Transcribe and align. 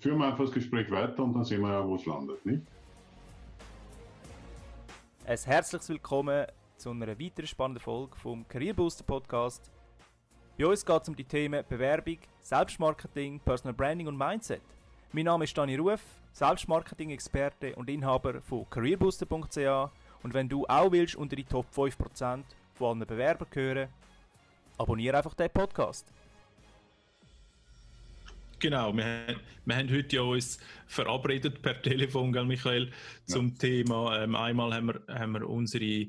führen 0.00 0.18
wir 0.18 0.26
einfach 0.26 0.44
das 0.44 0.52
Gespräch 0.52 0.90
weiter 0.90 1.22
und 1.22 1.34
dann 1.34 1.44
sehen 1.44 1.60
wir 1.60 1.70
ja, 1.70 1.86
wo 1.86 1.94
es 1.94 2.06
landet, 2.06 2.44
nicht? 2.46 2.62
Ein 5.26 5.38
herzliches 5.38 5.88
Willkommen 5.90 6.46
zu 6.76 6.90
einer 6.90 7.06
weiteren 7.06 7.46
spannenden 7.46 7.82
Folge 7.82 8.16
vom 8.16 8.48
Career 8.48 8.72
Booster 8.72 9.04
Podcast. 9.04 9.70
Bei 10.58 10.66
uns 10.66 10.84
geht 10.84 11.02
es 11.02 11.08
um 11.08 11.14
die 11.14 11.24
Themen 11.24 11.64
Bewerbung, 11.68 12.18
Selbstmarketing, 12.40 13.40
Personal 13.40 13.74
Branding 13.74 14.06
und 14.06 14.16
Mindset. 14.16 14.62
Mein 15.12 15.26
Name 15.26 15.44
ist 15.44 15.56
Dani 15.56 15.76
Ruf, 15.76 16.00
Selbstmarketing-Experte 16.32 17.74
und 17.76 17.90
Inhaber 17.90 18.40
von 18.40 18.68
careerbooster.ch 18.70 19.90
und 20.22 20.34
wenn 20.34 20.48
du 20.48 20.66
auch 20.66 20.90
willst 20.92 21.16
unter 21.16 21.36
die 21.36 21.44
Top 21.44 21.66
5% 21.76 22.42
von 22.74 22.88
allen 22.88 23.06
Bewerbern 23.06 23.48
gehören, 23.50 23.88
abonniere 24.78 25.18
einfach 25.18 25.34
den 25.34 25.50
Podcast. 25.50 26.12
Genau, 28.60 28.94
wir, 28.94 29.40
wir 29.64 29.76
haben 29.76 29.90
heute 29.90 30.16
ja 30.16 30.22
uns 30.22 30.58
verabredet 30.86 31.62
per 31.62 31.80
Telefon, 31.82 32.30
gell, 32.30 32.44
Michael, 32.44 32.92
zum 33.26 33.48
ja. 33.48 33.54
Thema. 33.58 34.22
Ähm, 34.22 34.36
einmal 34.36 34.74
haben 34.74 34.88
wir, 34.88 35.02
haben 35.08 35.32
wir 35.32 35.48
unsere 35.48 36.06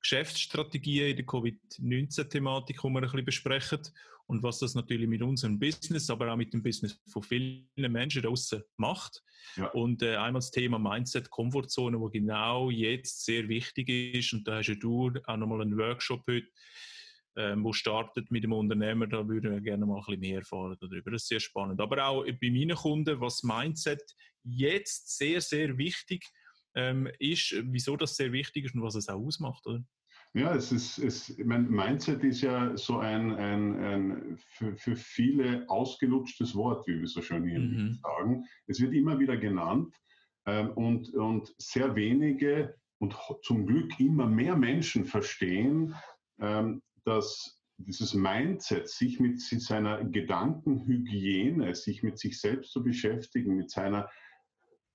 Geschäftsstrategien 0.00 1.10
in 1.10 1.16
der 1.16 1.26
Covid-19-Thematik, 1.26 2.80
die 2.82 2.88
wir 2.88 2.98
ein 2.98 3.02
bisschen 3.02 3.24
besprechen 3.24 3.80
und 4.26 4.42
was 4.42 4.58
das 4.58 4.74
natürlich 4.74 5.08
mit 5.08 5.22
unserem 5.22 5.60
Business, 5.60 6.10
aber 6.10 6.32
auch 6.32 6.36
mit 6.36 6.52
dem 6.52 6.62
Business 6.62 7.00
von 7.06 7.22
vielen 7.22 7.68
Menschen 7.76 8.22
draußen 8.22 8.62
macht. 8.78 9.22
Ja. 9.56 9.68
Und 9.68 10.02
äh, 10.02 10.16
einmal 10.16 10.40
das 10.40 10.50
Thema 10.50 10.80
Mindset, 10.80 11.30
Komfortzone, 11.30 12.00
wo 12.00 12.08
genau 12.08 12.70
jetzt 12.70 13.24
sehr 13.24 13.48
wichtig 13.48 13.88
ist. 13.88 14.32
Und 14.32 14.48
da 14.48 14.56
hast 14.56 14.66
ja 14.66 14.74
du 14.74 15.12
auch 15.24 15.36
nochmal 15.36 15.62
einen 15.62 15.78
Workshop 15.78 16.24
heute 16.28 16.48
ähm, 17.36 17.64
wo 17.64 17.72
startet 17.72 18.30
mit 18.30 18.44
dem 18.44 18.52
Unternehmer, 18.52 19.06
da 19.06 19.26
würden 19.26 19.52
wir 19.52 19.60
gerne 19.60 19.86
mal 19.86 19.96
ein 19.96 20.04
bisschen 20.04 20.20
mehr 20.20 20.38
erfahren 20.38 20.76
darüber. 20.80 21.10
Das 21.10 21.22
ist 21.22 21.28
sehr 21.28 21.40
spannend. 21.40 21.80
Aber 21.80 22.06
auch 22.06 22.24
bei 22.24 22.50
meinen 22.50 22.76
Kunden, 22.76 23.20
was 23.20 23.42
Mindset 23.42 24.02
jetzt 24.42 25.16
sehr, 25.16 25.40
sehr 25.40 25.78
wichtig 25.78 26.24
ähm, 26.74 27.08
ist, 27.18 27.54
wieso 27.64 27.96
das 27.96 28.16
sehr 28.16 28.32
wichtig 28.32 28.66
ist 28.66 28.74
und 28.74 28.82
was 28.82 28.94
es 28.94 29.08
auch 29.08 29.20
ausmacht, 29.20 29.66
oder? 29.66 29.82
Ja, 30.34 30.54
es 30.54 30.72
ist, 30.72 30.98
es, 30.98 31.36
mein 31.44 31.68
Mindset 31.68 32.24
ist 32.24 32.40
ja 32.40 32.74
so 32.74 32.98
ein, 32.98 33.32
ein, 33.32 33.84
ein 33.84 34.38
für, 34.38 34.74
für 34.76 34.96
viele 34.96 35.68
ausgelutschtes 35.68 36.54
Wort, 36.54 36.86
wie 36.86 37.00
wir 37.00 37.06
so 37.06 37.20
schön 37.20 37.46
hier 37.46 37.58
mhm. 37.58 37.98
sagen. 38.02 38.44
Es 38.66 38.80
wird 38.80 38.94
immer 38.94 39.18
wieder 39.18 39.36
genannt 39.36 39.94
ähm, 40.46 40.70
und, 40.70 41.12
und 41.14 41.54
sehr 41.58 41.94
wenige 41.94 42.74
und 42.98 43.14
zum 43.42 43.66
Glück 43.66 43.98
immer 44.00 44.26
mehr 44.26 44.56
Menschen 44.56 45.04
verstehen, 45.04 45.94
ähm, 46.40 46.80
dass 47.04 47.60
dieses 47.78 48.14
Mindset, 48.14 48.88
sich 48.88 49.18
mit 49.18 49.40
seiner 49.40 50.04
Gedankenhygiene, 50.04 51.74
sich 51.74 52.02
mit 52.02 52.18
sich 52.18 52.40
selbst 52.40 52.72
zu 52.72 52.82
beschäftigen, 52.82 53.56
mit 53.56 53.70
seiner 53.70 54.08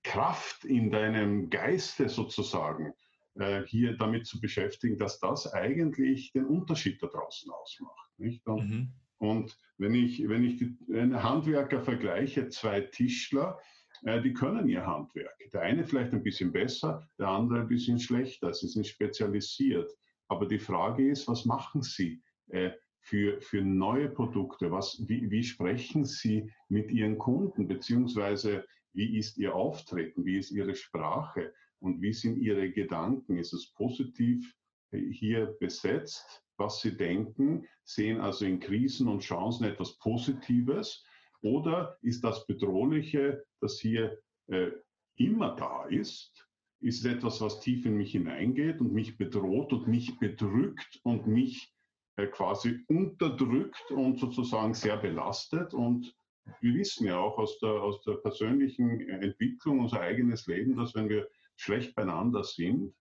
Kraft 0.03 0.64
in 0.64 0.89
deinem 0.89 1.49
Geiste 1.49 2.08
sozusagen, 2.08 2.94
äh, 3.36 3.64
hier 3.66 3.97
damit 3.97 4.25
zu 4.25 4.39
beschäftigen, 4.39 4.97
dass 4.97 5.19
das 5.19 5.52
eigentlich 5.53 6.31
den 6.31 6.45
Unterschied 6.45 7.02
da 7.03 7.08
draußen 7.08 7.52
ausmacht. 7.52 8.11
Und, 8.17 8.69
mhm. 8.69 8.94
und 9.17 9.58
wenn 9.77 9.94
ich, 9.94 10.27
wenn 10.27 10.44
ich 10.44 10.58
die, 10.58 10.77
einen 10.94 11.21
Handwerker 11.21 11.81
vergleiche, 11.81 12.49
zwei 12.49 12.81
Tischler, 12.81 13.59
äh, 14.03 14.21
die 14.21 14.33
können 14.33 14.67
ihr 14.69 14.86
Handwerk. 14.86 15.38
Der 15.53 15.61
eine 15.61 15.86
vielleicht 15.86 16.14
ein 16.14 16.23
bisschen 16.23 16.52
besser, 16.52 17.08
der 17.19 17.27
andere 17.27 17.61
ein 17.61 17.67
bisschen 17.67 17.99
schlechter. 17.99 18.53
Sie 18.53 18.67
sind 18.67 18.88
spezialisiert. 18.88 19.92
Aber 20.28 20.45
die 20.45 20.59
Frage 20.59 21.09
ist, 21.09 21.28
was 21.28 21.45
machen 21.45 21.81
Sie 21.81 22.22
äh, 22.50 22.72
für, 23.00 23.42
für 23.42 23.61
neue 23.61 24.09
Produkte? 24.09 24.72
Was, 24.72 25.02
wie, 25.08 25.30
wie 25.30 25.44
sprechen 25.44 26.06
Sie 26.06 26.52
mit 26.70 26.92
Ihren 26.92 27.17
Kunden? 27.17 27.67
Beziehungsweise 27.67 28.66
wie 28.94 29.17
ist 29.17 29.38
Ihr 29.38 29.55
Auftreten? 29.55 30.25
Wie 30.25 30.38
ist 30.38 30.52
Ihre 30.52 30.75
Sprache? 30.75 31.53
Und 31.80 32.02
wie 32.02 32.14
sind 32.14 32.38
Ihre 32.38 32.72
Gedanken? 32.72 33.38
Ist 33.38 33.53
es 33.53 33.72
positiv 33.73 34.53
äh, 34.92 35.00
hier 35.11 35.55
besetzt, 35.59 36.43
was 36.58 36.82
Sie 36.82 36.98
denken? 36.98 37.67
Sehen 37.83 38.20
also 38.20 38.45
in 38.45 38.60
Krisen 38.60 39.08
und 39.08 39.21
Chancen 39.21 39.66
etwas 39.66 39.98
Positives? 39.99 41.05
Oder 41.42 41.98
ist 42.02 42.23
das 42.23 42.45
Bedrohliche, 42.48 43.45
das 43.61 43.80
hier 43.80 44.20
äh, 44.48 44.71
immer 45.16 45.55
da 45.55 45.86
ist, 45.86 46.46
ist 46.80 47.05
etwas, 47.05 47.42
was 47.42 47.60
tief 47.60 47.86
in 47.86 47.98
mich 47.98 48.11
hineingeht 48.11 48.80
und 48.82 48.93
mich 48.93 49.17
bedroht 49.17 49.73
und 49.73 49.88
mich 49.88 50.17
bedrückt 50.20 50.99
und 51.04 51.27
mich 51.27 51.73
äh, 52.17 52.27
quasi 52.27 52.83
unterdrückt 52.88 53.92
und 53.92 54.20
sozusagen 54.20 54.73
sehr 54.73 54.98
belastet. 54.98 55.73
Und 55.73 56.16
wir 56.61 56.76
wissen 56.76 57.08
ja 57.08 57.17
auch 57.17 57.37
aus 57.37 57.60
der, 57.60 57.70
aus 57.70 58.02
der 58.04 58.14
persönlichen 58.14 59.02
Entwicklung 59.10 59.80
unser 59.80 60.02
eigenes 60.02 60.48
Leben, 60.48 60.76
dass 60.76 60.95
wenn 60.95 61.10
wir 61.10 61.27
schlecht 61.55 61.95
beieinander 61.95 62.43
sind, 62.43 62.93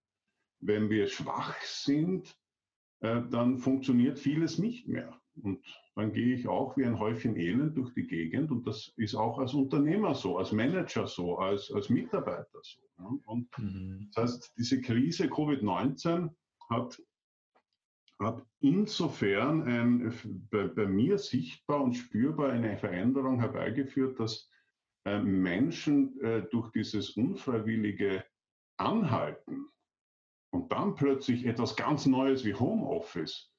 wenn 0.60 0.88
wir 0.88 1.06
schwach 1.06 1.60
sind, 1.62 2.34
äh, 3.00 3.22
dann 3.30 3.58
funktioniert 3.58 4.18
vieles 4.18 4.58
nicht 4.58 4.88
mehr. 4.88 5.20
Und 5.42 5.64
dann 5.94 6.12
gehe 6.12 6.34
ich 6.34 6.48
auch 6.48 6.76
wie 6.76 6.84
ein 6.84 6.98
Häufchen 6.98 7.36
Elend 7.36 7.76
durch 7.76 7.92
die 7.94 8.06
Gegend 8.06 8.50
und 8.50 8.66
das 8.66 8.92
ist 8.96 9.14
auch 9.14 9.38
als 9.38 9.54
Unternehmer 9.54 10.14
so, 10.14 10.38
als 10.38 10.52
Manager 10.52 11.06
so, 11.06 11.38
als, 11.38 11.70
als 11.70 11.90
Mitarbeiter 11.90 12.58
so. 12.62 12.80
Und 13.24 13.48
mhm. 13.58 14.10
das 14.14 14.34
heißt, 14.34 14.54
diese 14.56 14.80
Krise 14.80 15.26
Covid-19 15.26 16.30
hat, 16.70 17.02
hat 18.18 18.42
insofern 18.60 19.62
ein, 19.62 20.14
bei, 20.50 20.68
bei, 20.68 20.86
mir 20.86 21.18
sichtbar 21.18 21.82
und 21.82 21.94
spürbar 21.94 22.50
eine 22.50 22.76
Veränderung 22.78 23.40
herbeigeführt, 23.40 24.18
dass 24.18 24.50
äh, 25.04 25.18
Menschen 25.18 26.18
äh, 26.20 26.42
durch 26.50 26.70
dieses 26.72 27.10
unfreiwillige 27.10 28.24
Anhalten 28.78 29.66
und 30.50 30.72
dann 30.72 30.94
plötzlich 30.94 31.44
etwas 31.44 31.76
ganz 31.76 32.06
Neues 32.06 32.44
wie 32.44 32.54
Homeoffice 32.54 33.52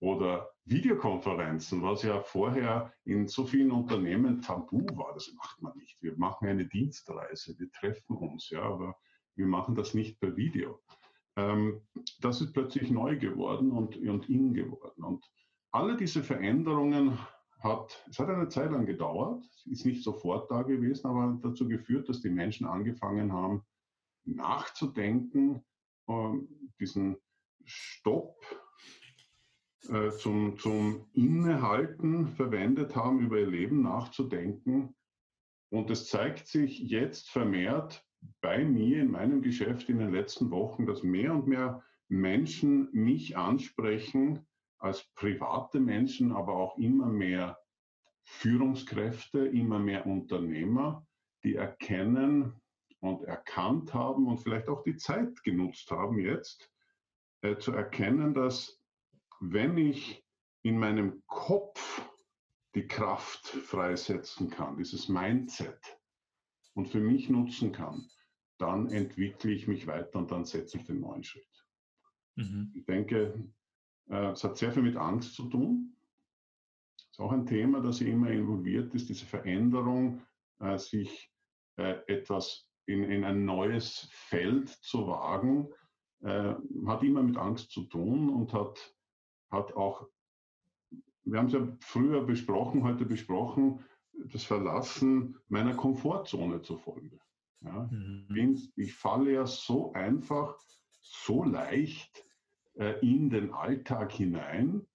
oder 0.00 0.50
Videokonferenzen, 0.64 1.82
was 1.82 2.02
ja 2.02 2.20
vorher 2.22 2.92
in 3.04 3.28
so 3.28 3.44
vielen 3.44 3.70
Unternehmen 3.70 4.40
tabu 4.40 4.86
war. 4.96 5.12
Das 5.14 5.32
macht 5.34 5.60
man 5.60 5.76
nicht. 5.76 6.00
Wir 6.02 6.16
machen 6.16 6.48
eine 6.48 6.66
Dienstreise, 6.66 7.58
wir 7.58 7.70
treffen 7.70 8.16
uns, 8.16 8.48
ja, 8.50 8.62
aber 8.62 8.96
wir 9.36 9.46
machen 9.46 9.74
das 9.74 9.94
nicht 9.94 10.18
per 10.18 10.36
Video. 10.36 10.80
Ähm, 11.36 11.82
das 12.20 12.40
ist 12.40 12.52
plötzlich 12.52 12.90
neu 12.90 13.18
geworden 13.18 13.72
und, 13.72 13.96
und 13.96 14.28
in 14.28 14.54
geworden. 14.54 15.04
Und 15.04 15.24
alle 15.70 15.96
diese 15.96 16.22
Veränderungen 16.22 17.18
hat, 17.60 18.04
es 18.08 18.18
hat 18.18 18.28
eine 18.28 18.48
Zeit 18.48 18.70
lang 18.70 18.86
gedauert, 18.86 19.44
ist 19.66 19.84
nicht 19.84 20.02
sofort 20.02 20.50
da 20.50 20.62
gewesen, 20.62 21.06
aber 21.06 21.38
dazu 21.42 21.68
geführt, 21.68 22.08
dass 22.08 22.22
die 22.22 22.30
Menschen 22.30 22.66
angefangen 22.66 23.32
haben, 23.32 23.62
nachzudenken, 24.24 25.62
äh, 26.08 26.32
diesen 26.78 27.18
Stopp 27.64 28.40
äh, 29.88 30.10
zum, 30.10 30.58
zum 30.58 31.06
Innehalten 31.12 32.28
verwendet 32.28 32.94
haben, 32.94 33.20
über 33.20 33.38
ihr 33.38 33.46
Leben 33.46 33.82
nachzudenken. 33.82 34.94
Und 35.70 35.90
es 35.90 36.08
zeigt 36.08 36.46
sich 36.46 36.80
jetzt 36.80 37.30
vermehrt 37.30 38.04
bei 38.40 38.64
mir 38.64 39.00
in 39.00 39.10
meinem 39.10 39.40
Geschäft 39.40 39.88
in 39.88 39.98
den 39.98 40.12
letzten 40.12 40.50
Wochen, 40.50 40.86
dass 40.86 41.02
mehr 41.02 41.32
und 41.32 41.46
mehr 41.46 41.82
Menschen 42.08 42.88
mich 42.92 43.36
ansprechen 43.36 44.46
als 44.78 45.04
private 45.14 45.80
Menschen, 45.80 46.32
aber 46.32 46.54
auch 46.54 46.76
immer 46.76 47.06
mehr 47.06 47.58
Führungskräfte, 48.24 49.46
immer 49.46 49.78
mehr 49.78 50.06
Unternehmer, 50.06 51.06
die 51.44 51.54
erkennen 51.54 52.60
und 53.00 53.24
erkannt 53.24 53.94
haben 53.94 54.26
und 54.26 54.38
vielleicht 54.38 54.68
auch 54.68 54.82
die 54.82 54.96
Zeit 54.96 55.42
genutzt 55.42 55.90
haben 55.90 56.18
jetzt, 56.18 56.70
äh, 57.42 57.56
zu 57.56 57.72
erkennen, 57.72 58.34
dass 58.34 58.79
wenn 59.40 59.76
ich 59.78 60.24
in 60.62 60.78
meinem 60.78 61.22
Kopf 61.26 62.02
die 62.74 62.86
Kraft 62.86 63.46
freisetzen 63.46 64.50
kann, 64.50 64.76
dieses 64.76 65.08
Mindset 65.08 65.80
und 66.74 66.86
für 66.86 67.00
mich 67.00 67.28
nutzen 67.28 67.72
kann, 67.72 68.08
dann 68.58 68.90
entwickle 68.90 69.50
ich 69.50 69.66
mich 69.66 69.86
weiter 69.86 70.18
und 70.18 70.30
dann 70.30 70.44
setze 70.44 70.76
ich 70.76 70.84
den 70.84 71.00
neuen 71.00 71.24
Schritt. 71.24 71.48
Mhm. 72.36 72.72
Ich 72.74 72.84
denke, 72.84 73.50
äh, 74.10 74.30
es 74.30 74.44
hat 74.44 74.58
sehr 74.58 74.70
viel 74.70 74.82
mit 74.82 74.96
Angst 74.96 75.34
zu 75.34 75.48
tun. 75.48 75.96
Das 76.96 77.06
ist 77.12 77.20
auch 77.20 77.32
ein 77.32 77.46
Thema, 77.46 77.80
das 77.80 78.02
immer 78.02 78.30
involviert 78.30 78.94
ist, 78.94 79.08
diese 79.08 79.24
Veränderung, 79.24 80.22
äh, 80.60 80.78
sich 80.78 81.32
äh, 81.76 81.96
etwas 82.06 82.68
in, 82.86 83.04
in 83.04 83.24
ein 83.24 83.44
neues 83.44 84.08
Feld 84.10 84.68
zu 84.68 85.06
wagen, 85.06 85.68
hat 86.22 87.02
immer 87.02 87.22
mit 87.22 87.38
Angst 87.38 87.70
zu 87.70 87.84
tun 87.84 88.28
und 88.28 88.52
hat 88.52 88.94
hat 89.50 89.74
auch, 89.74 90.06
wir 91.24 91.38
haben 91.38 91.46
es 91.46 91.52
ja 91.52 91.66
früher 91.80 92.24
besprochen, 92.24 92.82
heute 92.82 93.04
besprochen, 93.04 93.84
das 94.12 94.44
Verlassen 94.44 95.36
meiner 95.48 95.74
Komfortzone 95.74 96.62
zur 96.62 96.78
Folge. 96.78 97.18
Ja, 97.62 97.88
mhm. 97.90 98.58
Ich 98.76 98.94
falle 98.94 99.32
ja 99.32 99.46
so 99.46 99.92
einfach, 99.92 100.58
so 101.00 101.44
leicht 101.44 102.24
äh, 102.74 102.98
in 103.00 103.30
den 103.30 103.52
Alltag 103.52 104.12
hinein, 104.12 104.86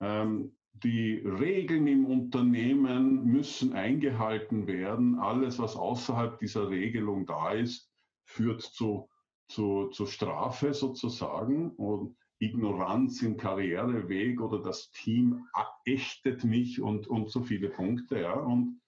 ähm, 0.00 0.56
die 0.72 1.16
Regeln 1.16 1.86
im 1.86 2.06
Unternehmen 2.06 3.24
müssen 3.24 3.72
eingehalten 3.72 4.66
werden. 4.66 5.18
Alles, 5.18 5.58
was 5.58 5.76
außerhalb 5.76 6.38
dieser 6.38 6.70
Regelung 6.70 7.26
da 7.26 7.52
ist, 7.52 7.90
führt 8.24 8.62
zu, 8.62 9.08
zu, 9.48 9.88
zu 9.88 10.06
Strafe 10.06 10.74
sozusagen. 10.74 11.70
Und 11.70 12.16
Ignoranz 12.40 13.22
im 13.22 13.36
Karriereweg 13.36 14.40
oder 14.40 14.62
das 14.62 14.90
Team 14.92 15.46
ächtet 15.84 16.44
mich 16.44 16.80
und, 16.80 17.06
und 17.06 17.30
so 17.30 17.42
viele 17.42 17.68
Punkte. 17.68 18.20
Ja. 18.20 18.34
Und, 18.34 18.80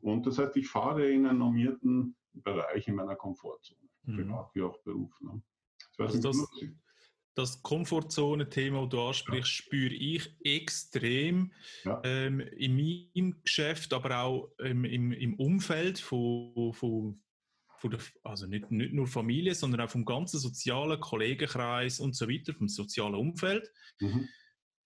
und 0.00 0.26
das 0.26 0.38
heißt, 0.38 0.56
ich 0.56 0.68
fahre 0.68 1.10
in 1.10 1.26
einen 1.26 1.38
normierten 1.38 2.16
Bereich 2.32 2.86
in 2.88 2.96
meiner 2.96 3.16
Komfortzone, 3.16 3.80
mhm. 4.04 4.16
privat 4.16 4.54
wie 4.54 4.62
auch 4.62 4.78
Beruf. 4.82 5.12
Ne. 5.20 5.42
Das, 5.96 6.14
also 6.14 6.28
das, 6.28 6.48
das 7.34 7.62
Komfortzone-Thema, 7.62 8.82
das 8.82 8.90
du 8.90 9.00
ansprichst, 9.00 9.50
ja. 9.50 9.64
spüre 9.64 9.94
ich 9.94 10.36
extrem 10.44 11.52
ja. 11.84 12.00
ähm, 12.04 12.40
in 12.40 12.76
meinem 12.76 13.42
Geschäft, 13.42 13.92
aber 13.92 14.22
auch 14.22 14.50
ähm, 14.60 14.84
im, 14.84 15.12
im 15.12 15.34
Umfeld 15.34 15.98
von, 15.98 16.72
von 16.74 17.20
von 17.78 17.90
der, 17.90 18.00
also 18.24 18.46
nicht, 18.46 18.70
nicht 18.70 18.92
nur 18.92 19.06
Familie, 19.06 19.54
sondern 19.54 19.80
auch 19.80 19.90
vom 19.90 20.04
ganzen 20.04 20.38
sozialen 20.38 21.00
Kollegenkreis 21.00 22.00
und 22.00 22.16
so 22.16 22.28
weiter, 22.28 22.54
vom 22.54 22.68
sozialen 22.68 23.14
Umfeld. 23.14 23.70
Mhm. 24.00 24.28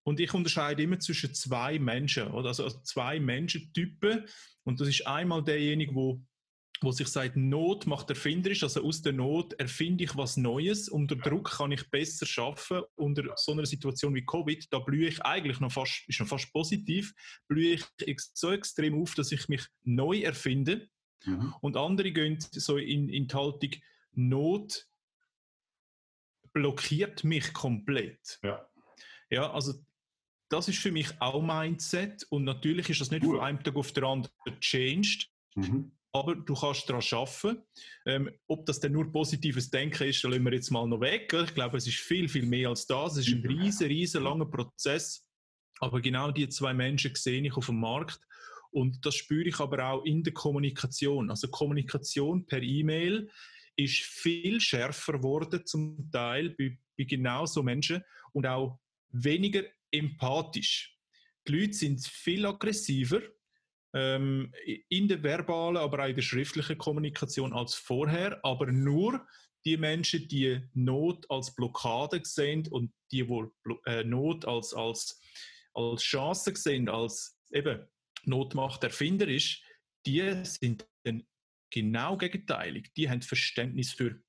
Und 0.04 0.20
ich 0.20 0.34
unterscheide 0.34 0.82
immer 0.82 0.98
zwischen 0.98 1.34
zwei 1.34 1.78
Menschen, 1.78 2.28
oder? 2.28 2.48
Also, 2.48 2.64
also 2.64 2.80
zwei 2.82 3.20
Menschentypen. 3.20 4.26
Und 4.64 4.80
das 4.80 4.88
ist 4.88 5.06
einmal 5.06 5.44
derjenige, 5.44 5.94
wo 5.94 6.22
wo 6.82 6.90
sich 6.90 7.08
sagt, 7.08 7.36
Not 7.36 7.86
macht 7.86 8.10
erfinderisch, 8.10 8.62
also 8.62 8.82
aus 8.82 9.02
der 9.02 9.12
Not 9.12 9.52
erfinde 9.54 10.04
ich 10.04 10.16
was 10.16 10.36
Neues, 10.36 10.88
unter 10.88 11.16
Druck 11.16 11.50
kann 11.50 11.72
ich 11.72 11.88
besser 11.90 12.26
schaffen, 12.26 12.82
unter 12.96 13.34
so 13.36 13.52
einer 13.52 13.66
Situation 13.66 14.14
wie 14.14 14.24
Covid, 14.24 14.66
da 14.72 14.78
blühe 14.78 15.08
ich 15.08 15.22
eigentlich 15.22 15.60
noch 15.60 15.72
fast, 15.72 16.02
ist 16.08 16.20
noch 16.20 16.26
fast 16.26 16.52
positiv, 16.52 17.14
blühe 17.48 17.74
ich 17.74 17.84
so 18.34 18.50
extrem 18.50 19.00
auf, 19.00 19.14
dass 19.14 19.32
ich 19.32 19.48
mich 19.48 19.64
neu 19.84 20.20
erfinde 20.20 20.88
Mhm. 21.24 21.54
Und 21.60 21.76
andere 21.76 22.12
gehen 22.12 22.38
so 22.40 22.76
in, 22.76 23.08
in 23.08 23.26
die 23.26 23.34
Haltung, 23.34 23.70
Not 24.14 24.86
blockiert 26.52 27.24
mich 27.24 27.52
komplett. 27.52 28.38
Ja. 28.42 28.66
Ja, 29.30 29.50
also 29.50 29.72
das 30.50 30.68
ist 30.68 30.78
für 30.78 30.92
mich 30.92 31.08
auch 31.20 31.42
Mindset 31.42 32.24
und 32.28 32.44
natürlich 32.44 32.90
ist 32.90 33.00
das 33.00 33.10
nicht 33.10 33.24
von 33.24 33.40
einem 33.40 33.62
Tag 33.62 33.74
auf 33.74 33.92
den 33.92 34.04
anderen 34.04 34.60
changed, 34.60 35.30
mhm. 35.54 35.92
aber 36.12 36.34
du 36.34 36.52
kannst 36.52 36.90
daran 36.90 37.02
arbeiten. 37.10 37.62
Ähm, 38.04 38.30
ob 38.46 38.66
das 38.66 38.78
dann 38.78 38.92
nur 38.92 39.10
positives 39.10 39.70
Denken 39.70 40.08
ist, 40.08 40.22
lassen 40.22 40.44
wir 40.44 40.52
jetzt 40.52 40.70
mal 40.70 40.86
noch 40.86 41.00
weg. 41.00 41.32
Ich 41.32 41.54
glaube, 41.54 41.78
es 41.78 41.86
ist 41.86 42.00
viel, 42.00 42.28
viel 42.28 42.44
mehr 42.44 42.68
als 42.68 42.86
das. 42.86 43.16
Es 43.16 43.26
ist 43.26 43.32
ein 43.32 43.46
riesen, 43.46 43.86
riesen 43.86 44.24
langer 44.24 44.44
Prozess. 44.44 45.26
Aber 45.80 46.02
genau 46.02 46.30
die 46.30 46.48
zwei 46.50 46.74
Menschen 46.74 47.14
sehe 47.14 47.40
ich 47.40 47.56
auf 47.56 47.66
dem 47.66 47.80
Markt 47.80 48.20
und 48.72 49.04
das 49.04 49.14
spüre 49.14 49.48
ich 49.48 49.60
aber 49.60 49.84
auch 49.86 50.04
in 50.04 50.22
der 50.22 50.32
Kommunikation. 50.32 51.30
Also 51.30 51.48
Kommunikation 51.48 52.46
per 52.46 52.62
E-Mail 52.62 53.30
ist 53.76 54.02
viel 54.02 54.60
schärfer 54.60 55.14
geworden 55.14 55.64
zum 55.64 56.10
Teil 56.10 56.50
bei, 56.50 56.78
bei 56.96 57.04
genau 57.04 57.46
so 57.46 57.62
Menschen 57.62 58.02
und 58.32 58.46
auch 58.46 58.78
weniger 59.10 59.62
empathisch. 59.90 60.98
Die 61.46 61.52
Leute 61.52 61.74
sind 61.74 62.06
viel 62.06 62.46
aggressiver 62.46 63.20
ähm, 63.94 64.52
in 64.88 65.08
der 65.08 65.22
verbalen, 65.22 65.76
aber 65.76 66.04
auch 66.04 66.08
in 66.08 66.14
der 66.14 66.22
schriftlichen 66.22 66.78
Kommunikation 66.78 67.52
als 67.52 67.74
vorher, 67.74 68.42
aber 68.44 68.66
nur 68.72 69.26
die 69.64 69.76
Menschen, 69.76 70.26
die 70.28 70.60
Not 70.74 71.30
als 71.30 71.54
Blockade 71.54 72.20
sehen 72.24 72.66
und 72.68 72.92
die 73.10 73.28
wohl 73.28 73.52
äh, 73.86 74.02
Not 74.02 74.44
als, 74.44 74.72
als, 74.72 75.20
als 75.74 76.02
Chance 76.02 76.52
sehen, 76.56 76.88
als 76.88 77.38
eben 77.52 77.86
Notmacht 78.24 78.84
Erfinder 78.84 79.28
ist, 79.28 79.62
die 80.06 80.22
sind 80.44 80.86
dann 81.04 81.24
genau 81.70 82.16
gegenteilig. 82.16 82.92
Die 82.94 83.08
haben 83.08 83.22
Verständnis 83.22 83.92
für, 83.92 84.20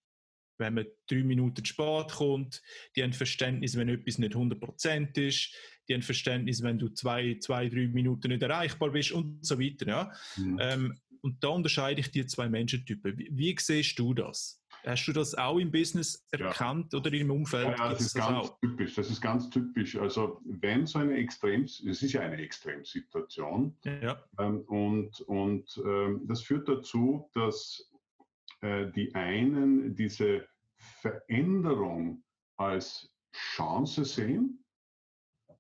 wenn 0.60 0.76
man 0.76 0.86
drei 1.08 1.24
Minuten 1.24 1.66
spät 1.66 2.12
kommt, 2.12 2.62
die 2.96 3.04
haben 3.04 3.14
Verständnis, 3.14 3.76
wenn 3.76 3.90
etwas 3.90 4.18
nicht 4.18 4.34
100% 4.34 5.20
ist, 5.20 5.56
die 5.88 5.94
haben 5.94 6.02
Verständnis, 6.02 6.64
wenn 6.64 6.80
du 6.80 6.90
zwei, 6.90 7.38
zwei, 7.40 7.68
drei 7.70 7.88
Minuten 7.88 8.30
nicht 8.30 8.44
erreichbar 8.44 8.92
bist 8.92 9.12
und 9.12 9.46
so 9.46 9.60
weiter. 9.60 9.88
Ja? 9.88 10.12
Mhm. 10.38 10.60
Ähm, 10.62 11.00
und 11.22 11.44
da 11.44 11.50
unterscheide 11.50 12.02
ich 12.02 12.12
die 12.12 12.26
zwei 12.26 12.50
Menschentypen. 12.50 13.18
Wie, 13.18 13.30
wie 13.32 13.56
siehst 13.60 13.98
du 13.98 14.14
das? 14.14 14.63
Hast 14.86 15.06
du 15.08 15.14
das 15.14 15.34
auch 15.36 15.60
im 15.60 15.72
Business 15.72 16.26
erkannt 16.32 16.92
ja. 16.92 17.00
oder 17.00 17.14
im 17.14 17.32
Umfeld? 17.32 17.66
Ja, 17.66 17.76
ja 17.76 17.90
das 17.90 18.02
ist 18.02 18.16
das 18.18 18.28
ganz 18.28 18.50
auch? 18.50 18.60
typisch. 18.60 18.96
Das 18.96 19.10
ist 19.10 19.22
ganz 19.22 19.50
typisch. 19.50 19.96
Also 19.96 20.42
wenn 20.44 20.86
so 20.86 21.00
eine 21.00 21.16
Extrem, 21.16 21.64
es 21.64 21.80
ist 21.80 22.12
ja 22.12 22.22
eine 22.22 22.38
Extremsituation, 22.38 23.78
ja. 23.86 24.22
Ähm, 24.40 24.62
und, 24.68 25.22
und 25.22 25.82
ähm, 25.86 26.22
das 26.28 26.42
führt 26.42 26.68
dazu, 26.68 27.30
dass 27.34 27.90
äh, 28.62 28.92
die 28.92 29.14
einen 29.16 29.96
diese 29.96 30.46
Veränderung 30.76 32.22
als 32.58 33.10
Chance 33.34 34.04
sehen 34.04 34.66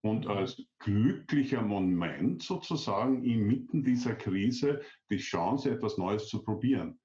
und 0.01 0.25
mhm. 0.25 0.31
als 0.31 0.61
glücklicher 0.79 1.61
Moment 1.61 2.43
sozusagen 2.43 3.23
inmitten 3.23 3.85
dieser 3.85 4.15
Krise 4.15 4.81
die 5.09 5.17
Chance, 5.17 5.71
etwas 5.71 5.97
Neues 5.97 6.27
zu 6.27 6.43
probieren. 6.43 6.99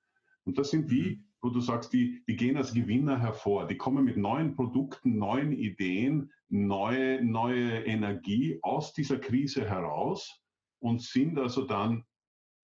Und 0.44 0.59
das 0.59 0.70
sind 0.70 0.91
die, 0.91 1.17
mhm 1.17 1.27
wo 1.40 1.50
du 1.50 1.61
sagst, 1.61 1.93
die, 1.93 2.23
die 2.26 2.37
gehen 2.37 2.56
als 2.56 2.75
Gewinner 2.75 3.19
hervor. 3.20 3.67
Die 3.67 3.76
kommen 3.76 4.05
mit 4.05 4.17
neuen 4.17 4.55
Produkten, 4.56 5.19
neuen 5.19 5.52
Ideen, 5.52 6.32
neue, 6.49 7.25
neue 7.25 7.85
Energie 7.85 8.58
aus 8.62 8.93
dieser 8.93 9.19
Krise 9.19 9.69
heraus 9.69 10.40
und 10.81 11.02
sind 11.02 11.38
also 11.38 11.64
dann 11.64 12.05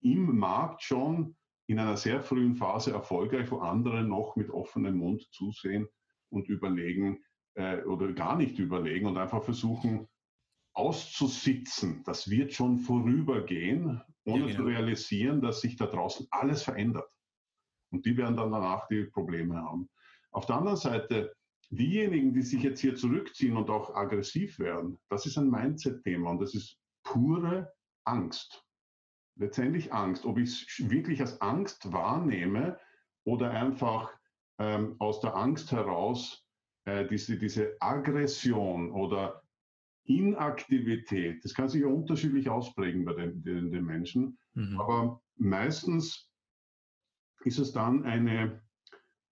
im 0.01 0.37
Markt 0.37 0.83
schon 0.83 1.35
in 1.67 1.79
einer 1.79 1.97
sehr 1.97 2.21
frühen 2.21 2.55
Phase 2.55 2.91
erfolgreich, 2.91 3.49
wo 3.51 3.59
andere 3.59 4.03
noch 4.03 4.35
mit 4.35 4.49
offenem 4.49 4.97
Mund 4.97 5.27
zusehen 5.31 5.87
und 6.29 6.47
überlegen 6.47 7.23
äh, 7.55 7.81
oder 7.83 8.13
gar 8.13 8.35
nicht 8.35 8.59
überlegen 8.59 9.07
und 9.07 9.17
einfach 9.17 9.43
versuchen 9.43 10.07
auszusitzen. 10.73 12.03
Das 12.05 12.29
wird 12.29 12.53
schon 12.53 12.77
vorübergehen, 12.77 14.01
ohne 14.25 14.41
ja, 14.41 14.45
genau. 14.47 14.57
zu 14.57 14.63
realisieren, 14.63 15.41
dass 15.41 15.61
sich 15.61 15.77
da 15.77 15.85
draußen 15.87 16.27
alles 16.31 16.63
verändert. 16.63 17.09
Und 17.95 18.05
die 18.05 18.17
werden 18.17 18.35
dann 18.35 18.51
danach 18.51 18.87
die 18.87 19.05
Probleme 19.05 19.55
haben. 19.55 19.89
Auf 20.31 20.45
der 20.45 20.57
anderen 20.57 20.77
Seite, 20.77 21.33
diejenigen, 21.69 22.33
die 22.33 22.41
sich 22.41 22.61
jetzt 22.61 22.81
hier 22.81 22.95
zurückziehen 22.95 23.55
und 23.55 23.69
auch 23.69 23.95
aggressiv 23.95 24.59
werden, 24.59 24.97
das 25.09 25.25
ist 25.25 25.37
ein 25.37 25.49
Mindset-Thema 25.49 26.31
und 26.31 26.41
das 26.41 26.53
ist 26.53 26.77
pure 27.03 27.71
Angst. 28.03 28.65
Letztendlich 29.37 29.93
Angst. 29.93 30.25
Ob 30.25 30.37
ich 30.37 30.49
es 30.49 30.89
wirklich 30.89 31.21
als 31.21 31.39
Angst 31.41 31.91
wahrnehme 31.91 32.77
oder 33.23 33.51
einfach 33.51 34.11
ähm, 34.59 34.95
aus 34.99 35.21
der 35.21 35.35
Angst 35.35 35.71
heraus 35.71 36.45
äh, 36.85 37.07
diese, 37.07 37.37
diese 37.37 37.75
Aggression 37.79 38.91
oder 38.91 39.41
Inaktivität, 40.05 41.43
das 41.43 41.53
kann 41.53 41.67
sich 41.67 41.81
ja 41.81 41.87
unterschiedlich 41.87 42.49
ausprägen 42.49 43.05
bei 43.05 43.13
den, 43.13 43.41
den, 43.43 43.71
den 43.71 43.85
Menschen, 43.85 44.37
mhm. 44.53 44.79
aber 44.79 45.21
meistens 45.37 46.29
ist 47.45 47.59
es 47.59 47.71
dann 47.71 48.03
eine, 48.03 48.61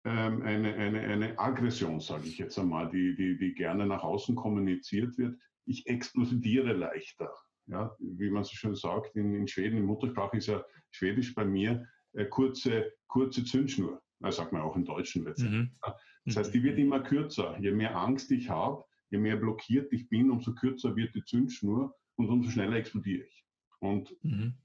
ähm, 0.06 0.42
eine, 0.44 0.74
eine, 0.76 1.00
eine 1.02 1.40
Aggression, 1.40 2.00
sage 2.00 2.28
ich 2.28 2.38
jetzt 2.38 2.58
einmal, 2.60 2.90
die, 2.90 3.16
die, 3.16 3.38
die 3.38 3.54
gerne 3.54 3.86
nach 3.86 4.04
außen 4.04 4.36
kommuniziert 4.36 5.18
wird. 5.18 5.38
Ich 5.66 5.88
explodiere 5.88 6.74
leichter. 6.74 7.34
Ja, 7.66 7.96
wie 8.00 8.30
man 8.30 8.44
so 8.44 8.52
schön 8.56 8.76
sagt, 8.76 9.16
in, 9.16 9.34
in 9.34 9.48
Schweden, 9.48 9.78
in 9.78 9.86
Muttersprache 9.86 10.38
ist 10.38 10.48
ja 10.48 10.64
Schwedisch 10.92 11.34
bei 11.34 11.46
mir 11.46 11.88
äh, 12.12 12.26
kurze, 12.26 12.92
kurze 13.08 13.46
Zündschnur. 13.46 14.02
Das 14.20 14.36
sagt 14.36 14.54
man 14.54 14.62
auch 14.62 14.76
im 14.76 14.86
Deutschen 14.86 15.24
letztendlich. 15.24 15.70
Mhm. 15.70 15.94
Das 16.26 16.38
heißt, 16.38 16.54
die 16.54 16.64
wird 16.64 16.78
immer 16.78 17.02
kürzer. 17.02 17.58
Je 17.60 17.72
mehr 17.72 17.98
Angst 17.98 18.32
ich 18.32 18.50
habe, 18.50 18.84
je 19.10 19.18
mehr 19.18 19.38
blockiert 19.38 19.92
ich 19.92 20.08
bin, 20.10 20.30
umso 20.30 20.54
kürzer 20.54 20.96
wird 20.96 21.16
die 21.16 21.24
Zündschnur 21.24 21.96
und 22.16 22.30
umso 22.30 22.50
schneller 22.50 22.76
explodiere 22.76 23.26
ich. 23.26 23.46
Und 23.80 24.16
mhm. 24.24 24.56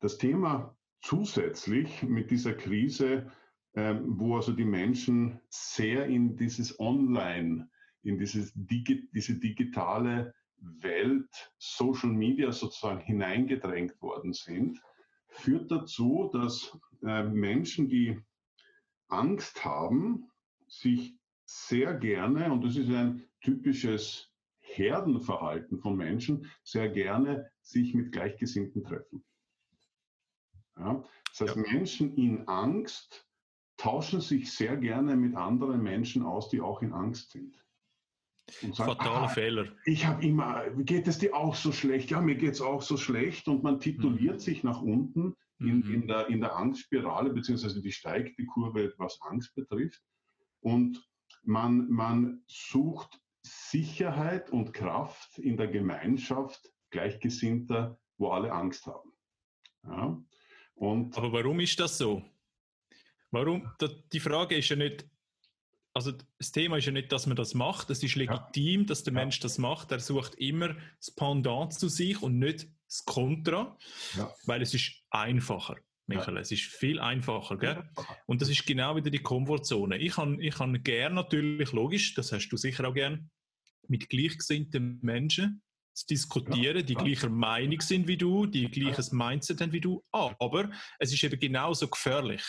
das 0.00 0.18
Thema 0.18 0.76
zusätzlich 1.02 2.02
mit 2.02 2.30
dieser 2.30 2.54
Krise, 2.54 3.30
ähm, 3.74 4.18
wo 4.18 4.36
also 4.36 4.52
die 4.52 4.64
Menschen 4.64 5.40
sehr 5.48 6.06
in 6.06 6.36
dieses 6.36 6.78
Online, 6.80 7.68
in 8.02 8.18
dieses 8.18 8.52
Digi 8.54 9.08
diese 9.12 9.38
digitale 9.38 10.34
Welt, 10.58 11.52
Social 11.58 12.10
Media 12.10 12.50
sozusagen 12.50 13.00
hineingedrängt 13.00 14.00
worden 14.00 14.32
sind, 14.32 14.80
führt 15.28 15.70
dazu, 15.70 16.30
dass 16.32 16.76
äh, 17.02 17.24
Menschen, 17.24 17.88
die 17.88 18.18
Angst 19.08 19.64
haben, 19.64 20.30
sich 20.66 21.14
sehr 21.44 21.94
gerne, 21.94 22.50
und 22.52 22.64
das 22.64 22.76
ist 22.76 22.90
ein 22.90 23.22
typisches 23.40 24.32
Herdenverhalten 24.60 25.78
von 25.78 25.96
Menschen, 25.96 26.50
sehr 26.64 26.88
gerne 26.88 27.50
sich 27.60 27.94
mit 27.94 28.12
Gleichgesinnten 28.12 28.82
treffen. 28.82 29.24
Ja? 30.78 31.02
Das 31.30 31.40
heißt, 31.40 31.56
ja. 31.56 31.62
Menschen 31.72 32.14
in 32.16 32.46
Angst 32.48 33.26
tauschen 33.76 34.20
sich 34.20 34.52
sehr 34.52 34.76
gerne 34.76 35.16
mit 35.16 35.36
anderen 35.36 35.82
Menschen 35.82 36.22
aus, 36.22 36.48
die 36.48 36.60
auch 36.60 36.82
in 36.82 36.92
Angst 36.92 37.32
sind. 37.32 37.62
und 38.62 38.74
sagen, 38.74 38.92
fataler 38.92 39.22
ah, 39.22 39.28
Fehler. 39.28 39.66
Ich 39.84 40.06
habe 40.06 40.24
immer, 40.24 40.70
geht 40.70 41.08
es 41.08 41.18
dir 41.18 41.34
auch 41.34 41.54
so 41.54 41.72
schlecht? 41.72 42.10
Ja, 42.10 42.20
mir 42.20 42.36
geht 42.36 42.54
es 42.54 42.60
auch 42.60 42.82
so 42.82 42.96
schlecht 42.96 43.48
und 43.48 43.62
man 43.62 43.80
tituliert 43.80 44.36
mhm. 44.36 44.40
sich 44.40 44.64
nach 44.64 44.80
unten 44.80 45.34
in, 45.58 45.80
mhm. 45.80 45.94
in, 45.94 46.08
der, 46.08 46.28
in 46.28 46.40
der 46.40 46.56
Angstspirale, 46.56 47.30
beziehungsweise 47.30 47.82
die 47.82 47.92
steigt 47.92 48.38
die 48.38 48.46
Kurve, 48.46 48.94
was 48.98 49.20
Angst 49.22 49.54
betrifft. 49.54 50.02
Und 50.60 51.06
man, 51.42 51.88
man 51.90 52.42
sucht 52.46 53.20
Sicherheit 53.42 54.50
und 54.50 54.72
Kraft 54.72 55.38
in 55.38 55.56
der 55.56 55.68
Gemeinschaft 55.68 56.72
Gleichgesinnter, 56.90 57.98
wo 58.18 58.30
alle 58.30 58.52
Angst 58.52 58.86
haben. 58.86 59.12
Ja? 59.84 60.22
Und 60.76 61.16
Aber 61.16 61.32
warum 61.32 61.60
ist 61.60 61.78
das 61.80 61.98
so? 61.98 62.22
Warum? 63.30 63.68
Die 64.12 64.20
Frage 64.20 64.56
ist 64.56 64.68
ja 64.68 64.76
nicht, 64.76 65.06
also 65.92 66.12
das 66.38 66.52
Thema 66.52 66.76
ist 66.76 66.86
ja 66.86 66.92
nicht, 66.92 67.10
dass 67.10 67.26
man 67.26 67.36
das 67.36 67.54
macht. 67.54 67.90
Es 67.90 68.02
ist 68.02 68.14
legitim, 68.14 68.82
ja. 68.82 68.86
dass 68.86 69.02
der 69.02 69.14
ja. 69.14 69.20
Mensch 69.20 69.40
das 69.40 69.58
macht. 69.58 69.90
Er 69.90 70.00
sucht 70.00 70.34
immer 70.36 70.76
das 70.98 71.10
Pendant 71.10 71.72
zu 71.72 71.88
sich 71.88 72.22
und 72.22 72.38
nicht 72.38 72.68
das 72.86 73.04
Kontra, 73.04 73.76
ja. 74.16 74.32
weil 74.44 74.62
es 74.62 74.74
ist 74.74 75.02
einfacher. 75.10 75.76
Michael, 76.08 76.36
es 76.36 76.52
ist 76.52 76.62
viel 76.62 77.00
einfacher, 77.00 77.56
gell? 77.56 77.82
Und 78.26 78.40
das 78.40 78.48
ist 78.48 78.64
genau 78.64 78.94
wieder 78.94 79.10
die 79.10 79.18
Komfortzone. 79.22 79.98
Ich 79.98 80.12
kann, 80.12 80.40
ich 80.40 80.54
kann 80.54 80.80
gern 80.84 81.14
natürlich, 81.14 81.72
logisch, 81.72 82.14
das 82.14 82.30
hast 82.30 82.48
du 82.48 82.56
sicher 82.56 82.86
auch 82.86 82.94
gern, 82.94 83.28
mit 83.88 84.08
gleichgesinnten 84.08 85.00
Menschen 85.02 85.62
zu 85.96 86.06
diskutieren, 86.06 86.84
die 86.84 86.94
gleicher 86.94 87.30
Meinung 87.30 87.80
sind 87.80 88.06
wie 88.06 88.16
du, 88.16 88.46
die 88.46 88.70
gleiches 88.70 89.12
Mindset 89.12 89.60
haben 89.60 89.72
wie 89.72 89.80
du. 89.80 90.04
Aber 90.12 90.70
es 90.98 91.12
ist 91.12 91.24
eben 91.24 91.38
genauso 91.38 91.88
gefährlich 91.88 92.42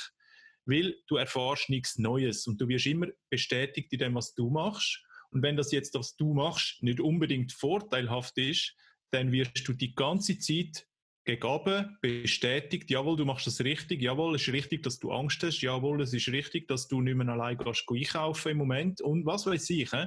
weil 0.67 0.95
du 1.07 1.15
erfährst 1.15 1.69
nichts 1.69 1.97
Neues 1.97 2.45
und 2.45 2.59
du 2.59 2.67
wirst 2.67 2.85
immer 2.85 3.07
bestätigt 3.29 3.91
in 3.93 3.99
dem, 3.99 4.15
was 4.15 4.35
du 4.35 4.49
machst. 4.49 5.01
Und 5.31 5.41
wenn 5.41 5.55
das 5.55 5.71
jetzt, 5.71 5.95
was 5.95 6.15
du 6.17 6.33
machst, 6.33 6.83
nicht 6.83 6.99
unbedingt 6.99 7.53
vorteilhaft 7.53 8.37
ist, 8.37 8.75
dann 9.11 9.31
wirst 9.31 9.67
du 9.67 9.73
die 9.73 9.95
ganze 9.95 10.37
Zeit 10.37 10.85
gegeben, 11.23 11.97
bestätigt, 12.01 12.89
jawohl, 12.89 13.17
du 13.17 13.25
machst 13.25 13.47
das 13.47 13.61
richtig, 13.61 14.01
jawohl, 14.01 14.35
es 14.35 14.47
ist 14.47 14.53
richtig, 14.53 14.83
dass 14.83 14.99
du 14.99 15.11
Angst 15.11 15.43
hast, 15.43 15.61
jawohl, 15.61 16.01
es 16.01 16.13
ist 16.13 16.27
richtig, 16.29 16.67
dass 16.67 16.87
du 16.87 17.01
nicht 17.01 17.15
mehr 17.15 17.27
allein 17.27 17.57
gehst, 17.57 17.85
einkaufen 17.89 18.51
im 18.51 18.57
Moment 18.57 19.01
und 19.01 19.25
was 19.25 19.45
weiß 19.45 19.69
ich. 19.71 19.91
He? 19.91 20.05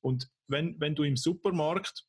Und 0.00 0.28
wenn, 0.46 0.78
wenn 0.78 0.94
du 0.94 1.02
im 1.02 1.16
Supermarkt 1.16 2.04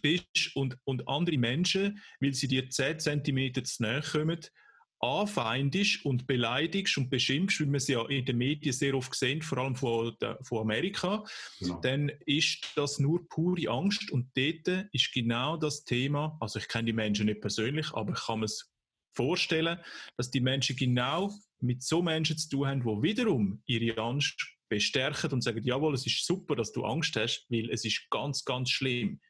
bist 0.00 0.54
und, 0.54 0.76
und 0.84 1.06
andere 1.08 1.38
Menschen, 1.38 2.00
weil 2.20 2.34
sie 2.34 2.48
dir 2.48 2.68
10 2.68 3.00
cm 3.00 3.64
zu 3.64 3.82
nahe 3.82 4.00
kommen, 4.00 4.40
anfeindest 5.02 6.04
und 6.04 6.28
beleidigst 6.28 6.96
und 6.96 7.10
beschimpfst, 7.10 7.60
wie 7.60 7.66
wir 7.66 7.76
es 7.76 7.88
ja 7.88 8.06
in 8.08 8.24
den 8.24 8.38
Medien 8.38 8.72
sehr 8.72 8.94
oft 8.94 9.12
sehen, 9.14 9.42
vor 9.42 9.58
allem 9.58 9.74
von, 9.74 10.16
von 10.42 10.58
Amerika, 10.60 11.24
genau. 11.58 11.80
dann 11.80 12.12
ist 12.24 12.72
das 12.76 13.00
nur 13.00 13.28
pure 13.28 13.68
Angst 13.68 14.12
und 14.12 14.30
dort 14.36 14.86
ist 14.92 15.12
genau 15.12 15.56
das 15.56 15.84
Thema, 15.84 16.36
also 16.40 16.60
ich 16.60 16.68
kenne 16.68 16.86
die 16.86 16.92
Menschen 16.92 17.26
nicht 17.26 17.40
persönlich, 17.40 17.92
aber 17.94 18.12
ich 18.12 18.20
kann 18.20 18.38
mir 18.38 18.46
es 18.46 18.72
vorstellen, 19.14 19.78
dass 20.16 20.30
die 20.30 20.40
Menschen 20.40 20.76
genau 20.76 21.32
mit 21.60 21.82
so 21.82 22.00
Menschen 22.00 22.38
zu 22.38 22.48
tun 22.48 22.68
haben, 22.68 22.80
die 22.80 23.02
wiederum 23.02 23.60
ihre 23.66 24.00
Angst 24.00 24.40
bestärken 24.68 25.32
und 25.32 25.42
sagen, 25.42 25.62
jawohl, 25.64 25.94
es 25.94 26.06
ist 26.06 26.24
super, 26.24 26.56
dass 26.56 26.72
du 26.72 26.84
Angst 26.84 27.16
hast, 27.16 27.46
weil 27.50 27.70
es 27.70 27.84
ist 27.84 28.08
ganz, 28.08 28.44
ganz 28.44 28.70
schlimm. 28.70 29.20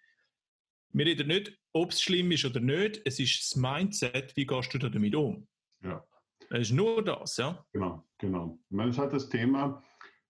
Wir 0.92 1.06
reden 1.06 1.28
nicht, 1.28 1.58
ob 1.72 1.90
es 1.90 2.02
schlimm 2.02 2.30
ist 2.32 2.44
oder 2.44 2.60
nicht, 2.60 3.00
es 3.04 3.18
ist 3.18 3.40
das 3.40 3.56
Mindset, 3.56 4.36
wie 4.36 4.46
gehst 4.46 4.74
du 4.74 4.78
damit 4.78 5.14
um? 5.14 5.46
Ja. 5.82 6.04
Es 6.50 6.68
ist 6.68 6.72
nur 6.72 7.02
das, 7.02 7.38
ja? 7.38 7.64
Genau, 7.72 8.06
genau. 8.18 8.58
Meine, 8.68 8.90
es 8.90 8.98
hat 8.98 9.12
das 9.12 9.28
Thema, 9.28 9.82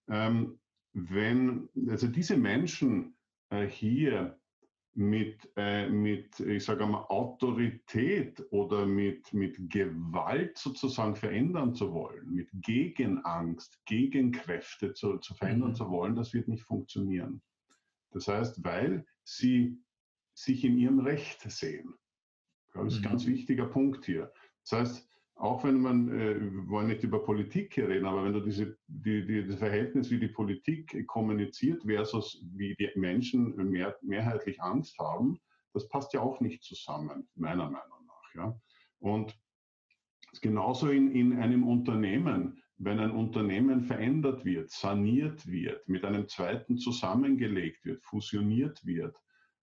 ähm, 0.09 0.61
wenn, 0.93 1.69
also 1.89 2.07
diese 2.07 2.37
Menschen 2.37 3.17
äh, 3.51 3.67
hier 3.67 4.39
mit, 4.95 5.51
äh, 5.57 5.89
mit, 5.89 6.39
ich 6.39 6.65
sage 6.65 6.87
mal, 6.87 7.05
Autorität 7.09 8.45
oder 8.51 8.87
mit, 8.87 9.33
mit 9.33 9.71
Gewalt 9.71 10.59
sozusagen 10.59 11.17
verändern 11.17 11.75
zu 11.75 11.93
wollen, 11.93 12.31
mit 12.31 12.51
Gegenangst, 12.53 13.81
Gegenkräfte 13.87 14.93
zu, 14.93 15.19
zu 15.19 15.35
verändern 15.35 15.71
mhm. 15.71 15.77
zu 15.77 15.91
wollen, 15.91 16.15
das 16.15 16.35
wird 16.35 16.47
nicht 16.47 16.63
funktionieren. 16.63 17.43
Das 18.11 18.29
heißt, 18.29 18.63
weil 18.63 19.07
sie 19.25 19.79
sich 20.35 20.65
in 20.65 20.79
ihrem 20.79 21.01
Recht 21.01 21.41
sehen. 21.51 21.95
Das 22.73 22.87
ist 22.87 22.95
ein 22.95 23.01
mhm. 23.01 23.05
ganz 23.05 23.27
wichtiger 23.27 23.67
Punkt 23.67 24.07
hier. 24.07 24.33
Das 24.63 24.81
heißt, 24.81 25.09
auch 25.35 25.65
wenn 25.65 25.81
man, 25.81 26.09
äh, 26.09 26.41
wir 26.41 26.69
wollen 26.69 26.89
nicht 26.89 27.03
über 27.03 27.25
Politik 27.25 27.75
hier 27.75 27.89
reden, 27.89 28.07
aber 28.07 28.25
wenn 28.25 28.33
du 28.33 28.41
diese, 28.41 28.79
die, 28.87 29.27
die, 29.27 29.47
das 29.47 29.59
Verhältnis, 29.59 30.11
wie 30.11 30.21
die 30.21 30.29
Politik 30.29 31.07
kommuniziert 31.07 31.83
versus 31.83 32.45
wie 32.55 32.75
die 32.77 32.91
Menschen 32.95 33.57
mehr, 33.71 33.97
mehrheitlich 34.03 34.61
Angst 34.63 34.99
haben, 34.99 35.41
das 35.73 35.89
passt 35.89 36.13
ja 36.13 36.21
auch 36.21 36.41
nicht 36.41 36.63
zusammen, 36.63 37.29
meiner 37.35 37.65
Meinung 37.65 38.07
nach. 38.07 38.35
Ja? 38.35 38.61
Und 38.99 39.37
genauso 40.41 40.91
in, 40.91 41.13
in 41.13 41.39
einem 41.39 41.67
Unternehmen, 41.67 42.63
wenn 42.77 42.99
ein 42.99 43.11
Unternehmen 43.11 43.83
verändert 43.83 44.45
wird, 44.45 44.71
saniert 44.71 45.47
wird, 45.47 45.89
mit 45.89 46.05
einem 46.05 46.29
zweiten 46.29 46.79
zusammengelegt 46.79 47.85
wird, 47.85 48.05
fusioniert 48.05 48.85
wird, 48.85 49.17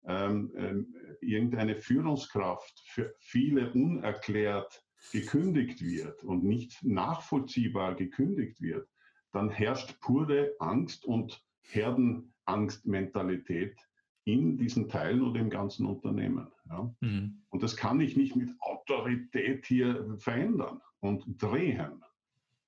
ähm, 0.08 0.52
ähm, 0.56 0.94
irgendeine 1.20 1.76
Führungskraft 1.76 2.82
für 2.86 3.14
viele 3.18 3.70
unerklärt 3.72 4.82
gekündigt 5.12 5.82
wird 5.82 6.24
und 6.24 6.44
nicht 6.44 6.82
nachvollziehbar 6.82 7.94
gekündigt 7.94 8.60
wird, 8.60 8.88
dann 9.32 9.50
herrscht 9.50 10.00
pure 10.00 10.52
Angst 10.58 11.04
und 11.04 11.44
Herdenangstmentalität 11.60 13.76
in 14.24 14.56
diesen 14.56 14.88
Teilen 14.88 15.22
oder 15.22 15.40
im 15.40 15.50
ganzen 15.50 15.86
Unternehmen. 15.86 16.48
Ja? 16.70 16.94
Mhm. 17.00 17.42
Und 17.50 17.62
das 17.62 17.76
kann 17.76 18.00
ich 18.00 18.16
nicht 18.16 18.34
mit 18.34 18.50
Autorität 18.60 19.66
hier 19.66 20.16
verändern 20.18 20.80
und 21.00 21.42
drehen. 21.42 22.02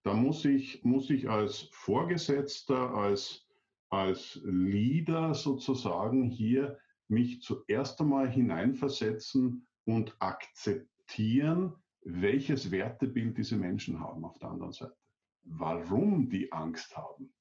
Da 0.03 0.13
muss 0.13 0.45
ich, 0.45 0.85
muss 0.85 1.09
ich 1.09 1.29
als 1.29 1.69
Vorgesetzter, 1.73 2.95
als, 2.95 3.47
als 3.89 4.41
Leader 4.45 5.35
sozusagen 5.35 6.25
hier 6.25 6.79
mich 7.11 7.43
zuerst 7.43 8.01
einmal 8.01 8.29
hineinversetzen 8.29 9.67
und 9.85 10.15
akzeptieren, 10.21 11.75
welches 12.03 12.71
Wertebild 12.71 13.37
diese 13.37 13.57
Menschen 13.57 14.01
haben 14.01 14.25
auf 14.25 14.39
der 14.39 14.51
anderen 14.51 14.73
Seite. 14.73 14.97
Warum 15.43 16.29
die 16.29 16.53
Angst 16.53 16.97
haben. 16.97 17.33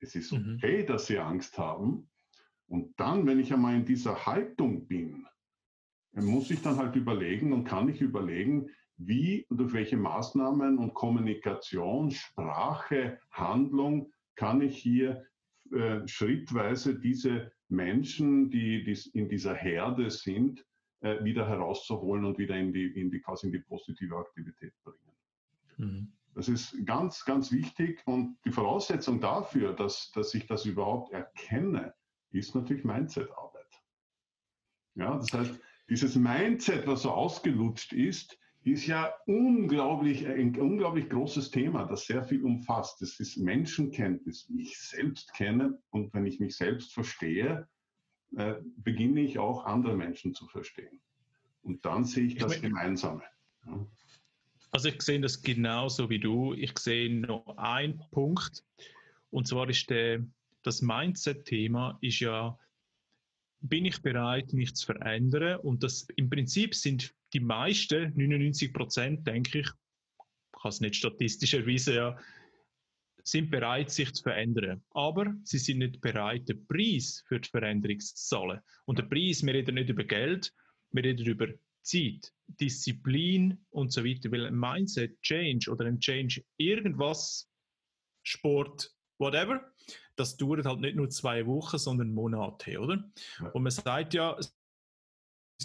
Es 0.00 0.14
ist 0.14 0.32
mhm. 0.32 0.56
okay, 0.56 0.82
mhm. 0.82 0.86
dass 0.86 1.06
sie 1.06 1.18
Angst 1.18 1.58
haben. 1.58 2.10
Und 2.66 2.98
dann, 2.98 3.26
wenn 3.26 3.40
ich 3.40 3.52
einmal 3.52 3.74
in 3.74 3.84
dieser 3.84 4.26
Haltung 4.26 4.86
bin, 4.86 5.26
muss 6.12 6.50
ich 6.50 6.62
dann 6.62 6.76
halt 6.76 6.96
überlegen 6.96 7.52
und 7.52 7.64
kann 7.64 7.88
ich 7.88 8.00
überlegen, 8.00 8.70
wie 8.96 9.44
und 9.48 9.58
durch 9.58 9.72
welche 9.72 9.96
Maßnahmen 9.96 10.78
und 10.78 10.94
Kommunikation, 10.94 12.10
Sprache, 12.10 13.18
Handlung 13.30 14.12
kann 14.36 14.60
ich 14.60 14.78
hier 14.78 15.24
äh, 15.72 16.06
schrittweise 16.06 16.98
diese 16.98 17.52
Menschen, 17.68 18.50
die, 18.50 18.84
die 18.84 18.98
in 19.12 19.28
dieser 19.28 19.54
Herde 19.54 20.10
sind, 20.10 20.64
äh, 21.00 21.22
wieder 21.24 21.48
herauszuholen 21.48 22.24
und 22.24 22.38
wieder 22.38 22.56
in 22.56 22.72
die, 22.72 22.86
in 22.86 23.10
die, 23.10 23.20
quasi 23.20 23.46
in 23.46 23.52
die 23.52 23.58
positive 23.58 24.16
Aktivität 24.16 24.72
bringen. 24.82 24.98
Mhm. 25.76 26.12
Das 26.34 26.48
ist 26.48 26.76
ganz, 26.84 27.24
ganz 27.24 27.52
wichtig 27.52 28.02
und 28.06 28.36
die 28.44 28.50
Voraussetzung 28.50 29.20
dafür, 29.20 29.72
dass, 29.72 30.10
dass 30.12 30.34
ich 30.34 30.46
das 30.46 30.66
überhaupt 30.66 31.12
erkenne, 31.12 31.94
ist 32.30 32.54
natürlich 32.54 32.84
Mindset-Arbeit. 32.84 33.82
Ja, 34.96 35.16
das 35.16 35.32
heißt, 35.32 35.60
dieses 35.88 36.16
Mindset, 36.16 36.86
was 36.86 37.02
so 37.02 37.10
ausgelutscht 37.10 37.92
ist, 37.92 38.38
ist 38.72 38.86
ja 38.86 39.12
unglaublich, 39.26 40.26
ein 40.26 40.58
unglaublich 40.58 41.08
großes 41.10 41.50
Thema, 41.50 41.84
das 41.84 42.06
sehr 42.06 42.24
viel 42.24 42.42
umfasst. 42.42 43.00
Das 43.02 43.20
ist 43.20 43.36
Menschenkenntnis, 43.36 44.48
mich 44.48 44.78
selbst 44.78 45.32
kennen 45.34 45.78
und 45.90 46.14
wenn 46.14 46.24
ich 46.24 46.40
mich 46.40 46.56
selbst 46.56 46.92
verstehe, 46.94 47.68
äh, 48.36 48.54
beginne 48.78 49.20
ich 49.20 49.38
auch 49.38 49.66
andere 49.66 49.96
Menschen 49.96 50.34
zu 50.34 50.46
verstehen. 50.46 51.00
Und 51.62 51.84
dann 51.84 52.04
sehe 52.04 52.24
ich 52.24 52.36
das 52.36 52.56
ich 52.56 52.62
Gemeinsame. 52.62 53.22
Ja. 53.66 53.86
Also 54.70 54.88
ich 54.88 55.00
sehe 55.02 55.20
das 55.20 55.42
genauso 55.42 56.10
wie 56.10 56.18
du. 56.18 56.52
Ich 56.54 56.76
sehe 56.78 57.14
noch 57.14 57.56
einen 57.56 58.02
Punkt. 58.10 58.64
Und 59.30 59.46
zwar 59.46 59.68
ist 59.68 59.88
der, 59.88 60.26
das 60.62 60.82
Mindset-Thema 60.82 61.98
ist 62.00 62.20
ja, 62.20 62.58
bin 63.60 63.84
ich 63.84 64.02
bereit, 64.02 64.52
mich 64.52 64.74
zu 64.74 64.86
verändern? 64.86 65.60
Und 65.60 65.82
das 65.82 66.08
im 66.16 66.28
Prinzip 66.28 66.74
sind 66.74 67.14
die 67.34 67.40
meisten, 67.40 68.12
99 68.16 68.72
Prozent, 68.72 69.26
denke 69.26 69.60
ich, 69.60 69.68
kann 70.52 70.68
es 70.70 70.80
nicht 70.80 70.96
statistisch 70.96 71.54
erweisen, 71.54 71.94
ja, 71.94 72.18
sind 73.24 73.50
bereit, 73.50 73.90
sich 73.90 74.12
zu 74.12 74.22
verändern. 74.22 74.82
Aber 74.90 75.34
sie 75.42 75.58
sind 75.58 75.78
nicht 75.78 76.00
bereit, 76.00 76.48
den 76.48 76.66
Preis 76.66 77.24
für 77.26 77.40
die 77.40 77.48
Veränderung 77.48 77.98
zu 77.98 78.14
zahlen. 78.14 78.60
Und 78.84 78.98
der 78.98 79.04
Preis, 79.04 79.44
wir 79.44 79.54
reden 79.54 79.74
nicht 79.76 79.88
über 79.88 80.04
Geld, 80.04 80.52
wir 80.92 81.04
reden 81.04 81.26
über 81.26 81.48
Zeit, 81.82 82.32
Disziplin 82.46 83.64
und 83.70 83.92
so 83.92 84.04
weiter. 84.04 84.30
Weil 84.30 84.46
ein 84.46 84.58
Mindset-Change 84.58 85.70
oder 85.70 85.86
ein 85.86 86.00
Change 86.00 86.44
irgendwas, 86.58 87.50
Sport, 88.22 88.94
whatever. 89.18 89.72
Das 90.16 90.36
dauert 90.36 90.66
halt 90.66 90.80
nicht 90.80 90.96
nur 90.96 91.10
zwei 91.10 91.46
Wochen, 91.46 91.78
sondern 91.78 92.12
Monate, 92.12 92.78
oder? 92.78 93.10
Und 93.52 93.62
man 93.62 93.72
sagt 93.72 94.14
ja, 94.14 94.38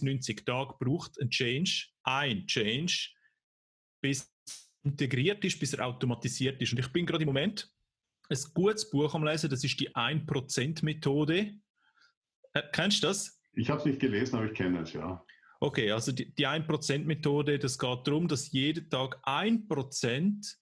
90 0.01 0.46
Tage 0.46 0.75
braucht 0.79 1.20
ein 1.20 1.29
Change, 1.29 1.88
ein 2.03 2.46
Change, 2.48 3.10
bis 4.01 4.32
integriert 4.84 5.44
ist, 5.44 5.60
bis 5.60 5.74
er 5.74 5.86
automatisiert 5.86 6.62
ist. 6.62 6.72
Und 6.72 6.79
ich 6.79 6.91
bin 6.91 7.06
gerade 7.06 7.24
im 7.24 7.27
Moment 7.27 7.72
ein 8.29 8.38
gutes 8.53 8.89
Buch 8.89 9.13
am 9.13 9.24
Lesen, 9.24 9.50
das 9.50 9.63
ist 9.63 9.79
die 9.79 9.94
1%-Methode. 9.96 11.53
Äh, 12.53 12.62
kennst 12.72 13.03
du 13.03 13.08
das? 13.08 13.41
Ich 13.53 13.70
habe 13.70 13.79
es 13.79 13.86
nicht 13.86 14.00
gelesen, 14.00 14.36
aber 14.36 14.46
ich 14.46 14.53
kenne 14.53 14.82
es, 14.82 14.94
ja. 14.94 15.24
Okay, 15.60 15.91
also 15.91 16.12
die, 16.12 16.34
die 16.34 16.48
1%-Methode, 16.48 17.60
das 17.60 17.77
geht 17.77 18.08
darum, 18.08 18.27
dass 18.27 18.51
jeden 18.51 18.89
Tag 18.89 19.20
1% 19.25 20.56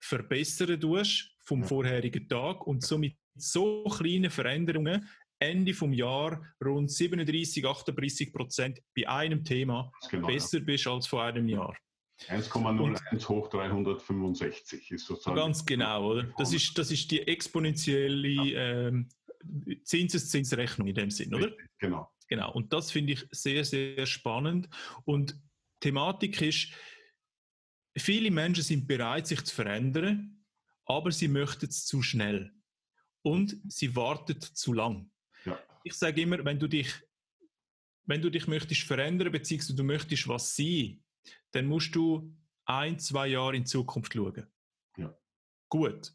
verbessern 0.00 0.80
tust 0.80 1.30
vom 1.44 1.60
ja. 1.60 1.68
vorherigen 1.68 2.28
Tag 2.28 2.66
und 2.66 2.82
somit 2.82 3.16
so 3.36 3.84
kleine 3.84 4.30
Veränderungen 4.30 5.08
Ende 5.40 5.74
vom 5.74 5.92
Jahr 5.92 6.42
rund 6.62 6.90
37, 6.90 7.66
38 7.66 8.32
Prozent 8.32 8.80
bei 8.94 9.08
einem 9.08 9.42
Thema 9.42 9.90
genau, 10.10 10.28
besser 10.28 10.58
ja. 10.58 10.64
bist 10.64 10.86
als 10.86 11.06
vor 11.06 11.24
einem 11.24 11.48
Jahr. 11.48 11.74
1,01 12.28 13.28
hoch 13.28 13.48
365 13.48 14.90
ist 14.90 15.06
sozusagen. 15.06 15.36
Ganz 15.36 15.64
genau, 15.64 16.10
oder? 16.10 16.24
Das 16.36 16.52
ist, 16.52 16.76
das 16.76 16.90
ist 16.90 17.10
die 17.10 17.26
exponentielle 17.26 18.28
ja. 18.28 18.88
ähm, 18.88 19.08
Zinseszinsrechnung 19.84 20.88
in 20.88 20.94
dem 20.94 21.10
Sinn, 21.10 21.34
oder? 21.34 21.50
Genau. 21.78 22.10
Genau. 22.28 22.52
Und 22.52 22.72
das 22.72 22.92
finde 22.92 23.14
ich 23.14 23.26
sehr, 23.32 23.64
sehr 23.64 24.06
spannend. 24.06 24.68
Und 25.04 25.36
Thematik 25.80 26.40
ist, 26.42 26.68
viele 27.98 28.30
Menschen 28.30 28.62
sind 28.62 28.86
bereit, 28.86 29.26
sich 29.26 29.42
zu 29.44 29.54
verändern, 29.54 30.44
aber 30.84 31.10
sie 31.10 31.26
möchten 31.26 31.66
es 31.66 31.86
zu 31.86 32.02
schnell. 32.02 32.52
Und 33.22 33.56
sie 33.68 33.96
warten 33.96 34.40
zu 34.40 34.72
lang. 34.72 35.10
Ich 35.84 35.94
sage 35.94 36.20
immer, 36.20 36.44
wenn 36.44 36.58
du 36.58 36.68
dich, 36.68 36.92
wenn 38.04 38.22
du 38.22 38.30
dich 38.30 38.46
möchtest 38.46 38.82
verändern, 38.82 39.32
beziehungsweise 39.32 39.76
du 39.76 39.84
möchtest 39.84 40.28
was 40.28 40.54
sein, 40.54 41.02
dann 41.52 41.66
musst 41.66 41.94
du 41.94 42.34
ein, 42.64 42.98
zwei 42.98 43.28
Jahre 43.28 43.56
in 43.56 43.66
Zukunft 43.66 44.14
schauen. 44.14 44.46
Ja. 44.96 45.16
Gut. 45.68 46.12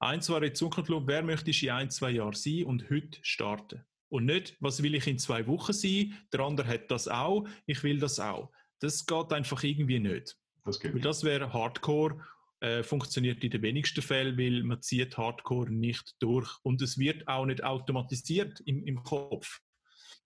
Ein, 0.00 0.20
zwei 0.20 0.34
Jahre 0.34 0.46
in 0.46 0.54
Zukunft 0.54 0.88
schauen, 0.88 1.06
wer 1.06 1.22
möchte 1.22 1.50
ich 1.50 1.62
in 1.62 1.70
ein, 1.70 1.90
zwei 1.90 2.10
Jahren 2.10 2.34
sein 2.34 2.64
und 2.64 2.90
heute 2.90 3.18
starten. 3.22 3.84
Und 4.08 4.26
nicht, 4.26 4.56
was 4.60 4.82
will 4.82 4.94
ich 4.94 5.06
in 5.06 5.18
zwei 5.18 5.46
Wochen 5.46 5.72
sein, 5.72 6.18
der 6.32 6.40
andere 6.40 6.68
hat 6.68 6.90
das 6.90 7.08
auch, 7.08 7.48
ich 7.66 7.82
will 7.82 7.98
das 7.98 8.20
auch. 8.20 8.52
Das 8.78 9.06
geht 9.06 9.32
einfach 9.32 9.62
irgendwie 9.62 10.00
nicht. 10.00 10.36
Das, 10.64 10.78
das 10.78 11.24
wäre 11.24 11.52
Hardcore, 11.52 12.20
äh, 12.62 12.84
funktioniert 12.84 13.42
in 13.42 13.50
den 13.50 13.60
wenigsten 13.60 14.02
Fällen, 14.02 14.38
weil 14.38 14.62
man 14.62 14.80
zieht 14.80 15.18
Hardcore 15.18 15.70
nicht 15.70 16.14
durch. 16.20 16.48
Und 16.62 16.80
es 16.80 16.96
wird 16.96 17.26
auch 17.26 17.44
nicht 17.44 17.64
automatisiert 17.64 18.60
im, 18.66 18.84
im 18.84 19.02
Kopf. 19.02 19.60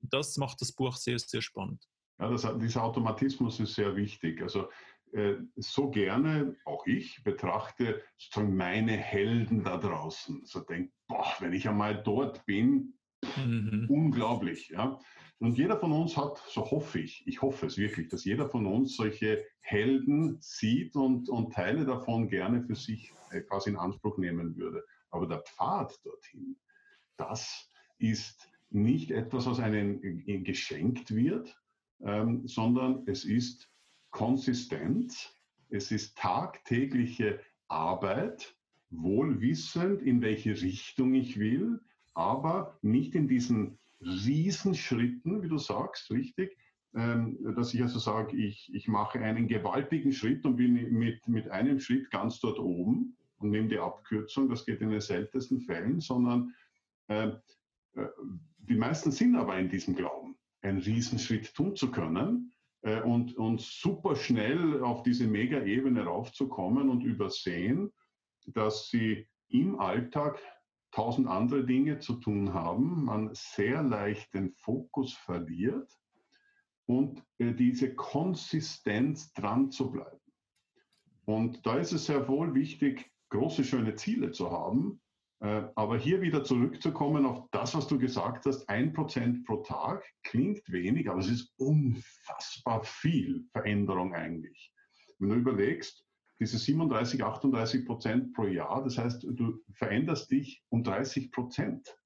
Das 0.03 0.37
macht 0.37 0.61
das 0.61 0.73
Buch 0.73 0.97
sehr, 0.97 1.19
sehr 1.19 1.41
spannend. 1.41 1.83
Ja, 2.19 2.29
das, 2.31 2.47
dieser 2.59 2.83
Automatismus 2.85 3.59
ist 3.61 3.75
sehr 3.75 3.97
wichtig. 3.97 4.43
Also 4.43 4.69
äh, 5.13 5.37
so 5.57 5.91
gerne, 5.91 6.57
auch 6.67 6.87
ich, 6.87 7.25
betrachte 7.25 8.03
sozusagen 8.19 8.55
meine 8.55 8.93
Helden 8.93 9.65
da 9.65 9.79
draußen. 9.79 10.45
So 10.45 10.61
denke, 10.61 10.93
boah, 11.09 11.33
wenn 11.41 11.55
ich 11.55 11.67
einmal 11.67 12.03
dort 12.03 12.45
bin, 12.45 12.96
mhm. 13.45 13.87
unglaublich. 13.89 14.69
Ja? 14.69 14.99
Und 15.39 15.59
jeder 15.59 15.79
von 15.79 15.93
uns 15.93 16.17
hat, 16.17 16.43
so 16.49 16.71
hoffe 16.71 16.99
ich, 17.01 17.27
ich 17.27 17.43
hoffe 17.43 17.67
es 17.67 17.77
wirklich, 17.77 18.09
dass 18.09 18.25
jeder 18.25 18.49
von 18.49 18.67
uns 18.67 18.97
solche 18.97 19.45
Helden 19.61 20.39
sieht 20.41 20.97
und, 20.97 21.29
und 21.29 21.53
Teile 21.53 21.85
davon 21.85 22.29
gerne 22.29 22.63
für 22.63 22.75
sich 22.75 23.13
äh, 23.31 23.43
quasi 23.43 23.71
in 23.71 23.77
Anspruch 23.77 24.17
nehmen 24.17 24.57
würde. 24.57 24.85
Aber 25.11 25.27
der 25.27 25.41
Pfad 25.41 25.93
dorthin, 26.05 26.57
das 27.17 27.71
ist 27.99 28.49
nicht 28.71 29.11
etwas, 29.11 29.47
was 29.47 29.61
einem 29.61 30.01
geschenkt 30.45 31.15
wird, 31.15 31.57
ähm, 32.03 32.47
sondern 32.47 33.03
es 33.07 33.25
ist 33.25 33.71
Konsistenz, 34.11 35.35
es 35.69 35.91
ist 35.91 36.17
tagtägliche 36.17 37.41
Arbeit, 37.69 38.57
wohlwissend, 38.91 40.03
in 40.03 40.23
welche 40.23 40.61
Richtung 40.61 41.15
ich 41.15 41.39
will, 41.39 41.81
aber 42.17 42.79
nicht 42.81 43.15
in 43.15 43.29
diesen 43.29 43.79
Riesenschritten, 44.01 45.43
wie 45.43 45.49
du 45.49 45.59
sagst, 45.59 46.11
richtig, 46.11 46.57
ähm, 46.95 47.39
dass 47.55 47.75
ich 47.75 47.83
also 47.83 47.99
sage, 47.99 48.37
ich, 48.37 48.73
ich 48.75 48.89
mache 48.89 49.21
einen 49.21 49.49
gewaltigen 49.49 50.13
Schritt 50.13 50.45
und 50.47 50.57
bin 50.57 50.73
mit, 50.93 51.29
mit 51.29 51.51
einem 51.51 51.79
Schritt 51.79 52.11
ganz 52.11 52.41
dort 52.41 52.59
oben 52.59 53.17
und 53.39 53.51
nehme 53.51 53.69
die 53.69 53.79
Abkürzung, 53.79 54.49
das 54.49 54.65
geht 54.65 54.81
in 54.81 54.91
den 54.91 55.01
seltensten 55.03 55.61
Fällen, 55.61 56.01
sondern 56.01 56.55
äh, 57.09 57.29
äh 57.95 58.09
die 58.59 58.77
meisten 58.77 59.13
sind 59.13 59.37
aber 59.37 59.57
in 59.59 59.69
diesem 59.69 59.95
Glauben 59.95 60.37
einen 60.63 60.79
Riesenschritt 60.79 61.55
tun 61.55 61.77
zu 61.77 61.93
können 61.93 62.53
äh, 62.81 63.01
und, 63.03 63.37
und 63.37 63.61
super 63.61 64.17
schnell 64.17 64.83
auf 64.83 65.03
diese 65.05 65.27
Mega-Ebene 65.29 66.05
raufzukommen 66.05 66.89
und 66.89 67.05
übersehen, 67.05 67.93
dass 68.47 68.89
sie 68.89 69.29
im 69.49 69.79
Alltag 69.79 70.41
tausend 70.97 71.29
andere 71.29 71.67
Dinge 71.67 71.99
zu 71.99 72.15
tun 72.15 72.55
haben, 72.55 73.05
man 73.05 73.29
sehr 73.35 73.83
leicht 73.83 74.33
den 74.33 74.55
Fokus 74.55 75.13
verliert 75.13 75.93
und 76.87 77.23
äh, 77.37 77.53
diese 77.53 77.95
Konsistenz 77.95 79.31
dran 79.35 79.71
zu 79.71 79.93
bleiben. 79.93 80.19
Und 81.27 81.67
da 81.67 81.77
ist 81.77 81.93
es 81.93 82.07
sehr 82.07 82.27
wohl 82.29 82.55
wichtig, 82.55 83.11
große, 83.29 83.63
schöne 83.63 83.95
Ziele 83.97 84.31
zu 84.31 84.51
haben, 84.51 85.03
äh, 85.41 85.65
aber 85.75 85.99
hier 85.99 86.23
wieder 86.23 86.45
zurückzukommen 86.45 87.27
auf 87.27 87.47
das, 87.51 87.75
was 87.75 87.87
du 87.89 87.99
gesagt 87.99 88.47
hast, 88.47 88.67
ein 88.71 88.95
Prozent 88.95 89.45
pro 89.45 89.59
Tag 89.59 90.03
klingt 90.23 90.63
wenig, 90.73 91.11
aber 91.11 91.21
es 91.21 91.29
ist 91.29 91.53
unfassbar 91.59 92.83
viel 92.85 93.45
Veränderung 93.53 94.15
eigentlich. 94.15 94.73
Wenn 95.19 95.29
du 95.29 95.35
überlegst, 95.35 96.06
diese 96.39 96.59
37, 96.59 97.23
38 97.23 97.87
Prozent 97.87 98.35
pro 98.35 98.47
Jahr, 98.47 98.83
das 98.85 98.99
heißt, 98.99 99.25
du 99.25 99.63
veränderst 99.73 100.31
dich 100.31 100.63
um 100.69 100.83
30 100.83 101.31
Prozent. 101.33 101.97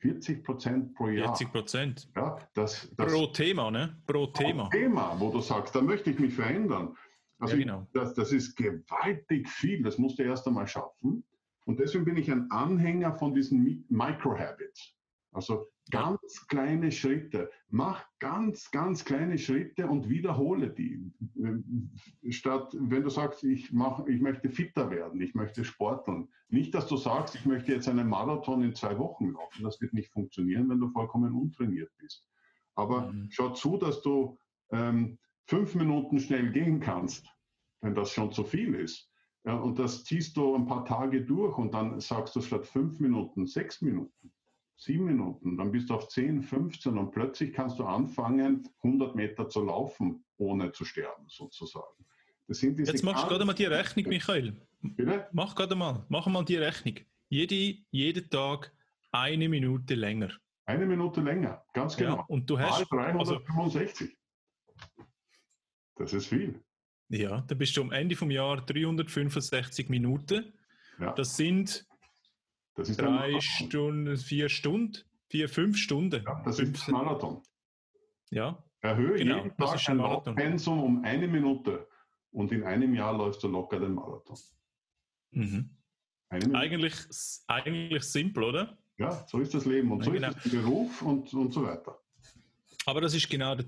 40 0.00 0.44
Prozent 0.44 0.94
pro 0.94 1.08
Jahr. 1.08 1.36
40 1.36 1.52
Prozent. 1.52 2.08
Ja, 2.14 2.38
das, 2.54 2.88
das, 2.96 3.12
pro 3.12 3.26
Thema, 3.26 3.70
ne? 3.70 4.00
Pro, 4.06 4.26
pro 4.26 4.32
Thema. 4.32 4.68
Thema, 4.70 5.18
wo 5.18 5.30
du 5.30 5.40
sagst, 5.40 5.74
da 5.74 5.80
möchte 5.80 6.10
ich 6.10 6.18
mich 6.20 6.34
verändern. 6.34 6.96
Also 7.40 7.56
ja, 7.56 7.62
genau. 7.62 7.86
das, 7.92 8.14
das 8.14 8.32
ist 8.32 8.56
gewaltig 8.56 9.48
viel, 9.48 9.82
das 9.82 9.98
musst 9.98 10.18
du 10.18 10.22
erst 10.22 10.46
einmal 10.46 10.66
schaffen. 10.66 11.24
Und 11.66 11.78
deswegen 11.78 12.04
bin 12.04 12.16
ich 12.16 12.30
ein 12.30 12.50
Anhänger 12.50 13.14
von 13.14 13.34
diesen 13.34 13.84
Microhabits. 13.88 14.97
Also 15.38 15.68
ganz 15.92 16.48
kleine 16.48 16.90
Schritte. 16.90 17.48
Mach 17.68 18.04
ganz, 18.18 18.72
ganz 18.72 19.04
kleine 19.04 19.38
Schritte 19.38 19.86
und 19.86 20.08
wiederhole 20.08 20.68
die. 20.68 21.12
Statt, 22.30 22.74
wenn 22.76 23.04
du 23.04 23.08
sagst, 23.08 23.44
ich, 23.44 23.72
mach, 23.72 24.04
ich 24.08 24.20
möchte 24.20 24.50
fitter 24.50 24.90
werden, 24.90 25.20
ich 25.20 25.36
möchte 25.36 25.64
sporteln. 25.64 26.28
Nicht, 26.48 26.74
dass 26.74 26.88
du 26.88 26.96
sagst, 26.96 27.36
ich 27.36 27.46
möchte 27.46 27.72
jetzt 27.72 27.88
einen 27.88 28.08
Marathon 28.08 28.64
in 28.64 28.74
zwei 28.74 28.98
Wochen 28.98 29.30
laufen. 29.30 29.62
Das 29.62 29.80
wird 29.80 29.92
nicht 29.92 30.10
funktionieren, 30.10 30.68
wenn 30.70 30.80
du 30.80 30.88
vollkommen 30.88 31.32
untrainiert 31.32 31.92
bist. 31.98 32.26
Aber 32.74 33.12
mhm. 33.12 33.28
schau 33.30 33.50
zu, 33.50 33.76
dass 33.76 34.02
du 34.02 34.36
ähm, 34.72 35.20
fünf 35.44 35.76
Minuten 35.76 36.18
schnell 36.18 36.50
gehen 36.50 36.80
kannst, 36.80 37.32
wenn 37.80 37.94
das 37.94 38.10
schon 38.10 38.32
zu 38.32 38.42
viel 38.42 38.74
ist. 38.74 39.08
Ja, 39.44 39.54
und 39.54 39.78
das 39.78 40.02
ziehst 40.02 40.36
du 40.36 40.56
ein 40.56 40.66
paar 40.66 40.84
Tage 40.84 41.24
durch 41.24 41.56
und 41.58 41.74
dann 41.74 42.00
sagst 42.00 42.34
du 42.34 42.40
statt 42.40 42.66
fünf 42.66 42.98
Minuten, 42.98 43.46
sechs 43.46 43.80
Minuten, 43.80 44.32
sieben 44.78 45.06
Minuten, 45.06 45.58
dann 45.58 45.72
bist 45.72 45.90
du 45.90 45.94
auf 45.94 46.08
10, 46.08 46.42
15 46.42 46.96
und 46.96 47.10
plötzlich 47.10 47.52
kannst 47.52 47.78
du 47.78 47.84
anfangen, 47.84 48.68
100 48.82 49.14
Meter 49.14 49.48
zu 49.48 49.64
laufen, 49.64 50.24
ohne 50.36 50.72
zu 50.72 50.84
sterben, 50.84 51.26
sozusagen. 51.28 52.06
Jetzt 52.46 53.04
machst 53.04 53.24
du 53.24 53.28
gerade 53.28 53.44
mal 53.44 53.52
die 53.52 53.66
Rechnung, 53.66 54.08
Michael. 54.08 54.56
Bitte? 54.80 55.28
Mach 55.32 55.54
gerade 55.54 55.74
mal, 55.74 56.06
mach 56.08 56.26
mal 56.28 56.44
die 56.44 56.56
Rechnung. 56.56 56.94
Jede, 57.28 57.82
jeden 57.90 58.30
Tag 58.30 58.72
eine 59.10 59.48
Minute 59.48 59.94
länger. 59.96 60.30
Eine 60.64 60.86
Minute 60.86 61.20
länger, 61.20 61.62
ganz 61.74 61.96
genau. 61.96 62.16
Ja, 62.16 62.24
und 62.28 62.48
du 62.48 62.58
hast 62.58 62.90
365. 62.90 64.16
Also, 64.16 65.04
das 65.96 66.12
ist 66.12 66.26
viel. 66.26 66.62
Ja, 67.08 67.40
dann 67.40 67.58
bist 67.58 67.76
du 67.76 67.82
am 67.82 67.90
Ende 67.90 68.14
vom 68.14 68.30
Jahr 68.30 68.64
365 68.64 69.88
Minuten. 69.88 70.52
Ja. 71.00 71.12
Das 71.12 71.36
sind 71.36 71.87
das 72.78 72.96
drei 72.96 73.40
Stunden, 73.40 74.16
vier 74.16 74.48
Stunden, 74.48 74.98
vier, 75.28 75.48
fünf 75.48 75.76
Stunden. 75.76 76.22
Ja, 76.24 76.42
das 76.44 76.56
15. 76.56 76.72
ist 76.74 76.88
Marathon. 76.88 77.42
Ja. 78.30 78.62
Erhöhe 78.80 79.16
genau, 79.18 79.42
jeden 79.42 79.56
Tag 79.56 79.88
ein 79.88 79.96
Laufpensum 79.96 80.82
um 80.82 81.04
eine 81.04 81.26
Minute 81.26 81.88
und 82.30 82.52
in 82.52 82.62
einem 82.62 82.94
Jahr 82.94 83.16
läufst 83.16 83.42
du 83.42 83.48
locker 83.48 83.80
den 83.80 83.94
Marathon. 83.94 84.38
Mhm. 85.32 85.70
Eigentlich, 86.30 86.94
eigentlich 87.46 88.02
simpel, 88.04 88.44
oder? 88.44 88.78
Ja, 88.98 89.26
so 89.26 89.40
ist 89.40 89.54
das 89.54 89.64
Leben 89.64 89.90
und 89.90 90.04
so 90.04 90.10
genau. 90.10 90.28
ist 90.28 90.44
der 90.44 90.50
Beruf 90.50 91.02
und, 91.02 91.32
und 91.32 91.52
so 91.52 91.64
weiter. 91.64 91.98
Aber 92.84 93.00
das 93.00 93.14
ist 93.14 93.28
genau 93.28 93.54
der, 93.54 93.66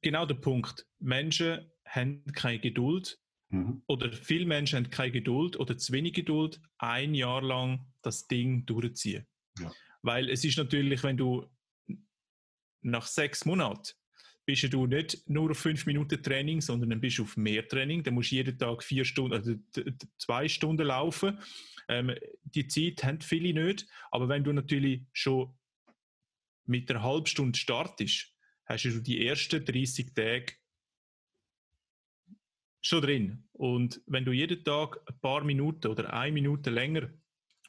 genau 0.00 0.26
der 0.26 0.34
Punkt. 0.34 0.86
Menschen 0.98 1.70
haben 1.84 2.24
keine 2.32 2.58
Geduld, 2.58 3.20
Mhm. 3.50 3.82
Oder 3.86 4.12
viele 4.12 4.46
Menschen 4.46 4.76
haben 4.76 4.90
keine 4.90 5.12
Geduld 5.12 5.58
oder 5.58 5.76
zu 5.78 5.92
wenig 5.92 6.14
Geduld, 6.14 6.60
ein 6.78 7.14
Jahr 7.14 7.42
lang 7.42 7.86
das 8.02 8.26
Ding 8.26 8.66
durchziehen. 8.66 9.26
Ja. 9.58 9.72
Weil 10.02 10.28
es 10.28 10.44
ist 10.44 10.58
natürlich, 10.58 11.02
wenn 11.02 11.16
du 11.16 11.46
nach 12.82 13.06
sechs 13.06 13.44
Monaten 13.44 13.92
bist 14.48 14.72
du 14.72 14.86
nicht 14.86 15.28
nur 15.28 15.50
auf 15.50 15.58
fünf 15.58 15.84
Minuten 15.84 16.22
Training, 16.22 16.62
sondern 16.62 16.88
dann 16.88 17.02
bist 17.02 17.18
du 17.18 17.24
auf 17.24 17.36
mehr 17.36 17.68
Training. 17.68 18.02
Dann 18.02 18.14
musst 18.14 18.30
du 18.30 18.36
jeden 18.36 18.58
Tag 18.58 18.82
vier 18.82 19.04
Stunden, 19.04 19.34
also 19.34 19.54
zwei 20.16 20.48
Stunden 20.48 20.86
laufen. 20.86 21.38
Ähm, 21.86 22.14
die 22.44 22.66
Zeit 22.66 23.04
haben 23.04 23.20
viele 23.20 23.52
nicht. 23.52 23.86
Aber 24.10 24.30
wenn 24.30 24.44
du 24.44 24.54
natürlich 24.54 25.02
schon 25.12 25.54
mit 26.64 26.90
einer 26.90 27.02
halben 27.02 27.26
Stunde 27.26 27.58
startest, 27.58 28.32
hast 28.64 28.84
du 28.84 29.02
die 29.02 29.26
ersten 29.26 29.62
30 29.62 30.14
Tage 30.14 30.54
schon 32.80 33.02
drin. 33.02 33.48
Und 33.52 34.00
wenn 34.06 34.24
du 34.24 34.32
jeden 34.32 34.64
Tag 34.64 35.00
ein 35.06 35.18
paar 35.20 35.44
Minuten 35.44 35.88
oder 35.88 36.12
eine 36.12 36.32
Minute 36.32 36.70
länger, 36.70 37.10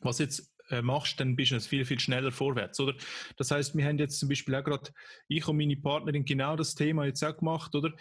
was 0.01 0.19
jetzt 0.19 0.53
äh, 0.69 0.81
machst, 0.81 1.19
dann 1.19 1.35
bist 1.35 1.51
du 1.51 1.59
viel, 1.59 1.85
viel 1.85 1.99
schneller 1.99 2.31
vorwärts, 2.31 2.79
oder? 2.79 2.95
Das 3.37 3.51
heißt, 3.51 3.75
wir 3.75 3.85
haben 3.85 3.97
jetzt 3.97 4.19
zum 4.19 4.29
Beispiel 4.29 4.55
auch 4.55 4.63
gerade, 4.63 4.91
ich 5.27 5.47
und 5.47 5.57
meine 5.57 5.75
Partnerin 5.75 6.25
genau 6.25 6.55
das 6.55 6.75
Thema 6.75 7.05
jetzt 7.05 7.23
auch 7.23 7.35
gemacht, 7.37 7.73
oder? 7.75 7.91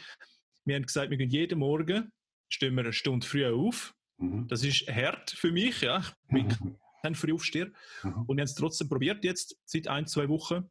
Wir 0.64 0.76
haben 0.76 0.86
gesagt, 0.86 1.10
wir 1.10 1.16
gehen 1.16 1.30
jeden 1.30 1.60
Morgen, 1.60 2.12
stehen 2.48 2.74
wir 2.74 2.82
eine 2.82 2.92
Stunde 2.92 3.26
früher 3.26 3.54
auf. 3.54 3.94
Mhm. 4.18 4.48
Das 4.48 4.62
ist 4.62 4.86
hart 4.88 5.30
für 5.30 5.50
mich, 5.50 5.80
ja. 5.80 6.04
Ich 6.24 6.34
bin 6.34 6.76
mhm. 7.02 7.14
früh 7.14 7.32
aufsteher. 7.32 7.70
Mhm. 8.02 8.22
Und 8.26 8.36
wir 8.36 8.42
haben 8.42 8.48
es 8.48 8.54
trotzdem 8.54 8.88
probiert 8.88 9.24
jetzt, 9.24 9.56
seit 9.64 9.88
ein, 9.88 10.06
zwei 10.06 10.28
Wochen. 10.28 10.70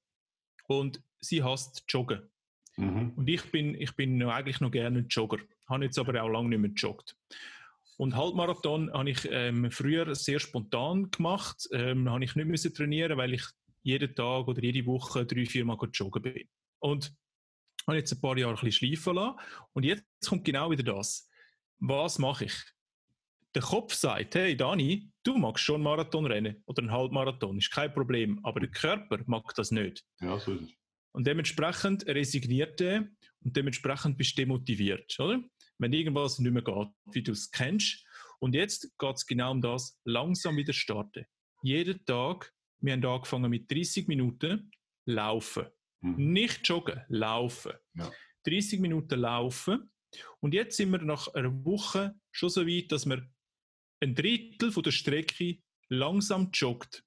Und 0.67 1.01
sie 1.19 1.41
hasst 1.43 1.83
Joggen. 1.87 2.29
Mhm. 2.77 3.13
Und 3.15 3.27
ich 3.27 3.51
bin, 3.51 3.75
ich 3.75 3.95
bin 3.95 4.21
eigentlich 4.23 4.61
noch 4.61 4.71
gerne 4.71 4.99
ein 4.99 5.07
Jogger. 5.09 5.39
Habe 5.67 5.85
jetzt 5.85 5.99
aber 5.99 6.21
auch 6.21 6.29
lange 6.29 6.49
nicht 6.49 6.59
mehr 6.59 6.69
gejoggt. 6.69 7.15
Und 7.97 8.15
Halbmarathon 8.15 8.93
habe 8.93 9.09
ich 9.09 9.27
ähm, 9.31 9.71
früher 9.71 10.13
sehr 10.13 10.39
spontan 10.39 11.09
gemacht. 11.09 11.67
Ähm, 11.73 12.09
habe 12.09 12.23
ich 12.23 12.35
nicht 12.35 12.47
müssen 12.47 12.73
trainieren, 12.73 13.17
weil 13.17 13.33
ich 13.33 13.43
jeden 13.81 14.13
Tag 14.13 14.47
oder 14.47 14.61
jede 14.61 14.85
Woche 14.85 15.25
drei, 15.25 15.45
vier 15.45 15.65
Mal 15.65 15.77
joggen 15.91 16.21
bin. 16.21 16.47
Und 16.79 17.11
habe 17.87 17.97
jetzt 17.97 18.13
ein 18.13 18.21
paar 18.21 18.37
Jahre 18.37 18.53
ein 18.53 18.59
bisschen 18.63 18.89
schleifen 18.89 19.15
lassen. 19.15 19.39
Und 19.73 19.83
jetzt 19.83 20.05
kommt 20.27 20.45
genau 20.45 20.69
wieder 20.69 20.83
das. 20.83 21.27
Was 21.79 22.19
mache 22.19 22.45
ich? 22.45 22.53
Der 23.55 23.61
Kopf 23.63 23.93
sagt, 23.93 24.35
hey 24.35 24.55
Dani, 24.55 25.09
du 25.23 25.37
magst 25.37 25.63
schon 25.63 25.81
Marathon 25.81 26.27
rennen 26.27 26.61
oder 26.67 26.83
einen 26.83 26.91
Halbmarathon, 26.91 27.57
ist 27.57 27.71
kein 27.71 27.91
Problem. 27.91 28.39
Aber 28.43 28.59
der 28.59 28.69
Körper 28.69 29.19
mag 29.25 29.51
das 29.55 29.71
nicht. 29.71 30.05
Ja, 30.21 30.37
so 30.37 30.53
ist 30.53 30.61
es. 30.63 30.69
Und 31.17 31.25
dementsprechend 31.25 32.05
resigniert 32.05 32.79
er 32.79 33.07
und 33.43 33.57
dementsprechend 33.57 34.17
bist 34.17 34.37
du 34.37 34.43
demotiviert, 34.43 35.19
oder? 35.19 35.41
wenn 35.79 35.93
irgendwas 35.93 36.39
nicht 36.39 36.51
mehr 36.51 36.63
geht, 36.63 36.89
wie 37.11 37.23
du 37.23 37.31
es 37.31 37.51
kennst. 37.51 38.03
Und 38.39 38.55
jetzt 38.55 38.97
geht 38.97 39.15
es 39.15 39.25
genau 39.25 39.51
um 39.51 39.61
das, 39.61 39.99
langsam 40.05 40.57
wieder 40.57 40.73
starten. 40.73 41.25
Jeden 41.63 42.03
Tag, 42.05 42.53
wir 42.79 42.93
haben 42.93 43.05
angefangen 43.05 43.49
mit 43.49 43.71
30 43.71 44.07
Minuten 44.07 44.71
laufen. 45.05 45.67
Mhm. 46.01 46.33
Nicht 46.33 46.67
joggen, 46.67 47.01
laufen. 47.07 47.73
Ja. 47.95 48.11
30 48.45 48.79
Minuten 48.79 49.19
laufen. 49.19 49.91
Und 50.39 50.53
jetzt 50.53 50.77
sind 50.77 50.91
wir 50.91 51.01
nach 51.01 51.27
einer 51.33 51.65
Woche 51.65 52.15
schon 52.31 52.49
so 52.49 52.65
weit, 52.65 52.91
dass 52.91 53.05
wir 53.05 53.27
ein 53.99 54.15
Drittel 54.15 54.71
von 54.71 54.83
der 54.83 54.91
Strecke 54.91 55.57
langsam 55.89 56.51
joggt. 56.53 57.03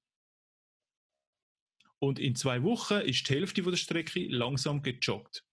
Und 2.01 2.19
in 2.19 2.35
zwei 2.35 2.63
Wochen 2.63 3.01
ist 3.01 3.29
die 3.29 3.33
Hälfte 3.33 3.63
von 3.63 3.71
der 3.71 3.77
Strecke 3.77 4.27
langsam 4.27 4.81
gejoggt. 4.81 5.45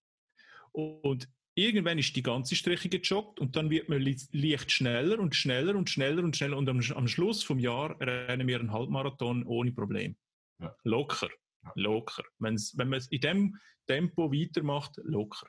Und 0.72 1.28
Irgendwann 1.58 1.98
ist 1.98 2.14
die 2.14 2.22
ganze 2.22 2.54
Strecke 2.54 2.88
gejoggt 2.88 3.40
und 3.40 3.56
dann 3.56 3.68
wird 3.68 3.88
man 3.88 4.00
leicht 4.00 4.70
schneller 4.70 5.18
und 5.18 5.34
schneller 5.34 5.74
und 5.74 5.90
schneller 5.90 6.22
und 6.22 6.36
schneller 6.36 6.56
und 6.56 6.68
am, 6.68 6.80
am 6.94 7.08
Schluss 7.08 7.42
vom 7.42 7.58
Jahr 7.58 8.00
rennen 8.00 8.46
wir 8.46 8.60
einen 8.60 8.72
Halbmarathon 8.72 9.42
ohne 9.44 9.72
Problem. 9.72 10.14
Ja. 10.60 10.72
Locker, 10.84 11.28
ja. 11.64 11.72
locker. 11.74 12.22
Wenn's, 12.38 12.78
wenn 12.78 12.88
man 12.88 12.98
es 12.98 13.08
in 13.08 13.20
dem 13.22 13.56
Tempo 13.88 14.30
weitermacht, 14.32 15.00
locker. 15.02 15.48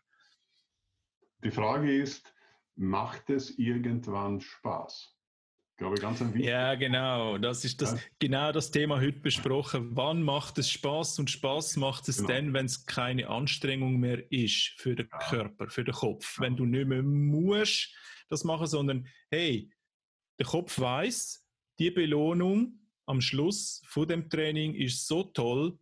Die 1.44 1.52
Frage 1.52 1.96
ist, 1.96 2.34
macht 2.76 3.30
es 3.30 3.60
irgendwann 3.60 4.42
Spaß? 4.42 5.16
Glaube 5.80 5.96
ich, 5.96 6.02
ganz 6.02 6.22
ein 6.22 6.34
wichtig. 6.34 6.50
Ja, 6.50 6.76
genau. 6.76 7.38
Das 7.38 7.66
ist 7.66 7.82
das, 7.82 7.94
ja. 7.94 8.00
genau 8.20 8.52
das 8.52 8.70
Thema 8.70 9.00
heute 9.00 9.20
besprochen. 9.20 9.96
Wann 9.96 10.22
macht 10.22 10.58
es 10.60 10.70
Spaß? 10.70 11.20
Und 11.20 11.32
Spaß 11.32 11.78
macht 11.78 12.08
es 12.08 12.18
genau. 12.18 12.30
dann, 12.30 12.54
wenn 12.54 12.66
es 12.66 12.86
keine 12.86 13.30
Anstrengung 13.30 14.00
mehr 14.00 14.32
ist 14.32 14.74
für 14.78 14.96
den 14.96 15.10
ja. 15.12 15.18
Körper, 15.18 15.70
für 15.70 15.84
den 15.84 15.96
Kopf. 15.96 16.38
Ja. 16.38 16.44
Wenn 16.44 16.56
du 16.56 16.66
nicht 16.66 16.88
mehr 16.88 17.02
musst 17.02 17.96
das 18.30 18.44
machen, 18.44 18.68
sondern 18.68 19.08
hey, 19.32 19.72
der 20.38 20.46
Kopf 20.46 20.78
weiß, 20.80 21.48
die 21.80 21.90
Belohnung 21.90 22.80
am 23.08 23.22
Schluss 23.22 23.82
von 23.86 24.08
dem 24.08 24.30
Training 24.30 24.76
ist 24.76 25.08
so 25.08 25.24
toll, 25.24 25.80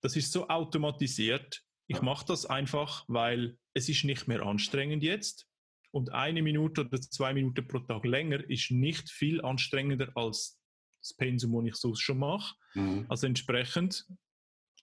das 0.00 0.14
ist 0.14 0.30
so 0.30 0.48
automatisiert. 0.48 1.64
Ich 1.88 2.02
mache 2.02 2.26
das 2.26 2.46
einfach, 2.46 3.04
weil 3.08 3.58
es 3.74 3.88
ist 3.88 4.04
nicht 4.04 4.28
mehr 4.28 4.42
anstrengend 4.42 5.02
jetzt. 5.02 5.47
Und 5.90 6.12
eine 6.12 6.42
Minute 6.42 6.82
oder 6.82 7.00
zwei 7.00 7.32
Minuten 7.32 7.66
pro 7.66 7.78
Tag 7.80 8.04
länger 8.04 8.48
ist 8.48 8.70
nicht 8.70 9.10
viel 9.10 9.42
anstrengender 9.42 10.10
als 10.14 10.60
das 11.00 11.14
Pensum, 11.14 11.52
das 11.52 11.66
ich 11.66 11.74
sonst 11.76 12.00
schon 12.00 12.18
mache. 12.18 12.54
Mhm. 12.74 13.06
Also 13.08 13.26
entsprechend, 13.26 14.06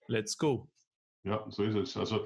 let's 0.08 0.38
go. 0.38 0.70
Ja, 1.24 1.46
so 1.50 1.64
ist 1.64 1.76
es. 1.76 1.98
Also, 1.98 2.26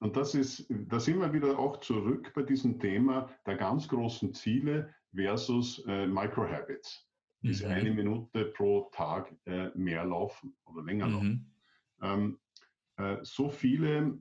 und 0.00 0.16
das 0.16 0.34
ist, 0.34 0.66
da 0.70 0.98
sind 0.98 1.18
wir 1.18 1.32
wieder 1.32 1.58
auch 1.58 1.80
zurück 1.80 2.32
bei 2.34 2.42
diesem 2.42 2.78
Thema 2.78 3.30
der 3.46 3.56
ganz 3.56 3.86
großen 3.88 4.32
Ziele 4.34 4.94
versus 5.14 5.84
äh, 5.86 6.06
Microhabits. 6.06 7.06
Diese 7.42 7.66
mhm. 7.66 7.72
eine 7.72 7.90
Minute 7.90 8.44
pro 8.46 8.90
Tag 8.92 9.34
äh, 9.46 9.70
mehr 9.74 10.04
laufen 10.04 10.56
oder 10.64 10.82
länger 10.82 11.06
mhm. 11.06 11.12
laufen. 11.12 11.54
Ähm, 12.02 12.40
äh, 12.96 13.18
so 13.22 13.50
viele 13.50 14.18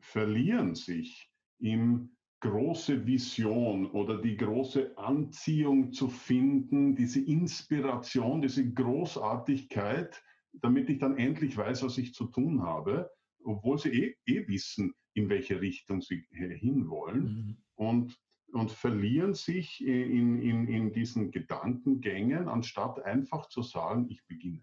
verlieren 0.00 0.74
sich 0.74 1.30
im 1.58 2.14
große 2.44 3.06
Vision 3.06 3.90
oder 3.92 4.20
die 4.20 4.36
große 4.36 4.96
Anziehung 4.98 5.92
zu 5.92 6.08
finden, 6.08 6.94
diese 6.94 7.20
Inspiration, 7.20 8.42
diese 8.42 8.70
Großartigkeit, 8.70 10.22
damit 10.52 10.90
ich 10.90 10.98
dann 10.98 11.16
endlich 11.16 11.56
weiß, 11.56 11.82
was 11.84 11.96
ich 11.96 12.12
zu 12.12 12.26
tun 12.26 12.62
habe, 12.62 13.10
obwohl 13.44 13.78
sie 13.78 13.88
eh, 13.88 14.16
eh 14.26 14.46
wissen, 14.46 14.92
in 15.14 15.30
welche 15.30 15.60
Richtung 15.60 16.02
sie 16.02 16.26
hinwollen 16.30 17.24
mhm. 17.24 17.56
und, 17.76 18.20
und 18.52 18.70
verlieren 18.70 19.32
sich 19.32 19.82
in, 19.82 20.42
in, 20.42 20.68
in 20.68 20.92
diesen 20.92 21.30
Gedankengängen, 21.30 22.48
anstatt 22.48 23.02
einfach 23.04 23.48
zu 23.48 23.62
sagen, 23.62 24.06
ich 24.10 24.22
beginne. 24.26 24.62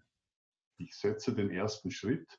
Ich 0.78 0.94
setze 0.94 1.34
den 1.34 1.50
ersten 1.50 1.90
Schritt 1.90 2.38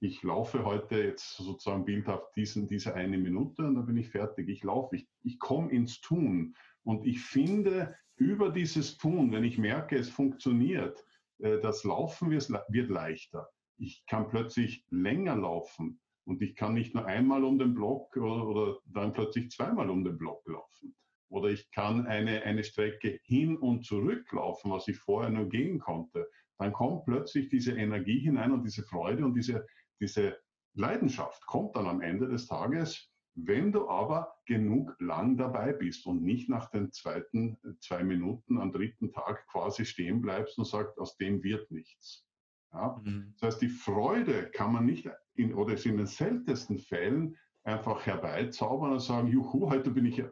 ich 0.00 0.22
laufe 0.22 0.64
heute 0.64 0.96
jetzt 0.96 1.36
sozusagen 1.36 1.84
bildhaft 1.84 2.34
diesen, 2.34 2.66
diese 2.66 2.94
eine 2.94 3.18
Minute 3.18 3.66
und 3.66 3.74
dann 3.74 3.86
bin 3.86 3.98
ich 3.98 4.08
fertig. 4.08 4.48
Ich 4.48 4.64
laufe, 4.64 4.96
ich, 4.96 5.06
ich 5.22 5.38
komme 5.38 5.70
ins 5.70 6.00
Tun 6.00 6.56
und 6.82 7.06
ich 7.06 7.20
finde 7.20 7.94
über 8.16 8.50
dieses 8.50 8.96
Tun, 8.96 9.30
wenn 9.32 9.44
ich 9.44 9.58
merke, 9.58 9.96
es 9.96 10.08
funktioniert, 10.08 11.04
äh, 11.38 11.58
das 11.60 11.84
Laufen 11.84 12.30
wird, 12.30 12.88
leichter. 12.88 13.48
Ich 13.76 14.04
kann 14.06 14.28
plötzlich 14.28 14.84
länger 14.90 15.36
laufen 15.36 16.00
und 16.24 16.40
ich 16.40 16.54
kann 16.54 16.74
nicht 16.74 16.94
nur 16.94 17.04
einmal 17.04 17.44
um 17.44 17.58
den 17.58 17.74
Block 17.74 18.16
oder, 18.16 18.46
oder 18.46 18.78
dann 18.86 19.12
plötzlich 19.12 19.50
zweimal 19.50 19.90
um 19.90 20.02
den 20.02 20.16
Block 20.16 20.46
laufen. 20.48 20.94
Oder 21.28 21.50
ich 21.50 21.70
kann 21.70 22.06
eine, 22.06 22.42
eine 22.42 22.64
Strecke 22.64 23.20
hin 23.22 23.56
und 23.56 23.84
zurück 23.84 24.32
laufen, 24.32 24.70
was 24.70 24.88
ich 24.88 24.96
vorher 24.96 25.30
nur 25.30 25.48
gehen 25.48 25.78
konnte. 25.78 26.26
Dann 26.58 26.72
kommt 26.72 27.04
plötzlich 27.04 27.48
diese 27.48 27.72
Energie 27.72 28.18
hinein 28.18 28.52
und 28.52 28.64
diese 28.64 28.82
Freude 28.82 29.24
und 29.24 29.34
diese, 29.34 29.64
diese 30.00 30.38
Leidenschaft 30.74 31.46
kommt 31.46 31.76
dann 31.76 31.86
am 31.86 32.00
Ende 32.00 32.28
des 32.28 32.46
Tages, 32.46 33.10
wenn 33.34 33.72
du 33.72 33.88
aber 33.88 34.34
genug 34.46 34.96
lang 34.98 35.36
dabei 35.36 35.72
bist 35.72 36.06
und 36.06 36.22
nicht 36.22 36.48
nach 36.48 36.70
den 36.70 36.90
zweiten 36.92 37.58
äh, 37.64 37.78
zwei 37.80 38.02
Minuten 38.02 38.58
am 38.58 38.72
dritten 38.72 39.12
Tag 39.12 39.46
quasi 39.46 39.84
stehen 39.84 40.20
bleibst 40.20 40.58
und 40.58 40.66
sagst, 40.66 40.98
aus 40.98 41.16
dem 41.16 41.42
wird 41.42 41.70
nichts. 41.70 42.26
Ja? 42.72 43.00
Mhm. 43.02 43.34
Das 43.38 43.54
heißt, 43.54 43.62
die 43.62 43.68
Freude 43.68 44.50
kann 44.50 44.72
man 44.72 44.86
nicht 44.86 45.08
in, 45.34 45.54
oder 45.54 45.74
ist 45.74 45.86
in 45.86 45.96
den 45.96 46.06
seltensten 46.06 46.78
Fällen 46.78 47.36
einfach 47.62 48.04
herbeizaubern 48.06 48.92
und 48.92 49.00
sagen, 49.00 49.28
juhu, 49.28 49.70
heute 49.70 49.90
bin 49.90 50.06
ich 50.06 50.22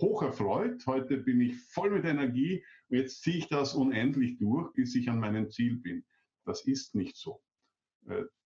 hoch 0.00 0.22
erfreut, 0.22 0.86
heute 0.86 1.16
bin 1.18 1.40
ich 1.40 1.58
voll 1.70 1.90
mit 1.90 2.04
Energie 2.04 2.64
und 2.88 2.98
jetzt 2.98 3.22
ziehe 3.22 3.38
ich 3.38 3.48
das 3.48 3.74
unendlich 3.74 4.38
durch, 4.38 4.72
bis 4.74 4.94
ich 4.94 5.08
an 5.08 5.20
meinem 5.20 5.50
Ziel 5.50 5.78
bin. 5.78 6.04
Das 6.44 6.66
ist 6.66 6.94
nicht 6.94 7.16
so. 7.16 7.42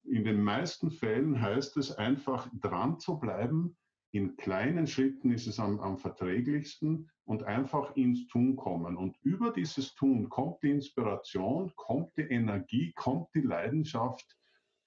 In 0.04 0.24
den 0.24 0.42
meisten 0.42 0.90
Fällen 0.90 1.40
heißt 1.40 1.76
es 1.76 1.92
einfach 1.92 2.48
dran 2.60 2.98
zu 2.98 3.18
bleiben. 3.18 3.76
In 4.12 4.36
kleinen 4.36 4.86
Schritten 4.86 5.30
ist 5.30 5.46
es 5.46 5.60
am, 5.60 5.78
am 5.80 5.98
verträglichsten 5.98 7.10
und 7.24 7.44
einfach 7.44 7.94
ins 7.94 8.26
Tun 8.26 8.56
kommen. 8.56 8.96
Und 8.96 9.16
über 9.22 9.52
dieses 9.52 9.94
Tun 9.94 10.28
kommt 10.28 10.62
die 10.62 10.70
Inspiration, 10.70 11.72
kommt 11.76 12.16
die 12.16 12.22
Energie, 12.22 12.92
kommt 12.96 13.28
die 13.34 13.42
Leidenschaft 13.42 14.26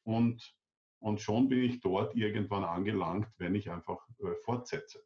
und, 0.04 0.54
und 1.00 1.22
schon 1.22 1.48
bin 1.48 1.64
ich 1.64 1.80
dort 1.80 2.16
irgendwann 2.16 2.66
angelangt, 2.66 3.30
wenn 3.38 3.56
ich 3.56 3.72
einfach 3.72 4.06
äh, 4.20 4.36
fortsetze. 4.44 5.02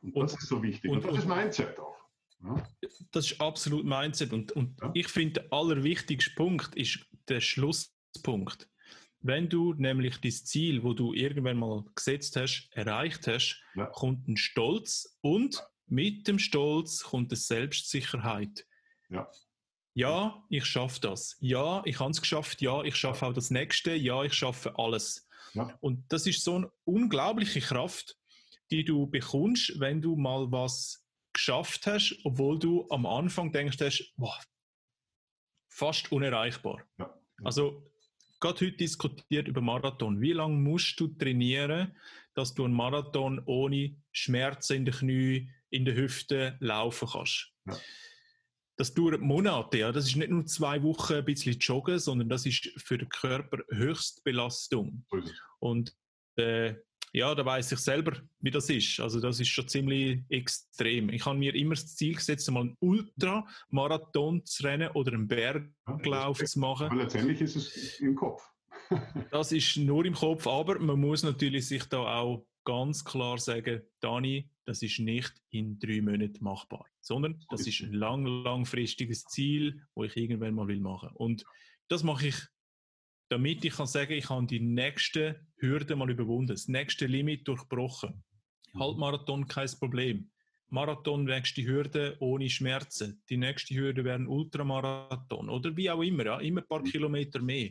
Und, 0.00 0.14
und 0.14 0.22
das 0.22 0.34
ist 0.34 0.48
so 0.48 0.62
wichtig. 0.62 0.90
Und, 0.90 0.98
und 0.98 1.06
das 1.06 1.18
ist 1.18 1.28
Mindset 1.28 1.78
auch. 1.80 1.98
Ja? 2.44 2.62
Das 3.10 3.30
ist 3.30 3.40
absolut 3.40 3.84
Mindset. 3.84 4.32
Und, 4.32 4.52
und 4.52 4.80
ja. 4.80 4.90
ich 4.94 5.08
finde, 5.08 5.40
der 5.40 5.52
allerwichtigste 5.52 6.34
Punkt 6.36 6.74
ist 6.76 7.04
der 7.28 7.40
Schlusspunkt. 7.40 8.69
Wenn 9.22 9.48
du 9.48 9.74
nämlich 9.74 10.20
das 10.20 10.44
Ziel, 10.44 10.82
wo 10.82 10.94
du 10.94 11.12
irgendwann 11.12 11.58
mal 11.58 11.84
gesetzt 11.94 12.36
hast, 12.36 12.70
erreicht 12.72 13.26
hast, 13.26 13.62
ja. 13.74 13.86
kommt 13.86 14.26
ein 14.28 14.36
Stolz 14.36 15.18
und 15.20 15.62
mit 15.86 16.26
dem 16.26 16.38
Stolz 16.38 17.02
kommt 17.02 17.30
eine 17.30 17.36
Selbstsicherheit. 17.36 18.66
Ja. 19.10 19.30
Ja, 19.92 20.44
ich 20.48 20.64
schaffe 20.64 21.00
das. 21.00 21.36
Ja, 21.40 21.82
ich 21.84 21.98
habe 21.98 22.12
es 22.12 22.20
geschafft. 22.20 22.62
Ja, 22.62 22.82
ich 22.84 22.96
schaffe 22.96 23.26
auch 23.26 23.32
das 23.32 23.50
Nächste. 23.50 23.94
Ja, 23.94 24.22
ich 24.22 24.32
schaffe 24.32 24.78
alles. 24.78 25.28
Ja. 25.52 25.76
Und 25.80 26.04
das 26.12 26.26
ist 26.26 26.44
so 26.44 26.54
eine 26.54 26.72
unglaubliche 26.84 27.60
Kraft, 27.60 28.16
die 28.70 28.84
du 28.84 29.06
bekommst, 29.08 29.80
wenn 29.80 30.00
du 30.00 30.16
mal 30.16 30.50
was 30.52 31.04
geschafft 31.32 31.86
hast, 31.86 32.18
obwohl 32.24 32.58
du 32.58 32.86
am 32.90 33.04
Anfang 33.04 33.52
denkst, 33.52 33.78
hast, 33.80 34.14
boah, 34.16 34.40
fast 35.68 36.10
unerreichbar. 36.12 36.82
Ja. 36.98 37.12
Also, 37.42 37.89
gerade 38.40 38.66
heute 38.66 38.76
diskutiert 38.76 39.48
über 39.48 39.60
Marathon. 39.60 40.20
Wie 40.20 40.32
lange 40.32 40.56
musst 40.56 40.98
du 40.98 41.08
trainieren, 41.08 41.94
dass 42.34 42.54
du 42.54 42.64
einen 42.64 42.74
Marathon 42.74 43.40
ohne 43.44 43.96
Schmerzen 44.12 44.76
in 44.76 44.84
den 44.86 44.94
Knie, 44.94 45.50
in 45.70 45.84
den 45.84 45.96
Hüften 45.96 46.56
laufen 46.60 47.08
kannst? 47.12 47.52
Ja. 47.66 47.78
Das 48.76 48.94
dauert 48.94 49.20
Monate, 49.20 49.78
ja. 49.78 49.92
Das 49.92 50.06
ist 50.06 50.16
nicht 50.16 50.30
nur 50.30 50.46
zwei 50.46 50.82
Wochen 50.82 51.12
ein 51.12 51.24
bisschen 51.24 51.58
joggen, 51.58 51.98
sondern 51.98 52.30
das 52.30 52.46
ist 52.46 52.70
für 52.78 52.96
den 52.96 53.10
Körper 53.10 53.58
Höchstbelastung. 53.68 55.04
Und 55.58 55.94
äh, 56.36 56.76
ja, 57.12 57.34
da 57.34 57.44
weiß 57.44 57.72
ich 57.72 57.78
selber, 57.78 58.16
wie 58.40 58.50
das 58.50 58.70
ist. 58.70 59.00
Also 59.00 59.20
das 59.20 59.40
ist 59.40 59.48
schon 59.48 59.66
ziemlich 59.66 60.20
extrem. 60.28 61.08
Ich 61.10 61.26
habe 61.26 61.38
mir 61.38 61.54
immer 61.54 61.74
das 61.74 61.96
Ziel 61.96 62.14
gesetzt, 62.14 62.50
mal 62.50 62.60
einen 62.60 62.76
Ultramarathon 62.80 64.44
zu 64.44 64.62
rennen 64.62 64.90
oder 64.92 65.12
einen 65.12 65.26
Berglauf 65.26 66.40
ja, 66.40 66.46
zu 66.46 66.60
machen. 66.60 66.86
Aber 66.86 67.02
letztendlich 67.02 67.40
ist 67.40 67.56
es 67.56 68.00
im 68.00 68.14
Kopf. 68.14 68.42
das 69.30 69.52
ist 69.52 69.76
nur 69.76 70.04
im 70.04 70.14
Kopf, 70.14 70.46
aber 70.46 70.78
man 70.78 71.00
muss 71.00 71.22
natürlich 71.22 71.66
sich 71.66 71.84
da 71.84 72.20
auch 72.20 72.46
ganz 72.64 73.04
klar 73.04 73.38
sagen, 73.38 73.82
Dani, 74.00 74.48
das 74.64 74.82
ist 74.82 75.00
nicht 75.00 75.32
in 75.50 75.78
drei 75.78 76.00
Monaten 76.00 76.44
machbar, 76.44 76.84
sondern 77.00 77.44
das 77.50 77.66
ist 77.66 77.80
ein 77.80 77.92
lang, 77.92 78.24
langfristiges 78.24 79.24
Ziel, 79.24 79.82
wo 79.94 80.04
ich 80.04 80.16
irgendwann 80.16 80.54
mal 80.54 80.68
will 80.68 80.80
machen. 80.80 81.10
Und 81.14 81.44
das 81.88 82.04
mache 82.04 82.28
ich 82.28 82.36
damit 83.30 83.64
ich 83.64 83.74
kann 83.74 83.86
sagen, 83.86 84.12
ich 84.12 84.28
habe 84.28 84.46
die 84.46 84.60
nächste 84.60 85.40
Hürde 85.56 85.96
mal 85.96 86.10
überwunden, 86.10 86.48
das 86.48 86.68
nächste 86.68 87.06
Limit 87.06 87.46
durchbrochen. 87.46 88.22
Mhm. 88.74 88.80
Halbmarathon 88.80 89.46
kein 89.46 89.70
Problem. 89.78 90.30
Marathon 90.68 91.24
nächste 91.24 91.64
Hürde 91.64 92.16
ohne 92.20 92.48
Schmerzen. 92.48 93.22
Die 93.28 93.36
nächste 93.36 93.74
Hürde 93.74 94.04
wäre 94.04 94.16
ein 94.16 94.28
Ultramarathon 94.28 95.48
oder 95.48 95.76
wie 95.76 95.90
auch 95.90 96.02
immer, 96.02 96.24
ja, 96.24 96.40
immer 96.40 96.60
ein 96.60 96.68
paar 96.68 96.80
mhm. 96.80 96.84
Kilometer 96.84 97.40
mehr. 97.40 97.70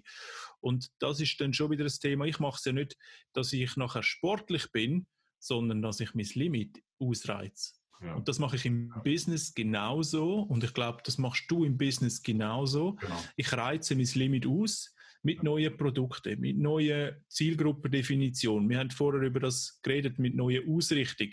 Und 0.59 0.89
das 0.99 1.19
ist 1.19 1.39
dann 1.39 1.53
schon 1.53 1.71
wieder 1.71 1.85
das 1.85 1.99
Thema. 1.99 2.25
Ich 2.25 2.39
mache 2.39 2.57
es 2.57 2.65
ja 2.65 2.73
nicht, 2.73 2.97
dass 3.33 3.53
ich 3.53 3.75
nachher 3.77 4.03
sportlich 4.03 4.71
bin, 4.71 5.07
sondern 5.39 5.81
dass 5.81 5.99
ich 6.01 6.13
mein 6.13 6.27
Limit 6.33 6.81
ausreize. 6.99 7.73
Ja. 8.01 8.15
Und 8.15 8.27
das 8.27 8.39
mache 8.39 8.55
ich 8.55 8.65
im 8.65 8.89
ja. 8.95 9.01
Business 9.01 9.53
genauso 9.53 10.41
und 10.41 10.63
ich 10.63 10.73
glaube, 10.73 10.99
das 11.03 11.17
machst 11.17 11.45
du 11.49 11.65
im 11.65 11.77
Business 11.77 12.21
genauso. 12.21 12.93
Genau. 12.95 13.23
Ich 13.35 13.51
reize 13.51 13.95
mein 13.95 14.09
Limit 14.13 14.45
aus 14.45 14.93
mit 15.21 15.43
neuen 15.43 15.75
Produkten, 15.75 16.39
mit 16.39 16.57
neuen 16.57 17.23
Zielgruppendefinitionen. 17.27 18.69
Wir 18.69 18.79
haben 18.79 18.91
vorher 18.91 19.21
über 19.21 19.39
das 19.39 19.79
geredet, 19.81 20.17
mit 20.19 20.35
neuer 20.35 20.61
Ausrichtung 20.67 21.29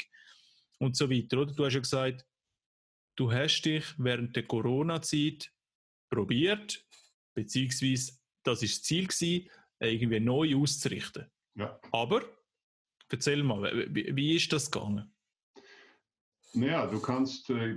und 0.79 0.97
so 0.97 1.09
weiter. 1.11 1.39
Oder? 1.39 1.53
Du 1.53 1.65
hast 1.65 1.75
ja 1.75 1.81
gesagt, 1.81 2.27
du 3.17 3.31
hast 3.31 3.63
dich 3.63 3.85
während 3.99 4.35
der 4.35 4.45
Corona-Zeit 4.45 5.53
probiert, 6.11 6.85
beziehungsweise 7.35 8.13
das 8.43 8.63
ist 8.63 8.79
das 8.79 8.83
Ziel 8.83 9.07
gewesen, 9.07 9.49
irgendwie 9.81 10.21
neu 10.21 10.57
auszurichten. 10.57 11.27
Ja. 11.55 11.81
Aber 11.93 12.23
erzähl 13.09 13.43
mal, 13.43 13.87
wie, 13.95 14.15
wie 14.15 14.37
ist 14.37 14.53
das 14.53 14.71
gegangen? 14.71 15.13
Naja, 16.57 16.87
du 16.87 17.01
kannst, 17.01 17.51
äh, 17.51 17.77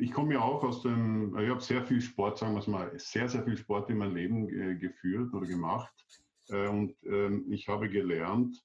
ich 0.00 0.12
komme 0.12 0.34
ja 0.34 0.40
auch 0.40 0.64
aus 0.64 0.82
dem, 0.82 1.36
ich 1.38 1.50
habe 1.50 1.60
sehr 1.60 1.84
viel 1.84 2.00
Sport, 2.00 2.38
sagen 2.38 2.54
wir 2.54 2.60
es 2.60 2.66
mal, 2.66 2.90
sehr, 2.98 3.28
sehr 3.28 3.44
viel 3.44 3.56
Sport 3.56 3.90
in 3.90 3.98
mein 3.98 4.14
Leben 4.14 4.48
äh, 4.48 4.76
geführt 4.76 5.32
oder 5.34 5.46
gemacht. 5.46 5.92
Äh, 6.48 6.68
und 6.68 6.96
ähm, 7.04 7.44
ich 7.50 7.68
habe 7.68 7.88
gelernt, 7.88 8.64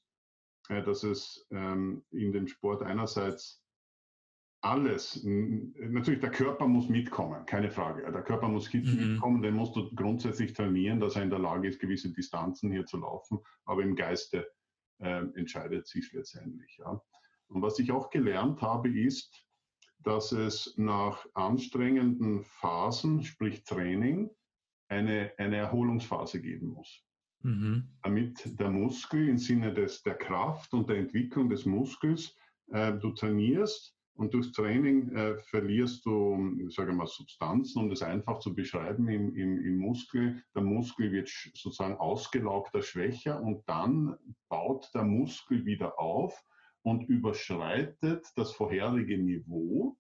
dass 0.69 1.04
es 1.04 1.48
ähm, 1.50 2.04
in 2.12 2.32
dem 2.32 2.48
Sport 2.48 2.84
einerseits 2.84 3.63
alles, 4.62 5.24
natürlich 5.24 6.19
der 6.19 6.32
Körper 6.32 6.67
muss 6.67 6.89
mitkommen, 6.89 7.45
keine 7.45 7.72
Frage. 7.72 8.12
Der 8.12 8.22
Körper 8.22 8.50
muss 8.50 8.72
mhm. 8.72 9.12
mitkommen, 9.12 9.41
den 9.41 9.56
musst 9.56 9.76
du 9.76 9.89
grundsätzlich 9.95 10.54
trainieren, 10.54 11.00
dass 11.00 11.15
er 11.15 11.24
in 11.24 11.30
der 11.30 11.39
Lage 11.39 11.67
ist, 11.67 11.80
gewisse 11.80 12.12
Distanzen 12.12 12.72
hier 12.72 12.86
zu 12.86 12.98
laufen, 12.98 13.39
aber 13.65 13.82
im 13.82 13.95
Geiste 13.95 14.48
äh, 15.00 15.24
entscheidet 15.34 15.88
sich 15.88 16.12
letztendlich. 16.12 16.78
Ja. 16.78 17.02
Und 17.48 17.62
was 17.62 17.80
ich 17.80 17.91
auch 17.91 18.10
gelernt 18.10 18.62
habe, 18.62 18.89
ist, 18.89 19.43
dass 20.00 20.32
es 20.32 20.74
nach 20.78 21.26
anstrengenden 21.34 22.44
Phasen, 22.44 23.24
sprich 23.24 23.64
Training, 23.64 24.30
eine, 24.88 25.32
eine 25.38 25.58
Erholungsphase 25.58 26.42
geben 26.42 26.70
muss. 26.70 27.04
Mhm. 27.42 27.90
Damit 28.04 28.60
der 28.60 28.70
Muskel 28.70 29.30
im 29.30 29.38
Sinne 29.38 29.74
des, 29.74 30.02
der 30.04 30.16
Kraft 30.16 30.74
und 30.74 30.90
der 30.90 30.98
Entwicklung 30.98 31.50
des 31.50 31.66
Muskels, 31.66 32.36
äh, 32.72 32.94
du 32.94 33.12
trainierst 33.12 33.96
und 34.14 34.34
durchs 34.34 34.52
Training 34.52 35.16
äh, 35.16 35.38
verlierst 35.38 36.06
du, 36.06 36.68
sage 36.70 36.92
mal, 36.92 37.08
Substanzen, 37.08 37.80
um 37.80 37.90
das 37.90 38.02
einfach 38.02 38.40
zu 38.40 38.54
beschreiben, 38.54 39.08
im, 39.08 39.34
im, 39.34 39.64
im 39.64 39.78
Muskel. 39.78 40.44
Der 40.54 40.62
Muskel 40.62 41.12
wird 41.12 41.30
sozusagen 41.30 41.96
ausgelaugter, 41.96 42.82
schwächer 42.82 43.42
und 43.42 43.64
dann 43.68 44.18
baut 44.50 44.90
der 44.94 45.04
Muskel 45.04 45.66
wieder 45.66 45.98
auf 45.98 46.44
und 46.84 47.08
überschreitet 47.10 48.28
das 48.36 48.52
vorherige 48.54 49.18
Niveau. 49.18 49.98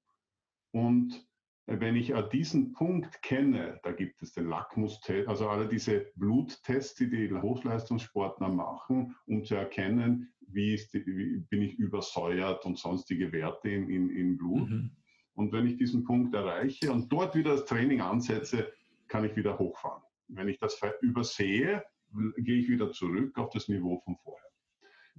Und 0.71 1.27
wenn 1.65 1.95
ich 1.95 2.13
diesen 2.31 2.73
Punkt 2.73 3.21
kenne, 3.21 3.79
da 3.83 3.91
gibt 3.91 4.21
es 4.23 4.33
den 4.33 4.47
Lackmustest, 4.47 5.27
also 5.27 5.49
alle 5.49 5.67
diese 5.67 6.07
Bluttests, 6.15 6.95
die 6.95 7.09
die 7.09 7.31
Hochleistungssportler 7.31 8.49
machen, 8.49 9.15
um 9.27 9.43
zu 9.43 9.55
erkennen, 9.55 10.33
wie, 10.41 10.79
die, 10.93 11.05
wie 11.05 11.37
bin 11.49 11.61
ich 11.61 11.77
übersäuert 11.77 12.65
und 12.65 12.79
sonstige 12.79 13.31
Werte 13.31 13.69
im, 13.69 13.87
im, 13.89 14.09
im 14.09 14.37
Blut. 14.37 14.69
Mhm. 14.69 14.91
Und 15.33 15.51
wenn 15.51 15.67
ich 15.67 15.77
diesen 15.77 16.03
Punkt 16.03 16.33
erreiche 16.33 16.91
und 16.91 17.13
dort 17.13 17.35
wieder 17.35 17.51
das 17.51 17.65
Training 17.65 18.01
ansetze, 18.01 18.71
kann 19.07 19.25
ich 19.25 19.35
wieder 19.35 19.59
hochfahren. 19.59 20.01
Wenn 20.27 20.49
ich 20.49 20.59
das 20.59 20.79
übersehe, 21.01 21.83
gehe 22.37 22.59
ich 22.59 22.69
wieder 22.69 22.91
zurück 22.91 23.37
auf 23.37 23.49
das 23.51 23.67
Niveau 23.67 23.99
von 23.99 24.17
vorher. 24.23 24.48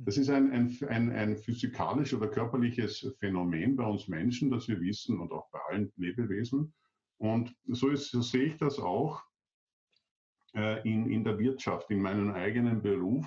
Das 0.02 0.16
ist 0.16 0.30
ein, 0.30 0.50
ein, 0.50 0.78
ein, 0.88 1.12
ein 1.12 1.36
physikalisch 1.36 2.14
oder 2.14 2.28
körperliches 2.28 3.14
Phänomen 3.18 3.76
bei 3.76 3.84
uns 3.84 4.08
Menschen, 4.08 4.50
das 4.50 4.66
wir 4.66 4.80
wissen 4.80 5.20
und 5.20 5.30
auch 5.30 5.50
bei 5.50 5.58
allen 5.68 5.92
Lebewesen. 5.96 6.72
Und 7.18 7.54
so, 7.66 7.90
ist, 7.90 8.10
so 8.10 8.22
sehe 8.22 8.44
ich 8.44 8.56
das 8.56 8.78
auch 8.78 9.22
äh, 10.54 10.80
in, 10.88 11.10
in 11.10 11.22
der 11.22 11.38
Wirtschaft, 11.38 11.90
in 11.90 12.00
meinem 12.00 12.30
eigenen 12.32 12.80
Beruf, 12.80 13.26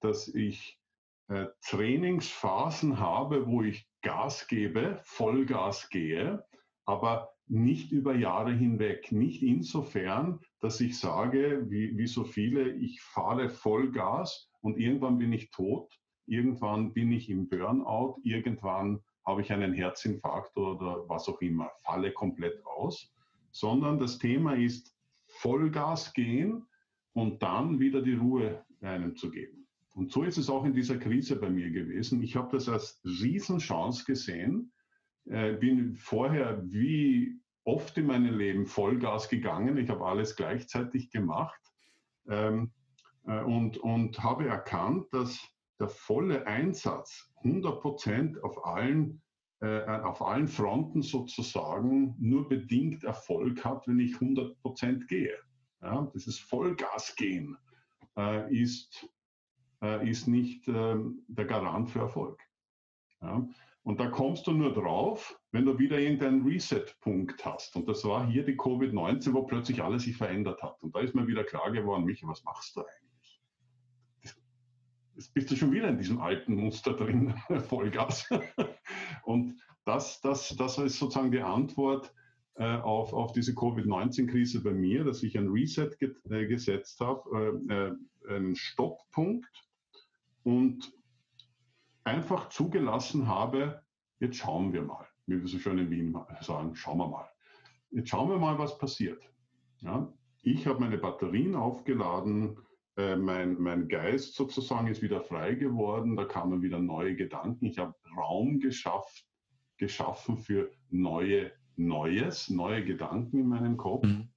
dass 0.00 0.28
ich 0.28 0.78
äh, 1.26 1.46
Trainingsphasen 1.62 3.00
habe, 3.00 3.46
wo 3.48 3.62
ich 3.62 3.88
Gas 4.02 4.46
gebe, 4.46 5.00
Vollgas 5.02 5.88
gehe, 5.88 6.46
aber 6.84 7.32
nicht 7.48 7.90
über 7.90 8.14
Jahre 8.14 8.52
hinweg. 8.52 9.10
Nicht 9.10 9.42
insofern, 9.42 10.40
dass 10.60 10.80
ich 10.80 10.98
sage, 10.98 11.68
wie, 11.68 11.96
wie 11.98 12.06
so 12.06 12.22
viele, 12.22 12.70
ich 12.70 13.00
fahre 13.00 13.50
Vollgas 13.50 14.48
und 14.66 14.78
irgendwann 14.78 15.16
bin 15.16 15.32
ich 15.32 15.52
tot, 15.52 15.96
irgendwann 16.26 16.92
bin 16.92 17.12
ich 17.12 17.30
im 17.30 17.48
Burnout, 17.48 18.18
irgendwann 18.24 18.98
habe 19.24 19.42
ich 19.42 19.52
einen 19.52 19.72
Herzinfarkt 19.72 20.56
oder 20.56 21.08
was 21.08 21.28
auch 21.28 21.40
immer, 21.40 21.70
falle 21.84 22.10
komplett 22.10 22.66
aus, 22.66 23.14
sondern 23.52 24.00
das 24.00 24.18
Thema 24.18 24.56
ist 24.56 24.92
Vollgas 25.28 26.12
gehen 26.14 26.66
und 27.12 27.44
dann 27.44 27.78
wieder 27.78 28.02
die 28.02 28.14
Ruhe 28.14 28.64
einem 28.80 29.14
zu 29.14 29.30
geben. 29.30 29.68
Und 29.94 30.10
so 30.10 30.24
ist 30.24 30.36
es 30.36 30.50
auch 30.50 30.64
in 30.64 30.74
dieser 30.74 30.98
Krise 30.98 31.36
bei 31.36 31.48
mir 31.48 31.70
gewesen. 31.70 32.20
Ich 32.20 32.34
habe 32.34 32.48
das 32.50 32.68
als 32.68 33.00
Riesenchance 33.04 34.04
gesehen, 34.04 34.72
äh, 35.26 35.52
bin 35.52 35.94
vorher 35.94 36.60
wie 36.64 37.38
oft 37.62 37.96
in 37.98 38.06
meinem 38.06 38.36
Leben 38.36 38.66
Vollgas 38.66 39.28
gegangen. 39.28 39.78
Ich 39.78 39.90
habe 39.90 40.04
alles 40.04 40.34
gleichzeitig 40.34 41.12
gemacht 41.12 41.60
ähm, 42.28 42.64
äh, 42.64 42.85
und, 43.26 43.78
und 43.78 44.22
habe 44.22 44.46
erkannt, 44.46 45.06
dass 45.12 45.40
der 45.80 45.88
volle 45.88 46.46
Einsatz, 46.46 47.32
100 47.42 47.80
Prozent 47.80 48.42
auf 48.44 48.64
allen 48.64 49.20
äh, 49.60 49.86
auf 49.86 50.20
allen 50.20 50.48
Fronten 50.48 51.00
sozusagen 51.00 52.14
nur 52.18 52.46
bedingt 52.46 53.04
Erfolg 53.04 53.64
hat, 53.64 53.88
wenn 53.88 54.00
ich 54.00 54.14
100 54.14 54.60
Prozent 54.60 55.08
gehe. 55.08 55.34
Ja, 55.80 56.10
dieses 56.14 56.38
Vollgas 56.38 57.16
gehen 57.16 57.56
äh, 58.18 58.54
ist, 58.54 59.08
äh, 59.82 60.08
ist 60.08 60.28
nicht 60.28 60.68
ähm, 60.68 61.24
der 61.28 61.46
Garant 61.46 61.90
für 61.90 62.00
Erfolg. 62.00 62.38
Ja, 63.22 63.48
Und 63.82 63.98
da 63.98 64.10
kommst 64.10 64.46
du 64.46 64.52
nur 64.52 64.74
drauf, 64.74 65.40
wenn 65.52 65.64
du 65.64 65.78
wieder 65.78 65.98
irgendeinen 65.98 66.46
Reset-Punkt 66.46 67.42
hast. 67.44 67.76
Und 67.76 67.88
das 67.88 68.04
war 68.04 68.26
hier 68.26 68.44
die 68.44 68.58
Covid-19, 68.58 69.32
wo 69.32 69.44
plötzlich 69.44 69.82
alles 69.82 70.02
sich 70.02 70.18
verändert 70.18 70.62
hat. 70.62 70.82
Und 70.82 70.94
da 70.94 71.00
ist 71.00 71.14
mir 71.14 71.26
wieder 71.26 71.44
klar 71.44 71.70
geworden, 71.70 72.04
Michael, 72.04 72.28
was 72.28 72.44
machst 72.44 72.76
du 72.76 72.80
eigentlich? 72.80 73.05
Jetzt 75.16 75.32
bist 75.32 75.50
du 75.50 75.56
schon 75.56 75.72
wieder 75.72 75.88
in 75.88 75.96
diesem 75.96 76.20
alten 76.20 76.54
Muster 76.54 76.92
drin, 76.92 77.34
Vollgas. 77.68 78.28
Und 79.24 79.58
das, 79.86 80.20
das, 80.20 80.54
das 80.56 80.76
ist 80.76 80.98
sozusagen 80.98 81.32
die 81.32 81.40
Antwort 81.40 82.12
äh, 82.56 82.76
auf, 82.76 83.14
auf 83.14 83.32
diese 83.32 83.54
Covid-19-Krise 83.54 84.62
bei 84.62 84.72
mir, 84.72 85.04
dass 85.04 85.22
ich 85.22 85.38
ein 85.38 85.48
Reset 85.48 85.90
ge 85.98 86.14
äh, 86.28 86.46
gesetzt 86.46 87.00
habe, 87.00 87.62
äh, 87.70 87.74
äh, 87.74 88.36
einen 88.36 88.56
Stopppunkt 88.56 89.48
und 90.42 90.92
einfach 92.04 92.50
zugelassen 92.50 93.26
habe, 93.26 93.82
jetzt 94.20 94.36
schauen 94.36 94.74
wir 94.74 94.82
mal, 94.82 95.06
wie 95.26 95.40
wir 95.40 95.48
so 95.48 95.58
schön 95.58 95.78
in 95.78 95.90
Wien 95.90 96.14
sagen, 96.42 96.74
schauen 96.74 96.98
wir 96.98 97.08
mal. 97.08 97.30
Jetzt 97.90 98.10
schauen 98.10 98.28
wir 98.28 98.38
mal, 98.38 98.58
was 98.58 98.76
passiert. 98.76 99.22
Ja? 99.80 100.12
Ich 100.42 100.66
habe 100.66 100.80
meine 100.80 100.98
Batterien 100.98 101.54
aufgeladen, 101.54 102.58
äh, 102.96 103.16
mein, 103.16 103.60
mein 103.60 103.88
Geist 103.88 104.34
sozusagen 104.34 104.88
ist 104.88 105.02
wieder 105.02 105.20
frei 105.20 105.54
geworden, 105.54 106.16
da 106.16 106.24
kamen 106.24 106.62
wieder 106.62 106.78
neue 106.78 107.14
Gedanken. 107.14 107.66
Ich 107.66 107.78
habe 107.78 107.94
Raum 108.16 108.60
geschafft, 108.60 109.26
geschaffen 109.76 110.38
für 110.38 110.70
neue 110.90 111.52
Neues, 111.76 112.48
neue 112.48 112.84
Gedanken 112.84 113.38
in 113.38 113.48
meinem 113.48 113.76
Kopf. 113.76 114.06
Mhm. 114.06 114.28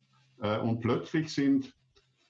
Äh, 0.42 0.60
und 0.60 0.82
plötzlich 0.82 1.34
sind, 1.34 1.74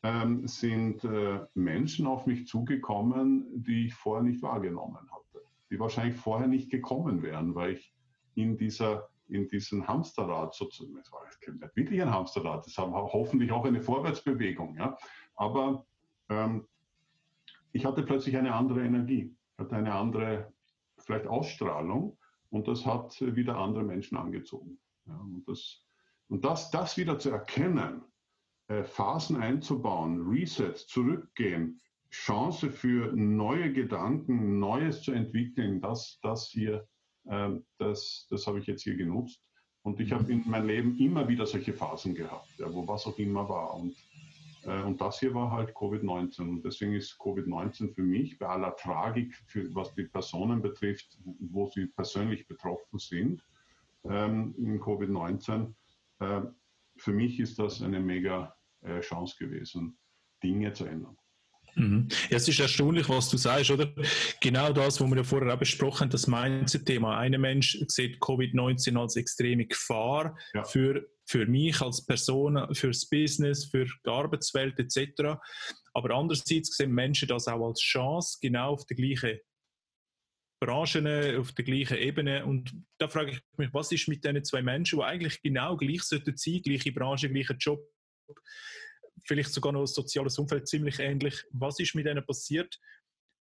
ähm, 0.03 0.47
sind 0.47 1.03
äh, 1.03 1.39
Menschen 1.55 2.05
auf 2.05 2.27
mich 2.27 2.47
zugekommen, 2.47 3.47
die 3.51 3.87
ich 3.87 3.95
vorher 3.95 4.23
nicht 4.23 4.41
wahrgenommen 4.43 5.09
hatte, 5.11 5.43
die 5.71 5.79
wahrscheinlich 5.79 6.15
vorher 6.15 6.47
nicht 6.47 6.69
gekommen 6.69 7.23
wären, 7.23 7.55
weil 7.55 7.73
ich 7.73 7.93
in 8.35 8.57
dieser 8.57 9.09
in 9.29 9.47
diesem 9.47 9.87
Hamsterrad 9.87 10.55
sozusagen, 10.55 10.97
es 10.97 11.11
war 11.11 11.21
wirklich 11.75 12.01
ein 12.01 12.11
Hamsterrad, 12.11 12.65
es 12.65 12.75
war 12.79 12.91
hoffentlich 12.91 13.51
auch 13.51 13.63
eine 13.63 13.79
Vorwärtsbewegung, 13.79 14.75
ja, 14.75 14.97
aber 15.35 15.85
ähm, 16.29 16.67
ich 17.71 17.85
hatte 17.85 18.03
plötzlich 18.03 18.37
eine 18.37 18.53
andere 18.53 18.83
Energie, 18.83 19.35
hatte 19.57 19.75
eine 19.75 19.93
andere 19.93 20.53
vielleicht 20.97 21.27
Ausstrahlung 21.27 22.17
und 22.49 22.67
das 22.67 22.85
hat 22.85 23.19
wieder 23.21 23.57
andere 23.57 23.83
Menschen 23.83 24.17
angezogen. 24.17 24.79
Ja, 25.05 25.17
und 25.17 25.47
das, 25.47 25.83
und 26.27 26.45
das, 26.45 26.71
das 26.71 26.97
wieder 26.97 27.19
zu 27.19 27.29
erkennen, 27.29 28.03
äh, 28.67 28.83
Phasen 28.83 29.37
einzubauen, 29.37 30.27
Resets, 30.27 30.87
zurückgehen, 30.87 31.81
Chance 32.11 32.71
für 32.71 33.11
neue 33.13 33.71
Gedanken, 33.71 34.59
Neues 34.59 35.01
zu 35.01 35.11
entwickeln, 35.11 35.79
das, 35.81 36.19
das 36.21 36.47
hier, 36.47 36.87
äh, 37.25 37.51
das, 37.77 38.27
das 38.29 38.47
habe 38.47 38.59
ich 38.59 38.67
jetzt 38.67 38.83
hier 38.83 38.95
genutzt. 38.95 39.41
Und 39.81 39.99
ich 39.99 40.11
habe 40.11 40.31
in 40.31 40.47
meinem 40.49 40.67
Leben 40.67 40.97
immer 40.97 41.27
wieder 41.27 41.45
solche 41.45 41.73
Phasen 41.73 42.13
gehabt, 42.13 42.49
ja, 42.57 42.71
wo 42.73 42.87
was 42.87 43.07
auch 43.07 43.17
immer 43.17 43.47
war. 43.47 43.73
Und, 43.75 43.95
und 44.65 44.99
das 44.99 45.19
hier 45.19 45.33
war 45.33 45.51
halt 45.51 45.71
Covid-19. 45.71 46.41
Und 46.41 46.63
deswegen 46.63 46.93
ist 46.93 47.17
Covid-19 47.19 47.93
für 47.93 48.01
mich 48.01 48.37
bei 48.37 48.47
aller 48.47 48.75
Tragik, 48.75 49.33
für, 49.47 49.73
was 49.73 49.93
die 49.93 50.03
Personen 50.03 50.61
betrifft, 50.61 51.17
wo 51.23 51.67
sie 51.67 51.87
persönlich 51.87 52.47
betroffen 52.47 52.99
sind, 52.99 53.43
ähm, 54.03 54.53
in 54.57 54.79
Covid-19. 54.79 55.73
Äh, 56.19 56.41
für 56.97 57.13
mich 57.13 57.39
ist 57.39 57.59
das 57.59 57.81
eine 57.81 57.99
mega 57.99 58.55
äh, 58.81 58.99
Chance 58.99 59.35
gewesen, 59.39 59.97
Dinge 60.43 60.73
zu 60.73 60.85
ändern. 60.85 61.17
Mhm. 61.75 62.07
Ja, 62.29 62.37
es 62.37 62.47
ist 62.47 62.59
erstaunlich, 62.59 63.07
was 63.09 63.29
du 63.29 63.37
sagst, 63.37 63.71
oder? 63.71 63.89
Genau 64.41 64.73
das, 64.73 64.99
was 64.99 65.09
wir 65.09 65.17
ja 65.17 65.23
vorher 65.23 65.53
auch 65.53 65.59
besprochen 65.59 66.01
haben, 66.01 66.09
das 66.09 66.27
Mindset-Thema. 66.27 67.17
Ein 67.17 67.39
Mensch 67.39 67.77
sieht 67.87 68.19
Covid-19 68.19 68.99
als 68.99 69.15
extreme 69.15 69.65
Gefahr 69.65 70.37
ja. 70.53 70.63
für, 70.63 71.07
für 71.29 71.45
mich 71.45 71.79
als 71.79 72.03
Person, 72.03 72.73
fürs 72.73 73.07
Business, 73.07 73.65
für 73.65 73.85
die 73.85 74.09
Arbeitswelt 74.09 74.79
etc. 74.79 75.39
Aber 75.93 76.15
andererseits 76.15 76.75
sehen 76.75 76.91
Menschen 76.91 77.27
das 77.27 77.47
auch 77.47 77.67
als 77.67 77.79
Chance, 77.81 78.39
genau 78.41 78.73
auf 78.73 78.85
der 78.87 78.97
gleichen 78.97 79.39
Branchen 80.59 81.37
auf 81.37 81.51
der 81.51 81.65
gleichen 81.65 81.97
Ebene. 81.97 82.43
Und 82.43 82.73
da 82.97 83.07
frage 83.07 83.31
ich 83.31 83.41
mich, 83.57 83.71
was 83.73 83.91
ist 83.91 84.07
mit 84.07 84.25
diesen 84.25 84.43
zwei 84.43 84.63
Menschen, 84.63 84.97
die 84.99 85.05
eigentlich 85.05 85.39
genau 85.43 85.77
gleich 85.77 86.01
sollten 86.01 86.35
sein, 86.35 86.63
gleiche 86.63 86.91
Branche, 86.91 87.29
gleicher 87.29 87.55
Job, 87.55 87.79
vielleicht 89.23 89.53
sogar 89.53 89.71
noch 89.71 89.81
ein 89.81 89.87
soziales 89.87 90.39
Umfeld 90.39 90.67
ziemlich 90.67 90.97
ähnlich. 90.97 91.43
Was 91.51 91.79
ist 91.79 91.93
mit 91.93 92.07
denen 92.07 92.25
passiert, 92.25 92.79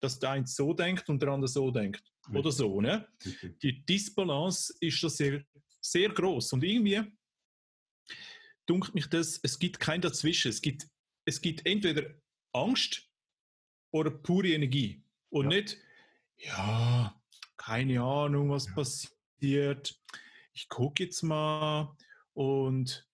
dass 0.02 0.20
der 0.20 0.32
eine 0.32 0.46
so 0.46 0.74
denkt 0.74 1.08
und 1.08 1.22
der 1.22 1.30
andere 1.30 1.48
so 1.48 1.72
denkt? 1.72 2.04
Oder 2.34 2.52
so, 2.52 2.82
ne? 2.82 3.08
Die 3.64 3.86
Disbalance 3.86 4.76
ist 4.82 5.02
da 5.02 5.08
sehr, 5.08 5.42
sehr 5.80 6.10
groß. 6.10 6.52
Und 6.52 6.64
irgendwie 6.66 7.02
dunkelt 8.66 8.96
mich 8.96 9.08
das, 9.08 9.40
es 9.44 9.60
gibt 9.60 9.80
kein 9.80 10.02
Dazwischen. 10.02 10.50
Es 10.50 10.62
gibt, 10.62 10.88
es 11.26 11.42
gibt 11.42 11.66
entweder 11.66 12.14
Angst 12.54 13.10
oder 13.92 14.12
pure 14.12 14.50
Energie. 14.50 15.04
Und 15.30 15.52
ja. 15.52 15.58
nicht, 15.58 15.78
ja, 16.38 17.22
keine 17.58 18.02
Ahnung, 18.02 18.50
was 18.50 18.68
ja. 18.68 18.74
passiert. 18.74 20.00
Ich 20.54 20.70
gucke 20.70 21.04
jetzt 21.04 21.24
mal 21.24 21.96
und 22.34 23.08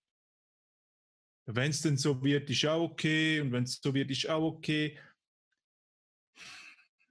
wenn 1.46 1.72
es 1.72 1.82
denn 1.82 1.98
so 1.98 2.24
wird, 2.24 2.50
ist 2.50 2.66
auch 2.66 2.84
okay 2.84 3.42
und 3.42 3.52
wenn 3.52 3.64
es 3.64 3.80
so 3.82 3.94
wird, 3.94 4.12
ist 4.12 4.30
auch 4.30 4.44
okay. 4.44 4.98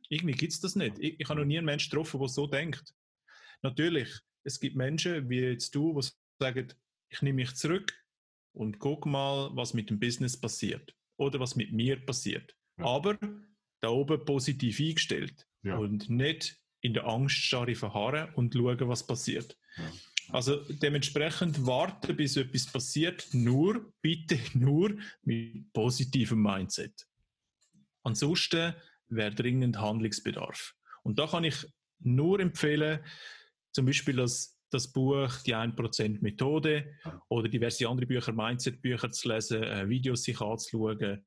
Irgendwie 0.08 0.32
gibt 0.32 0.52
es 0.52 0.60
das 0.60 0.76
nicht. 0.76 0.98
Ich, 0.98 1.20
ich 1.20 1.28
habe 1.28 1.40
noch 1.40 1.46
nie 1.46 1.58
einen 1.58 1.66
Menschen 1.66 1.90
getroffen, 1.90 2.20
der 2.20 2.28
so 2.28 2.46
denkt. 2.46 2.94
Natürlich, 3.62 4.10
es 4.44 4.58
gibt 4.58 4.76
Menschen 4.76 5.28
wie 5.28 5.40
jetzt 5.40 5.74
du, 5.74 5.98
die 6.00 6.08
sagen, 6.38 6.72
ich 7.12 7.22
nehme 7.22 7.36
mich 7.36 7.54
zurück 7.54 7.92
und 8.52 8.78
gucke 8.78 9.08
mal, 9.08 9.50
was 9.54 9.74
mit 9.74 9.90
dem 9.90 10.00
Business 10.00 10.38
passiert 10.40 10.94
oder 11.16 11.40
was 11.40 11.56
mit 11.56 11.72
mir 11.72 12.04
passiert. 12.04 12.56
Ja. 12.78 12.86
Aber 12.86 13.18
da 13.80 13.88
oben 13.88 14.24
positiv 14.24 14.80
eingestellt 14.80 15.46
ja. 15.62 15.76
und 15.76 16.08
nicht 16.08 16.56
in 16.80 16.94
der 16.94 17.06
Angststarre 17.06 17.74
verharren 17.74 18.34
und 18.34 18.54
schauen, 18.54 18.88
was 18.88 19.06
passiert. 19.06 19.56
Ja. 19.76 19.92
Also 20.30 20.64
dementsprechend 20.68 21.66
warten, 21.66 22.16
bis 22.16 22.36
etwas 22.36 22.66
passiert, 22.66 23.28
nur, 23.32 23.92
bitte 24.00 24.38
nur 24.54 24.96
mit 25.22 25.72
positivem 25.72 26.42
Mindset. 26.42 27.06
Ansonsten 28.02 28.74
wäre 29.08 29.34
dringend 29.34 29.78
Handlungsbedarf. 29.78 30.74
Und 31.02 31.18
da 31.18 31.26
kann 31.26 31.44
ich 31.44 31.66
nur 31.98 32.40
empfehlen, 32.40 33.00
zum 33.72 33.86
Beispiel 33.86 34.16
das, 34.16 34.58
das 34.72 34.92
Buch 34.92 35.30
Die 35.44 35.54
1% 35.54 36.22
Methode 36.22 36.94
oder 37.28 37.48
diverse 37.48 37.88
andere 37.88 38.06
Bücher, 38.06 38.32
Mindset-Bücher 38.32 39.10
zu 39.10 39.28
lesen, 39.28 39.62
äh, 39.62 39.88
Videos 39.88 40.24
sich 40.24 40.40
anzuschauen. 40.40 41.24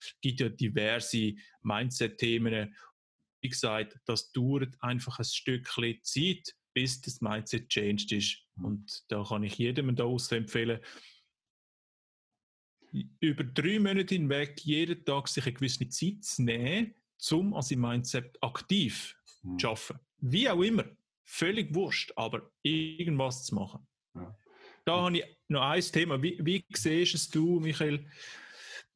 Es 0.00 0.16
gibt 0.20 0.40
ja 0.40 0.48
diverse 0.48 1.34
Mindset-Themen 1.62 2.74
wie 3.44 3.50
gesagt, 3.50 3.98
das 4.06 4.32
dauert 4.32 4.74
einfach 4.80 5.18
ein 5.18 5.24
Stückchen 5.26 5.98
Zeit, 6.02 6.56
bis 6.72 7.02
das 7.02 7.20
Mindset 7.20 7.68
changed 7.68 8.10
ist. 8.10 8.38
Mhm. 8.56 8.64
Und 8.64 9.04
da 9.08 9.22
kann 9.22 9.44
ich 9.44 9.58
jedem 9.58 9.94
da 9.94 10.06
empfehlen, 10.30 10.80
über 13.20 13.44
drei 13.44 13.78
Monate 13.80 14.14
hinweg 14.14 14.60
jeden 14.62 15.04
Tag 15.04 15.28
sich 15.28 15.44
eine 15.44 15.52
gewisse 15.52 15.86
Zeit 15.90 16.24
zu 16.24 16.42
nehmen, 16.42 16.94
um 17.32 17.52
an 17.52 17.60
seinem 17.60 17.82
Mindset 17.82 18.42
aktiv 18.42 19.14
mhm. 19.42 19.58
zu 19.58 19.68
arbeiten. 19.68 20.00
Wie 20.20 20.48
auch 20.48 20.62
immer. 20.62 20.84
Völlig 21.24 21.74
wurscht, 21.74 22.12
aber 22.16 22.50
irgendwas 22.62 23.44
zu 23.44 23.54
machen. 23.54 23.86
Ja. 24.14 24.36
Da 24.84 25.02
habe 25.02 25.18
ich 25.18 25.24
noch 25.48 25.62
ein 25.62 25.80
Thema. 25.80 26.22
Wie, 26.22 26.38
wie 26.42 26.64
siehst 26.72 27.34
du, 27.34 27.60
Michael, 27.60 28.06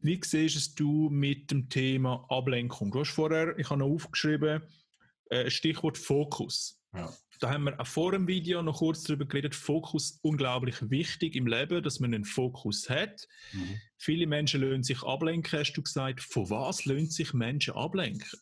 wie 0.00 0.20
siehst 0.22 0.78
du 0.78 1.08
mit 1.10 1.50
dem 1.50 1.68
Thema 1.68 2.26
Ablenkung? 2.28 2.90
Du 2.90 3.00
hast 3.00 3.12
vorher, 3.12 3.58
ich 3.58 3.70
habe 3.70 3.80
noch 3.80 3.88
aufgeschrieben, 3.88 4.62
äh, 5.30 5.50
Stichwort 5.50 5.98
Fokus. 5.98 6.80
Ja. 6.94 7.12
Da 7.40 7.50
haben 7.50 7.64
wir 7.64 7.78
auch 7.80 7.86
vor 7.86 8.12
dem 8.12 8.26
Video 8.26 8.62
noch 8.62 8.78
kurz 8.78 9.04
darüber 9.04 9.24
geredet, 9.24 9.54
Fokus 9.54 10.18
unglaublich 10.22 10.76
wichtig 10.90 11.36
im 11.36 11.46
Leben, 11.46 11.82
dass 11.82 12.00
man 12.00 12.12
einen 12.12 12.24
Fokus 12.24 12.88
hat. 12.90 13.28
Mhm. 13.52 13.80
Viele 13.96 14.26
Menschen 14.26 14.60
lösen 14.60 14.82
sich 14.82 15.02
ablenken, 15.02 15.58
hast 15.58 15.72
du 15.74 15.82
gesagt. 15.82 16.20
Von 16.20 16.50
was 16.50 16.84
lösen 16.84 17.10
sich 17.10 17.32
Menschen 17.32 17.74
ablenken? 17.74 18.38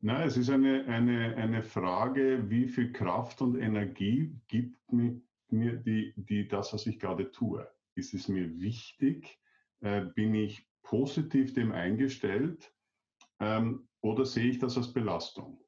Nein, 0.00 0.28
es 0.28 0.36
ist 0.36 0.50
eine, 0.50 0.84
eine, 0.86 1.36
eine 1.36 1.62
Frage, 1.62 2.50
wie 2.50 2.68
viel 2.68 2.92
Kraft 2.92 3.40
und 3.40 3.56
Energie 3.56 4.38
gibt 4.46 4.92
mir, 4.92 5.20
mir 5.48 5.76
die, 5.76 6.12
die, 6.16 6.46
das, 6.46 6.72
was 6.72 6.86
ich 6.86 6.98
gerade 6.98 7.30
tue. 7.30 7.66
Ist 7.94 8.12
es 8.12 8.28
mir 8.28 8.60
wichtig? 8.60 9.38
Äh, 9.80 10.06
bin 10.14 10.34
ich 10.34 10.68
positiv 10.82 11.54
dem 11.54 11.72
eingestellt 11.72 12.72
ähm, 13.40 13.88
oder 14.00 14.24
sehe 14.24 14.50
ich 14.50 14.58
das 14.58 14.76
als 14.76 14.92
Belastung 14.92 15.60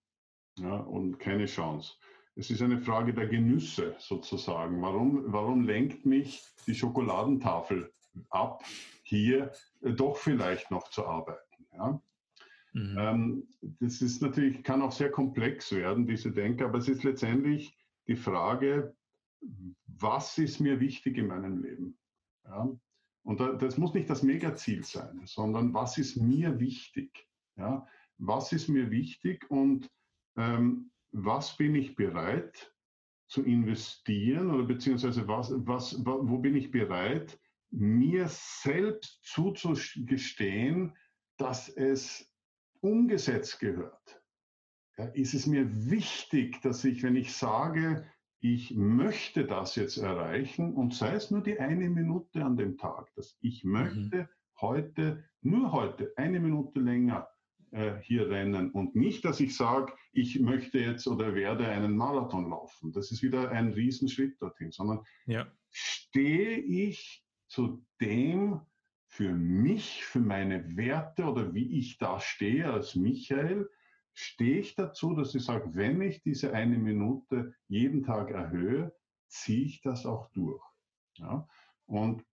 ja, 0.59 0.77
und 0.77 1.19
keine 1.19 1.47
Chance? 1.47 1.95
Es 2.37 2.51
ist 2.51 2.63
eine 2.63 2.79
Frage 2.79 3.13
der 3.13 3.27
Genüsse 3.27 3.97
sozusagen. 3.99 4.81
Warum, 4.81 5.33
warum 5.33 5.63
lenkt 5.65 6.07
mich 6.07 6.45
die 6.67 6.75
Schokoladentafel 6.75 7.91
ab, 8.31 8.63
hier 9.03 9.53
äh, 9.83 9.93
doch 9.93 10.17
vielleicht 10.17 10.71
noch 10.71 10.89
zu 10.89 11.07
arbeiten? 11.07 11.67
Ja? 11.73 12.01
Mhm. 12.73 12.97
Ähm, 12.99 13.49
das 13.81 14.03
ist 14.03 14.23
natürlich, 14.23 14.63
kann 14.63 14.83
auch 14.83 14.93
sehr 14.93 15.11
komplex 15.11 15.73
werden, 15.73 16.07
diese 16.07 16.33
Denke, 16.33 16.65
aber 16.65 16.79
es 16.79 16.89
ist 16.89 17.05
letztendlich 17.05 17.77
die 18.07 18.17
Frage, 18.17 18.95
was 19.87 20.39
ist 20.39 20.61
mir 20.61 20.81
wichtig 20.81 21.17
in 21.19 21.29
meinem 21.29 21.63
Leben? 21.63 21.99
Ja? 22.45 22.69
Und 23.23 23.41
das 23.41 23.77
muss 23.77 23.95
nicht 23.95 24.09
das 24.09 24.23
Megaziel 24.23 24.85
sein, 24.85 25.21
sondern 25.25 25.75
was 25.75 25.99
ist 25.99 26.17
mir 26.17 26.59
wichtig? 26.61 27.27
Ja? 27.57 27.87
Was 28.19 28.53
ist 28.53 28.69
mir 28.69 28.91
wichtig 28.91 29.49
und 29.51 29.91
ähm, 30.37 30.91
was 31.13 31.57
bin 31.57 31.75
ich 31.75 31.95
bereit 31.95 32.73
zu 33.29 33.45
investieren 33.45 34.51
oder 34.51 34.65
beziehungsweise 34.65 35.29
was, 35.29 35.53
was, 35.67 36.05
wo 36.05 36.39
bin 36.39 36.57
ich 36.57 36.71
bereit, 36.71 37.39
mir 37.71 38.27
selbst 38.29 39.23
zuzugestehen, 39.23 40.97
dass 41.37 41.69
es 41.69 42.28
umgesetzt 42.81 43.61
gehört. 43.61 44.23
Ja, 44.97 45.07
ist 45.07 45.35
es 45.35 45.47
mir 45.47 45.91
wichtig, 45.91 46.61
dass 46.63 46.85
ich, 46.85 47.03
wenn 47.03 47.17
ich 47.17 47.33
sage, 47.33 48.05
ich 48.41 48.75
möchte 48.75 49.47
das 49.47 49.75
jetzt 49.77 49.97
erreichen 49.97 50.75
und 50.75 50.95
sei 50.95 51.15
es 51.15 51.31
nur 51.31 51.43
die 51.43 51.59
eine 51.59 51.91
Minute 51.91 52.45
an 52.45 52.57
dem 52.57 52.77
Tag, 52.77 53.13
dass 53.15 53.37
ich 53.41 53.65
mhm. 53.65 53.73
möchte 53.73 54.17
mhm. 54.17 54.29
heute, 54.61 55.25
nur 55.41 55.73
heute, 55.73 56.13
eine 56.17 56.41
Minute 56.41 56.81
länger 56.81 57.29
äh, 57.71 57.99
hier 58.03 58.31
rennen 58.31 58.71
und 58.71 58.95
nicht, 58.95 59.25
dass 59.25 59.41
ich 59.41 59.57
sage, 59.57 59.93
ich 60.13 60.41
möchte 60.41 60.79
jetzt 60.79 61.07
oder 61.07 61.35
werde 61.35 61.69
einen 61.69 61.97
Marathon 61.97 62.49
laufen. 62.49 62.93
Das 62.93 63.11
ist 63.11 63.23
wieder 63.23 63.51
ein 63.51 63.73
Riesenschritt 63.73 64.41
dorthin, 64.41 64.71
sondern 64.73 65.05
ja. 65.27 65.47
stehe 65.71 66.59
ich 66.59 67.25
zu 67.49 67.85
dem 68.01 68.61
für 69.09 69.33
mich, 69.33 70.05
für 70.05 70.21
meine 70.21 70.77
Werte 70.77 71.25
oder 71.25 71.55
wie 71.55 71.79
ich 71.79 71.99
da 71.99 72.21
stehe 72.21 72.71
als 72.71 72.95
Michael, 72.95 73.69
stehe 74.13 74.59
ich 74.59 74.75
dazu, 74.75 75.15
dass 75.15 75.35
ich 75.35 75.45
sage, 75.45 75.75
wenn 75.75 76.03
ich 76.03 76.23
diese 76.23 76.53
eine 76.53 76.77
Minute 76.77 77.55
jeden 77.69 78.03
Tag 78.03 78.31
erhöhe, 78.31 78.95
ziehe 79.27 79.65
ich 79.65 79.81
das 79.81 80.05
auch 80.07 80.31
durch. 80.33 80.63
Ja? 81.15 81.49
Und 81.87 82.25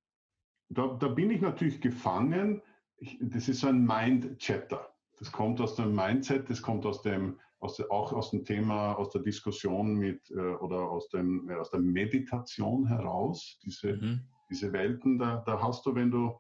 da, 0.69 0.87
da 0.87 1.07
bin 1.07 1.31
ich 1.31 1.41
natürlich 1.41 1.79
gefangen. 1.79 2.61
Ich, 2.97 3.17
das 3.21 3.47
ist 3.47 3.61
so 3.61 3.67
ein 3.67 3.85
Mind-Chatter. 3.85 4.93
Das 5.17 5.31
kommt 5.31 5.61
aus 5.61 5.75
dem 5.75 5.95
Mindset, 5.95 6.49
das 6.49 6.61
kommt 6.61 6.85
aus 6.85 7.01
dem, 7.01 7.39
aus 7.59 7.79
auch 7.89 8.11
aus 8.11 8.31
dem 8.31 8.43
Thema, 8.43 8.93
aus 8.93 9.11
der 9.11 9.21
Diskussion 9.21 9.95
mit 9.95 10.29
äh, 10.31 10.55
oder 10.55 10.89
aus, 10.89 11.07
dem, 11.09 11.49
aus 11.49 11.71
der 11.71 11.79
Meditation 11.79 12.85
heraus, 12.87 13.59
diese, 13.63 13.95
mhm. 13.95 14.27
diese 14.49 14.73
Welten. 14.73 15.17
Da, 15.17 15.41
da 15.45 15.61
hast 15.61 15.85
du, 15.85 15.95
wenn 15.95 16.11
du 16.11 16.37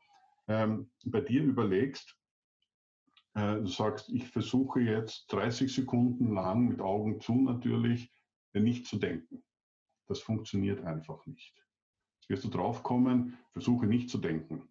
ähm, 0.47 0.89
bei 1.05 1.21
dir 1.21 1.43
überlegst, 1.43 2.17
äh, 3.35 3.55
du 3.55 3.67
sagst, 3.67 4.09
ich 4.09 4.27
versuche 4.27 4.79
jetzt 4.79 5.31
30 5.31 5.73
Sekunden 5.73 6.33
lang 6.33 6.67
mit 6.67 6.81
Augen 6.81 7.19
zu 7.19 7.35
natürlich 7.35 8.11
äh, 8.53 8.59
nicht 8.59 8.87
zu 8.87 8.97
denken. 8.97 9.43
Das 10.07 10.19
funktioniert 10.19 10.83
einfach 10.83 11.25
nicht. 11.25 11.53
Jetzt 12.19 12.29
wirst 12.29 12.43
du 12.45 12.49
draufkommen, 12.49 13.37
versuche 13.51 13.87
nicht 13.87 14.09
zu 14.09 14.17
denken. 14.17 14.69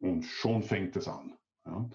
Und 0.00 0.24
schon 0.24 0.62
fängt 0.62 0.96
es 0.96 1.08
an. 1.08 1.36
Ja. 1.64 1.88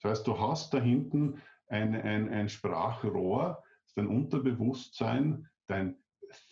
Das 0.00 0.10
heißt, 0.10 0.26
du 0.26 0.38
hast 0.38 0.72
da 0.72 0.80
hinten 0.80 1.40
ein, 1.66 1.94
ein, 1.94 2.28
ein 2.28 2.48
Sprachrohr, 2.48 3.62
dein 3.94 4.06
Unterbewusstsein, 4.06 5.48
dein 5.66 5.96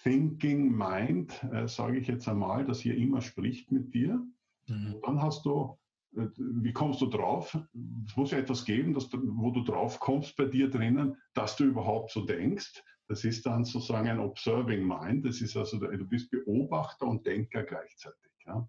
Thinking 0.03 0.77
Mind, 0.77 1.43
äh, 1.53 1.69
sage 1.69 1.99
ich 1.99 2.09
jetzt 2.09 2.29
einmal, 2.29 2.65
das 2.65 2.81
hier 2.81 2.97
immer 2.97 3.21
spricht 3.21 3.71
mit 3.71 3.95
dir. 3.95 4.25
Mhm. 4.67 5.01
Dann 5.03 5.23
hast 5.23 5.45
du, 5.45 5.79
äh, 6.17 6.27
wie 6.37 6.73
kommst 6.73 7.01
du 7.01 7.07
drauf? 7.07 7.59
Es 8.07 8.17
muss 8.17 8.31
ja 8.31 8.39
etwas 8.39 8.65
geben, 8.65 8.95
dass 8.95 9.09
du, 9.09 9.19
wo 9.37 9.51
du 9.51 9.63
drauf 9.63 10.01
kommst 10.01 10.37
bei 10.37 10.47
dir 10.47 10.71
drinnen, 10.71 11.17
dass 11.35 11.57
du 11.57 11.65
überhaupt 11.65 12.11
so 12.11 12.25
denkst. 12.25 12.83
Das 13.09 13.25
ist 13.25 13.47
dann 13.47 13.65
sozusagen 13.65 14.09
ein 14.09 14.19
Observing 14.19 14.85
Mind. 14.87 15.25
Das 15.25 15.41
ist 15.41 15.57
also, 15.57 15.79
du 15.79 16.05
bist 16.07 16.31
Beobachter 16.31 17.07
und 17.07 17.25
Denker 17.25 17.63
gleichzeitig. 17.63 18.33
Ja? 18.47 18.69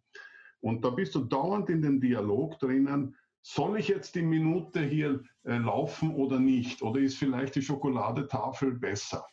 Und 0.62 0.84
da 0.84 0.92
bist 0.92 1.16
du 1.16 1.24
dauernd 1.24 1.70
in 1.70 1.82
den 1.82 2.00
Dialog 2.00 2.60
drinnen, 2.60 3.16
soll 3.42 3.80
ich 3.80 3.88
jetzt 3.88 4.16
die 4.16 4.24
Minute 4.24 4.82
hier 4.82 5.24
äh, 5.44 5.58
laufen 5.58 6.14
oder 6.14 6.40
nicht? 6.40 6.82
Oder 6.82 7.00
ist 7.00 7.18
vielleicht 7.18 7.56
die 7.56 7.62
Schokoladetafel 7.62 8.74
besser? 8.74 9.26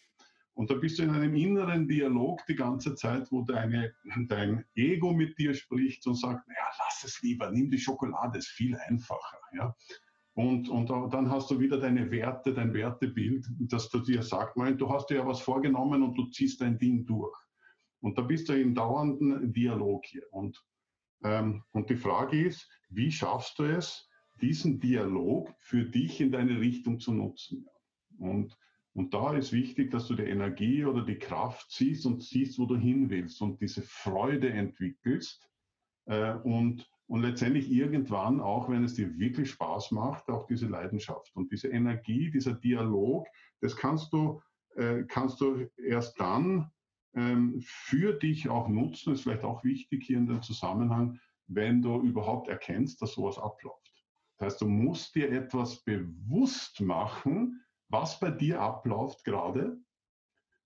Und 0.55 0.71
da 0.71 0.75
bist 0.75 0.99
du 0.99 1.03
in 1.03 1.11
einem 1.11 1.35
inneren 1.35 1.89
Dialog 1.89 2.45
die 2.47 2.55
ganze 2.55 2.95
Zeit, 2.95 3.31
wo 3.33 3.43
deine, 3.43 3.93
dein 4.29 4.65
Ego 4.75 5.13
mit 5.13 5.37
dir 5.39 5.53
spricht 5.55 6.07
und 6.07 6.15
sagt, 6.15 6.47
naja, 6.47 6.71
lass 6.79 7.05
es 7.05 7.21
lieber, 7.23 7.51
nimm 7.51 7.71
die 7.71 7.79
Schokolade, 7.79 8.39
ist 8.39 8.49
viel 8.49 8.77
einfacher. 8.77 9.39
Ja? 9.53 9.75
Und, 10.35 10.69
und 10.69 10.89
dann 10.89 11.31
hast 11.31 11.51
du 11.51 11.59
wieder 11.59 11.79
deine 11.79 12.11
Werte, 12.11 12.55
dein 12.55 12.73
Wertebild, 12.73 13.47
dass 13.59 13.89
du 13.91 14.01
dir 14.01 14.23
sagst, 14.23 14.57
du 14.57 14.91
hast 14.91 15.11
dir 15.11 15.17
ja 15.17 15.27
was 15.27 15.41
vorgenommen 15.41 16.03
und 16.03 16.15
du 16.17 16.27
ziehst 16.27 16.61
dein 16.61 16.79
Ding 16.79 17.05
durch. 17.05 17.37
Und 18.01 18.19
da 18.19 18.23
bist 18.23 18.49
du 18.49 18.61
im 18.61 18.75
dauernden 18.75 19.53
Dialog 19.53 20.05
hier. 20.07 20.25
Und 20.31 20.65
ähm, 21.25 21.65
und 21.73 21.91
die 21.91 21.97
Frage 21.97 22.47
ist, 22.47 22.69
wie 22.91 23.11
schaffst 23.11 23.59
du 23.59 23.65
es, 23.65 24.09
diesen 24.41 24.79
Dialog 24.79 25.53
für 25.59 25.85
dich 25.85 26.21
in 26.21 26.31
deine 26.31 26.61
Richtung 26.61 27.01
zu 27.01 27.13
nutzen? 27.13 27.67
Und, 28.19 28.57
und 28.95 29.13
da 29.13 29.37
ist 29.37 29.53
wichtig, 29.53 29.91
dass 29.91 30.07
du 30.07 30.15
die 30.15 30.23
Energie 30.23 30.85
oder 30.85 31.05
die 31.05 31.19
Kraft 31.19 31.71
siehst 31.71 32.07
und 32.07 32.23
siehst, 32.23 32.59
wo 32.61 32.67
du 32.67 32.77
hin 32.77 33.11
willst 33.11 33.43
und 33.43 33.61
diese 33.61 33.83
Freude 33.83 34.51
entwickelst 34.51 35.51
äh, 36.07 36.35
und, 36.35 36.89
und 37.09 37.23
letztendlich 37.23 37.71
irgendwann, 37.71 38.41
auch 38.41 38.69
wenn 38.69 38.85
es 38.85 38.95
dir 38.95 39.19
wirklich 39.19 39.51
Spaß 39.51 39.91
macht, 39.91 40.29
auch 40.29 40.47
diese 40.47 40.69
Leidenschaft 40.69 41.35
und 41.35 41.51
diese 41.51 41.69
Energie, 41.69 42.31
dieser 42.31 42.55
Dialog, 42.55 43.27
das 43.61 43.75
kannst 43.75 44.13
du, 44.13 44.41
äh, 44.77 45.03
kannst 45.09 45.41
du 45.41 45.69
erst 45.77 46.21
dann 46.21 46.71
ähm, 47.17 47.61
für 47.67 48.13
dich 48.13 48.49
auch 48.49 48.69
nutzen, 48.69 49.13
ist 49.13 49.23
vielleicht 49.23 49.45
auch 49.45 49.65
wichtig 49.65 50.05
hier 50.05 50.19
in 50.19 50.27
dem 50.27 50.43
Zusammenhang, 50.43 51.19
wenn 51.49 51.83
du 51.83 52.01
überhaupt 52.01 52.47
erkennst, 52.47 53.03
dass 53.03 53.15
sowas 53.15 53.39
abläuft. 53.39 53.93
Das 54.39 54.47
heißt, 54.47 54.61
du 54.61 54.69
musst 54.69 55.17
dir 55.17 55.33
etwas 55.33 55.83
bewusst 55.83 56.81
machen, 56.81 57.64
was 57.95 58.19
bei 58.19 58.33
dir 58.33 58.61
abläuft 58.61 59.23
gerade, 59.25 59.79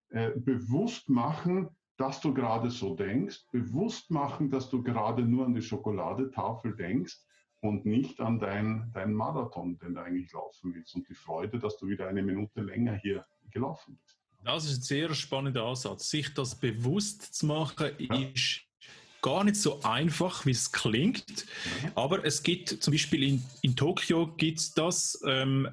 äh, 0.08 0.30
bewusst 0.30 1.10
machen, 1.10 1.68
dass 1.98 2.22
du 2.22 2.32
gerade 2.32 2.70
so 2.70 2.94
denkst, 2.94 3.44
bewusst 3.52 4.10
machen, 4.10 4.50
dass 4.50 4.70
du 4.70 4.82
gerade 4.82 5.22
nur 5.22 5.44
an 5.44 5.54
die 5.54 5.60
Schokoladetafel 5.60 6.74
denkst 6.74 7.18
und 7.60 7.84
nicht 7.84 8.18
an 8.20 8.38
deinen 8.38 8.90
dein 8.94 9.12
Marathon, 9.12 9.78
den 9.78 9.94
du 9.94 10.00
eigentlich 10.02 10.32
laufen 10.32 10.74
willst 10.74 10.94
und 10.94 11.06
die 11.06 11.14
Freude, 11.14 11.58
dass 11.58 11.76
du 11.76 11.86
wieder 11.86 12.08
eine 12.08 12.22
Minute 12.22 12.62
länger 12.62 12.94
hier 12.94 13.26
gelaufen 13.50 13.98
bist. 14.02 14.16
Das 14.44 14.64
ist 14.64 14.78
ein 14.78 14.82
sehr 14.82 15.14
spannender 15.14 15.64
Ansatz. 15.64 16.08
Sich 16.08 16.32
das 16.32 16.58
bewusst 16.58 17.34
zu 17.34 17.44
machen, 17.44 17.90
ja. 17.98 18.14
ist 18.14 18.62
gar 19.20 19.44
nicht 19.44 19.56
so 19.56 19.82
einfach, 19.82 20.46
wie 20.46 20.52
es 20.52 20.72
klingt. 20.72 21.44
Ja. 21.82 21.92
Aber 21.96 22.24
es 22.24 22.42
gibt 22.42 22.68
zum 22.82 22.92
Beispiel 22.92 23.22
in, 23.22 23.44
in 23.60 23.76
Tokio 23.76 24.28
gibt 24.36 24.60
es 24.60 24.72
das. 24.72 25.20
Ähm, 25.26 25.68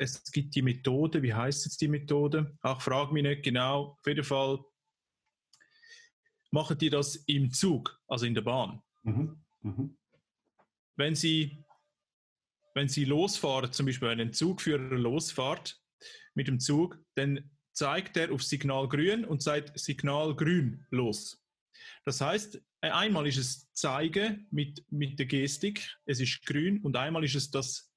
es 0.00 0.24
gibt 0.32 0.54
die 0.54 0.62
Methode, 0.62 1.22
wie 1.22 1.34
heißt 1.34 1.66
jetzt 1.66 1.80
die 1.82 1.88
Methode? 1.88 2.56
Ach, 2.62 2.80
frag 2.80 3.12
mich 3.12 3.22
nicht 3.22 3.42
genau. 3.42 3.98
Auf 3.98 4.06
jeden 4.06 4.24
Fall 4.24 4.58
machen 6.50 6.78
die 6.78 6.88
das 6.88 7.16
im 7.26 7.52
Zug, 7.52 8.00
also 8.08 8.24
in 8.24 8.34
der 8.34 8.40
Bahn. 8.40 8.82
Mhm. 9.02 9.44
Mhm. 9.60 9.98
Wenn 10.96 11.14
Sie 11.14 11.64
wenn 12.74 12.88
Sie 12.88 13.04
losfahren, 13.04 13.72
zum 13.72 13.86
Beispiel 13.86 14.08
wenn 14.08 14.20
ein 14.20 14.32
Zugführer 14.32 14.96
losfährt 14.96 15.78
mit 16.34 16.48
dem 16.48 16.60
Zug, 16.60 16.98
dann 17.14 17.50
zeigt 17.72 18.16
er 18.16 18.32
auf 18.32 18.42
Signal 18.42 18.88
grün 18.88 19.24
und 19.24 19.42
sagt 19.42 19.78
Signal 19.78 20.34
grün 20.34 20.86
los. 20.90 21.44
Das 22.04 22.20
heißt, 22.20 22.62
einmal 22.80 23.26
ist 23.26 23.36
es 23.36 23.70
zeigen 23.72 24.46
mit, 24.50 24.84
mit 24.90 25.18
der 25.18 25.26
Gestik, 25.26 25.94
es 26.06 26.20
ist 26.20 26.44
grün 26.46 26.80
und 26.82 26.96
einmal 26.96 27.24
ist 27.24 27.34
es 27.34 27.50
das 27.50 27.89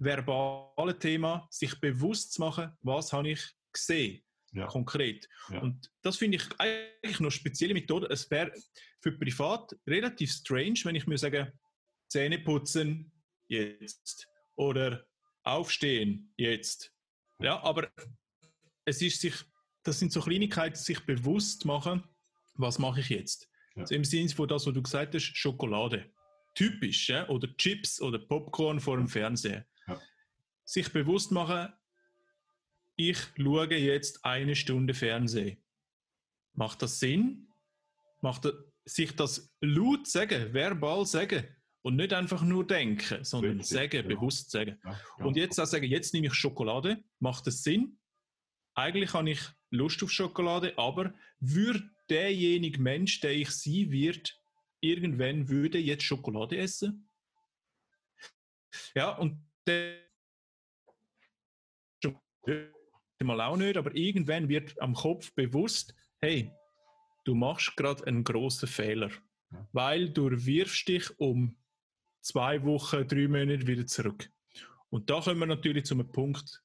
verbale 0.00 0.98
Thema, 0.98 1.46
sich 1.50 1.78
bewusst 1.78 2.32
zu 2.32 2.40
machen, 2.40 2.72
was 2.80 3.12
habe 3.12 3.30
ich 3.30 3.52
gesehen, 3.72 4.22
ja. 4.52 4.66
konkret. 4.66 5.28
Ja. 5.50 5.60
Und 5.60 5.90
das 6.02 6.16
finde 6.16 6.38
ich 6.38 6.44
eigentlich 6.58 7.20
noch 7.20 7.30
spezielle 7.30 7.74
Methode. 7.74 8.08
Es 8.10 8.28
wäre 8.30 8.52
für 9.00 9.12
privat 9.12 9.76
relativ 9.86 10.32
strange, 10.32 10.80
wenn 10.84 10.96
ich 10.96 11.06
mir 11.06 11.18
sage, 11.18 11.52
Zähne 12.08 12.38
putzen 12.38 13.12
jetzt 13.48 14.26
oder 14.56 15.06
aufstehen 15.44 16.32
jetzt. 16.36 16.92
Ja, 17.40 17.62
aber 17.62 17.88
es 18.84 19.00
ist 19.02 19.20
sich, 19.20 19.34
das 19.82 19.98
sind 19.98 20.12
so 20.12 20.20
Kleinigkeiten, 20.20 20.76
sich 20.76 21.04
bewusst 21.06 21.64
machen, 21.64 22.04
was 22.54 22.78
mache 22.78 23.00
ich 23.00 23.10
jetzt? 23.10 23.48
Ja. 23.74 23.82
Also 23.82 23.94
Im 23.94 24.04
Sinne 24.04 24.28
von 24.30 24.48
das, 24.48 24.66
was 24.66 24.74
du 24.74 24.82
gesagt 24.82 25.14
hast, 25.14 25.36
Schokolade. 25.36 26.10
Typisch, 26.54 27.08
ja? 27.08 27.28
oder 27.28 27.48
Chips 27.56 28.00
oder 28.00 28.18
Popcorn 28.18 28.80
vor 28.80 28.96
dem 28.96 29.08
Fernseher. 29.08 29.64
Sich 30.70 30.92
bewusst 30.92 31.32
machen, 31.32 31.72
ich 32.94 33.18
schaue 33.36 33.74
jetzt 33.74 34.24
eine 34.24 34.54
Stunde 34.54 34.94
Fernsehen. 34.94 35.60
Macht 36.52 36.80
das 36.82 37.00
Sinn? 37.00 37.48
Macht 38.20 38.44
das, 38.44 38.54
sich 38.84 39.16
das 39.16 39.52
laut 39.60 40.06
sagen, 40.06 40.54
verbal 40.54 41.04
sagen? 41.06 41.44
Und 41.82 41.96
nicht 41.96 42.12
einfach 42.12 42.42
nur 42.42 42.64
denken, 42.64 43.24
sondern 43.24 43.56
Richtig, 43.58 43.76
sagen, 43.76 43.90
genau. 43.90 44.14
bewusst 44.14 44.52
sagen. 44.52 44.78
Ja, 44.84 45.24
und 45.24 45.36
jetzt 45.36 45.58
auch 45.58 45.66
sagen, 45.66 45.86
jetzt 45.86 46.14
nehme 46.14 46.28
ich 46.28 46.34
Schokolade, 46.34 47.02
macht 47.18 47.48
das 47.48 47.64
Sinn? 47.64 47.98
Eigentlich 48.74 49.12
habe 49.12 49.30
ich 49.30 49.40
Lust 49.70 50.00
auf 50.04 50.12
Schokolade, 50.12 50.78
aber 50.78 51.12
würde 51.40 51.90
derjenige 52.08 52.80
Mensch, 52.80 53.18
der 53.18 53.32
ich 53.32 53.50
sein 53.50 53.90
wird, 53.90 54.40
irgendwann 54.78 55.48
würde 55.48 55.78
jetzt 55.78 56.04
Schokolade 56.04 56.58
essen? 56.58 57.10
Ja, 58.94 59.16
und 59.16 59.44
der 59.66 60.09
mal 63.20 63.40
auch 63.40 63.56
nicht, 63.56 63.76
aber 63.76 63.94
irgendwann 63.94 64.48
wird 64.48 64.80
am 64.80 64.94
Kopf 64.94 65.32
bewusst, 65.34 65.94
hey, 66.20 66.50
du 67.24 67.34
machst 67.34 67.76
gerade 67.76 68.06
einen 68.06 68.24
großen 68.24 68.68
Fehler, 68.68 69.10
ja. 69.52 69.68
weil 69.72 70.10
du 70.10 70.30
wirfst 70.30 70.88
dich 70.88 71.18
um 71.18 71.56
zwei 72.20 72.62
Wochen, 72.64 73.06
drei 73.06 73.28
Monate 73.28 73.66
wieder 73.66 73.86
zurück. 73.86 74.30
Und 74.90 75.08
da 75.08 75.20
kommen 75.20 75.40
wir 75.40 75.46
natürlich 75.46 75.84
zum 75.84 76.06
Punkt 76.10 76.62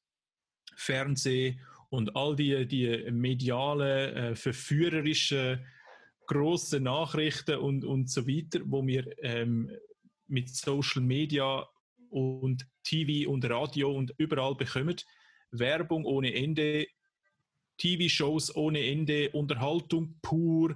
Fernsehen 0.76 1.60
und 1.90 2.16
all 2.16 2.36
die, 2.36 2.68
die 2.68 3.12
medialen, 3.12 4.16
äh, 4.16 4.36
verführerischen, 4.36 5.66
grossen 6.26 6.84
Nachrichten 6.84 7.58
und, 7.58 7.86
und 7.86 8.10
so 8.10 8.28
weiter, 8.28 8.60
wo 8.66 8.86
wir 8.86 9.06
ähm, 9.24 9.72
mit 10.28 10.50
Social 10.50 11.02
Media 11.02 11.68
und 12.10 12.68
TV 12.84 13.30
und 13.30 13.48
Radio 13.50 13.92
und 13.92 14.14
überall 14.18 14.56
bekommen. 14.56 14.96
Werbung 15.60 16.06
ohne 16.06 16.34
Ende, 16.34 16.88
TV-Shows 17.78 18.56
ohne 18.56 18.86
Ende, 18.86 19.32
Unterhaltung 19.32 20.20
pur, 20.22 20.76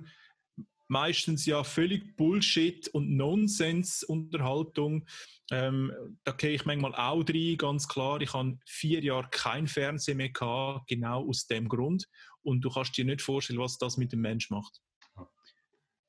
meistens 0.87 1.45
ja 1.45 1.63
völlig 1.63 2.15
Bullshit 2.17 2.87
und 2.89 3.15
Nonsens-Unterhaltung. 3.15 5.07
Ähm, 5.51 5.91
da 6.23 6.31
gehe 6.31 6.51
ich 6.51 6.65
manchmal 6.65 6.95
auch 6.95 7.23
rein, 7.27 7.57
ganz 7.57 7.87
klar. 7.87 8.21
Ich 8.21 8.33
habe 8.33 8.57
vier 8.65 9.03
Jahre 9.03 9.29
kein 9.31 9.67
Fernsehen 9.67 10.17
mehr 10.17 10.31
gehabt, 10.31 10.87
genau 10.87 11.27
aus 11.27 11.47
dem 11.47 11.69
Grund. 11.69 12.05
Und 12.41 12.61
du 12.61 12.69
kannst 12.69 12.97
dir 12.97 13.05
nicht 13.05 13.21
vorstellen, 13.21 13.59
was 13.59 13.77
das 13.77 13.97
mit 13.97 14.11
dem 14.11 14.21
Mensch 14.21 14.49
macht. 14.49 14.81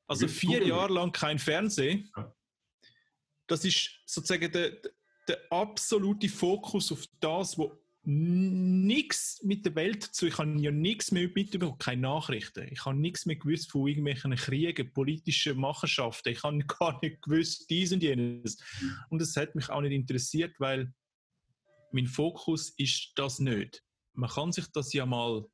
Also 0.06 0.26
vier 0.26 0.66
Jahre 0.66 0.92
lang 0.92 1.12
kein 1.12 1.38
Fernsehen, 1.38 2.10
das 3.46 3.64
ist 3.64 4.00
sozusagen 4.06 4.50
der, 4.50 4.76
der 5.28 5.40
absolute 5.50 6.28
Fokus 6.28 6.90
auf 6.92 7.04
das, 7.18 7.58
was 7.58 7.70
nichts 8.02 9.42
mit 9.42 9.64
der 9.66 9.74
Welt 9.74 10.02
zu. 10.02 10.26
Ich 10.26 10.38
habe 10.38 10.58
ja 10.58 10.70
nichts 10.70 11.12
mehr 11.12 11.28
mitbekommen, 11.34 11.78
keine 11.78 12.02
Nachrichten. 12.02 12.66
Ich 12.70 12.84
habe 12.84 12.96
nichts 12.96 13.26
mehr 13.26 13.36
gewusst 13.36 13.70
von 13.70 13.86
irgendwelchen 13.86 14.34
Kriegen, 14.36 14.92
politischen 14.92 15.58
Machenschaften. 15.58 16.32
Ich 16.32 16.42
habe 16.42 16.58
gar 16.78 16.98
nicht 17.02 17.22
gewusst, 17.22 17.68
dies 17.68 17.92
und 17.92 18.02
jenes. 18.02 18.58
Und 19.10 19.20
das 19.20 19.36
hat 19.36 19.54
mich 19.54 19.68
auch 19.68 19.82
nicht 19.82 19.92
interessiert, 19.92 20.58
weil 20.58 20.92
mein 21.92 22.06
Fokus 22.06 22.70
ist 22.78 23.12
das 23.16 23.38
nicht. 23.38 23.82
Man 24.14 24.30
kann 24.30 24.52
sich 24.52 24.66
das 24.72 24.92
ja 24.92 25.04
mal 25.04 25.44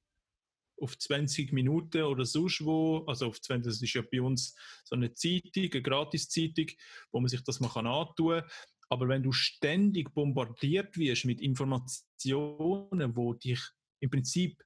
auf 0.78 0.98
20 0.98 1.52
Minuten 1.52 2.02
oder 2.02 2.24
sonst 2.24 2.64
wo, 2.64 3.04
also 3.06 3.26
auf 3.26 3.40
20, 3.40 3.72
das 3.72 3.82
ist 3.82 3.94
ja 3.94 4.02
bei 4.02 4.20
uns 4.20 4.54
so 4.84 4.94
eine 4.94 5.14
Zeitung, 5.14 5.70
eine 5.72 5.82
Gratis-Zeitung, 5.82 6.66
wo 7.10 7.20
man 7.20 7.28
sich 7.28 7.42
das 7.42 7.60
mal 7.60 7.70
antun 7.74 8.40
kann. 8.40 8.50
Aber 8.88 9.08
wenn 9.08 9.22
du 9.22 9.32
ständig 9.32 10.12
bombardiert 10.14 10.96
wirst 10.96 11.24
mit 11.24 11.40
Informationen, 11.40 13.16
wo 13.16 13.34
dich 13.34 13.60
im 14.00 14.10
Prinzip 14.10 14.62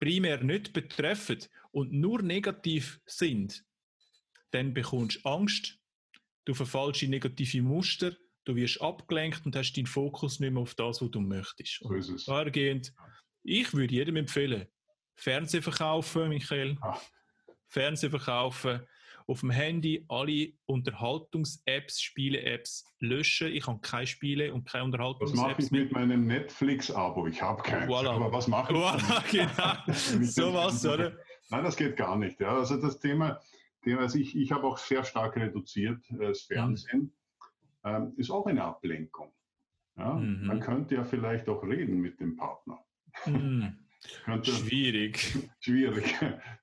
primär 0.00 0.42
nicht 0.42 0.72
betreffen 0.72 1.38
und 1.70 1.92
nur 1.92 2.22
negativ 2.22 3.00
sind, 3.06 3.64
dann 4.50 4.74
bekommst 4.74 5.24
du 5.24 5.28
Angst, 5.28 5.78
du 6.44 6.54
verfallst 6.54 7.02
in 7.02 7.10
negative 7.10 7.62
Muster, 7.62 8.16
du 8.44 8.56
wirst 8.56 8.80
abgelenkt 8.80 9.44
und 9.44 9.56
hast 9.56 9.74
deinen 9.74 9.86
Fokus 9.86 10.40
nicht 10.40 10.52
mehr 10.52 10.62
auf 10.62 10.74
das, 10.74 11.02
was 11.02 11.10
du 11.10 11.20
möchtest. 11.20 11.80
So 11.80 11.92
ist 11.94 12.08
es. 12.08 12.24
Dahergehend, 12.24 12.94
ich 13.42 13.72
würde 13.74 13.94
jedem 13.94 14.16
empfehlen, 14.16 14.66
Fernsehen 15.14 15.62
verkaufen, 15.62 16.28
Michael. 16.28 16.76
Ach. 16.80 17.02
Fernsehen 17.66 18.10
verkaufen, 18.10 18.80
auf 19.28 19.40
dem 19.40 19.50
Handy 19.50 20.06
alle 20.08 20.52
Unterhaltungs-Apps, 20.66 22.00
Spiele-Apps 22.00 22.84
löschen. 22.98 23.48
Ich 23.48 23.66
habe 23.66 23.78
keine 23.80 24.06
Spiele 24.06 24.54
und 24.54 24.64
keine 24.66 24.84
Unterhaltungs-Apps. 24.84 25.38
Was 25.38 25.50
mache 25.50 25.62
ich 25.62 25.70
mit 25.70 25.92
meinem 25.92 26.26
Netflix-Abo? 26.26 27.26
Ich 27.26 27.42
habe 27.42 27.62
keins. 27.62 27.90
Voilà. 27.90 28.08
Aber 28.08 28.32
was 28.32 28.48
mache 28.48 28.72
ich? 28.72 28.78
Voilà, 28.78 29.30
genau. 29.86 30.22
so 30.24 30.54
was, 30.54 30.84
oder? 30.86 31.12
Nein, 31.50 31.62
das 31.62 31.76
geht 31.76 31.96
gar 31.96 32.16
nicht. 32.16 32.40
Ja. 32.40 32.56
Also 32.56 32.80
das 32.80 32.98
Thema, 32.98 33.38
Thema 33.82 34.00
also 34.00 34.18
ich, 34.18 34.34
ich 34.34 34.50
habe 34.50 34.66
auch 34.66 34.78
sehr 34.78 35.04
stark 35.04 35.36
reduziert, 35.36 36.02
äh, 36.10 36.28
das 36.28 36.42
Fernsehen 36.42 37.12
mhm. 37.84 37.90
ähm, 37.90 38.12
ist 38.16 38.30
auch 38.30 38.46
eine 38.46 38.64
Ablenkung. 38.64 39.30
Ja? 39.98 40.14
Mhm. 40.14 40.46
Man 40.46 40.60
könnte 40.60 40.94
ja 40.94 41.04
vielleicht 41.04 41.50
auch 41.50 41.62
reden 41.62 42.00
mit 42.00 42.18
dem 42.18 42.36
Partner. 42.36 42.78
Mhm. 43.26 43.78
Könnte, 44.24 44.52
schwierig. 44.52 45.36
Schwierig. 45.60 46.14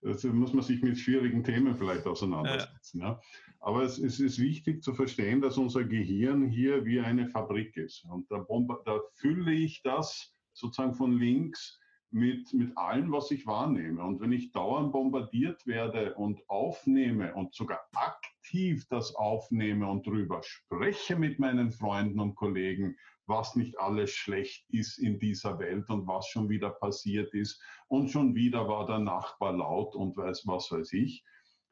Also 0.03 0.29
muss 0.29 0.53
man 0.53 0.63
sich 0.63 0.81
mit 0.81 0.97
schwierigen 0.97 1.43
Themen 1.43 1.75
vielleicht 1.75 2.05
auseinandersetzen. 2.05 3.01
Ja. 3.01 3.09
ja. 3.09 3.21
Aber 3.59 3.83
es, 3.83 3.97
es, 3.97 4.19
ist 4.19 4.39
wichtig 4.39 4.83
zu 4.83 4.93
verstehen, 4.93 5.41
dass 5.41 5.57
unser 5.57 5.83
Gehirn 5.83 6.47
hier 6.47 6.85
wie 6.85 6.99
eine 6.99 7.27
Fabrik 7.27 7.75
ist. 7.77 8.05
Und 8.05 8.29
da, 8.29 8.45
da 8.85 8.99
fülle 9.15 9.53
ich 9.53 9.81
das 9.81 10.33
sozusagen 10.53 10.93
von 10.93 11.17
links 11.17 11.79
mit, 12.11 12.53
mit 12.53 12.77
allem, 12.77 13.11
was 13.11 13.31
ich 13.31 13.45
wahrnehme. 13.45 14.01
Und 14.03 14.21
wenn 14.21 14.31
ich 14.31 14.51
dauernd 14.51 14.93
bombardiert 14.93 15.65
werde 15.67 16.13
und 16.15 16.47
aufnehme 16.47 17.33
und 17.35 17.53
sogar 17.53 17.81
aktiv 17.93 18.87
das 18.89 19.15
aufnehme 19.15 19.87
und 19.87 20.05
drüber 20.07 20.41
spreche 20.43 21.15
mit 21.17 21.39
meinen 21.39 21.71
Freunden 21.71 22.19
und 22.19 22.35
Kollegen, 22.35 22.95
was 23.27 23.55
nicht 23.55 23.79
alles 23.79 24.11
schlecht 24.11 24.69
ist 24.69 24.97
in 24.97 25.19
dieser 25.19 25.59
Welt 25.59 25.89
und 25.89 26.07
was 26.07 26.27
schon 26.27 26.49
wieder 26.49 26.69
passiert 26.69 27.33
ist 27.33 27.61
und 27.87 28.09
schon 28.09 28.35
wieder 28.35 28.67
war 28.67 28.85
der 28.85 28.99
Nachbar 28.99 29.53
laut 29.53 29.95
und 29.95 30.15
weiß 30.15 30.45
was 30.45 30.71
weiß 30.71 30.93
ich. 30.93 31.23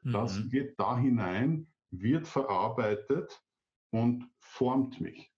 Das 0.02 0.38
mhm. 0.38 0.50
geht 0.50 0.78
da 0.78 0.98
hinein, 0.98 1.72
wird 1.90 2.26
verarbeitet 2.26 3.42
und 3.90 4.28
formt 4.38 5.00
mich. 5.00 5.32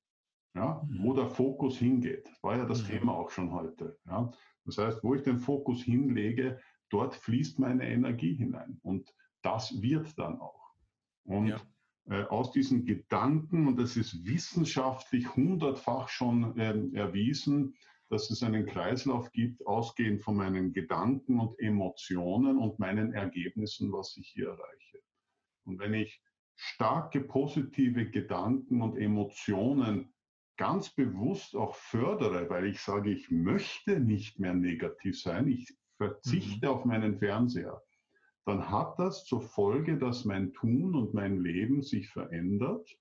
Ja, 0.54 0.82
mhm. 0.88 1.04
Wo 1.04 1.12
der 1.12 1.28
Fokus 1.28 1.78
hingeht, 1.78 2.28
war 2.42 2.56
ja 2.56 2.64
das 2.64 2.82
mhm. 2.82 2.86
Thema 2.86 3.14
auch 3.14 3.30
schon 3.30 3.52
heute. 3.52 3.98
Ja. 4.06 4.30
Das 4.64 4.78
heißt, 4.78 5.04
wo 5.04 5.14
ich 5.14 5.22
den 5.22 5.38
Fokus 5.38 5.82
hinlege, 5.82 6.60
dort 6.90 7.14
fließt 7.14 7.58
meine 7.58 7.86
Energie 7.86 8.34
hinein 8.34 8.78
und 8.82 9.14
das 9.42 9.80
wird 9.82 10.18
dann 10.18 10.40
auch. 10.40 10.74
Und 11.24 11.48
ja. 11.48 11.60
Äh, 12.08 12.22
aus 12.24 12.52
diesen 12.52 12.84
Gedanken, 12.84 13.66
und 13.66 13.78
das 13.78 13.96
ist 13.96 14.24
wissenschaftlich 14.24 15.34
hundertfach 15.34 16.08
schon 16.08 16.56
äh, 16.56 16.96
erwiesen, 16.96 17.74
dass 18.08 18.30
es 18.30 18.44
einen 18.44 18.66
Kreislauf 18.66 19.32
gibt, 19.32 19.66
ausgehend 19.66 20.22
von 20.22 20.36
meinen 20.36 20.72
Gedanken 20.72 21.40
und 21.40 21.58
Emotionen 21.58 22.58
und 22.58 22.78
meinen 22.78 23.12
Ergebnissen, 23.12 23.92
was 23.92 24.16
ich 24.16 24.28
hier 24.28 24.50
erreiche. 24.50 25.02
Und 25.64 25.80
wenn 25.80 25.94
ich 25.94 26.22
starke 26.54 27.20
positive 27.20 28.08
Gedanken 28.08 28.82
und 28.82 28.96
Emotionen 28.96 30.14
ganz 30.56 30.90
bewusst 30.90 31.56
auch 31.56 31.74
fördere, 31.74 32.48
weil 32.48 32.66
ich 32.66 32.80
sage, 32.80 33.10
ich 33.10 33.30
möchte 33.32 33.98
nicht 33.98 34.38
mehr 34.38 34.54
negativ 34.54 35.20
sein, 35.20 35.48
ich 35.48 35.76
verzichte 35.96 36.66
mhm. 36.66 36.72
auf 36.72 36.84
meinen 36.84 37.18
Fernseher, 37.18 37.82
dann 38.46 38.70
hat 38.70 38.98
das 38.98 39.24
zur 39.24 39.42
Folge, 39.42 39.98
dass 39.98 40.24
mein 40.24 40.52
Tun 40.52 40.94
und 40.94 41.12
mein 41.12 41.40
Leben 41.40 41.82
sich 41.82 42.08
verändert. 42.08 42.96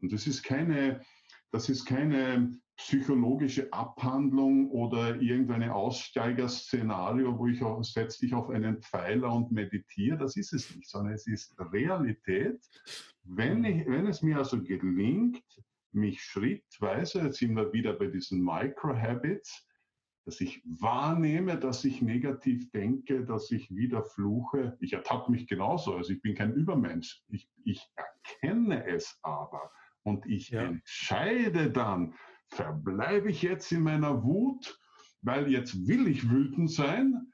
Und 0.00 0.12
das 0.12 0.28
ist 0.28 0.44
keine, 0.44 1.04
das 1.50 1.68
ist 1.68 1.84
keine 1.84 2.56
psychologische 2.76 3.72
Abhandlung 3.72 4.70
oder 4.70 5.20
irgendeine 5.20 5.74
Aussteigerszenario, 5.74 7.36
wo 7.36 7.48
ich 7.48 7.60
setze 7.92 8.20
dich 8.20 8.34
auf 8.34 8.50
einen 8.50 8.80
Pfeiler 8.80 9.34
und 9.34 9.50
meditiere. 9.50 10.16
Das 10.16 10.36
ist 10.36 10.52
es 10.52 10.74
nicht, 10.76 10.88
sondern 10.88 11.14
es 11.14 11.26
ist 11.26 11.56
Realität. 11.58 12.60
Wenn, 13.24 13.64
ich, 13.64 13.84
wenn 13.88 14.06
es 14.06 14.22
mir 14.22 14.38
also 14.38 14.62
gelingt, 14.62 15.42
mich 15.90 16.22
schrittweise, 16.22 17.22
jetzt 17.22 17.38
sind 17.38 17.56
wir 17.56 17.72
wieder 17.72 17.94
bei 17.94 18.06
diesen 18.06 18.44
Micro-Habits, 18.44 19.67
dass 20.28 20.42
ich 20.42 20.60
wahrnehme, 20.66 21.58
dass 21.58 21.86
ich 21.86 22.02
negativ 22.02 22.70
denke, 22.72 23.24
dass 23.24 23.50
ich 23.50 23.74
wieder 23.74 24.04
fluche. 24.04 24.76
Ich 24.78 24.92
ertappe 24.92 25.30
mich 25.30 25.46
genauso, 25.46 25.94
also 25.94 26.12
ich 26.12 26.20
bin 26.20 26.34
kein 26.34 26.52
Übermensch. 26.52 27.24
Ich, 27.28 27.48
ich 27.64 27.90
erkenne 27.96 28.86
es 28.86 29.18
aber 29.22 29.70
und 30.02 30.26
ich 30.26 30.50
ja. 30.50 30.64
entscheide 30.64 31.70
dann, 31.70 32.12
verbleibe 32.48 33.30
ich 33.30 33.40
jetzt 33.40 33.72
in 33.72 33.80
meiner 33.80 34.22
Wut, 34.22 34.78
weil 35.22 35.50
jetzt 35.50 35.88
will 35.88 36.06
ich 36.06 36.28
wütend 36.28 36.70
sein. 36.70 37.32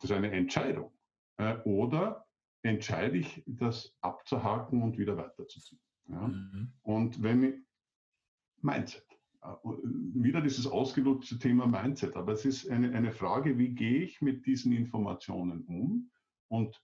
Das 0.00 0.10
ist 0.10 0.16
eine 0.16 0.32
Entscheidung. 0.32 0.90
Äh, 1.36 1.58
oder 1.58 2.26
entscheide 2.62 3.18
ich, 3.18 3.44
das 3.46 3.94
abzuhaken 4.00 4.82
und 4.82 4.98
wieder 4.98 5.16
weiterzuziehen. 5.16 5.80
Ja? 6.08 6.26
Mhm. 6.26 6.72
Und 6.82 7.22
wenn 7.22 7.44
ich, 7.44 7.54
Mindset. 8.62 9.06
Äh, 9.42 9.48
wieder 10.14 10.40
dieses 10.40 10.66
ausgelutschte 10.66 11.38
Thema 11.38 11.66
Mindset. 11.66 12.16
Aber 12.16 12.32
es 12.32 12.44
ist 12.44 12.68
eine, 12.70 12.92
eine 12.92 13.12
Frage, 13.12 13.58
wie 13.58 13.70
gehe 13.70 14.02
ich 14.02 14.20
mit 14.20 14.46
diesen 14.46 14.72
Informationen 14.72 15.62
um 15.66 16.10
und 16.48 16.80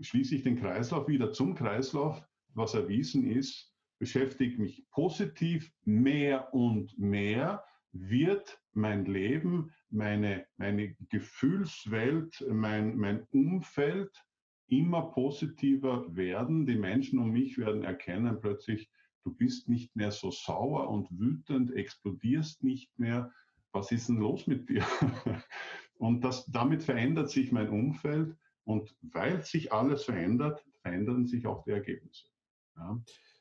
schließe 0.00 0.36
ich 0.36 0.42
den 0.42 0.58
Kreislauf 0.58 1.08
wieder 1.08 1.32
zum 1.32 1.54
Kreislauf, 1.54 2.22
was 2.54 2.74
erwiesen 2.74 3.28
ist, 3.28 3.72
beschäftige 3.98 4.60
mich 4.60 4.86
positiv 4.90 5.70
mehr 5.84 6.54
und 6.54 6.96
mehr, 6.98 7.64
wird 7.92 8.60
mein 8.72 9.04
Leben, 9.06 9.72
meine, 9.90 10.46
meine 10.56 10.94
Gefühlswelt, 11.08 12.44
mein, 12.48 12.96
mein 12.96 13.24
Umfeld 13.32 14.24
immer 14.68 15.10
positiver 15.10 16.14
werden. 16.14 16.66
Die 16.66 16.76
Menschen 16.76 17.18
um 17.18 17.30
mich 17.30 17.58
werden 17.58 17.82
erkennen 17.82 18.38
plötzlich, 18.40 18.88
du 19.28 19.34
bist 19.34 19.68
nicht 19.68 19.94
mehr 19.94 20.10
so 20.10 20.30
sauer 20.30 20.88
und 20.88 21.08
wütend, 21.10 21.74
explodierst 21.74 22.64
nicht 22.64 22.98
mehr. 22.98 23.30
Was 23.72 23.92
ist 23.92 24.08
denn 24.08 24.16
los 24.16 24.46
mit 24.46 24.68
dir? 24.68 24.84
Und 25.98 26.22
das, 26.22 26.46
damit 26.46 26.82
verändert 26.82 27.28
sich 27.28 27.52
mein 27.52 27.68
Umfeld. 27.68 28.34
Und 28.64 28.96
weil 29.02 29.42
sich 29.42 29.72
alles 29.72 30.04
verändert, 30.04 30.64
verändern 30.80 31.26
sich 31.26 31.46
auch 31.46 31.64
die 31.64 31.72
Ergebnisse. 31.72 32.26
Ja? 32.76 32.98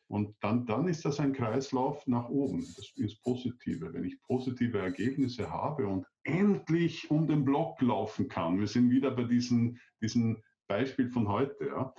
Und 0.07 0.35
dann, 0.41 0.65
dann 0.65 0.87
ist 0.87 1.05
das 1.05 1.19
ein 1.19 1.33
Kreislauf 1.33 2.05
nach 2.07 2.29
oben. 2.29 2.61
Das 2.75 2.91
ist 2.95 3.21
Positive. 3.23 3.93
Wenn 3.93 4.05
ich 4.05 4.21
positive 4.21 4.79
Ergebnisse 4.79 5.49
habe 5.51 5.87
und 5.87 6.05
endlich 6.23 7.11
um 7.11 7.27
den 7.27 7.45
Block 7.45 7.81
laufen 7.81 8.27
kann, 8.27 8.59
wir 8.59 8.67
sind 8.67 8.89
wieder 8.89 9.11
bei 9.11 9.23
diesem 9.23 9.77
diesen 10.01 10.41
Beispiel 10.67 11.09
von 11.09 11.27
heute, 11.27 11.67
ja, 11.67 11.93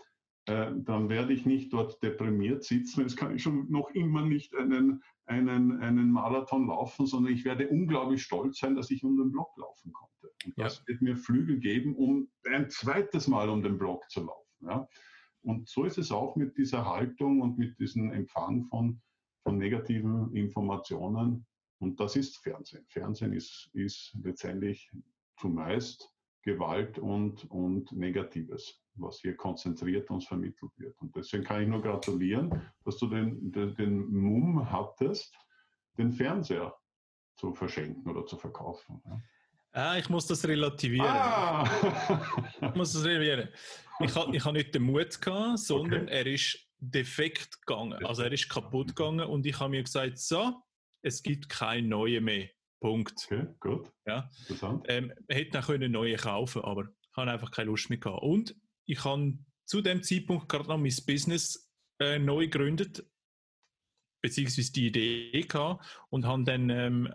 äh, 0.49 0.73
dann 0.77 1.09
werde 1.11 1.35
ich 1.35 1.45
nicht 1.45 1.73
dort 1.73 2.03
deprimiert 2.03 2.65
sitzen. 2.65 3.03
Jetzt 3.03 3.17
kann 3.17 3.35
ich 3.35 3.43
schon 3.43 3.71
noch 3.71 3.91
immer 3.91 4.23
nicht 4.23 4.55
einen, 4.57 5.03
einen, 5.27 5.81
einen 5.81 6.11
Marathon 6.11 6.69
laufen, 6.69 7.07
sondern 7.07 7.33
ich 7.33 7.45
werde 7.45 7.69
unglaublich 7.69 8.23
stolz 8.23 8.59
sein, 8.59 8.75
dass 8.75 8.91
ich 8.91 9.05
um 9.05 9.19
den 9.19 9.31
Block 9.31 9.57
laufen 9.59 9.93
konnte. 9.93 10.33
Und 10.47 10.59
das 10.59 10.79
ja. 10.79 10.89
wird 10.89 11.03
mir 11.03 11.17
Flügel 11.17 11.59
geben, 11.59 11.95
um 11.95 12.29
ein 12.51 12.71
zweites 12.71 13.29
Mal 13.29 13.51
um 13.51 13.63
den 13.63 13.77
Block 13.77 14.09
zu 14.09 14.25
laufen. 14.25 14.67
Ja. 14.67 14.89
Und 15.43 15.69
so 15.69 15.85
ist 15.85 15.99
es 15.99 16.11
auch 16.11 16.35
mit 16.35 16.57
dieser 16.57 16.87
Haltung 16.87 17.43
und 17.43 17.59
mit 17.59 17.79
diesem 17.79 18.11
Empfang 18.11 18.65
von, 18.65 19.01
von 19.43 19.59
negativen 19.59 20.35
Informationen. 20.35 21.47
Und 21.79 22.01
das 22.01 22.17
ist 22.17 22.39
Fernsehen. 22.39 22.87
Fernsehen 22.89 23.35
ist, 23.35 23.71
ist 23.75 24.17
letztendlich 24.23 24.91
zumeist 25.37 26.11
Gewalt 26.43 26.99
und, 26.99 27.45
und 27.51 27.93
Negatives, 27.93 28.83
was 29.01 29.21
hier 29.21 29.37
konzentriert 29.37 30.11
uns 30.11 30.27
vermittelt 30.27 30.73
wird. 30.77 31.01
Und 31.01 31.15
deswegen 31.15 31.45
kann 31.45 31.63
ich 31.63 31.69
nur 31.69 31.83
gratulieren, 31.83 32.63
dass 32.85 32.99
du 32.99 33.07
den, 33.07 33.53
den, 33.53 33.75
den 33.75 34.07
Mumm 34.09 34.71
hattest, 34.71 35.35
den 35.97 36.13
Fernseher 36.13 36.75
zu 37.37 37.55
verschenken 37.55 38.11
oder 38.11 38.27
zu 38.27 38.37
verkaufen. 38.37 39.01
Ja. 39.05 39.21
Ah, 39.73 39.99
ich 39.99 40.09
muss 40.09 40.27
das 40.27 40.47
relativieren. 40.47 41.07
Ah. 41.07 41.69
ich 42.61 42.75
muss 42.75 42.93
das 42.93 43.05
relativieren. 43.05 43.49
Ich 44.01 44.15
habe 44.15 44.35
ich 44.35 44.45
ha 44.45 44.53
nicht 44.53 44.75
den 44.75 44.83
Mut 44.83 45.21
gehabt, 45.21 45.59
sondern 45.59 46.05
okay. 46.05 46.13
er 46.13 46.27
ist 46.27 46.59
defekt 46.79 47.61
gegangen. 47.67 48.05
Also 48.05 48.23
er 48.23 48.33
ist 48.33 48.49
kaputt 48.49 48.95
gegangen 48.95 49.27
und 49.27 49.45
ich 49.45 49.59
habe 49.59 49.71
mir 49.71 49.83
gesagt, 49.83 50.19
so, 50.19 50.63
es 51.03 51.23
gibt 51.23 51.49
keine 51.49 51.87
neue 51.87 52.21
mehr. 52.21 52.49
Punkt. 52.81 53.27
Okay, 53.27 53.47
gut. 53.61 53.91
Ja. 54.07 54.31
Interessant. 54.41 54.85
Ähm, 54.89 55.13
hätte 55.29 55.59
auch 55.59 55.67
können 55.67 55.91
neue 55.91 56.17
kaufen, 56.17 56.63
aber 56.63 56.85
ich 56.85 57.17
habe 57.17 57.31
einfach 57.31 57.51
keine 57.51 57.71
Lust 57.71 57.91
mehr 57.91 57.99
gehabt. 57.99 58.23
Und 58.23 58.55
ich 58.89 59.05
habe 59.05 59.39
zu 59.67 59.83
dem 59.83 60.03
Zeitpunkt 60.03 60.49
gerade 60.49 60.69
noch 60.69 60.79
mein 60.79 60.95
Business 61.07 61.71
äh, 62.01 62.19
neu 62.19 62.49
gegründet, 62.49 63.05
beziehungsweise 64.23 64.73
die 64.73 64.87
Idee 64.87 65.43
gehabt 65.43 65.87
und 66.09 66.25
habe 66.25 66.45
dann 66.45 66.71
ähm, 66.71 67.13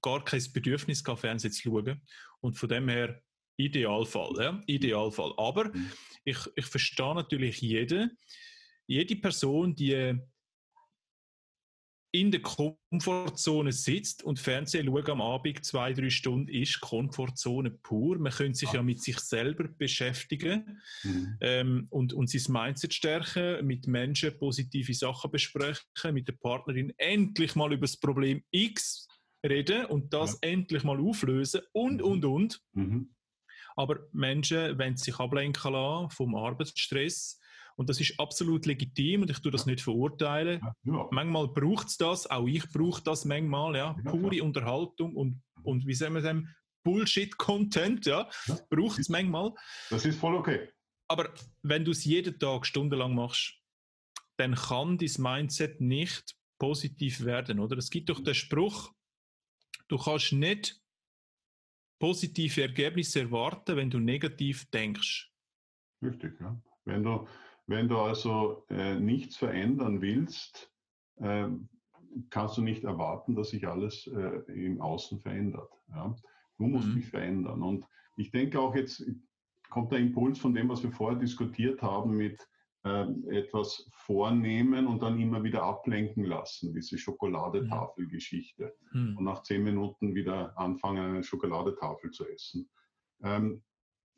gar 0.00 0.24
kein 0.24 0.42
Bedürfnis 0.52 1.02
gehabt, 1.02 1.20
Fernsehen 1.20 1.52
zu 1.52 1.62
schauen. 1.62 2.00
Und 2.40 2.56
von 2.56 2.68
dem 2.68 2.88
her 2.88 3.20
Idealfall, 3.56 4.34
ja, 4.38 4.62
Idealfall. 4.66 5.32
Aber 5.36 5.74
mhm. 5.74 5.90
ich, 6.24 6.38
ich 6.54 6.66
verstehe 6.66 7.14
natürlich 7.14 7.60
jeden, 7.60 8.16
jede 8.86 9.16
Person, 9.16 9.74
die 9.74 10.16
in 12.12 12.30
der 12.30 12.40
Komfortzone 12.40 13.72
sitzt 13.72 14.22
und 14.22 14.38
Fernsehen 14.38 14.86
schaut 14.86 15.08
am 15.08 15.20
Abend 15.20 15.64
zwei, 15.64 15.92
drei 15.92 16.08
Stunden, 16.10 16.48
ist 16.48 16.80
Komfortzone 16.80 17.70
pur. 17.70 18.18
Man 18.18 18.32
könnte 18.32 18.58
sich 18.58 18.72
ja 18.72 18.82
mit 18.82 19.02
sich 19.02 19.18
selber 19.18 19.68
beschäftigen 19.68 20.80
mhm. 21.02 21.36
ähm, 21.40 21.86
und, 21.90 22.12
und 22.12 22.30
sein 22.30 22.52
Mindset 22.52 22.94
stärken, 22.94 23.66
mit 23.66 23.86
Menschen 23.86 24.38
positive 24.38 24.94
Sachen 24.94 25.30
besprechen, 25.30 25.84
mit 26.12 26.28
der 26.28 26.34
Partnerin 26.34 26.92
endlich 26.96 27.54
mal 27.54 27.72
über 27.72 27.82
das 27.86 27.98
Problem 27.98 28.42
X 28.50 29.06
reden 29.44 29.86
und 29.86 30.12
das 30.12 30.38
ja. 30.42 30.50
endlich 30.50 30.84
mal 30.84 31.00
auflösen 31.00 31.62
und, 31.72 31.98
mhm. 31.98 32.04
und, 32.04 32.24
und. 32.24 32.60
Mhm. 32.72 33.10
Aber 33.76 33.98
Menschen 34.12 34.78
wenn 34.78 34.96
sich 34.96 35.18
ablenken 35.18 35.72
lassen 35.72 36.10
vom 36.10 36.34
Arbeitsstress, 36.34 37.38
und 37.76 37.88
das 37.88 38.00
ist 38.00 38.18
absolut 38.18 38.66
legitim 38.66 39.22
und 39.22 39.30
ich 39.30 39.38
tue 39.38 39.52
das 39.52 39.66
nicht 39.66 39.80
verurteilen. 39.80 40.60
Ja. 40.84 41.08
Manchmal 41.10 41.48
braucht 41.48 41.88
es 41.88 41.96
das, 41.96 42.28
auch 42.28 42.46
ich 42.46 42.68
brauche 42.70 43.02
das 43.02 43.24
manchmal, 43.24 43.76
ja. 43.76 43.96
ja 44.04 44.10
Pure. 44.10 44.42
Unterhaltung 44.42 45.14
und, 45.14 45.42
und 45.62 45.86
wie 45.86 45.94
sagen 45.94 46.14
wir 46.14 46.22
dem, 46.22 46.48
Bullshit-Content, 46.84 48.06
ja, 48.06 48.28
ja. 48.46 48.58
braucht 48.70 48.98
es 48.98 49.08
manchmal. 49.08 49.52
Das 49.90 50.04
ist 50.04 50.18
voll 50.18 50.36
okay. 50.36 50.68
Aber 51.08 51.32
wenn 51.62 51.84
du 51.84 51.90
es 51.90 52.04
jeden 52.04 52.38
Tag 52.38 52.66
stundenlang 52.66 53.14
machst, 53.14 53.54
dann 54.36 54.54
kann 54.54 54.98
dein 54.98 55.10
Mindset 55.18 55.80
nicht 55.80 56.36
positiv 56.58 57.24
werden, 57.24 57.58
oder? 57.60 57.76
Es 57.76 57.90
gibt 57.90 58.08
doch 58.08 58.20
den 58.20 58.34
Spruch, 58.34 58.92
du 59.88 59.98
kannst 59.98 60.32
nicht 60.32 60.80
positive 61.98 62.62
Ergebnisse 62.62 63.20
erwarten, 63.20 63.76
wenn 63.76 63.90
du 63.90 63.98
negativ 63.98 64.68
denkst. 64.70 65.30
Richtig, 66.02 66.38
ja. 66.40 66.60
Wenn 66.84 67.02
du, 67.02 67.26
wenn 67.66 67.88
du 67.88 67.98
also 67.98 68.64
äh, 68.70 68.98
nichts 68.98 69.36
verändern 69.36 70.00
willst, 70.00 70.72
äh, 71.16 71.48
kannst 72.30 72.56
du 72.56 72.62
nicht 72.62 72.84
erwarten, 72.84 73.34
dass 73.34 73.50
sich 73.50 73.66
alles 73.66 74.06
äh, 74.06 74.42
im 74.52 74.80
Außen 74.80 75.20
verändert. 75.20 75.72
Ja? 75.90 76.14
Du 76.58 76.66
musst 76.66 76.88
mhm. 76.88 76.94
dich 76.94 77.06
verändern. 77.06 77.62
Und 77.62 77.86
ich 78.16 78.30
denke 78.30 78.60
auch 78.60 78.74
jetzt 78.74 79.04
kommt 79.68 79.92
der 79.92 79.98
Impuls 79.98 80.38
von 80.38 80.54
dem, 80.54 80.68
was 80.68 80.82
wir 80.82 80.92
vorher 80.92 81.18
diskutiert 81.18 81.82
haben, 81.82 82.16
mit 82.16 82.48
äh, 82.84 83.06
etwas 83.30 83.88
vornehmen 83.90 84.86
und 84.86 85.02
dann 85.02 85.18
immer 85.18 85.42
wieder 85.42 85.62
ablenken 85.64 86.24
lassen, 86.24 86.72
diese 86.72 86.96
Schokoladetafelgeschichte. 86.96 88.74
Mhm. 88.92 89.16
Und 89.18 89.24
nach 89.24 89.42
zehn 89.42 89.64
Minuten 89.64 90.14
wieder 90.14 90.56
anfangen, 90.56 91.04
eine 91.04 91.24
Schokoladetafel 91.24 92.10
zu 92.12 92.26
essen. 92.28 92.68
Ähm, 93.22 93.62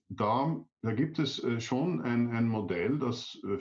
da, 0.09 0.65
da 0.83 0.93
gibt 0.93 1.19
es 1.19 1.43
äh, 1.43 1.61
schon 1.61 2.01
ein, 2.01 2.31
ein 2.31 2.49
Modell, 2.49 2.99
das, 2.99 3.39
äh, 3.45 3.59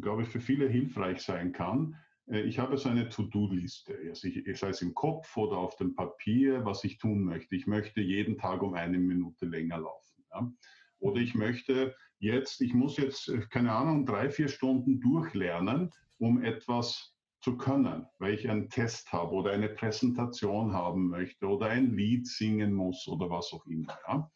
glaube 0.00 0.22
ich, 0.22 0.28
für 0.28 0.40
viele 0.40 0.68
hilfreich 0.68 1.22
sein 1.22 1.52
kann. 1.52 1.96
Äh, 2.26 2.40
ich 2.42 2.58
habe 2.58 2.76
so 2.76 2.88
eine 2.88 3.08
To-Do-Liste, 3.08 3.96
also 4.08 4.28
sei 4.54 4.68
es 4.68 4.82
im 4.82 4.94
Kopf 4.94 5.36
oder 5.36 5.56
auf 5.56 5.76
dem 5.76 5.94
Papier, 5.94 6.64
was 6.64 6.84
ich 6.84 6.98
tun 6.98 7.24
möchte. 7.24 7.54
Ich 7.54 7.66
möchte 7.66 8.00
jeden 8.00 8.36
Tag 8.36 8.62
um 8.62 8.74
eine 8.74 8.98
Minute 8.98 9.46
länger 9.46 9.78
laufen. 9.78 10.24
Ja? 10.32 10.52
Oder 10.98 11.20
ich 11.20 11.34
möchte 11.34 11.94
jetzt, 12.18 12.60
ich 12.60 12.74
muss 12.74 12.96
jetzt, 12.96 13.32
keine 13.50 13.72
Ahnung, 13.72 14.04
drei, 14.04 14.28
vier 14.28 14.48
Stunden 14.48 15.00
durchlernen, 15.00 15.90
um 16.18 16.42
etwas 16.42 17.14
zu 17.40 17.56
können, 17.56 18.06
weil 18.18 18.34
ich 18.34 18.50
einen 18.50 18.68
Test 18.68 19.10
habe 19.12 19.32
oder 19.32 19.52
eine 19.52 19.70
Präsentation 19.70 20.74
haben 20.74 21.08
möchte 21.08 21.46
oder 21.46 21.68
ein 21.68 21.96
Lied 21.96 22.26
singen 22.26 22.74
muss 22.74 23.08
oder 23.08 23.30
was 23.30 23.50
auch 23.54 23.64
immer. 23.66 23.98
Ja? 24.06 24.30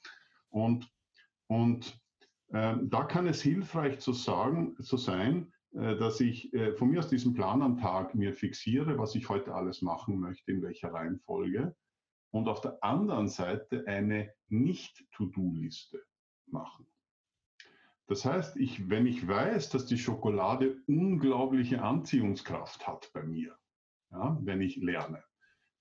Und 0.48 0.90
und 1.46 1.98
äh, 2.48 2.76
da 2.82 3.04
kann 3.04 3.26
es 3.26 3.42
hilfreich 3.42 4.00
zu 4.00 4.12
sagen, 4.12 4.76
zu 4.82 4.96
sein, 4.96 5.52
äh, 5.72 5.96
dass 5.96 6.20
ich 6.20 6.52
äh, 6.54 6.72
von 6.74 6.90
mir 6.90 7.00
aus 7.00 7.08
diesen 7.08 7.34
Plan 7.34 7.62
am 7.62 7.78
Tag 7.78 8.14
mir 8.14 8.32
fixiere, 8.32 8.98
was 8.98 9.14
ich 9.14 9.28
heute 9.28 9.54
alles 9.54 9.82
machen 9.82 10.20
möchte, 10.20 10.52
in 10.52 10.62
welcher 10.62 10.92
Reihenfolge. 10.92 11.74
Und 12.30 12.48
auf 12.48 12.60
der 12.60 12.82
anderen 12.82 13.28
Seite 13.28 13.86
eine 13.86 14.32
Nicht-To-Do-Liste 14.48 16.02
machen. 16.46 16.86
Das 18.06 18.24
heißt, 18.24 18.56
ich, 18.56 18.88
wenn 18.90 19.06
ich 19.06 19.26
weiß, 19.26 19.70
dass 19.70 19.86
die 19.86 19.98
Schokolade 19.98 20.82
unglaubliche 20.86 21.82
Anziehungskraft 21.82 22.86
hat 22.86 23.10
bei 23.12 23.22
mir, 23.22 23.56
ja, 24.10 24.38
wenn 24.42 24.60
ich 24.60 24.76
lerne, 24.76 25.24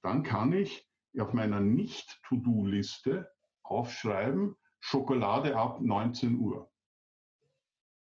dann 0.02 0.24
kann 0.24 0.54
ich 0.54 0.88
auf 1.20 1.34
meiner 1.34 1.60
Nicht-To-Do-Liste 1.60 3.30
aufschreiben, 3.64 4.56
Schokolade 4.86 5.56
ab 5.56 5.80
19 5.80 6.38
Uhr. 6.38 6.70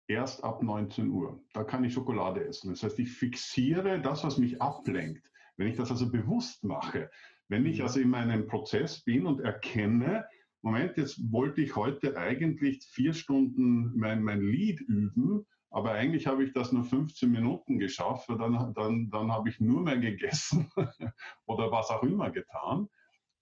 Erst 0.08 0.44
ab 0.44 0.62
19 0.62 1.10
Uhr. 1.10 1.44
Da 1.52 1.64
kann 1.64 1.84
ich 1.84 1.94
Schokolade 1.94 2.46
essen. 2.46 2.70
Das 2.70 2.84
heißt, 2.84 3.00
ich 3.00 3.12
fixiere 3.12 4.00
das, 4.00 4.24
was 4.24 4.38
mich 4.38 4.62
ablenkt. 4.62 5.28
Wenn 5.58 5.68
ich 5.68 5.78
das 5.78 5.90
also 5.90 6.12
bewusst 6.12 6.64
mache, 6.64 7.10
wenn 7.48 7.66
ich 7.66 7.82
also 7.82 8.00
in 8.00 8.12
meinem 8.12 8.46
Prozess 8.46 9.04
bin 9.04 9.26
und 9.26 9.42
erkenne, 9.42 10.28
Moment, 10.62 10.96
jetzt 10.98 11.20
wollte 11.32 11.62
ich 11.62 11.76
heute 11.76 12.16
eigentlich 12.16 12.86
vier 12.86 13.14
Stunden 13.14 13.98
mein, 13.98 14.22
mein 14.22 14.42
Lied 14.42 14.80
üben, 14.80 15.48
aber 15.72 15.94
eigentlich 15.94 16.28
habe 16.28 16.44
ich 16.44 16.54
das 16.54 16.72
nur 16.72 16.84
15 16.84 17.32
Minuten 17.32 17.80
geschafft, 17.80 18.30
dann, 18.30 18.76
dann, 18.76 19.10
dann 19.10 19.32
habe 19.32 19.50
ich 19.50 19.60
nur 19.60 19.82
mehr 19.82 19.98
gegessen 19.98 20.70
oder 21.48 21.72
was 21.72 21.90
auch 21.90 22.04
immer 22.04 22.30
getan 22.30 22.88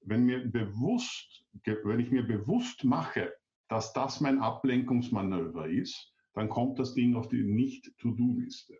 wenn, 0.07 0.25
mir 0.25 0.45
bewusst, 0.49 1.45
wenn 1.63 1.99
ich 1.99 2.11
mir 2.11 2.23
bewusst 2.23 2.83
mache, 2.83 3.33
dass 3.69 3.93
das 3.93 4.21
mein 4.21 4.39
Ablenkungsmanöver 4.39 5.67
ist, 5.67 6.13
dann 6.33 6.49
kommt 6.49 6.79
das 6.79 6.93
Ding 6.93 7.15
auf 7.15 7.27
die 7.27 7.43
Nicht-To-Do-Liste. 7.43 8.77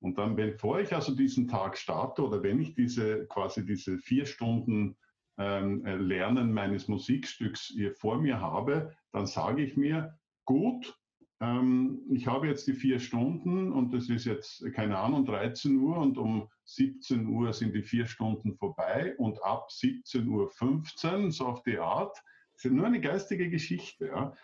Und 0.00 0.18
dann, 0.18 0.36
bevor 0.36 0.80
ich 0.80 0.94
also 0.94 1.14
diesen 1.14 1.48
Tag 1.48 1.76
starte 1.76 2.22
oder 2.22 2.42
wenn 2.42 2.60
ich 2.60 2.74
diese 2.74 3.26
quasi 3.26 3.64
diese 3.64 3.98
vier 3.98 4.26
Stunden 4.26 4.96
ähm, 5.38 5.84
äh, 5.84 5.96
Lernen 5.96 6.52
meines 6.52 6.86
Musikstücks 6.86 7.72
hier 7.74 7.94
vor 7.94 8.20
mir 8.20 8.40
habe, 8.40 8.94
dann 9.12 9.26
sage 9.26 9.64
ich 9.64 9.76
mir, 9.76 10.18
gut, 10.44 10.96
ähm, 11.40 12.00
ich 12.10 12.26
habe 12.26 12.46
jetzt 12.46 12.66
die 12.66 12.72
vier 12.72 12.98
Stunden 12.98 13.72
und 13.72 13.92
es 13.92 14.08
ist 14.08 14.24
jetzt, 14.24 14.64
keine 14.72 14.98
Ahnung, 14.98 15.26
13 15.26 15.76
Uhr 15.78 15.98
und 15.98 16.16
um 16.16 16.48
17 16.64 17.26
Uhr 17.26 17.52
sind 17.52 17.74
die 17.74 17.82
vier 17.82 18.06
Stunden 18.06 18.56
vorbei 18.56 19.14
und 19.18 19.42
ab 19.44 19.68
17.15 19.70 20.28
Uhr, 20.28 21.30
so 21.30 21.46
auf 21.46 21.62
die 21.62 21.78
Art, 21.78 22.16
das 22.54 22.64
ist 22.64 22.72
nur 22.72 22.86
eine 22.86 23.00
geistige 23.00 23.50
Geschichte, 23.50 24.06
ja, 24.06 24.34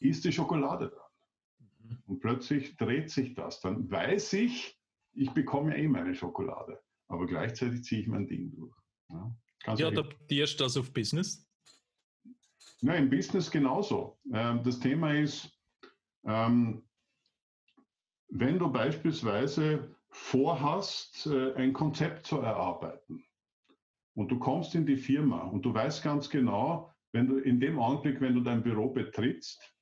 ist 0.00 0.24
die 0.24 0.32
Schokolade 0.32 0.88
dran. 0.88 1.10
Mhm. 1.58 1.98
Und 2.06 2.20
plötzlich 2.20 2.76
dreht 2.76 3.10
sich 3.10 3.34
das. 3.34 3.60
Dann 3.60 3.88
weiß 3.90 4.32
ich, 4.34 4.76
ich 5.14 5.30
bekomme 5.30 5.76
ja 5.76 5.82
eh 5.82 5.88
meine 5.88 6.14
Schokolade. 6.14 6.80
Aber 7.08 7.26
gleichzeitig 7.26 7.84
ziehe 7.84 8.02
ich 8.02 8.08
mein 8.08 8.26
Ding 8.26 8.50
durch. 8.50 8.74
Ja, 9.08 9.78
Wie 9.78 9.84
adaptierst 9.84 10.58
du 10.58 10.64
das 10.64 10.76
auf 10.76 10.92
Business? 10.92 11.46
Na, 12.82 12.94
im 12.96 13.08
Business 13.08 13.50
genauso. 13.50 14.18
Ähm, 14.32 14.62
das 14.64 14.80
Thema 14.80 15.14
ist, 15.14 15.55
ähm, 16.26 16.82
wenn 18.28 18.58
du 18.58 18.70
beispielsweise 18.70 19.96
vorhast, 20.10 21.26
äh, 21.26 21.54
ein 21.54 21.72
Konzept 21.72 22.26
zu 22.26 22.38
erarbeiten 22.40 23.24
und 24.14 24.30
du 24.30 24.38
kommst 24.38 24.74
in 24.74 24.86
die 24.86 24.96
Firma 24.96 25.42
und 25.42 25.62
du 25.62 25.72
weißt 25.72 26.02
ganz 26.02 26.28
genau, 26.28 26.92
wenn 27.12 27.28
du 27.28 27.38
in 27.38 27.60
dem 27.60 27.78
Augenblick, 27.78 28.20
wenn 28.20 28.34
du 28.34 28.40
dein 28.40 28.62
Büro 28.62 28.90
betrittst, 28.90 29.72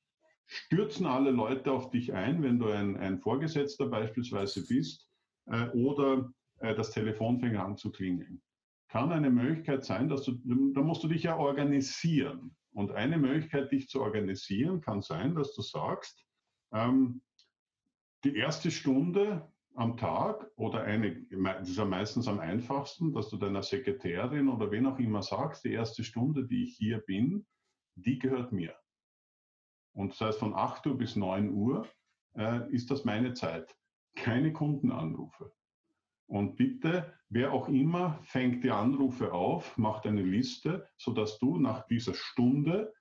stürzen 0.45 1.05
alle 1.05 1.31
Leute 1.31 1.71
auf 1.71 1.89
dich 1.89 2.13
ein, 2.13 2.43
wenn 2.43 2.59
du 2.59 2.67
ein, 2.67 2.97
ein 2.97 3.19
Vorgesetzter 3.19 3.87
beispielsweise 3.87 4.65
bist, 4.65 5.09
äh, 5.47 5.69
oder 5.69 6.31
äh, 6.59 6.75
das 6.75 6.91
Telefon 6.91 7.39
fängt 7.39 7.57
an 7.57 7.77
zu 7.77 7.91
klingeln. 7.91 8.41
Kann 8.89 9.11
eine 9.11 9.29
Möglichkeit 9.29 9.83
sein, 9.83 10.07
dass 10.07 10.23
du, 10.23 10.33
da 10.73 10.81
musst 10.81 11.03
du 11.03 11.07
dich 11.07 11.23
ja 11.23 11.37
organisieren. 11.37 12.55
Und 12.71 12.91
eine 12.91 13.17
Möglichkeit, 13.17 13.71
dich 13.71 13.87
zu 13.87 14.01
organisieren, 14.01 14.81
kann 14.81 15.01
sein, 15.01 15.33
dass 15.33 15.55
du 15.55 15.61
sagst, 15.61 16.24
ähm, 16.75 17.21
die 18.23 18.35
erste 18.35 18.69
Stunde 18.69 19.49
am 19.75 19.97
Tag 19.97 20.51
oder 20.55 20.83
eine, 20.83 21.25
das 21.29 21.69
ist 21.69 21.77
ja 21.77 21.85
meistens 21.85 22.27
am 22.27 22.39
einfachsten, 22.39 23.13
dass 23.13 23.29
du 23.29 23.37
deiner 23.37 23.63
Sekretärin 23.63 24.49
oder 24.49 24.71
wen 24.71 24.85
auch 24.85 24.99
immer 24.99 25.21
sagst, 25.21 25.63
die 25.63 25.73
erste 25.73 26.03
Stunde, 26.03 26.45
die 26.45 26.63
ich 26.63 26.77
hier 26.77 26.99
bin, 26.99 27.45
die 27.95 28.19
gehört 28.19 28.51
mir. 28.51 28.75
Und 29.93 30.11
das 30.11 30.21
heißt, 30.21 30.39
von 30.39 30.53
8 30.53 30.87
Uhr 30.87 30.97
bis 30.97 31.15
9 31.15 31.53
Uhr 31.53 31.87
äh, 32.35 32.69
ist 32.71 32.91
das 32.91 33.05
meine 33.05 33.33
Zeit. 33.33 33.75
Keine 34.15 34.51
Kundenanrufe. 34.51 35.53
Und 36.27 36.55
bitte, 36.55 37.13
wer 37.29 37.53
auch 37.53 37.69
immer 37.69 38.19
fängt 38.23 38.63
die 38.63 38.71
Anrufe 38.71 39.31
auf, 39.31 39.77
macht 39.77 40.05
eine 40.05 40.23
Liste, 40.23 40.87
sodass 40.97 41.37
du 41.39 41.57
nach 41.57 41.85
dieser 41.87 42.13
Stunde 42.13 42.93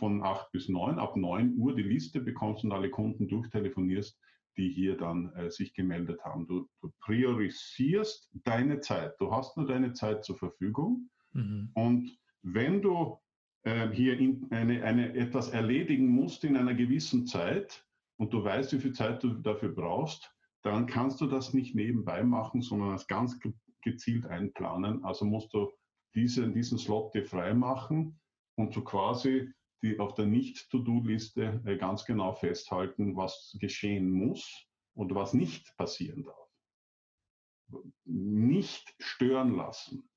von 0.00 0.24
8 0.24 0.50
bis 0.50 0.68
9, 0.68 0.98
ab 0.98 1.16
9 1.16 1.56
Uhr 1.56 1.76
die 1.76 1.82
Liste 1.82 2.20
bekommst 2.20 2.64
und 2.64 2.72
alle 2.72 2.90
Kunden 2.90 3.28
durchtelefonierst, 3.28 4.18
die 4.56 4.70
hier 4.70 4.96
dann 4.96 5.32
äh, 5.34 5.50
sich 5.50 5.74
gemeldet 5.74 6.24
haben. 6.24 6.46
Du, 6.48 6.68
du, 6.80 6.90
priorisierst 7.00 8.28
deine 8.44 8.80
Zeit. 8.80 9.14
Du 9.20 9.30
hast 9.30 9.56
nur 9.56 9.66
deine 9.66 9.92
Zeit 9.92 10.24
zur 10.24 10.36
Verfügung. 10.36 11.08
Mhm. 11.32 11.70
Und 11.74 12.18
wenn 12.42 12.82
du 12.82 13.18
äh, 13.62 13.88
hier 13.90 14.18
eine, 14.50 14.82
eine, 14.82 15.14
etwas 15.14 15.50
erledigen 15.50 16.08
musst 16.08 16.42
in 16.44 16.56
einer 16.56 16.74
gewissen 16.74 17.26
Zeit 17.26 17.86
und 18.16 18.32
du 18.32 18.42
weißt, 18.42 18.72
wie 18.72 18.80
viel 18.80 18.92
Zeit 18.92 19.22
du 19.22 19.34
dafür 19.34 19.70
brauchst, 19.70 20.34
dann 20.62 20.86
kannst 20.86 21.20
du 21.20 21.26
das 21.26 21.54
nicht 21.54 21.74
nebenbei 21.74 22.24
machen, 22.24 22.62
sondern 22.62 22.90
das 22.90 23.06
ganz 23.06 23.38
gezielt 23.82 24.26
einplanen. 24.26 25.04
Also 25.04 25.24
musst 25.24 25.54
du 25.54 25.70
diese, 26.14 26.48
diesen 26.50 26.78
Slot 26.78 27.14
dir 27.14 27.24
frei 27.24 27.54
machen 27.54 28.18
und 28.56 28.74
so 28.74 28.82
quasi 28.82 29.52
die 29.82 29.98
auf 29.98 30.14
der 30.14 30.26
Nicht-To-Do-Liste 30.26 31.62
äh, 31.64 31.76
ganz 31.76 32.04
genau 32.04 32.32
festhalten, 32.32 33.16
was 33.16 33.56
geschehen 33.60 34.10
muss 34.10 34.66
und 34.94 35.14
was 35.14 35.34
nicht 35.34 35.74
passieren 35.76 36.24
darf. 36.24 37.84
Nicht 38.04 38.94
stören 38.98 39.56
lassen. 39.56 40.08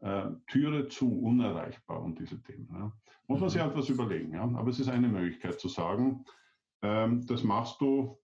Äh, 0.00 0.30
Türe 0.46 0.88
zu, 0.88 1.20
unerreichbar 1.20 2.02
und 2.02 2.18
diese 2.18 2.42
Themen. 2.42 2.68
Ja. 2.72 2.92
Muss 3.26 3.40
man 3.40 3.50
sich 3.50 3.62
mhm. 3.62 3.70
etwas 3.70 3.88
überlegen. 3.88 4.32
Ja. 4.32 4.42
Aber 4.42 4.68
es 4.68 4.80
ist 4.80 4.88
eine 4.88 5.08
Möglichkeit 5.08 5.60
zu 5.60 5.68
sagen, 5.68 6.24
ähm, 6.82 7.26
das 7.26 7.42
machst 7.42 7.80
du 7.80 8.18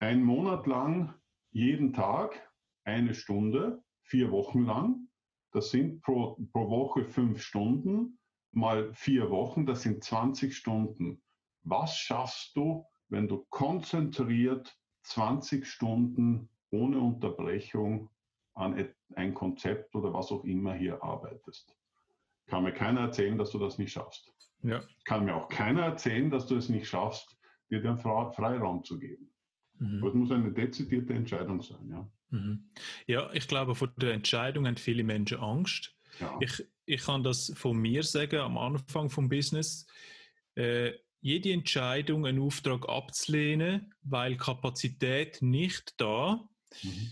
einen 0.00 0.22
Monat 0.22 0.66
lang, 0.66 1.14
jeden 1.50 1.92
Tag, 1.92 2.50
eine 2.84 3.14
Stunde, 3.14 3.82
vier 4.02 4.30
Wochen 4.30 4.64
lang. 4.64 5.08
Das 5.52 5.70
sind 5.70 6.02
pro, 6.02 6.36
pro 6.52 6.68
Woche 6.68 7.04
fünf 7.04 7.42
Stunden 7.42 8.18
mal 8.52 8.92
vier 8.94 9.30
Wochen, 9.30 9.66
das 9.66 9.82
sind 9.82 10.02
20 10.02 10.56
Stunden. 10.56 11.22
Was 11.62 11.96
schaffst 11.96 12.56
du, 12.56 12.84
wenn 13.08 13.28
du 13.28 13.46
konzentriert 13.50 14.76
20 15.02 15.66
Stunden 15.66 16.48
ohne 16.70 16.98
Unterbrechung 16.98 18.10
an 18.54 18.88
ein 19.14 19.34
Konzept 19.34 19.94
oder 19.94 20.12
was 20.12 20.30
auch 20.30 20.44
immer 20.44 20.74
hier 20.74 21.02
arbeitest? 21.02 21.74
Kann 22.46 22.64
mir 22.64 22.72
keiner 22.72 23.02
erzählen, 23.02 23.36
dass 23.36 23.50
du 23.50 23.58
das 23.58 23.78
nicht 23.78 23.92
schaffst. 23.92 24.32
Ja. 24.62 24.80
Kann 25.04 25.24
mir 25.24 25.34
auch 25.34 25.48
keiner 25.48 25.82
erzählen, 25.82 26.30
dass 26.30 26.46
du 26.46 26.56
es 26.56 26.68
nicht 26.68 26.88
schaffst, 26.88 27.38
dir 27.70 27.80
den 27.80 27.98
Freiraum 27.98 28.82
zu 28.82 28.98
geben. 28.98 29.30
Mhm. 29.78 30.00
Das 30.02 30.14
muss 30.14 30.30
eine 30.30 30.52
dezidierte 30.52 31.14
Entscheidung 31.14 31.62
sein. 31.62 31.88
Ja, 31.90 32.10
mhm. 32.30 32.70
ja 33.06 33.30
ich 33.32 33.46
glaube, 33.46 33.74
vor 33.74 33.88
der 33.96 34.14
Entscheidung 34.14 34.66
haben 34.66 34.76
viele 34.76 35.04
Menschen 35.04 35.38
Angst. 35.38 35.94
Ja. 36.20 36.36
Ich, 36.40 36.64
ich 36.88 37.02
kann 37.02 37.22
das 37.22 37.52
von 37.54 37.76
mir 37.76 38.02
sagen, 38.02 38.40
am 38.40 38.56
Anfang 38.56 39.10
vom 39.10 39.28
Business. 39.28 39.86
Äh, 40.54 40.92
jede 41.20 41.52
Entscheidung, 41.52 42.24
einen 42.24 42.40
Auftrag 42.40 42.88
abzulehnen, 42.88 43.94
weil 44.02 44.36
Kapazität 44.36 45.42
nicht 45.42 45.94
da, 45.98 46.48
mhm. 46.82 47.10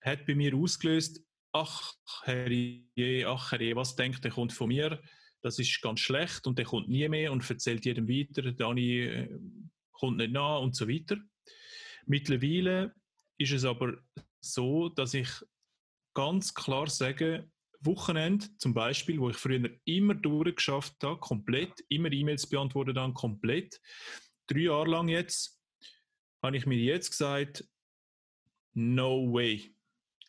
hat 0.00 0.26
bei 0.26 0.34
mir 0.34 0.56
ausgelöst, 0.56 1.22
ach 1.52 1.94
herrje, 2.24 3.26
ach 3.26 3.52
herrje, 3.52 3.76
was 3.76 3.94
denkt 3.94 4.24
der 4.24 4.32
kommt 4.32 4.52
von 4.52 4.68
mir? 4.68 5.00
Das 5.40 5.60
ist 5.60 5.80
ganz 5.82 6.00
schlecht 6.00 6.46
und 6.48 6.58
der 6.58 6.64
kommt 6.64 6.88
nie 6.88 7.08
mehr 7.08 7.30
und 7.30 7.48
erzählt 7.48 7.84
jedem 7.84 8.08
weiter, 8.08 8.50
Dani 8.50 9.02
äh, 9.02 9.38
kommt 9.92 10.16
nicht 10.16 10.32
nach 10.32 10.60
und 10.60 10.74
so 10.74 10.88
weiter. 10.88 11.16
Mittlerweile 12.06 12.92
ist 13.38 13.52
es 13.52 13.64
aber 13.64 13.98
so, 14.40 14.88
dass 14.88 15.14
ich 15.14 15.28
ganz 16.12 16.54
klar 16.54 16.88
sage, 16.88 17.48
Wochenende 17.86 18.46
zum 18.58 18.74
Beispiel, 18.74 19.18
wo 19.20 19.30
ich 19.30 19.36
früher 19.36 19.70
immer 19.84 20.14
durchgeschafft 20.14 21.02
habe, 21.02 21.20
komplett, 21.20 21.84
immer 21.88 22.12
E-Mails 22.12 22.46
beantwortet 22.48 22.96
habe, 22.96 23.12
komplett. 23.14 23.80
Drei 24.46 24.60
Jahre 24.60 24.90
lang 24.90 25.08
jetzt, 25.08 25.60
habe 26.42 26.56
ich 26.56 26.66
mir 26.66 26.78
jetzt 26.78 27.10
gesagt, 27.10 27.64
no 28.74 29.32
way, 29.32 29.74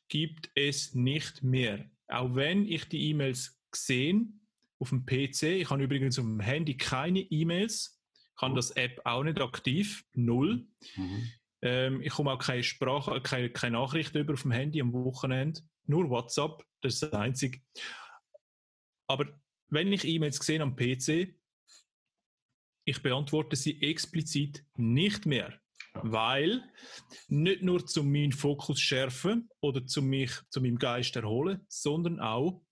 gibt 0.07 0.49
es 0.55 0.95
nicht 0.95 1.43
mehr. 1.43 1.89
Auch 2.07 2.33
wenn 2.35 2.65
ich 2.65 2.85
die 2.85 3.09
E-Mails 3.09 3.59
gesehen 3.71 4.47
auf 4.79 4.89
dem 4.89 5.05
PC, 5.05 5.43
ich 5.43 5.69
habe 5.69 5.83
übrigens 5.83 6.17
auf 6.17 6.25
dem 6.25 6.39
Handy 6.39 6.77
keine 6.77 7.19
E-Mails, 7.19 7.99
kann 8.37 8.55
das 8.55 8.71
App 8.71 9.01
auch 9.03 9.23
nicht 9.23 9.41
aktiv, 9.41 10.05
null. 10.13 10.67
Mhm. 10.95 11.31
Ähm, 11.61 12.01
ich 12.01 12.11
komme 12.11 12.31
auch 12.31 12.39
keine 12.39 12.63
Sprache, 12.63 13.19
keine, 13.21 13.49
keine 13.49 13.77
Nachrichten 13.77 14.19
über 14.19 14.33
auf 14.33 14.43
dem 14.43 14.51
Handy 14.51 14.79
am 14.79 14.93
Wochenende, 14.93 15.61
nur 15.87 16.09
WhatsApp. 16.09 16.65
Das 16.81 16.95
ist 16.95 17.03
das 17.03 17.13
Einzige. 17.13 17.61
Aber 19.07 19.27
wenn 19.69 19.91
ich 19.91 20.05
E-Mails 20.05 20.37
sehe 20.37 20.61
am 20.61 20.75
PC, 20.75 21.33
ich 22.85 23.01
beantworte 23.01 23.55
sie 23.55 23.81
explizit 23.81 24.63
nicht 24.75 25.25
mehr. 25.25 25.59
Weil 25.93 26.63
nicht 27.27 27.63
nur 27.63 27.85
zum 27.85 28.11
meinen 28.11 28.31
Fokus 28.31 28.79
schärfen 28.79 29.49
oder 29.61 29.85
zum 29.85 30.07
mich, 30.07 30.31
zu 30.49 30.61
meinem 30.61 30.77
Geist 30.77 31.15
erholen, 31.15 31.65
sondern 31.67 32.19
auch 32.19 32.63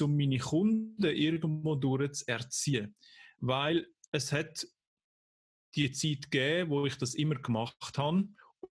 um 0.00 0.16
meine 0.16 0.38
Kunden 0.38 1.04
irgendwo 1.04 1.74
durch 1.74 2.12
zu 2.12 2.28
erziehen. 2.28 2.94
Weil 3.38 3.86
es 4.12 4.32
hat 4.32 4.66
die 5.74 5.90
Zeit 5.92 6.30
gegeben, 6.30 6.70
wo 6.70 6.86
ich 6.86 6.96
das 6.96 7.14
immer 7.14 7.36
gemacht 7.36 7.98
habe 7.98 8.28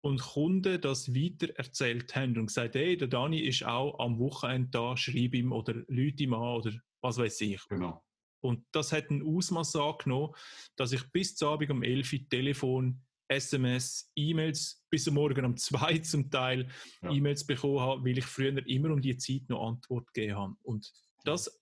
und 0.06 0.20
Kunden 0.20 0.80
das 0.80 1.12
weiter 1.12 1.52
erzählt 1.56 2.14
haben 2.14 2.38
und 2.38 2.46
gesagt, 2.46 2.76
hey, 2.76 2.96
der 2.96 3.08
Dani 3.08 3.40
ist 3.40 3.64
auch 3.64 3.98
am 3.98 4.20
Wochenende 4.20 4.68
da, 4.70 4.96
schreib 4.96 5.34
ihm 5.34 5.50
oder 5.52 5.74
Leute 5.88 6.22
ihm 6.22 6.32
an 6.32 6.58
oder 6.58 6.72
was 7.00 7.18
weiß 7.18 7.40
ich. 7.40 7.60
Genau. 7.68 8.04
Und 8.40 8.64
das 8.70 8.92
hat 8.92 9.10
ein 9.10 9.22
Ausmaß 9.26 9.74
angenommen, 9.74 10.32
dass 10.76 10.92
ich 10.92 11.02
bis 11.10 11.34
zum 11.34 11.48
Abend 11.48 11.70
um 11.70 11.82
11 11.82 12.12
Uhr 12.12 12.18
Telefon, 12.30 13.02
SMS, 13.26 14.12
E-Mails, 14.14 14.84
bis 14.88 15.08
am 15.08 15.14
Morgen 15.14 15.44
um 15.44 15.56
2 15.56 15.98
zum 16.04 16.30
Teil 16.30 16.68
ja. 17.02 17.10
E-Mails 17.10 17.44
bekommen 17.44 17.80
habe, 17.80 18.04
weil 18.04 18.18
ich 18.18 18.26
früher 18.26 18.64
immer 18.68 18.90
um 18.90 19.02
die 19.02 19.16
Zeit 19.16 19.48
noch 19.48 19.66
Antwort 19.66 20.14
gegeben 20.14 20.36
habe. 20.36 20.54
Und 20.62 20.92
das 21.24 21.60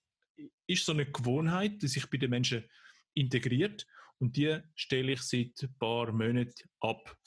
ist 0.67 0.85
so 0.85 0.91
eine 0.91 1.07
Gewohnheit, 1.11 1.81
die 1.81 1.87
sich 1.87 2.07
bei 2.11 2.17
den 2.17 2.29
Menschen 2.29 2.63
integriert 3.15 3.87
und 4.19 4.37
die 4.37 4.59
stelle 4.75 5.13
ich 5.13 5.21
seit 5.21 5.61
ein 5.63 5.75
paar 5.79 6.11
Monaten 6.11 6.69
ab. 6.79 7.17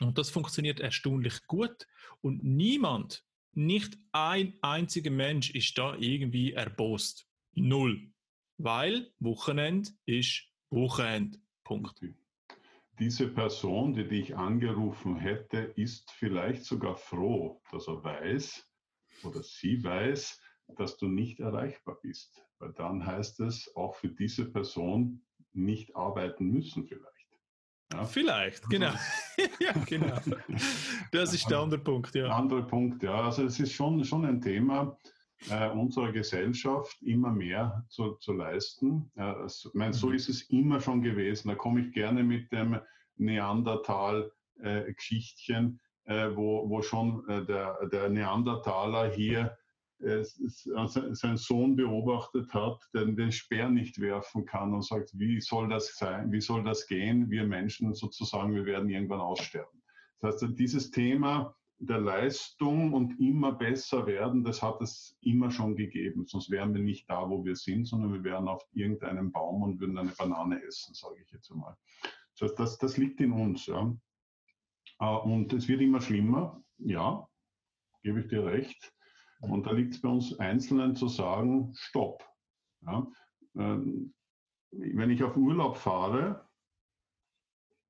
Und 0.00 0.18
das 0.18 0.30
funktioniert 0.30 0.80
erstaunlich 0.80 1.46
gut. 1.46 1.86
Und 2.20 2.42
niemand, 2.44 3.24
nicht 3.52 3.98
ein 4.12 4.54
einziger 4.62 5.10
Mensch 5.10 5.50
ist 5.50 5.76
da 5.78 5.96
irgendwie 5.96 6.52
erbost. 6.52 7.26
Null. 7.54 8.12
Weil 8.58 9.12
Wochenend 9.18 9.94
ist 10.06 10.44
Wochenend. 10.70 11.40
Punkt. 11.64 12.00
Diese 12.98 13.28
Person, 13.28 13.94
die 13.94 14.08
dich 14.08 14.36
angerufen 14.36 15.16
hätte, 15.16 15.58
ist 15.76 16.10
vielleicht 16.10 16.64
sogar 16.64 16.96
froh, 16.96 17.62
dass 17.70 17.86
er 17.86 18.02
weiß 18.02 18.68
oder 19.22 19.42
sie 19.42 19.82
weiß, 19.82 20.40
dass 20.76 20.96
du 20.96 21.08
nicht 21.08 21.40
erreichbar 21.40 21.98
bist. 22.02 22.42
Weil 22.58 22.72
dann 22.72 23.06
heißt 23.06 23.40
es 23.40 23.74
auch 23.76 23.94
für 23.94 24.08
diese 24.08 24.50
Person 24.50 25.24
nicht 25.52 25.94
arbeiten 25.94 26.46
müssen 26.46 26.86
vielleicht. 26.86 27.17
Ja. 27.92 28.04
Vielleicht, 28.04 28.62
genau. 28.70 28.92
ja, 29.60 29.72
genau. 29.86 30.18
Das 31.12 31.32
ist 31.32 31.48
der 31.50 31.58
andere 31.58 31.80
Punkt, 31.80 32.14
ja. 32.14 32.28
Andere 32.28 32.62
Punkt, 32.64 33.02
ja. 33.02 33.22
Also 33.22 33.44
es 33.44 33.58
ist 33.58 33.72
schon, 33.72 34.04
schon 34.04 34.24
ein 34.24 34.40
Thema 34.40 34.96
äh, 35.50 35.68
unserer 35.70 36.12
Gesellschaft, 36.12 37.02
immer 37.02 37.30
mehr 37.30 37.84
zu, 37.88 38.12
zu 38.16 38.32
leisten. 38.32 39.10
Äh, 39.16 39.46
ich 39.46 39.68
meine, 39.74 39.94
so 39.94 40.08
mhm. 40.08 40.14
ist 40.14 40.28
es 40.28 40.42
immer 40.50 40.80
schon 40.80 41.02
gewesen. 41.02 41.48
Da 41.48 41.54
komme 41.54 41.82
ich 41.82 41.92
gerne 41.92 42.22
mit 42.22 42.52
dem 42.52 42.78
Neandertal-Geschichtchen, 43.16 45.80
äh, 46.04 46.28
wo, 46.34 46.68
wo 46.68 46.82
schon 46.82 47.26
äh, 47.28 47.46
der, 47.46 47.78
der 47.88 48.10
Neandertaler 48.10 49.10
hier 49.10 49.56
äh, 50.00 50.22
seinen 50.22 51.36
Sohn 51.36 51.76
beobachtet 51.76 52.52
hat, 52.54 52.80
der 52.94 53.06
den 53.06 53.32
Speer 53.32 53.68
nicht 53.68 54.00
werfen 54.00 54.44
kann 54.44 54.74
und 54.74 54.84
sagt, 54.84 55.10
wie 55.18 55.40
soll 55.40 55.68
das 55.68 55.96
sein, 55.96 56.30
wie 56.30 56.40
soll 56.40 56.62
das 56.62 56.86
gehen? 56.86 57.30
Wir 57.30 57.44
Menschen 57.44 57.92
sozusagen, 57.94 58.54
wir 58.54 58.64
werden 58.64 58.88
irgendwann 58.88 59.20
aussterben. 59.20 59.82
Das 60.20 60.42
heißt, 60.42 60.58
dieses 60.58 60.90
Thema 60.90 61.54
der 61.80 62.00
Leistung 62.00 62.92
und 62.92 63.18
immer 63.20 63.52
besser 63.52 64.06
werden, 64.06 64.42
das 64.42 64.62
hat 64.62 64.80
es 64.80 65.16
immer 65.20 65.50
schon 65.50 65.76
gegeben. 65.76 66.26
Sonst 66.26 66.50
wären 66.50 66.74
wir 66.74 66.82
nicht 66.82 67.08
da, 67.08 67.28
wo 67.28 67.44
wir 67.44 67.54
sind, 67.54 67.86
sondern 67.86 68.12
wir 68.12 68.24
wären 68.24 68.48
auf 68.48 68.62
irgendeinem 68.72 69.30
Baum 69.30 69.62
und 69.62 69.80
würden 69.80 69.96
eine 69.96 70.10
Banane 70.10 70.62
essen, 70.64 70.94
sage 70.94 71.22
ich 71.22 71.30
jetzt 71.30 71.50
einmal. 71.52 71.76
Das, 72.38 72.50
heißt, 72.50 72.58
das, 72.58 72.78
das 72.78 72.96
liegt 72.96 73.20
in 73.20 73.32
uns. 73.32 73.66
Ja. 73.66 73.96
Äh, 75.00 75.04
und 75.04 75.52
es 75.52 75.68
wird 75.68 75.80
immer 75.80 76.00
schlimmer, 76.00 76.62
ja, 76.78 77.28
gebe 78.02 78.20
ich 78.20 78.28
dir 78.28 78.44
recht. 78.44 78.92
Und 79.40 79.66
da 79.66 79.72
liegt 79.72 79.94
es 79.94 80.00
bei 80.00 80.08
uns 80.08 80.38
Einzelnen 80.38 80.96
zu 80.96 81.08
sagen, 81.08 81.72
stopp. 81.74 82.24
Ja. 82.82 83.06
Ähm, 83.56 84.14
wenn 84.70 85.10
ich 85.10 85.22
auf 85.22 85.36
Urlaub 85.36 85.76
fahre, 85.76 86.48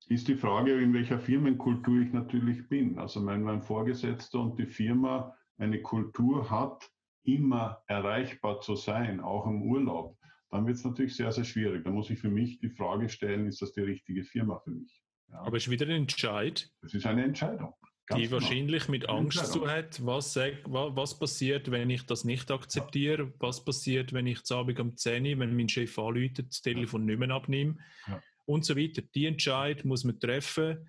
ist 0.08 0.28
die 0.28 0.36
Frage, 0.36 0.80
in 0.80 0.94
welcher 0.94 1.18
Firmenkultur 1.18 2.00
ich 2.00 2.12
natürlich 2.12 2.68
bin. 2.68 2.98
Also 2.98 3.24
wenn 3.26 3.42
mein 3.42 3.62
Vorgesetzter 3.62 4.40
und 4.40 4.58
die 4.58 4.66
Firma 4.66 5.36
eine 5.58 5.82
Kultur 5.82 6.50
hat, 6.50 6.90
immer 7.24 7.82
erreichbar 7.86 8.60
zu 8.60 8.74
sein, 8.74 9.20
auch 9.20 9.46
im 9.46 9.62
Urlaub, 9.62 10.16
dann 10.50 10.66
wird 10.66 10.76
es 10.76 10.84
natürlich 10.84 11.14
sehr, 11.14 11.30
sehr 11.32 11.44
schwierig. 11.44 11.84
Da 11.84 11.90
muss 11.90 12.08
ich 12.08 12.18
für 12.18 12.30
mich 12.30 12.58
die 12.58 12.70
Frage 12.70 13.08
stellen, 13.08 13.46
ist 13.46 13.60
das 13.60 13.72
die 13.72 13.82
richtige 13.82 14.24
Firma 14.24 14.58
für 14.60 14.70
mich? 14.70 15.02
Ja. 15.28 15.40
Aber 15.40 15.58
es 15.58 15.64
ist 15.64 15.70
wieder 15.70 15.86
ein 15.86 16.02
Entscheid. 16.02 16.70
Es 16.80 16.94
ist 16.94 17.04
eine 17.04 17.24
Entscheidung. 17.24 17.74
Ganz 18.08 18.20
die 18.22 18.28
genau. 18.28 18.40
wahrscheinlich 18.40 18.88
mit 18.88 19.08
Angst 19.08 19.52
zu 19.52 19.68
hat, 19.68 20.04
was, 20.04 20.36
was 20.36 21.18
passiert, 21.18 21.70
wenn 21.70 21.90
ich 21.90 22.04
das 22.04 22.24
nicht 22.24 22.50
akzeptiere, 22.50 23.24
ja. 23.24 23.32
was 23.38 23.62
passiert, 23.64 24.12
wenn 24.12 24.26
ich 24.26 24.42
zu 24.44 24.56
Abend 24.56 24.80
um 24.80 24.96
10 24.96 25.26
Uhr, 25.26 25.38
wenn 25.40 25.54
mein 25.54 25.68
Chef 25.68 25.98
anruft, 25.98 26.38
das 26.38 26.62
Telefon 26.62 27.04
nicht 27.04 27.18
mehr 27.18 27.30
abnehme 27.30 27.76
ja. 28.06 28.22
und 28.46 28.64
so 28.64 28.76
weiter. 28.76 29.02
Die 29.14 29.26
Entscheid 29.26 29.84
muss 29.84 30.04
man 30.04 30.18
treffen 30.18 30.88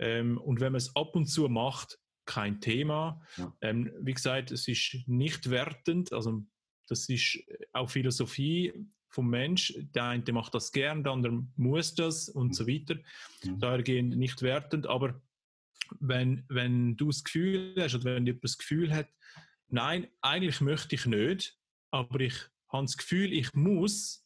ähm, 0.00 0.38
und 0.38 0.60
wenn 0.60 0.72
man 0.72 0.78
es 0.78 0.94
ab 0.96 1.14
und 1.14 1.26
zu 1.26 1.48
macht, 1.48 1.98
kein 2.24 2.60
Thema. 2.60 3.22
Ja. 3.36 3.56
Ähm, 3.60 3.92
wie 4.00 4.14
gesagt, 4.14 4.50
es 4.50 4.66
ist 4.66 4.96
nicht 5.06 5.48
wertend, 5.48 6.12
also 6.12 6.44
das 6.88 7.08
ist 7.08 7.38
auch 7.72 7.88
Philosophie 7.88 8.72
vom 9.08 9.30
Mensch. 9.30 9.72
Der 9.94 10.04
eine 10.04 10.32
macht 10.32 10.54
das 10.54 10.72
gern, 10.72 11.04
der 11.04 11.12
andere 11.12 11.44
muss 11.56 11.94
das 11.94 12.28
und 12.28 12.54
so 12.54 12.66
weiter. 12.66 12.96
Mhm. 13.44 13.60
Daher 13.60 13.82
gehen 13.82 14.08
nicht 14.10 14.42
wertend, 14.42 14.86
aber 14.86 15.20
wenn, 16.00 16.44
wenn 16.48 16.96
du 16.96 17.06
das 17.06 17.24
Gefühl 17.24 17.74
hast 17.78 17.94
oder 17.94 18.16
wenn 18.16 18.26
jemand 18.26 18.44
das 18.44 18.58
Gefühl 18.58 18.94
hat, 18.94 19.08
nein, 19.68 20.08
eigentlich 20.20 20.60
möchte 20.60 20.94
ich 20.94 21.06
nicht, 21.06 21.58
aber 21.90 22.20
ich 22.20 22.34
habe 22.68 22.84
das 22.84 22.96
Gefühl, 22.96 23.32
ich 23.32 23.52
muss, 23.54 24.24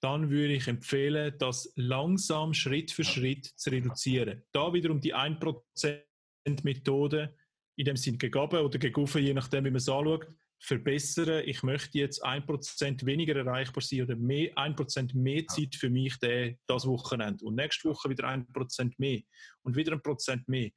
dann 0.00 0.28
würde 0.30 0.54
ich 0.54 0.66
empfehlen, 0.66 1.34
das 1.38 1.72
langsam 1.76 2.54
Schritt 2.54 2.90
für 2.90 3.04
Schritt 3.04 3.46
zu 3.46 3.70
reduzieren. 3.70 4.42
Da 4.52 4.72
wiederum 4.72 5.00
die 5.00 5.14
1%-Methode, 5.14 7.36
in 7.76 7.84
dem 7.84 7.96
Sinne 7.96 8.18
gegeben 8.18 8.58
oder 8.58 8.78
geguffen, 8.78 9.22
je 9.22 9.34
nachdem, 9.34 9.64
wie 9.64 9.70
man 9.70 9.76
es 9.76 9.88
anschaut, 9.88 10.26
verbessern. 10.60 11.42
Ich 11.46 11.62
möchte 11.62 11.98
jetzt 11.98 12.24
1% 12.24 13.06
weniger 13.06 13.34
erreichbar 13.34 13.82
sein 13.82 14.02
oder 14.02 14.14
mehr, 14.14 14.54
1% 14.54 15.16
mehr 15.16 15.46
Zeit 15.46 15.74
für 15.74 15.90
mich 15.90 16.18
der, 16.18 16.54
das 16.66 16.86
Wochenende. 16.86 17.44
Und 17.44 17.56
nächste 17.56 17.88
Woche 17.88 18.10
wieder 18.10 18.28
1% 18.28 18.92
mehr 18.98 19.20
und 19.62 19.74
wieder 19.74 19.92
ein 19.92 20.02
Prozent 20.02 20.46
mehr. 20.48 20.70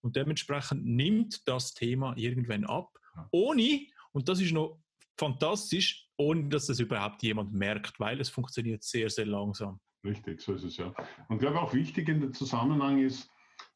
Und 0.00 0.16
dementsprechend 0.16 0.84
nimmt 0.84 1.46
das 1.46 1.74
Thema 1.74 2.14
irgendwann 2.16 2.64
ab, 2.64 2.90
ohne, 3.30 3.86
und 4.12 4.28
das 4.28 4.40
ist 4.40 4.52
noch 4.52 4.78
fantastisch, 5.18 6.08
ohne 6.16 6.48
dass 6.48 6.68
es 6.68 6.80
überhaupt 6.80 7.22
jemand 7.22 7.52
merkt, 7.52 7.98
weil 7.98 8.20
es 8.20 8.28
funktioniert 8.28 8.82
sehr, 8.82 9.10
sehr 9.10 9.26
langsam. 9.26 9.80
Richtig, 10.04 10.40
so 10.40 10.54
ist 10.54 10.64
es 10.64 10.76
ja. 10.76 10.94
Und 11.28 11.36
ich 11.36 11.40
glaube 11.40 11.60
auch 11.60 11.72
wichtig 11.74 12.08
in 12.08 12.20
dem 12.20 12.32
Zusammenhang 12.32 13.02
ist, 13.02 13.30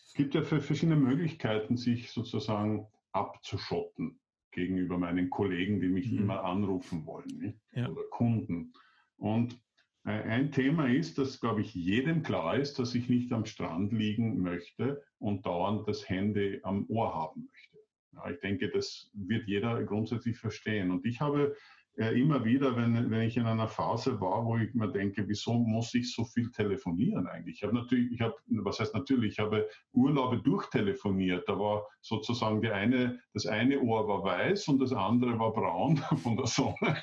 es 0.07 0.15
gibt 0.15 0.35
ja 0.35 0.43
verschiedene 0.43 0.97
Möglichkeiten, 0.97 1.77
sich 1.77 2.11
sozusagen 2.11 2.87
abzuschotten 3.13 4.20
gegenüber 4.53 4.99
meinen 4.99 5.31
Kollegen, 5.31 5.81
die 5.81 5.89
mich 5.89 6.11
mhm. 6.11 6.19
immer 6.19 6.45
anrufen 6.45 7.07
wollen 7.07 7.61
ja. 7.73 7.89
oder 7.89 8.03
Kunden. 8.11 8.73
Und 9.17 9.61
äh, 10.05 10.11
ein 10.11 10.51
Thema 10.53 10.89
ist, 10.89 11.19
dass, 11.19 11.41
glaube 11.41 11.61
ich, 11.61 11.75
jedem 11.75 12.23
klar 12.23 12.57
ist, 12.57 12.79
dass 12.79 12.95
ich 12.95 13.09
nicht 13.09 13.33
am 13.33 13.45
Strand 13.45 13.93
liegen 13.93 14.41
möchte 14.41 15.03
und 15.19 15.45
dauernd 15.47 15.87
das 15.87 16.09
Handy 16.09 16.61
am 16.63 16.87
Ohr 16.89 17.15
haben 17.15 17.49
möchte. 17.51 17.79
Ja, 18.13 18.31
ich 18.31 18.41
denke, 18.41 18.71
das 18.71 19.11
wird 19.15 19.47
jeder 19.47 19.83
grundsätzlich 19.85 20.39
verstehen. 20.39 20.91
Und 20.91 21.05
ich 21.07 21.21
habe 21.21 21.57
immer 21.97 22.45
wieder, 22.45 22.77
wenn, 22.77 23.11
wenn 23.11 23.23
ich 23.23 23.37
in 23.37 23.47
einer 23.47 23.69
Phase 23.69 24.21
war, 24.21 24.45
wo 24.45 24.57
ich 24.57 24.73
mir 24.75 24.89
denke, 24.89 25.29
wieso 25.29 25.55
muss 25.55 25.93
ich 25.95 26.15
so 26.15 26.25
viel 26.25 26.51
telefonieren 26.51 27.27
eigentlich? 27.27 27.57
Ich 27.57 27.63
habe 27.63 27.75
natürlich, 27.75 28.13
ich 28.13 28.21
habe, 28.21 28.35
was 28.47 28.81
heißt 28.81 28.95
natürlich, 28.95 29.33
ich 29.33 29.39
habe 29.39 29.69
Urlaube 29.93 30.39
durchtelefoniert. 30.39 31.49
Da 31.49 31.59
war 31.59 31.87
sozusagen 32.01 32.63
die 32.63 32.71
eine, 32.71 33.21
das 33.35 33.47
eine 33.47 33.81
Ohr 33.81 34.09
war 34.09 34.25
weiß 34.25 34.69
und 34.69 34.81
das 34.81 34.93
andere 34.93 35.39
war 35.39 35.53
braun 35.53 35.97
von 36.23 36.37
der 36.37 36.47
Sonne. 36.47 37.03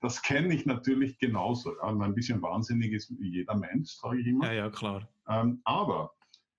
Das 0.00 0.22
kenne 0.22 0.54
ich 0.54 0.66
natürlich 0.66 1.18
genauso. 1.18 1.72
Ja, 1.82 1.88
ein 1.88 2.14
bisschen 2.14 2.42
wahnsinnig 2.42 2.92
ist 2.92 3.12
jeder 3.18 3.56
Mensch, 3.56 3.92
sage 3.92 4.20
ich 4.20 4.26
immer. 4.26 4.46
Ja, 4.46 4.52
ja, 4.52 4.70
klar. 4.70 5.08
Ähm, 5.28 5.60
aber 5.64 6.12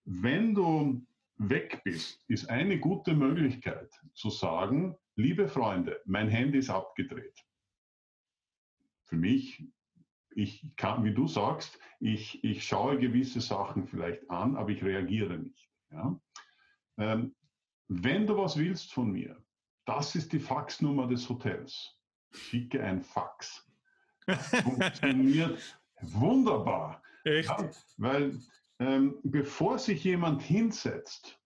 wenn 0.05 0.53
du 0.53 1.05
weg 1.37 1.81
bist, 1.83 2.23
ist 2.27 2.49
eine 2.49 2.79
gute 2.79 3.13
Möglichkeit 3.13 3.89
zu 4.13 4.29
sagen, 4.29 4.95
liebe 5.15 5.47
Freunde, 5.47 6.01
mein 6.05 6.29
Handy 6.29 6.59
ist 6.59 6.69
abgedreht. 6.69 7.45
Für 9.05 9.15
mich, 9.15 9.63
ich 10.33 10.65
kann, 10.77 11.03
wie 11.03 11.13
du 11.13 11.27
sagst, 11.27 11.79
ich, 11.99 12.43
ich 12.43 12.65
schaue 12.65 12.97
gewisse 12.97 13.41
Sachen 13.41 13.87
vielleicht 13.87 14.29
an, 14.29 14.55
aber 14.55 14.69
ich 14.69 14.83
reagiere 14.83 15.37
nicht. 15.37 15.69
Ja? 15.91 16.19
Ähm, 16.97 17.35
wenn 17.87 18.25
du 18.25 18.37
was 18.37 18.57
willst 18.57 18.93
von 18.93 19.11
mir, 19.11 19.43
das 19.85 20.15
ist 20.15 20.31
die 20.31 20.39
Faxnummer 20.39 21.07
des 21.07 21.27
Hotels. 21.27 21.99
Schicke 22.31 22.81
ein 22.81 23.01
Fax. 23.01 23.67
funktioniert 24.63 25.81
wunderbar. 26.01 27.03
Echt? 27.23 27.49
Ja, 27.49 27.69
weil 27.97 28.39
ähm, 28.79 29.19
bevor 29.23 29.77
sich 29.77 30.03
jemand 30.03 30.41
hinsetzt 30.41 31.40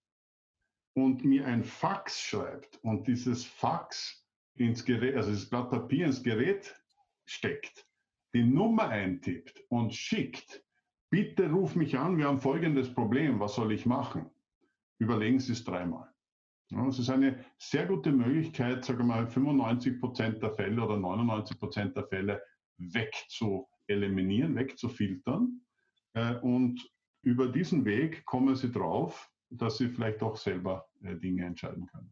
und 0.95 1.25
mir 1.25 1.45
ein 1.45 1.63
Fax 1.63 2.21
schreibt 2.21 2.79
und 2.81 3.07
dieses 3.07 3.45
Fax 3.45 4.25
ins 4.55 4.83
Gerät, 4.85 5.15
also 5.15 5.29
das 5.29 5.49
Blatt 5.49 5.69
Papier 5.69 6.05
ins 6.07 6.23
Gerät 6.23 6.73
steckt, 7.25 7.85
die 8.33 8.43
Nummer 8.43 8.87
eintippt 8.87 9.61
und 9.69 9.93
schickt, 9.93 10.63
bitte 11.09 11.51
ruf 11.51 11.75
mich 11.75 11.97
an, 11.97 12.17
wir 12.17 12.25
haben 12.25 12.39
folgendes 12.39 12.93
Problem, 12.93 13.39
was 13.39 13.55
soll 13.55 13.73
ich 13.73 13.85
machen? 13.85 14.29
Überlegen 14.97 15.39
Sie 15.39 15.51
es 15.51 15.63
dreimal. 15.65 16.09
Ja, 16.69 16.87
es 16.87 16.97
ist 16.97 17.09
eine 17.09 17.43
sehr 17.57 17.85
gute 17.85 18.11
Möglichkeit, 18.11 18.85
sagen 18.85 18.99
wir 18.99 19.05
mal, 19.05 19.27
95 19.27 19.99
Prozent 19.99 20.41
der 20.41 20.51
Fälle 20.51 20.81
oder 20.81 20.97
99 20.97 21.59
Prozent 21.59 21.95
der 21.95 22.07
Fälle 22.07 22.41
wegzueliminieren, 22.77 24.55
wegzufiltern. 24.55 25.61
Äh, 26.13 26.35
und 26.37 26.89
über 27.21 27.49
diesen 27.49 27.83
Weg 27.85 28.25
kommen 28.25 28.55
Sie 28.55 28.71
drauf, 28.71 29.29
dass 29.57 29.77
sie 29.77 29.89
vielleicht 29.89 30.21
auch 30.21 30.37
selber 30.37 30.87
äh, 31.03 31.15
Dinge 31.15 31.45
entscheiden 31.45 31.87
können. 31.87 32.11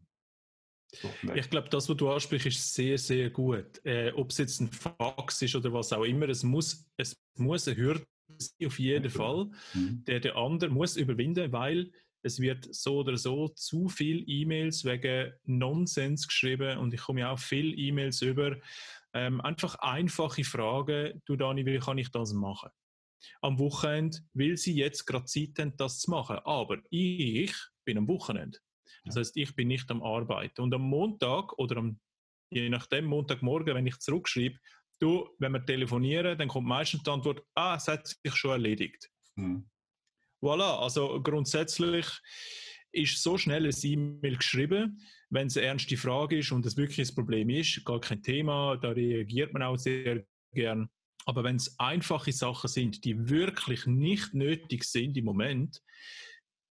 So, 0.92 1.10
ich 1.34 1.50
glaube, 1.50 1.68
das, 1.70 1.88
was 1.88 1.96
du 1.96 2.10
ansprichst, 2.10 2.46
ist 2.46 2.74
sehr, 2.74 2.98
sehr 2.98 3.30
gut. 3.30 3.84
Äh, 3.84 4.12
Ob 4.12 4.30
es 4.30 4.38
jetzt 4.38 4.60
ein 4.60 4.68
Fax 4.68 5.42
ist 5.42 5.56
oder 5.56 5.72
was 5.72 5.92
auch 5.92 6.04
immer, 6.04 6.28
es 6.28 6.44
muss, 6.44 6.86
es 6.96 7.20
muss 7.36 7.66
eine 7.66 7.76
Hürde 7.76 8.06
sein, 8.38 8.66
auf 8.66 8.78
jeden 8.78 9.10
Fall. 9.10 9.50
Mhm. 9.74 10.04
Der, 10.06 10.20
der 10.20 10.36
andere 10.36 10.70
muss 10.70 10.96
überwinden, 10.96 11.50
weil 11.52 11.90
es 12.22 12.40
wird 12.40 12.72
so 12.74 13.00
oder 13.00 13.16
so 13.16 13.48
zu 13.48 13.88
viel 13.88 14.24
E-Mails 14.26 14.84
wegen 14.84 15.32
Nonsens 15.44 16.26
geschrieben 16.26 16.78
und 16.78 16.94
ich 16.94 17.00
komme 17.00 17.20
ja 17.20 17.32
auch 17.32 17.38
viel 17.38 17.78
E-Mails 17.78 18.22
über. 18.22 18.56
Ähm, 19.12 19.40
einfach 19.42 19.76
einfache 19.76 20.42
Fragen, 20.42 21.22
du 21.26 21.36
Dani, 21.36 21.66
wie 21.66 21.78
kann 21.78 21.98
ich 21.98 22.10
das 22.10 22.32
machen? 22.32 22.70
Am 23.40 23.58
Wochenende 23.58 24.18
will 24.32 24.56
sie 24.56 24.74
jetzt 24.74 25.06
gerade 25.06 25.24
Zeit 25.26 25.58
haben, 25.58 25.76
das 25.76 26.00
zu 26.00 26.10
machen, 26.10 26.38
aber 26.44 26.78
ich 26.90 27.54
bin 27.84 27.98
am 27.98 28.08
Wochenende. 28.08 28.58
Das 29.04 29.16
heißt, 29.16 29.36
ich 29.36 29.54
bin 29.54 29.68
nicht 29.68 29.90
am 29.90 30.02
Arbeiten. 30.02 30.62
Und 30.62 30.74
am 30.74 30.82
Montag 30.82 31.52
oder 31.58 31.76
am, 31.76 32.00
je 32.50 32.68
nachdem, 32.68 33.04
Montagmorgen, 33.04 33.74
wenn 33.74 33.86
ich 33.86 33.98
zurückschreibe, 33.98 34.56
du, 34.98 35.28
wenn 35.38 35.52
wir 35.52 35.64
telefonieren, 35.64 36.38
dann 36.38 36.48
kommt 36.48 36.66
meistens 36.66 37.02
die 37.02 37.10
Antwort, 37.10 37.42
ah, 37.54 37.76
es 37.76 37.88
hat 37.88 38.06
sich 38.06 38.34
schon 38.34 38.52
erledigt. 38.52 39.10
Mhm. 39.34 39.68
Voilà, 40.40 40.78
also 40.78 41.20
grundsätzlich 41.22 42.06
ist 42.92 43.22
so 43.22 43.36
schnell 43.36 43.66
ein 43.66 43.74
E-Mail 43.82 44.36
geschrieben, 44.36 45.00
wenn 45.30 45.48
es 45.48 45.56
eine 45.56 45.66
ernste 45.66 45.96
Frage 45.96 46.38
ist 46.38 46.52
und 46.52 46.64
es 46.64 46.76
wirklich 46.76 47.08
ein 47.08 47.14
Problem 47.14 47.50
ist, 47.50 47.84
gar 47.84 48.00
kein 48.00 48.22
Thema, 48.22 48.76
da 48.76 48.90
reagiert 48.90 49.52
man 49.52 49.62
auch 49.62 49.76
sehr 49.76 50.24
gern. 50.52 50.88
Aber 51.26 51.44
wenn 51.44 51.56
es 51.56 51.78
einfache 51.78 52.32
Sachen 52.32 52.68
sind, 52.68 53.04
die 53.04 53.28
wirklich 53.28 53.86
nicht 53.86 54.34
nötig 54.34 54.84
sind 54.84 55.16
im 55.16 55.24
Moment, 55.24 55.80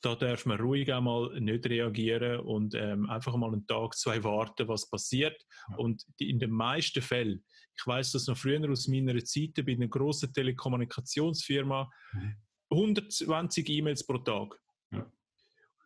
da 0.02 0.14
darf 0.14 0.44
man 0.44 0.60
ruhig 0.60 0.92
einmal 0.92 1.40
nicht 1.40 1.66
reagieren 1.66 2.40
und 2.40 2.74
ähm, 2.74 3.08
einfach 3.08 3.34
mal 3.36 3.52
einen 3.52 3.66
Tag, 3.66 3.94
zwei 3.94 4.22
warten, 4.22 4.68
was 4.68 4.88
passiert. 4.90 5.42
Und 5.78 6.04
die, 6.20 6.28
in 6.28 6.38
den 6.38 6.50
meisten 6.50 7.00
Fällen, 7.00 7.42
ich 7.76 7.86
weiß 7.86 8.12
das 8.12 8.26
noch 8.26 8.36
früher 8.36 8.70
aus 8.70 8.86
meiner 8.86 9.24
Zeit 9.24 9.54
bei 9.64 9.72
einer 9.72 9.88
großen 9.88 10.32
Telekommunikationsfirma, 10.32 11.90
mhm. 12.12 12.36
120 12.70 13.68
E-Mails 13.70 14.06
pro 14.06 14.18
Tag. 14.18 14.60
Ja. 14.92 15.10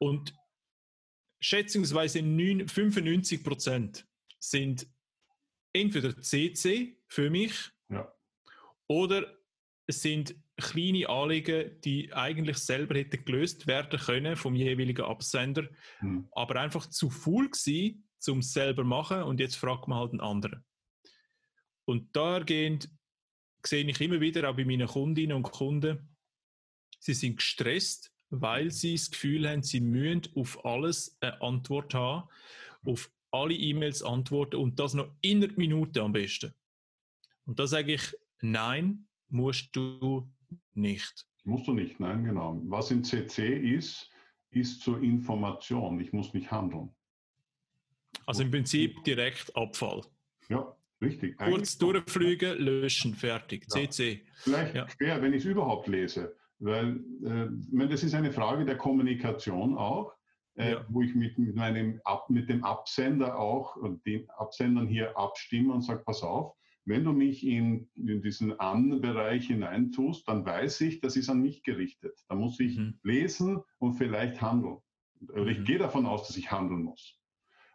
Und 0.00 0.34
schätzungsweise 1.40 2.20
9, 2.20 2.66
95 2.66 3.44
Prozent 3.44 4.04
sind 4.40 4.88
entweder 5.72 6.20
CC 6.20 6.98
für 7.06 7.30
mich 7.30 7.52
ja. 7.52 7.77
Oder 8.88 9.38
es 9.86 10.02
sind 10.02 10.34
kleine 10.56 11.08
Anliegen, 11.08 11.80
die 11.82 12.12
eigentlich 12.12 12.58
selber 12.58 12.96
hätten 12.96 13.24
gelöst 13.24 13.66
werden 13.66 13.98
können 13.98 14.36
vom 14.36 14.54
jeweiligen 14.56 15.04
Absender, 15.04 15.68
mhm. 16.00 16.28
aber 16.32 16.60
einfach 16.60 16.86
zu 16.86 17.10
faul 17.10 17.48
gewesen, 17.48 18.08
um 18.28 18.40
es 18.40 18.52
selber 18.52 18.82
zu 18.82 18.88
machen 18.88 19.22
und 19.22 19.40
jetzt 19.40 19.56
fragt 19.56 19.88
man 19.88 19.98
halt 19.98 20.10
einen 20.10 20.20
anderen. 20.20 20.64
Und 21.84 22.14
dahergehend 22.14 22.90
sehe 23.64 23.84
ich 23.84 24.00
immer 24.00 24.20
wieder 24.20 24.50
auch 24.50 24.56
bei 24.56 24.64
meinen 24.64 24.88
Kundinnen 24.88 25.36
und 25.36 25.44
Kunden, 25.44 26.08
Sie 27.00 27.14
sind 27.14 27.36
gestresst, 27.36 28.12
weil 28.30 28.70
sie 28.70 28.94
das 28.94 29.10
Gefühl 29.10 29.48
haben, 29.48 29.62
sie 29.62 29.80
müssen 29.80 30.28
auf 30.34 30.64
alles 30.64 31.16
eine 31.20 31.40
Antwort 31.40 31.94
haben, 31.94 32.28
auf 32.84 33.10
alle 33.30 33.54
E-Mails 33.54 34.02
antworten 34.02 34.56
und 34.56 34.78
das 34.78 34.94
noch 34.94 35.14
in 35.20 35.42
einer 35.42 35.52
Minute 35.54 36.02
am 36.02 36.12
besten. 36.12 36.54
Und 37.46 37.58
da 37.58 37.66
sage 37.66 37.94
ich, 37.94 38.14
nein, 38.40 39.06
musst 39.28 39.74
du 39.74 40.28
nicht. 40.74 41.26
Musst 41.44 41.66
du 41.66 41.72
nicht, 41.72 41.98
nein, 42.00 42.24
genau. 42.24 42.60
Was 42.64 42.90
in 42.90 43.02
CC 43.04 43.56
ist, 43.76 44.10
ist 44.50 44.82
zur 44.82 45.02
Information. 45.02 46.00
Ich 46.00 46.12
muss 46.12 46.34
nicht 46.34 46.50
handeln. 46.50 46.90
Also 48.26 48.42
im 48.42 48.50
Prinzip 48.50 49.02
direkt 49.04 49.54
Abfall. 49.56 50.02
Ja, 50.48 50.76
richtig. 51.00 51.36
Kurz 51.38 51.78
durchfliegen, 51.78 52.58
löschen, 52.58 53.14
fertig. 53.14 53.66
Ja. 53.74 53.88
CC. 53.88 54.22
Vielleicht 54.36 54.74
ja. 54.74 54.84
quer, 54.84 55.22
wenn 55.22 55.32
ich 55.32 55.44
es 55.44 55.50
überhaupt 55.50 55.88
lese. 55.88 56.36
Weil 56.58 57.00
äh, 57.24 57.88
das 57.88 58.02
ist 58.02 58.14
eine 58.14 58.32
Frage 58.32 58.64
der 58.64 58.76
Kommunikation 58.76 59.76
auch, 59.78 60.14
äh, 60.56 60.72
ja. 60.72 60.86
wo 60.88 61.02
ich 61.02 61.14
mit, 61.14 61.38
mit, 61.38 61.54
meinem, 61.54 62.00
mit 62.28 62.48
dem 62.48 62.64
Absender 62.64 63.38
auch 63.38 63.76
und 63.76 64.04
den 64.04 64.28
Absendern 64.30 64.88
hier 64.88 65.16
abstimme 65.16 65.72
und 65.72 65.82
sage, 65.82 66.02
pass 66.04 66.22
auf, 66.22 66.54
wenn 66.88 67.04
du 67.04 67.12
mich 67.12 67.46
in, 67.46 67.88
in 67.94 68.22
diesen 68.22 68.58
An-Bereich 68.58 69.46
hineintust, 69.46 70.26
dann 70.26 70.44
weiß 70.44 70.80
ich, 70.82 71.00
das 71.00 71.16
ist 71.16 71.28
an 71.28 71.40
mich 71.40 71.62
gerichtet. 71.62 72.18
Da 72.28 72.34
muss 72.34 72.58
ich 72.60 72.78
mhm. 72.78 72.98
lesen 73.02 73.62
und 73.78 73.94
vielleicht 73.94 74.40
handeln. 74.40 74.78
Oder 75.28 75.46
ich 75.46 75.60
mhm. 75.60 75.64
gehe 75.64 75.78
davon 75.78 76.06
aus, 76.06 76.26
dass 76.26 76.36
ich 76.36 76.50
handeln 76.50 76.82
muss. 76.82 77.20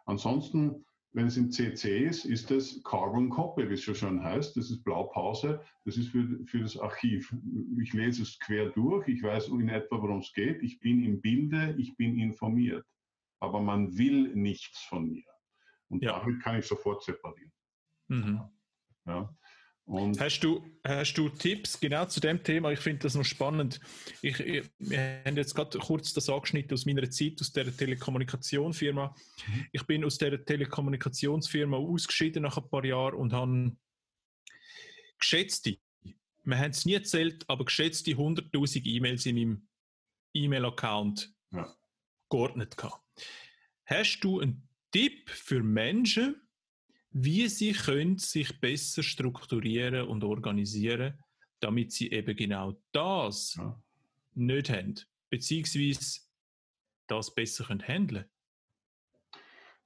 Ansonsten 0.04 0.84
wenn 1.14 1.28
es 1.28 1.36
im 1.36 1.52
CC 1.52 2.06
ist, 2.06 2.24
ist 2.24 2.50
es 2.50 2.82
Carbon 2.82 3.30
Copy, 3.30 3.68
wie 3.68 3.74
es 3.74 3.84
schon 3.84 3.94
schon 3.94 4.22
heißt. 4.22 4.56
Das 4.56 4.68
ist 4.68 4.82
Blaupause. 4.82 5.62
Das 5.84 5.96
ist 5.96 6.08
für, 6.08 6.26
für 6.44 6.58
das 6.58 6.76
Archiv. 6.76 7.32
Ich 7.80 7.92
lese 7.92 8.22
es 8.22 8.36
quer 8.40 8.70
durch. 8.70 9.06
Ich 9.06 9.22
weiß 9.22 9.46
in 9.48 9.68
etwa, 9.68 10.02
worum 10.02 10.18
es 10.18 10.32
geht. 10.32 10.60
Ich 10.64 10.80
bin 10.80 11.04
im 11.04 11.20
Bilde. 11.20 11.76
Ich 11.78 11.96
bin 11.96 12.18
informiert. 12.18 12.84
Aber 13.38 13.60
man 13.60 13.96
will 13.96 14.34
nichts 14.34 14.80
von 14.86 15.08
mir. 15.08 15.30
Und 15.88 16.02
ja. 16.02 16.18
damit 16.18 16.42
kann 16.42 16.58
ich 16.58 16.66
sofort 16.66 17.04
separieren. 17.04 17.52
Mhm. 18.08 18.40
Ja. 19.06 19.34
Und 19.86 20.18
hast, 20.18 20.40
du, 20.40 20.64
hast 20.82 21.12
du 21.14 21.28
Tipps 21.28 21.78
genau 21.78 22.06
zu 22.06 22.18
dem 22.18 22.42
Thema? 22.42 22.72
Ich 22.72 22.80
finde 22.80 23.00
das 23.00 23.14
noch 23.16 23.24
spannend. 23.24 23.80
Ich, 24.22 24.40
ich, 24.40 24.70
wir 24.78 25.22
haben 25.26 25.36
jetzt 25.36 25.54
gerade 25.54 25.78
kurz 25.78 26.14
das 26.14 26.30
angeschnitten 26.30 26.72
aus 26.72 26.86
meiner 26.86 27.10
Zeit 27.10 27.38
aus 27.40 27.52
der 27.52 27.76
Telekommunikationsfirma. 27.76 29.14
Mhm. 29.46 29.66
Ich 29.72 29.82
bin 29.86 30.04
aus 30.04 30.16
der 30.16 30.42
Telekommunikationsfirma 30.42 31.76
ausgeschieden 31.76 32.44
nach 32.44 32.56
ein 32.56 32.68
paar 32.70 32.84
Jahren 32.84 33.14
und 33.14 33.34
habe 33.34 33.76
geschätzte, 35.18 35.76
wir 36.44 36.58
haben 36.58 36.70
es 36.70 36.86
nie 36.86 36.94
erzählt, 36.94 37.44
aber 37.48 37.66
geschätzte 37.66 38.12
100.000 38.12 38.86
E-Mails 38.86 39.26
in 39.26 39.36
meinem 39.36 39.68
E-Mail-Account 40.32 41.30
ja. 41.52 41.74
geordnet 42.30 42.76
gehabt. 42.78 43.02
Hast 43.84 44.20
du 44.20 44.40
einen 44.40 44.66
Tipp 44.92 45.28
für 45.28 45.62
Menschen, 45.62 46.43
wie 47.14 47.48
sie 47.48 47.72
können 47.72 48.18
sich 48.18 48.60
besser 48.60 49.04
strukturieren 49.04 50.08
und 50.08 50.24
organisieren, 50.24 51.14
damit 51.60 51.92
sie 51.92 52.10
eben 52.10 52.36
genau 52.36 52.74
das 52.92 53.54
ja. 53.54 53.80
nicht 54.34 54.68
haben, 54.68 54.94
beziehungsweise 55.30 56.20
das 57.06 57.32
besser 57.32 57.64
können 57.64 57.86
handeln. 57.86 58.24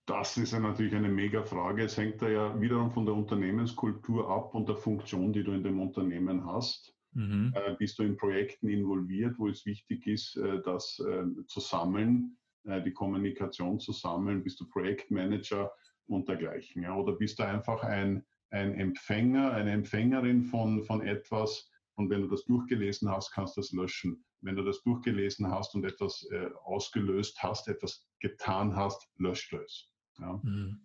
Das 0.07 0.39
ist 0.39 0.53
ja 0.53 0.59
natürlich 0.59 0.95
eine 0.95 1.11
mega 1.11 1.43
Frage. 1.43 1.85
Es 1.85 1.99
hängt 1.99 2.23
da 2.23 2.31
ja 2.31 2.59
wiederum 2.59 2.91
von 2.91 3.05
der 3.05 3.15
Unternehmenskultur 3.15 4.31
ab 4.31 4.55
und 4.55 4.67
der 4.67 4.77
Funktion, 4.77 5.31
die 5.35 5.45
du 5.45 5.53
in 5.53 5.63
dem 5.63 5.81
Unternehmen 5.81 6.47
hast. 6.47 6.95
Mhm. 7.13 7.53
Äh, 7.55 7.75
bist 7.75 7.99
du 7.99 8.05
in 8.05 8.17
Projekten 8.17 8.69
involviert, 8.69 9.39
wo 9.39 9.49
es 9.49 9.67
wichtig 9.67 10.07
ist, 10.07 10.37
äh, 10.37 10.63
das 10.63 10.99
äh, 11.01 11.25
zu 11.47 11.61
sammeln, 11.61 12.39
äh, 12.65 12.83
die 12.83 12.93
Kommunikation 12.93 13.79
zu 13.81 13.93
sammeln? 13.93 14.43
Bist 14.43 14.61
du 14.61 14.69
Projektmanager? 14.71 15.71
Und 16.09 16.29
dergleichen. 16.29 16.83
Ja? 16.83 16.95
Oder 16.95 17.13
bist 17.13 17.39
du 17.39 17.45
einfach 17.45 17.83
ein, 17.83 18.25
ein 18.51 18.75
Empfänger, 18.75 19.53
eine 19.53 19.73
Empfängerin 19.73 20.45
von, 20.45 20.85
von 20.85 21.07
etwas 21.07 21.71
und 21.95 22.11
wenn 22.11 22.23
du 22.23 22.29
das 22.29 22.45
durchgelesen 22.45 23.11
hast, 23.11 23.33
kannst 23.33 23.57
du 23.57 23.61
das 23.61 23.73
löschen. 23.73 24.25
Wenn 24.41 24.55
du 24.55 24.63
das 24.63 24.83
durchgelesen 24.83 25.51
hast 25.51 25.75
und 25.75 25.85
etwas 25.85 26.27
äh, 26.31 26.49
ausgelöst 26.65 27.43
hast, 27.43 27.67
etwas 27.67 28.07
getan 28.21 28.77
hast, 28.77 29.09
löscht 29.17 29.53
es. 29.53 29.91
Ja? 30.19 30.41
Mhm. 30.43 30.81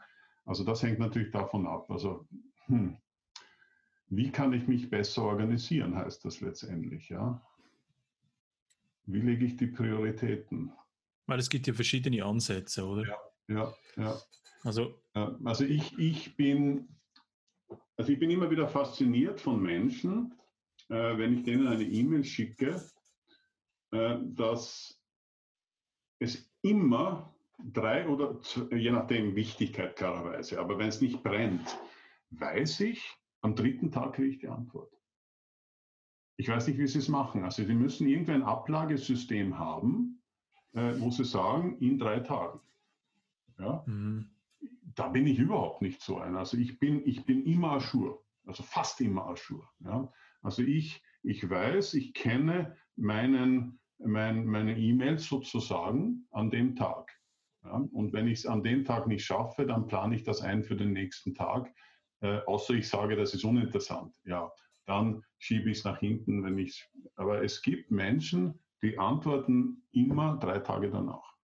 Also 0.45 0.63
das 0.63 0.81
hängt 0.83 0.99
natürlich 0.99 1.31
davon 1.31 1.67
ab. 1.67 1.89
Also 1.89 2.27
hm, 2.65 2.97
wie 4.07 4.31
kann 4.31 4.53
ich 4.53 4.67
mich 4.67 4.89
besser 4.89 5.23
organisieren, 5.23 5.95
heißt 5.95 6.25
das 6.25 6.41
letztendlich. 6.41 7.09
Ja? 7.09 7.41
Wie 9.05 9.21
lege 9.21 9.45
ich 9.45 9.57
die 9.57 9.67
Prioritäten? 9.67 10.71
Weil 11.25 11.39
es 11.39 11.49
gibt 11.49 11.67
ja 11.67 11.73
verschiedene 11.73 12.23
Ansätze, 12.23 12.85
oder? 12.85 13.07
Ja, 13.07 13.17
ja, 13.47 13.73
ja. 13.97 14.17
Also, 14.63 15.01
also 15.13 15.65
ich, 15.65 15.97
ich 15.99 16.35
bin, 16.37 16.87
also 17.97 18.11
ich 18.11 18.19
bin 18.19 18.31
immer 18.31 18.49
wieder 18.49 18.67
fasziniert 18.67 19.41
von 19.41 19.61
Menschen, 19.61 20.33
äh, 20.89 21.17
wenn 21.17 21.37
ich 21.37 21.43
denen 21.43 21.67
eine 21.67 21.83
E-Mail 21.83 22.23
schicke, 22.23 22.81
äh, 23.91 24.17
dass 24.21 24.99
es 26.19 26.49
immer 26.61 27.33
drei 27.59 28.07
oder 28.07 28.39
je 28.71 28.91
nachdem 28.91 29.35
Wichtigkeit 29.35 29.97
klarerweise, 29.97 30.59
aber 30.59 30.77
wenn 30.77 30.87
es 30.87 31.01
nicht 31.01 31.21
brennt, 31.23 31.77
weiß 32.31 32.79
ich, 32.81 33.17
am 33.41 33.55
dritten 33.55 33.91
Tag 33.91 34.13
kriege 34.13 34.29
ich 34.29 34.39
die 34.39 34.47
Antwort. 34.47 34.91
Ich 36.37 36.47
weiß 36.47 36.67
nicht, 36.67 36.79
wie 36.79 36.87
sie 36.87 36.99
es 36.99 37.09
machen. 37.09 37.43
Also 37.43 37.63
sie 37.63 37.75
müssen 37.75 38.07
irgendwie 38.07 38.31
ein 38.31 38.43
Ablagesystem 38.43 39.59
haben, 39.59 40.23
äh, 40.71 40.93
wo 40.99 41.11
sie 41.11 41.25
sagen, 41.25 41.77
in 41.79 41.99
drei 41.99 42.21
Tagen. 42.21 42.61
Ja? 43.59 43.83
Mhm 43.85 44.32
da 44.95 45.07
bin 45.07 45.27
ich 45.27 45.39
überhaupt 45.39 45.81
nicht 45.81 46.01
so 46.01 46.17
einer. 46.17 46.39
Also 46.39 46.57
ich 46.57 46.79
bin, 46.79 47.05
ich 47.05 47.25
bin 47.25 47.45
immer 47.45 47.73
Aschur, 47.73 48.23
also 48.45 48.63
fast 48.63 49.01
immer 49.01 49.27
Aschur. 49.27 49.67
Ja? 49.79 50.11
Also 50.41 50.61
ich, 50.61 51.01
ich 51.23 51.49
weiß, 51.49 51.93
ich 51.95 52.13
kenne 52.13 52.77
meinen, 52.95 53.79
mein, 53.97 54.45
meine 54.45 54.77
E-Mails 54.77 55.25
sozusagen 55.25 56.27
an 56.31 56.49
dem 56.49 56.75
Tag. 56.75 57.11
Ja? 57.63 57.87
Und 57.91 58.13
wenn 58.13 58.27
ich 58.27 58.39
es 58.39 58.45
an 58.45 58.63
dem 58.63 58.85
Tag 58.85 59.07
nicht 59.07 59.25
schaffe, 59.25 59.65
dann 59.65 59.87
plane 59.87 60.15
ich 60.15 60.23
das 60.23 60.41
ein 60.41 60.63
für 60.63 60.75
den 60.75 60.93
nächsten 60.93 61.33
Tag. 61.33 61.73
Äh, 62.21 62.39
außer 62.45 62.73
ich 62.73 62.87
sage, 62.87 63.15
das 63.15 63.33
ist 63.33 63.43
uninteressant. 63.43 64.15
Ja, 64.23 64.51
dann 64.85 65.23
schiebe 65.37 65.69
ich 65.69 65.79
es 65.79 65.83
nach 65.83 65.99
hinten, 65.99 66.43
wenn 66.43 66.57
ich 66.57 66.89
Aber 67.15 67.43
es 67.43 67.61
gibt 67.61 67.91
Menschen, 67.91 68.59
die 68.81 68.97
antworten 68.97 69.83
immer 69.91 70.37
drei 70.37 70.59
Tage 70.59 70.89
danach. 70.89 71.35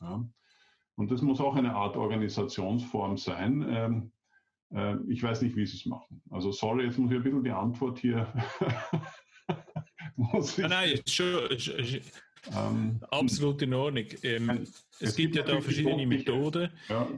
Ja. 0.00 0.24
Und 0.96 1.10
das 1.10 1.22
muss 1.22 1.40
auch 1.40 1.56
eine 1.56 1.74
Art 1.74 1.96
Organisationsform 1.96 3.16
sein. 3.16 3.66
Ähm, 3.68 4.12
äh, 4.74 4.96
ich 5.08 5.22
weiß 5.22 5.42
nicht, 5.42 5.56
wie 5.56 5.66
sie 5.66 5.76
es 5.76 5.86
machen. 5.86 6.22
Also 6.30 6.52
sorry, 6.52 6.84
jetzt 6.84 6.98
muss 6.98 7.10
ich 7.10 7.16
ein 7.16 7.22
bisschen 7.22 7.44
die 7.44 7.50
Antwort 7.50 7.98
hier. 7.98 8.32
muss 10.16 10.58
ich, 10.58 10.68
nein, 10.68 10.90
nein, 10.94 11.00
schon, 11.06 11.48
ähm, 12.54 13.00
absolut 13.10 13.62
in 13.62 13.74
Ordnung. 13.74 14.06
Ähm, 14.22 14.50
es, 14.50 14.86
es, 15.00 15.16
gibt, 15.16 15.34
gibt 15.34 15.48
ja 15.48 15.54
da 15.54 15.60
verschiedene 15.60 16.06
Methoden. 16.06 16.70
Ja, 16.88 17.08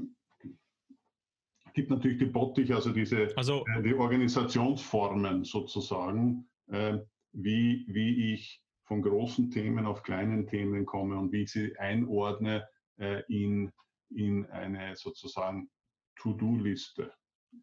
es 1.72 1.74
gibt 1.74 1.90
natürlich 1.90 2.18
die 2.18 2.26
Bottich, 2.26 2.74
also 2.74 2.92
diese 2.92 3.34
also, 3.34 3.64
äh, 3.66 3.82
die 3.82 3.94
Organisationsformen 3.94 5.44
sozusagen, 5.44 6.46
äh, 6.66 6.98
wie, 7.32 7.86
wie 7.88 8.34
ich 8.34 8.62
von 8.84 9.00
großen 9.00 9.50
Themen 9.50 9.86
auf 9.86 10.02
kleinen 10.02 10.46
Themen 10.46 10.84
komme 10.84 11.16
und 11.16 11.32
wie 11.32 11.44
ich 11.44 11.52
sie 11.52 11.74
einordne 11.78 12.68
äh, 12.98 13.22
in, 13.28 13.72
in 14.10 14.46
eine 14.46 14.96
sozusagen 14.96 15.70
To-Do-Liste 16.16 17.12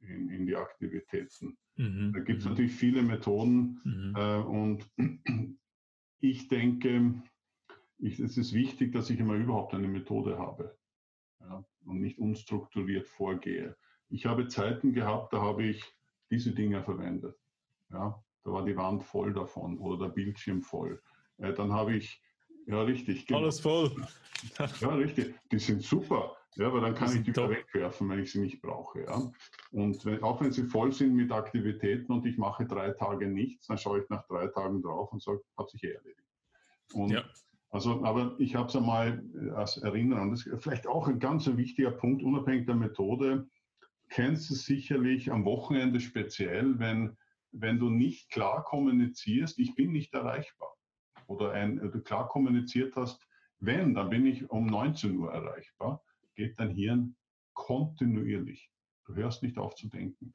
in, 0.01 0.30
in 0.30 0.45
die 0.45 0.55
Aktivitäten. 0.55 1.57
Mhm. 1.75 2.11
Da 2.13 2.19
gibt 2.19 2.39
es 2.39 2.45
mhm. 2.45 2.51
natürlich 2.51 2.73
viele 2.73 3.01
Methoden 3.01 3.80
mhm. 3.84 4.13
äh, 4.15 4.38
und 4.38 4.89
ich 6.19 6.47
denke, 6.47 7.21
ich, 7.97 8.19
es 8.19 8.38
ist 8.38 8.53
wichtig, 8.53 8.93
dass 8.93 9.09
ich 9.09 9.19
immer 9.19 9.36
überhaupt 9.36 9.73
eine 9.73 9.88
Methode 9.88 10.38
habe 10.38 10.77
ja, 11.41 11.63
und 11.86 12.01
nicht 12.01 12.19
unstrukturiert 12.19 13.07
vorgehe. 13.07 13.75
Ich 14.09 14.25
habe 14.25 14.47
Zeiten 14.47 14.93
gehabt, 14.93 15.34
da 15.34 15.41
habe 15.41 15.63
ich 15.63 15.84
diese 16.32 16.51
Dinge 16.51 16.84
verwendet. 16.84 17.38
Ja, 17.91 18.23
da 18.43 18.51
war 18.51 18.65
die 18.65 18.77
Wand 18.77 19.03
voll 19.03 19.34
davon 19.34 19.77
oder 19.80 20.07
der 20.07 20.13
Bildschirm 20.13 20.61
voll. 20.61 21.01
Äh, 21.38 21.53
dann 21.53 21.71
habe 21.71 21.95
ich, 21.95 22.21
ja 22.70 22.82
richtig. 22.82 23.28
Genau. 23.28 23.39
Alles 23.41 23.59
voll. 23.59 23.91
ja, 24.82 24.89
richtig. 24.89 25.36
Die 25.51 25.59
sind 25.59 25.84
super. 25.84 26.36
Ja, 26.55 26.67
aber 26.67 26.82
dann 26.82 26.95
kann 26.95 27.09
ich 27.15 27.22
die 27.22 27.28
wieder 27.28 27.49
wegwerfen, 27.49 28.09
wenn 28.09 28.20
ich 28.20 28.32
sie 28.32 28.39
nicht 28.39 28.61
brauche. 28.61 29.01
Ja. 29.03 29.32
Und 29.72 30.03
wenn, 30.05 30.22
auch 30.24 30.41
wenn 30.41 30.51
sie 30.51 30.63
voll 30.63 30.91
sind 30.91 31.15
mit 31.15 31.32
Aktivitäten 31.32 32.11
und 32.11 32.26
ich 32.26 32.38
mache 32.38 32.65
drei 32.65 32.91
Tage 32.91 33.28
nichts, 33.28 33.67
dann 33.67 33.78
schaue 33.78 34.01
ich 34.01 34.09
nach 34.09 34.26
drei 34.28 34.47
Tagen 34.47 34.82
drauf 34.82 35.11
und 35.13 35.22
sage, 35.22 35.41
hat 35.57 35.70
sich 35.70 35.84
eh 35.84 35.91
erledigt. 35.91 36.28
Und 36.93 37.11
ja. 37.11 37.24
Also, 37.72 38.03
aber 38.03 38.36
ich 38.39 38.55
habe 38.55 38.67
es 38.67 38.76
einmal 38.76 39.24
äh, 39.36 39.51
als 39.51 39.78
Erinnerung. 39.78 40.32
Das 40.32 40.45
ist 40.45 40.63
vielleicht 40.63 40.88
auch 40.88 41.07
ein 41.07 41.20
ganz 41.20 41.45
wichtiger 41.55 41.91
Punkt, 41.91 42.24
unabhängig 42.24 42.65
der 42.65 42.76
Methode. 42.76 43.47
Kennst 44.09 44.49
du 44.49 44.55
sicherlich 44.55 45.32
am 45.32 45.45
Wochenende 45.45 45.99
speziell, 45.99 46.80
wenn, 46.80 47.15
wenn 47.51 47.78
du 47.78 47.89
nicht 47.89 48.32
klar 48.32 48.63
kommunizierst, 48.63 49.59
ich 49.59 49.76
bin 49.76 49.91
nicht 49.91 50.13
erreichbar. 50.15 50.74
Oder 51.30 51.51
ein, 51.51 51.77
du 51.77 52.01
klar 52.01 52.27
kommuniziert 52.27 52.95
hast, 52.95 53.25
wenn, 53.59 53.93
dann 53.93 54.09
bin 54.09 54.25
ich 54.25 54.49
um 54.49 54.65
19 54.65 55.15
Uhr 55.17 55.32
erreichbar, 55.32 56.03
geht 56.36 56.59
dein 56.59 56.71
Hirn 56.71 57.15
kontinuierlich. 57.53 58.71
Du 59.05 59.13
hörst 59.15 59.43
nicht 59.43 59.57
auf 59.57 59.75
zu 59.75 59.89
denken. 59.89 60.34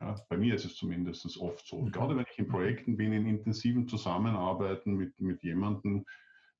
Ja, 0.00 0.14
bei 0.30 0.38
mir 0.38 0.54
ist 0.54 0.64
es 0.64 0.76
zumindest 0.76 1.36
oft 1.38 1.66
so. 1.66 1.82
Mhm. 1.82 1.92
Gerade 1.92 2.16
wenn 2.16 2.26
ich 2.30 2.38
in 2.38 2.48
Projekten 2.48 2.96
bin, 2.96 3.12
in 3.12 3.26
intensiven 3.26 3.86
Zusammenarbeiten 3.86 4.94
mit, 4.94 5.18
mit 5.20 5.42
jemandem, 5.42 6.06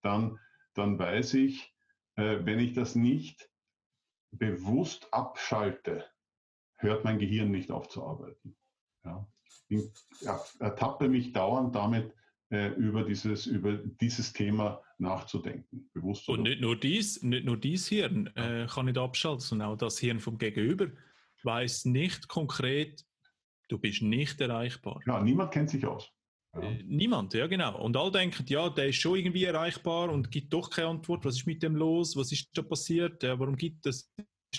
dann, 0.02 0.38
dann 0.74 0.98
weiß 0.98 1.34
ich, 1.34 1.74
äh, 2.16 2.44
wenn 2.44 2.58
ich 2.58 2.74
das 2.74 2.94
nicht 2.94 3.48
bewusst 4.30 5.08
abschalte, 5.10 6.04
hört 6.76 7.04
mein 7.04 7.18
Gehirn 7.18 7.50
nicht 7.50 7.70
auf 7.70 7.88
zu 7.88 8.04
arbeiten. 8.04 8.56
Ja. 9.04 9.26
Ich 9.68 9.90
ertappe 10.58 11.08
mich 11.08 11.32
dauernd 11.32 11.74
damit, 11.74 12.12
äh, 12.12 12.19
über, 12.50 13.04
dieses, 13.04 13.46
über 13.46 13.74
dieses 14.00 14.32
Thema 14.32 14.82
nachzudenken. 14.98 15.88
Bewusst 15.94 16.28
Und 16.28 16.42
nicht 16.42 16.60
nur 16.60 16.78
dies, 16.78 17.22
nicht 17.22 17.44
nur 17.44 17.56
dies 17.56 17.86
Hirn 17.86 18.26
äh, 18.34 18.66
kann 18.68 18.86
nicht 18.86 18.98
abschalten, 18.98 19.40
sondern 19.40 19.68
auch 19.68 19.76
das 19.76 19.98
Hirn 19.98 20.18
vom 20.18 20.36
Gegenüber 20.36 20.88
weiß 21.44 21.86
nicht 21.86 22.28
konkret, 22.28 23.04
du 23.68 23.78
bist 23.78 24.02
nicht 24.02 24.40
erreichbar. 24.40 25.00
Ja, 25.06 25.22
niemand 25.22 25.52
kennt 25.52 25.70
sich 25.70 25.86
aus. 25.86 26.10
Ja. 26.54 26.62
Äh, 26.62 26.82
niemand, 26.84 27.34
ja 27.34 27.46
genau. 27.46 27.80
Und 27.80 27.96
alle 27.96 28.10
denken, 28.10 28.44
ja, 28.48 28.68
der 28.68 28.88
ist 28.88 28.96
schon 28.96 29.16
irgendwie 29.16 29.44
erreichbar 29.44 30.10
und 30.10 30.30
gibt 30.30 30.52
doch 30.52 30.70
keine 30.70 30.88
Antwort. 30.88 31.24
Was 31.24 31.36
ist 31.36 31.46
mit 31.46 31.62
dem 31.62 31.76
los? 31.76 32.16
Was 32.16 32.32
ist 32.32 32.50
da 32.54 32.62
passiert? 32.62 33.22
Warum 33.22 33.56
gibt 33.56 33.86
es? 33.86 34.12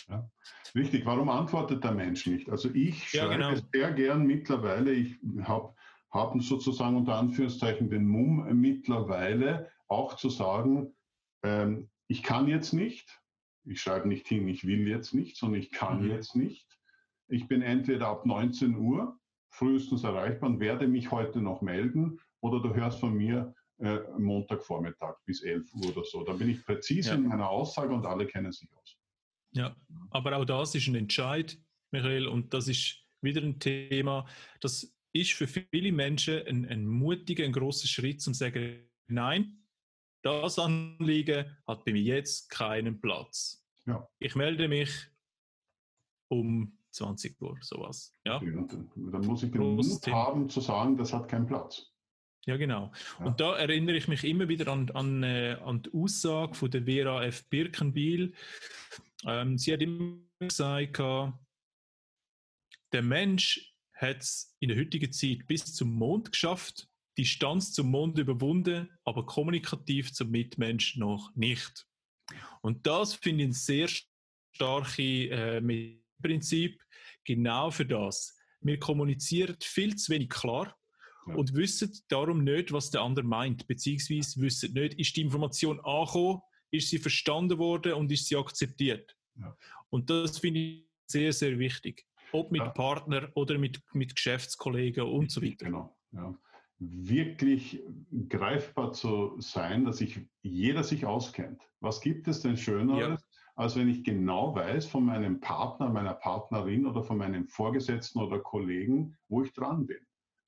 Ja. 0.07 0.29
Richtig, 0.73 1.05
warum 1.05 1.27
antwortet 1.27 1.83
der 1.83 1.91
Mensch 1.91 2.25
nicht? 2.25 2.49
Also 2.49 2.69
ich 2.73 3.09
schreibe 3.09 3.41
ja, 3.41 3.49
genau. 3.49 3.61
sehr 3.73 3.91
gern 3.91 4.25
mittlerweile, 4.25 4.93
ich 4.93 5.17
habe 5.43 5.75
hab 6.11 6.39
sozusagen 6.41 6.97
unter 6.97 7.15
Anführungszeichen 7.15 7.89
den 7.89 8.05
Mumm 8.05 8.45
mittlerweile 8.59 9.71
auch 9.87 10.15
zu 10.15 10.29
sagen, 10.29 10.93
ähm, 11.43 11.89
ich 12.07 12.23
kann 12.23 12.47
jetzt 12.47 12.73
nicht, 12.73 13.21
ich 13.63 13.81
schreibe 13.81 14.07
nicht 14.07 14.27
hin, 14.27 14.47
ich 14.47 14.65
will 14.65 14.87
jetzt 14.87 15.13
nicht, 15.13 15.37
sondern 15.37 15.61
ich 15.61 15.71
kann 15.71 16.03
mhm. 16.03 16.11
jetzt 16.11 16.35
nicht. 16.35 16.67
Ich 17.27 17.47
bin 17.47 17.61
entweder 17.61 18.07
ab 18.07 18.25
19 18.25 18.75
Uhr 18.75 19.17
frühestens 19.49 20.03
erreichbar 20.03 20.49
und 20.49 20.59
werde 20.59 20.87
mich 20.87 21.11
heute 21.11 21.41
noch 21.41 21.61
melden 21.61 22.19
oder 22.41 22.61
du 22.61 22.73
hörst 22.73 22.99
von 22.99 23.13
mir 23.13 23.53
äh, 23.79 23.99
Montagvormittag 24.17 25.15
bis 25.25 25.41
11 25.41 25.73
Uhr 25.75 25.89
oder 25.91 26.03
so. 26.03 26.23
Da 26.23 26.33
bin 26.33 26.49
ich 26.49 26.65
präzise 26.65 27.09
ja. 27.09 27.15
in 27.15 27.27
meiner 27.27 27.49
Aussage 27.49 27.93
und 27.93 28.05
alle 28.05 28.27
kennen 28.27 28.51
sich 28.51 28.69
aus. 28.73 28.97
Ja, 29.53 29.75
aber 30.11 30.37
auch 30.37 30.45
das 30.45 30.75
ist 30.75 30.87
ein 30.87 30.95
Entscheid, 30.95 31.57
Michael, 31.91 32.27
und 32.27 32.53
das 32.53 32.67
ist 32.67 33.03
wieder 33.21 33.41
ein 33.41 33.59
Thema, 33.59 34.25
das 34.61 34.95
ist 35.13 35.33
für 35.33 35.47
viele 35.47 35.91
Menschen 35.91 36.45
ein, 36.47 36.65
ein 36.65 36.85
mutiger, 36.85 37.43
ein 37.43 37.53
großer 37.53 37.87
Schritt, 37.87 38.25
um 38.27 38.33
zu 38.33 38.39
sagen, 38.39 38.89
nein, 39.07 39.61
das 40.23 40.59
Anliegen 40.59 41.57
hat 41.67 41.83
bei 41.83 41.93
mir 41.93 42.01
jetzt 42.01 42.49
keinen 42.49 42.99
Platz. 43.01 43.65
Ja. 43.85 44.07
Ich 44.19 44.35
melde 44.35 44.67
mich 44.67 44.91
um 46.29 46.77
20 46.91 47.41
Uhr, 47.41 47.57
sowas. 47.61 48.15
Ja? 48.25 48.39
dann, 48.39 48.91
dann 48.95 49.25
muss 49.25 49.43
ich 49.43 49.51
den 49.51 49.75
Mut 49.75 50.07
haben 50.07 50.49
zu 50.49 50.61
sagen, 50.61 50.97
das 50.97 51.13
hat 51.13 51.27
keinen 51.27 51.47
Platz. 51.47 51.91
Ja, 52.45 52.57
genau. 52.57 52.91
Ja. 53.19 53.25
Und 53.25 53.39
da 53.39 53.55
erinnere 53.55 53.95
ich 53.97 54.07
mich 54.07 54.23
immer 54.23 54.47
wieder 54.47 54.71
an, 54.71 54.89
an, 54.91 55.23
äh, 55.23 55.57
an 55.63 55.83
die 55.83 55.93
Aussage 55.93 56.55
von 56.55 56.71
der 56.71 56.83
Vera 56.83 57.23
F. 57.23 57.47
Birkenbiel. 57.49 58.33
Ähm, 59.25 59.57
sie 59.57 59.73
hat 59.73 59.81
immer 59.81 60.17
gesagt, 60.39 60.97
der 62.93 63.01
Mensch 63.03 63.70
hat 64.01 64.21
es 64.21 64.55
in 64.59 64.69
der 64.69 64.77
heutigen 64.77 65.11
Zeit 65.11 65.45
bis 65.47 65.73
zum 65.73 65.93
Mond 65.93 66.31
geschafft, 66.31 66.87
die 67.17 67.23
Distanz 67.23 67.71
zum 67.71 67.91
Mond 67.91 68.17
überwunden, 68.17 68.89
aber 69.03 69.25
kommunikativ 69.25 70.11
zum 70.13 70.31
Mitmensch 70.31 70.97
noch 70.97 71.31
nicht. 71.35 71.85
Und 72.61 72.87
das 72.87 73.13
finde 73.13 73.43
ich 73.43 73.49
ein 73.49 73.53
sehr 73.53 73.89
starkes 74.53 74.97
äh, 74.97 75.61
Prinzip, 76.21 76.81
genau 77.23 77.71
für 77.71 77.85
das. 77.85 78.37
Wir 78.61 78.79
kommunizieren 78.79 79.57
viel 79.61 79.95
zu 79.95 80.11
wenig 80.13 80.29
klar 80.29 80.75
ja. 81.27 81.35
und 81.35 81.53
wissen 81.53 81.91
darum 82.07 82.43
nicht, 82.43 82.71
was 82.71 82.91
der 82.91 83.01
andere 83.01 83.25
meint, 83.25 83.67
beziehungsweise 83.67 84.39
wissen 84.41 84.73
nicht, 84.73 84.93
ist 84.95 85.15
die 85.15 85.21
Information 85.21 85.79
angekommen, 85.81 86.41
ist 86.71 86.89
sie 86.89 86.99
verstanden 86.99 87.57
worden 87.57 87.93
und 87.93 88.11
ist 88.11 88.27
sie 88.27 88.37
akzeptiert. 88.37 89.15
Ja. 89.35 89.55
Und 89.89 90.09
das 90.09 90.37
finde 90.39 90.59
ich 90.59 90.85
sehr, 91.07 91.33
sehr 91.33 91.59
wichtig. 91.59 92.05
Ob 92.31 92.51
mit 92.51 92.61
ja. 92.61 92.69
Partner 92.69 93.29
oder 93.35 93.57
mit, 93.57 93.81
mit 93.93 94.15
Geschäftskollegen 94.15 95.03
und 95.03 95.31
so 95.31 95.41
weiter. 95.41 95.65
Genau. 95.65 95.95
Ja. 96.11 96.33
Wirklich 96.79 97.83
greifbar 98.29 98.91
zu 98.93 99.35
sein, 99.39 99.85
dass 99.85 99.97
sich 99.97 100.19
jeder 100.41 100.83
sich 100.83 101.05
auskennt. 101.05 101.61
Was 101.79 102.01
gibt 102.01 102.27
es 102.27 102.41
denn 102.41 102.57
Schöneres, 102.57 103.21
als 103.55 103.75
wenn 103.75 103.87
ich 103.87 104.03
genau 104.03 104.55
weiß 104.55 104.87
von 104.87 105.05
meinem 105.05 105.39
Partner, 105.39 105.89
meiner 105.89 106.15
Partnerin 106.15 106.87
oder 106.87 107.03
von 107.03 107.17
meinem 107.17 107.47
Vorgesetzten 107.47 108.19
oder 108.19 108.39
Kollegen, 108.39 109.15
wo 109.27 109.43
ich 109.43 109.53
dran 109.53 109.85
bin? 109.85 109.99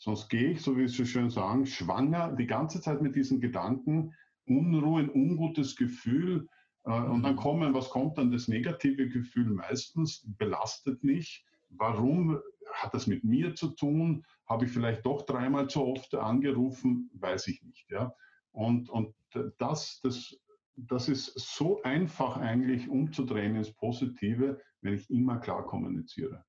Sonst 0.03 0.27
gehe 0.27 0.51
ich, 0.51 0.61
so 0.61 0.75
wie 0.77 0.87
Sie 0.87 1.05
schön 1.05 1.29
sagen, 1.29 1.65
schwanger 1.65 2.33
die 2.33 2.47
ganze 2.47 2.81
Zeit 2.81 3.01
mit 3.01 3.15
diesen 3.15 3.39
Gedanken, 3.39 4.13
Unruhe, 4.45 5.01
ein 5.01 5.09
ungutes 5.09 5.75
Gefühl. 5.75 6.47
Äh, 6.83 6.91
und 6.91 7.23
dann 7.23 7.35
mhm. 7.35 7.39
kommen, 7.39 7.73
was 7.73 7.89
kommt 7.89 8.17
dann? 8.17 8.31
Das 8.31 8.47
negative 8.47 9.07
Gefühl 9.07 9.45
meistens 9.45 10.25
belastet 10.37 11.03
mich. 11.03 11.45
Warum 11.77 12.39
hat 12.73 12.93
das 12.93 13.07
mit 13.07 13.23
mir 13.23 13.55
zu 13.55 13.69
tun? 13.69 14.25
Habe 14.47 14.65
ich 14.65 14.71
vielleicht 14.71 15.05
doch 15.05 15.23
dreimal 15.25 15.67
zu 15.67 15.83
oft 15.83 16.13
angerufen? 16.15 17.09
Weiß 17.13 17.47
ich 17.47 17.61
nicht. 17.63 17.89
Ja? 17.89 18.13
Und, 18.51 18.89
und 18.89 19.15
das, 19.57 19.99
das, 20.01 20.35
das 20.75 21.09
ist 21.09 21.33
so 21.37 21.81
einfach 21.83 22.37
eigentlich 22.37 22.89
umzudrehen 22.89 23.55
ins 23.55 23.73
Positive, 23.73 24.59
wenn 24.81 24.93
ich 24.93 25.09
immer 25.09 25.39
klar 25.39 25.65
kommuniziere 25.65 26.43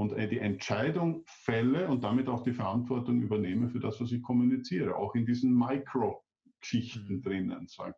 und 0.00 0.14
äh, 0.14 0.26
die 0.26 0.38
Entscheidung 0.38 1.22
fälle 1.26 1.86
und 1.88 2.04
damit 2.04 2.26
auch 2.28 2.42
die 2.42 2.54
Verantwortung 2.54 3.20
übernehme 3.20 3.68
für 3.68 3.80
das, 3.80 4.00
was 4.00 4.10
ich 4.12 4.22
kommuniziere, 4.22 4.96
auch 4.96 5.14
in 5.14 5.26
diesen 5.26 5.52
Micro-Geschichten 5.52 7.16
mhm. 7.16 7.22
drinnen. 7.22 7.66
Sagen. 7.68 7.94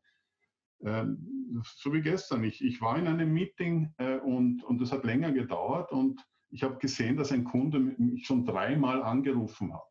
Ähm, 0.84 1.62
so 1.62 1.92
wie 1.92 2.00
gestern, 2.02 2.42
ich, 2.42 2.60
ich 2.60 2.80
war 2.80 2.98
in 2.98 3.06
einem 3.06 3.32
Meeting 3.32 3.94
äh, 3.98 4.18
und, 4.18 4.64
und 4.64 4.80
das 4.80 4.90
hat 4.90 5.04
länger 5.04 5.30
gedauert 5.30 5.92
und 5.92 6.20
ich 6.52 6.62
habe 6.62 6.76
gesehen, 6.78 7.16
dass 7.16 7.32
ein 7.32 7.44
Kunde 7.44 7.80
mich 7.80 8.26
schon 8.26 8.44
dreimal 8.44 9.02
angerufen 9.02 9.72
hat. 9.72 9.82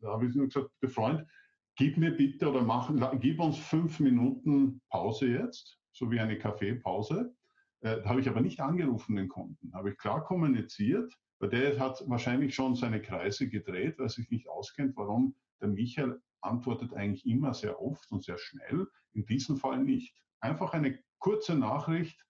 Da 0.00 0.08
habe 0.08 0.26
ich 0.26 0.34
nur 0.34 0.46
gesagt, 0.46 0.70
Freund, 0.88 1.26
gib 1.74 1.96
mir 1.96 2.10
bitte 2.10 2.50
oder 2.50 2.62
mach, 2.62 2.92
gib 3.18 3.40
uns 3.40 3.56
fünf 3.56 3.98
Minuten 3.98 4.82
Pause 4.90 5.28
jetzt, 5.28 5.78
so 5.92 6.10
wie 6.10 6.20
eine 6.20 6.38
Kaffeepause. 6.38 7.34
Äh, 7.80 8.02
habe 8.04 8.20
ich 8.20 8.28
aber 8.28 8.42
nicht 8.42 8.60
angerufen, 8.60 9.16
den 9.16 9.28
Kunden. 9.28 9.72
Habe 9.72 9.90
ich 9.90 9.96
klar 9.96 10.22
kommuniziert, 10.22 11.14
weil 11.38 11.48
der 11.48 11.78
hat 11.78 12.04
wahrscheinlich 12.06 12.54
schon 12.54 12.74
seine 12.74 13.00
Kreise 13.00 13.48
gedreht, 13.48 13.98
weil 13.98 14.06
er 14.06 14.10
sich 14.10 14.30
nicht 14.30 14.50
auskennt, 14.50 14.94
warum 14.96 15.34
der 15.62 15.68
Michael 15.68 16.20
antwortet 16.42 16.92
eigentlich 16.92 17.24
immer 17.24 17.54
sehr 17.54 17.80
oft 17.80 18.12
und 18.12 18.22
sehr 18.22 18.36
schnell, 18.36 18.86
in 19.14 19.24
diesem 19.24 19.56
Fall 19.56 19.82
nicht. 19.82 20.14
Einfach 20.40 20.74
eine 20.74 20.98
kurze 21.18 21.54
Nachricht. 21.54 22.22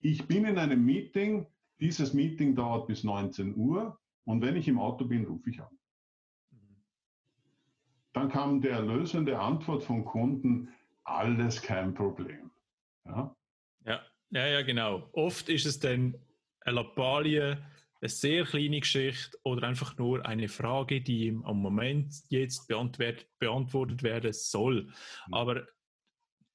Ich 0.00 0.26
bin 0.26 0.44
in 0.44 0.58
einem 0.58 0.84
Meeting, 0.84 1.46
dieses 1.80 2.14
Meeting 2.14 2.54
dauert 2.54 2.86
bis 2.86 3.04
19 3.04 3.56
Uhr 3.56 3.98
und 4.24 4.40
wenn 4.42 4.56
ich 4.56 4.68
im 4.68 4.78
Auto 4.78 5.04
bin, 5.04 5.24
rufe 5.24 5.50
ich 5.50 5.60
an. 5.60 5.78
Dann 8.12 8.28
kam 8.28 8.60
die 8.60 8.68
erlösende 8.68 9.38
Antwort 9.38 9.82
vom 9.82 10.04
Kunden, 10.04 10.68
alles 11.04 11.62
kein 11.62 11.94
Problem. 11.94 12.50
Ja, 13.06 13.34
ja, 13.84 14.00
ja, 14.30 14.46
ja 14.46 14.62
genau. 14.62 15.08
Oft 15.12 15.48
ist 15.48 15.66
es 15.66 15.80
dann 15.80 16.14
eine 16.60 16.76
Lappalie, 16.76 17.58
eine 18.00 18.08
sehr 18.08 18.44
kleine 18.44 18.80
Geschichte 18.80 19.36
oder 19.44 19.66
einfach 19.66 19.96
nur 19.96 20.24
eine 20.26 20.48
Frage, 20.48 21.00
die 21.00 21.28
im 21.28 21.40
Moment 21.40 22.14
jetzt 22.28 22.68
beantwortet 22.68 24.02
werden 24.02 24.32
soll. 24.32 24.84
Mhm. 24.84 25.34
Aber 25.34 25.66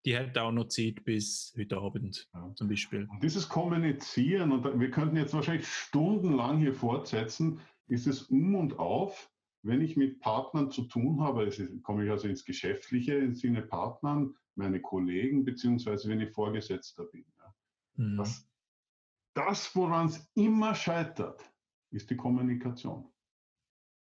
die 0.05 0.17
hat 0.17 0.37
auch 0.37 0.51
noch 0.51 0.67
Zeit 0.67 1.03
bis 1.03 1.53
heute 1.57 1.77
Abend 1.77 2.29
ja. 2.33 2.53
zum 2.55 2.69
Beispiel. 2.69 3.07
Und 3.09 3.23
dieses 3.23 3.49
Kommunizieren, 3.49 4.51
und 4.51 4.79
wir 4.79 4.91
könnten 4.91 5.17
jetzt 5.17 5.33
wahrscheinlich 5.33 5.67
stundenlang 5.67 6.59
hier 6.59 6.73
fortsetzen, 6.73 7.59
ist 7.87 8.07
es 8.07 8.23
um 8.23 8.55
und 8.55 8.79
auf, 8.79 9.31
wenn 9.63 9.81
ich 9.81 9.97
mit 9.97 10.19
Partnern 10.19 10.71
zu 10.71 10.83
tun 10.83 11.21
habe, 11.21 11.41
also 11.41 11.63
komme 11.81 12.05
ich 12.05 12.11
also 12.11 12.27
ins 12.27 12.45
Geschäftliche, 12.45 13.15
im 13.15 13.33
Sinne 13.33 13.61
Partnern, 13.61 14.35
meine 14.55 14.81
Kollegen, 14.81 15.43
beziehungsweise 15.43 16.09
wenn 16.09 16.21
ich 16.21 16.31
Vorgesetzter 16.31 17.05
bin. 17.05 17.25
Ja. 17.37 17.55
Mhm. 17.95 18.17
Das, 18.17 18.49
das, 19.33 19.75
woran 19.75 20.07
es 20.07 20.29
immer 20.35 20.73
scheitert, 20.73 21.43
ist 21.91 22.09
die 22.09 22.17
Kommunikation. 22.17 23.11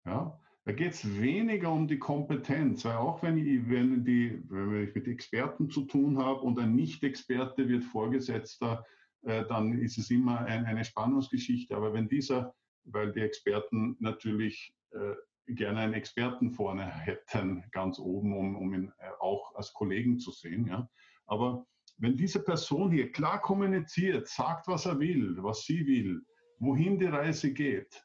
Ja, 0.05 0.39
da 0.65 0.71
geht 0.71 0.93
es 0.93 1.19
weniger 1.19 1.71
um 1.71 1.87
die 1.87 1.99
Kompetenz, 1.99 2.85
weil 2.85 2.95
auch 2.95 3.21
wenn 3.21 3.37
ich, 3.37 3.69
wenn, 3.69 4.05
die, 4.05 4.41
wenn 4.49 4.87
ich 4.87 4.95
mit 4.95 5.07
Experten 5.07 5.69
zu 5.69 5.81
tun 5.85 6.17
habe 6.17 6.39
und 6.39 6.57
ein 6.57 6.73
Nicht-Experte 6.73 7.67
wird 7.67 7.83
Vorgesetzter, 7.83 8.85
äh, 9.23 9.45
dann 9.45 9.77
ist 9.79 9.97
es 9.97 10.09
immer 10.09 10.39
ein, 10.39 10.65
eine 10.65 10.85
Spannungsgeschichte. 10.85 11.75
Aber 11.75 11.93
wenn 11.93 12.07
dieser, 12.07 12.55
weil 12.85 13.11
die 13.11 13.19
Experten 13.19 13.97
natürlich 13.99 14.73
äh, 14.91 15.15
gerne 15.53 15.79
einen 15.79 15.93
Experten 15.93 16.51
vorne 16.51 16.85
hätten, 16.85 17.65
ganz 17.71 17.99
oben, 17.99 18.33
um, 18.33 18.55
um 18.55 18.73
ihn 18.73 18.93
äh, 18.99 19.09
auch 19.19 19.53
als 19.55 19.73
Kollegen 19.73 20.17
zu 20.17 20.31
sehen. 20.31 20.67
Ja. 20.67 20.89
Aber 21.25 21.65
wenn 21.97 22.15
diese 22.15 22.41
Person 22.41 22.89
hier 22.89 23.11
klar 23.11 23.41
kommuniziert, 23.41 24.29
sagt, 24.29 24.67
was 24.67 24.85
er 24.85 24.97
will, 24.97 25.35
was 25.43 25.65
sie 25.65 25.85
will, 25.85 26.21
wohin 26.59 26.97
die 26.97 27.05
Reise 27.05 27.51
geht, 27.51 28.01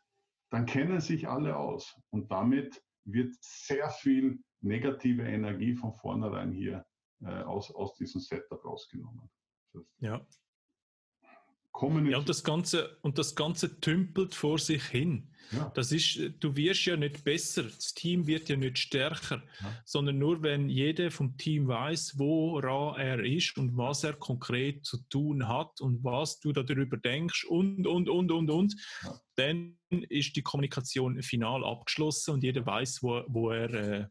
dann 0.51 0.67
kennen 0.67 1.01
sich 1.01 1.29
alle 1.29 1.57
aus. 1.57 2.01
Und 2.11 2.31
damit 2.31 2.83
wird 3.05 3.35
sehr 3.41 3.91
viel 3.91 4.39
negative 4.61 5.23
Energie 5.23 5.75
von 5.75 5.93
vornherein 5.95 6.53
hier 6.53 6.87
äh, 7.23 7.43
aus, 7.43 7.75
aus 7.75 7.95
diesem 7.97 8.21
Setup 8.21 8.65
rausgenommen. 8.65 9.31
ja. 9.99 10.27
Ja, 11.81 12.19
und 12.19 12.29
das 12.29 12.43
Ganze, 12.43 12.97
und 13.03 13.19
das 13.19 13.35
Ganze 13.35 13.81
tümpelt 13.81 14.35
vor 14.35 14.59
sich 14.59 14.85
hin. 14.85 15.29
Ja. 15.53 15.73
Das 15.75 15.93
ist, 15.93 16.21
du 16.41 16.57
wirst 16.57 16.85
ja 16.85 16.97
nicht 16.97 17.25
besser, 17.25 17.63
das 17.63 17.95
Team 17.95 18.27
wird 18.27 18.49
ja 18.49 18.57
nicht 18.57 18.79
stärker, 18.79 19.43
ja. 19.61 19.83
sondern 19.85 20.19
nur 20.19 20.43
wenn 20.43 20.69
jeder 20.69 21.11
vom 21.11 21.37
Team 21.39 21.69
weiß, 21.69 22.19
woran 22.19 23.01
er 23.01 23.25
ist 23.25 23.57
und 23.57 23.77
was 23.77 24.05
er 24.05 24.13
konkret 24.15 24.85
zu 24.85 24.99
tun 25.09 25.49
hat 25.49 25.81
und 25.81 26.05
was 26.05 26.41
du 26.41 26.53
darüber 26.53 26.99
denkst 26.99 27.45
und, 27.45 27.87
und, 27.87 28.09
und, 28.09 28.31
und, 28.31 28.51
und, 28.51 28.75
ja. 29.03 29.19
dann 29.37 29.79
ist 29.89 30.37
die 30.37 30.43
Kommunikation 30.43 31.23
final 31.23 31.65
abgeschlossen 31.65 32.35
und 32.35 32.45
jeder 32.45 32.67
weiß, 32.67 33.03
wo, 33.03 33.23
wo 33.29 33.51
er 33.51 33.73
äh, 33.73 34.07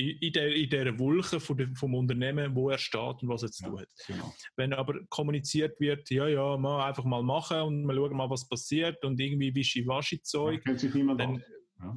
in, 0.00 0.32
der, 0.32 0.54
in 0.54 0.70
dieser 0.70 0.98
Wolke 0.98 1.40
von 1.40 1.74
vom 1.76 1.94
Unternehmen, 1.94 2.54
wo 2.54 2.70
er 2.70 2.78
steht 2.78 3.22
und 3.22 3.28
was 3.28 3.42
er 3.42 3.50
zu 3.50 3.64
tun 3.64 3.80
hat. 3.80 3.88
Genau. 4.06 4.34
Wenn 4.56 4.72
aber 4.72 5.00
kommuniziert 5.08 5.78
wird, 5.80 6.08
ja, 6.10 6.26
ja, 6.28 6.56
mal 6.56 6.88
einfach 6.88 7.04
mal 7.04 7.22
machen 7.22 7.60
und 7.60 7.84
mal 7.84 7.96
schauen 7.96 8.16
mal, 8.16 8.30
was 8.30 8.48
passiert 8.48 9.04
und 9.04 9.18
irgendwie 9.20 9.54
Wischi-Waschi-Zeug. 9.54 10.64
kennt 10.64 10.80
sich 10.80 10.94
niemand 10.94 11.20
dann, 11.20 11.44
ja. 11.80 11.96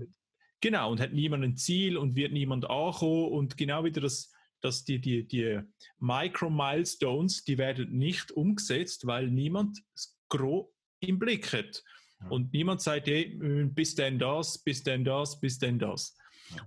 Genau, 0.61 0.91
und 0.91 1.01
hat 1.01 1.11
niemand 1.11 1.43
ein 1.43 1.57
Ziel 1.57 1.97
und 1.97 2.15
wird 2.15 2.31
niemand 2.31 2.69
ankommen 2.69 3.33
und 3.33 3.57
genau 3.57 3.83
wieder 3.83 3.99
das, 3.99 4.31
dass 4.61 4.85
die, 4.85 5.01
die, 5.01 5.27
die 5.27 5.59
Micro-Milestones, 5.99 7.43
die 7.43 7.57
werden 7.57 7.91
nicht 7.91 8.31
umgesetzt, 8.31 9.05
weil 9.05 9.29
niemand 9.29 9.77
es 9.93 10.17
grob 10.29 10.73
im 11.01 11.19
Blick 11.19 11.51
hat. 11.51 11.83
Ja. 12.21 12.29
Und 12.29 12.53
niemand 12.53 12.81
sagt, 12.81 13.07
hey, 13.07 13.37
bis 13.73 13.95
denn 13.95 14.17
das, 14.17 14.57
bis 14.63 14.81
denn 14.83 15.03
das, 15.03 15.37
bis 15.37 15.59
denn 15.59 15.77
das. 15.79 16.15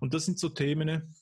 Und 0.00 0.12
das 0.12 0.26
sind 0.26 0.38
so 0.38 0.50
Themen, 0.50 1.14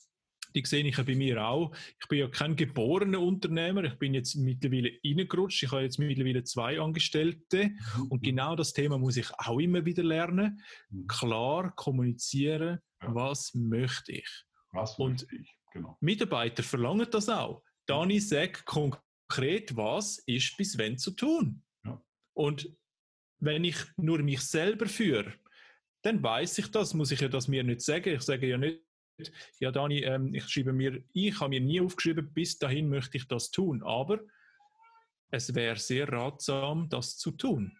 die 0.55 0.65
sehe 0.65 0.85
ich 0.85 0.97
ja 0.97 1.03
bei 1.03 1.15
mir 1.15 1.45
auch. 1.45 1.75
Ich 1.99 2.07
bin 2.07 2.19
ja 2.19 2.27
kein 2.27 2.55
geborener 2.55 3.19
Unternehmer. 3.19 3.83
Ich 3.83 3.95
bin 3.95 4.13
jetzt 4.13 4.35
mittlerweile 4.35 4.91
reingerutscht. 5.03 5.63
Ich 5.63 5.71
habe 5.71 5.83
jetzt 5.83 5.99
mittlerweile 5.99 6.43
zwei 6.43 6.79
Angestellte. 6.79 7.69
Mhm. 7.97 8.07
Und 8.09 8.23
genau 8.23 8.55
das 8.55 8.73
Thema 8.73 8.97
muss 8.97 9.17
ich 9.17 9.29
auch 9.37 9.59
immer 9.59 9.85
wieder 9.85 10.03
lernen. 10.03 10.61
Mhm. 10.89 11.07
Klar 11.07 11.75
kommunizieren, 11.75 12.79
ja. 13.01 13.15
was 13.15 13.53
möchte 13.53 14.13
ich. 14.13 14.29
Was 14.71 14.97
und 14.97 15.21
möchte 15.21 15.35
ich, 15.35 15.55
genau. 15.71 15.97
Mitarbeiter 15.99 16.63
verlangen 16.63 17.07
das 17.11 17.29
auch. 17.29 17.61
Dani, 17.85 18.19
sag 18.19 18.65
konkret, 18.65 19.75
was 19.75 20.19
ist 20.25 20.55
bis 20.57 20.77
wann 20.77 20.97
zu 20.97 21.11
tun. 21.11 21.63
Ja. 21.83 22.01
Und 22.33 22.69
wenn 23.39 23.63
ich 23.63 23.77
nur 23.97 24.19
mich 24.19 24.41
selber 24.41 24.87
führe, 24.87 25.33
dann 26.01 26.21
weiß 26.21 26.59
ich 26.59 26.67
das, 26.69 26.93
muss 26.93 27.11
ich 27.11 27.19
ja 27.19 27.27
das 27.27 27.47
mir 27.47 27.63
nicht 27.63 27.81
sagen. 27.81 28.15
Ich 28.15 28.21
sage 28.21 28.47
ja 28.47 28.57
nicht, 28.57 28.84
ja 29.59 29.71
Dani, 29.71 29.99
ähm, 29.99 30.33
ich 30.33 30.47
schreibe 30.47 30.73
mir, 30.73 31.03
ich 31.13 31.39
habe 31.39 31.49
mir 31.49 31.61
nie 31.61 31.81
aufgeschrieben, 31.81 32.33
bis 32.33 32.57
dahin 32.57 32.89
möchte 32.89 33.17
ich 33.17 33.27
das 33.27 33.51
tun, 33.51 33.83
aber 33.83 34.19
es 35.31 35.53
wäre 35.53 35.77
sehr 35.77 36.07
ratsam, 36.11 36.89
das 36.89 37.17
zu 37.17 37.31
tun. 37.31 37.77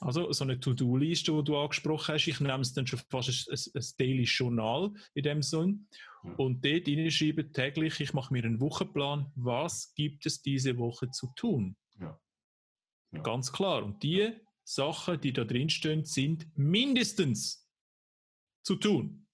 Also 0.00 0.30
so 0.32 0.44
eine 0.44 0.60
To-Do-Liste, 0.60 1.32
die 1.32 1.44
du 1.44 1.56
angesprochen 1.56 2.14
hast, 2.14 2.28
ich 2.28 2.38
nehme 2.38 2.60
es 2.60 2.72
dann 2.72 2.86
schon 2.86 3.00
fast 3.10 3.50
ein, 3.50 3.58
ein 3.74 3.86
Daily 3.98 4.24
Journal 4.24 4.92
in 5.14 5.22
dem 5.24 5.42
Sinn 5.42 5.88
und 6.36 6.64
dort 6.64 6.86
hineinschreibe 6.86 7.50
täglich, 7.50 8.00
ich 8.00 8.12
mache 8.12 8.32
mir 8.32 8.44
einen 8.44 8.60
Wochenplan, 8.60 9.32
was 9.34 9.92
gibt 9.94 10.24
es 10.26 10.40
diese 10.40 10.78
Woche 10.78 11.10
zu 11.10 11.32
tun? 11.34 11.76
Ja. 11.98 12.18
Ja. 13.12 13.22
Ganz 13.22 13.52
klar. 13.52 13.82
Und 13.84 14.02
die 14.02 14.32
Sachen, 14.64 15.20
die 15.20 15.32
da 15.32 15.44
drin 15.44 15.70
stehen, 15.70 16.04
sind 16.04 16.46
mindestens 16.56 17.68
zu 18.62 18.76
tun. 18.76 19.26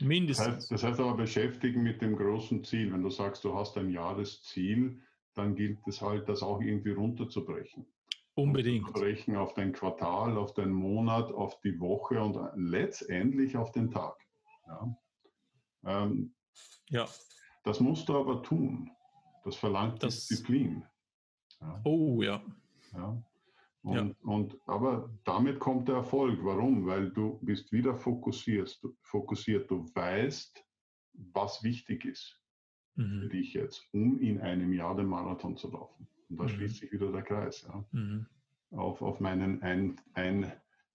Mindestens. 0.00 0.46
Das 0.46 0.56
heißt, 0.56 0.70
das 0.70 0.82
heißt 0.82 1.00
aber 1.00 1.16
beschäftigen 1.16 1.82
mit 1.82 2.00
dem 2.02 2.16
großen 2.16 2.64
Ziel. 2.64 2.92
Wenn 2.92 3.02
du 3.02 3.10
sagst, 3.10 3.44
du 3.44 3.54
hast 3.54 3.76
ein 3.76 3.90
Jahresziel, 3.90 5.00
dann 5.34 5.54
gilt 5.54 5.86
es 5.86 6.00
halt, 6.00 6.28
das 6.28 6.42
auch 6.42 6.60
irgendwie 6.60 6.92
runterzubrechen. 6.92 7.86
Unbedingt. 8.34 8.86
Runterzubrechen 8.86 9.36
auf 9.36 9.54
dein 9.54 9.72
Quartal, 9.72 10.36
auf 10.36 10.54
den 10.54 10.70
Monat, 10.70 11.32
auf 11.32 11.60
die 11.60 11.78
Woche 11.80 12.22
und 12.22 12.38
letztendlich 12.54 13.56
auf 13.56 13.72
den 13.72 13.90
Tag. 13.90 14.16
Ja. 14.66 14.96
Ähm, 15.84 16.34
ja. 16.90 17.06
Das 17.64 17.80
musst 17.80 18.08
du 18.08 18.16
aber 18.16 18.42
tun. 18.42 18.90
Das 19.44 19.56
verlangt 19.56 20.02
das, 20.02 20.26
Disziplin. 20.26 20.84
Ja. 21.60 21.80
Oh 21.84 22.22
ja. 22.22 22.42
ja. 22.92 23.22
Und, 23.82 23.94
ja. 23.94 24.14
und, 24.22 24.58
aber 24.66 25.10
damit 25.24 25.60
kommt 25.60 25.88
der 25.88 25.96
Erfolg. 25.96 26.38
Warum? 26.42 26.86
Weil 26.86 27.10
du 27.10 27.38
bist 27.42 27.72
wieder 27.72 27.94
fokussiert. 27.94 28.78
Du, 28.82 28.96
fokussiert. 29.02 29.70
du 29.70 29.86
weißt, 29.94 30.64
was 31.32 31.62
wichtig 31.62 32.04
ist 32.04 32.40
mhm. 32.96 33.22
für 33.22 33.28
dich 33.28 33.54
jetzt, 33.54 33.86
um 33.92 34.20
in 34.20 34.40
einem 34.40 34.72
Jahr 34.72 34.96
den 34.96 35.06
Marathon 35.06 35.56
zu 35.56 35.70
laufen. 35.70 36.06
Und 36.28 36.38
da 36.38 36.44
mhm. 36.44 36.48
schließt 36.48 36.76
sich 36.76 36.92
wieder 36.92 37.12
der 37.12 37.22
Kreis. 37.22 37.62
Ja. 37.62 37.84
Mhm. 37.92 38.26
Auf, 38.72 39.00
auf 39.00 39.20
meinen 39.20 39.62
ein, 39.62 39.98
ein, 40.14 40.52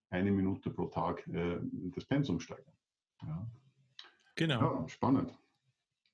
eine 0.10 0.32
Minute 0.32 0.70
pro 0.70 0.86
Tag 0.88 1.26
äh, 1.28 1.58
das 1.96 2.06
Pensum 2.06 2.40
steigern. 2.40 2.76
Ja. 3.24 3.48
Genau. 4.36 4.60
Ja, 4.60 4.90
spannend. 4.90 5.34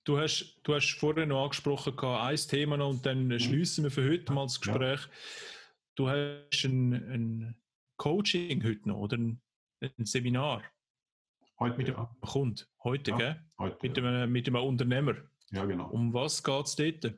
Du 0.06 0.18
hast, 0.18 0.60
du 0.64 0.74
hast 0.74 0.98
vorhin 0.98 1.30
noch 1.30 1.44
angesprochen, 1.44 1.98
ein 2.00 2.36
Thema 2.36 2.78
noch, 2.78 2.90
und 2.90 3.06
dann 3.06 3.28
mhm. 3.28 3.40
schließen 3.40 3.84
wir 3.84 3.92
für 3.92 4.10
heute 4.10 4.32
mal 4.32 4.44
das 4.44 4.62
Gespräch. 4.62 5.02
Ja 5.02 5.10
du 5.96 6.10
hast 6.10 6.64
ein, 6.64 6.94
ein 6.94 7.56
Coaching 7.98 8.64
heute 8.64 8.88
noch 8.88 8.98
oder 8.98 9.18
ein, 9.18 9.42
ein 9.82 10.06
Seminar 10.06 10.64
heute, 11.60 11.78
mit 11.78 11.88
ja. 11.90 11.96
einem 11.96 12.22
Kunden. 12.22 12.62
Heute, 12.84 13.12
ja, 13.12 13.18
gell? 13.18 13.44
Heute, 13.58 13.78
mit, 13.82 13.98
ja. 13.98 14.04
einem, 14.04 14.32
mit 14.32 14.48
einem 14.48 14.64
Unternehmer. 14.64 15.16
Ja, 15.52 15.66
genau. 15.66 15.90
Um 15.90 16.14
was 16.14 16.44
geht 16.44 16.66
es 16.66 16.76
dort? 16.76 17.14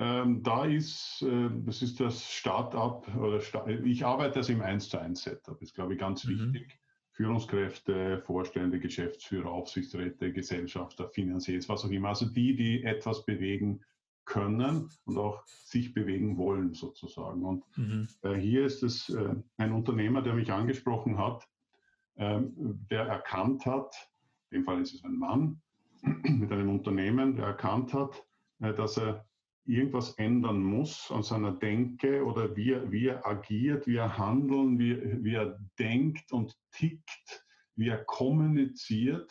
Ähm, 0.00 0.42
da 0.42 0.64
ist, 0.64 1.22
äh, 1.22 1.50
das 1.64 1.82
ist 1.82 1.98
das 1.98 2.30
Startup, 2.30 3.06
oder 3.16 3.40
Start, 3.40 3.68
ich 3.68 4.04
arbeite 4.04 4.38
das 4.38 4.48
im 4.48 4.62
1 4.62 4.90
zu 4.90 4.98
1 4.98 5.22
Setup, 5.22 5.60
ist 5.60 5.74
glaube 5.74 5.94
ich 5.94 5.98
ganz 5.98 6.24
mhm. 6.24 6.52
wichtig 6.52 6.78
Führungskräfte, 7.18 8.22
Vorstände, 8.24 8.78
Geschäftsführer, 8.78 9.50
Aufsichtsräte, 9.50 10.32
Gesellschafter, 10.32 11.08
Finanziers, 11.08 11.68
was 11.68 11.84
auch 11.84 11.90
immer. 11.90 12.10
Also 12.10 12.26
die, 12.26 12.54
die 12.54 12.84
etwas 12.84 13.24
bewegen 13.24 13.84
können 14.28 14.90
und 15.06 15.18
auch 15.18 15.44
sich 15.46 15.94
bewegen 15.94 16.36
wollen 16.36 16.74
sozusagen. 16.74 17.42
Und 17.44 17.64
mhm. 17.76 18.08
äh, 18.22 18.34
hier 18.34 18.64
ist 18.64 18.82
es 18.82 19.08
äh, 19.08 19.34
ein 19.56 19.72
Unternehmer, 19.72 20.22
der 20.22 20.34
mich 20.34 20.52
angesprochen 20.52 21.18
hat, 21.18 21.48
äh, 22.16 22.40
der 22.90 23.06
erkannt 23.06 23.66
hat, 23.66 23.94
in 24.50 24.58
dem 24.58 24.64
Fall 24.64 24.80
ist 24.80 24.94
es 24.94 25.04
ein 25.04 25.16
Mann 25.16 25.60
mit 26.02 26.52
einem 26.52 26.68
Unternehmen, 26.68 27.36
der 27.36 27.46
erkannt 27.46 27.92
hat, 27.94 28.24
äh, 28.60 28.74
dass 28.74 28.98
er 28.98 29.26
irgendwas 29.64 30.12
ändern 30.12 30.62
muss 30.62 31.10
an 31.10 31.22
seiner 31.22 31.52
Denke 31.52 32.24
oder 32.24 32.54
wie 32.56 32.72
er, 32.72 32.90
wie 32.90 33.06
er 33.06 33.26
agiert, 33.26 33.86
wie 33.86 33.96
er 33.96 34.16
handelt, 34.16 34.78
wie, 34.78 35.24
wie 35.24 35.34
er 35.34 35.58
denkt 35.78 36.32
und 36.32 36.54
tickt, 36.72 37.44
wie 37.76 37.88
er 37.88 38.04
kommuniziert 38.04 39.30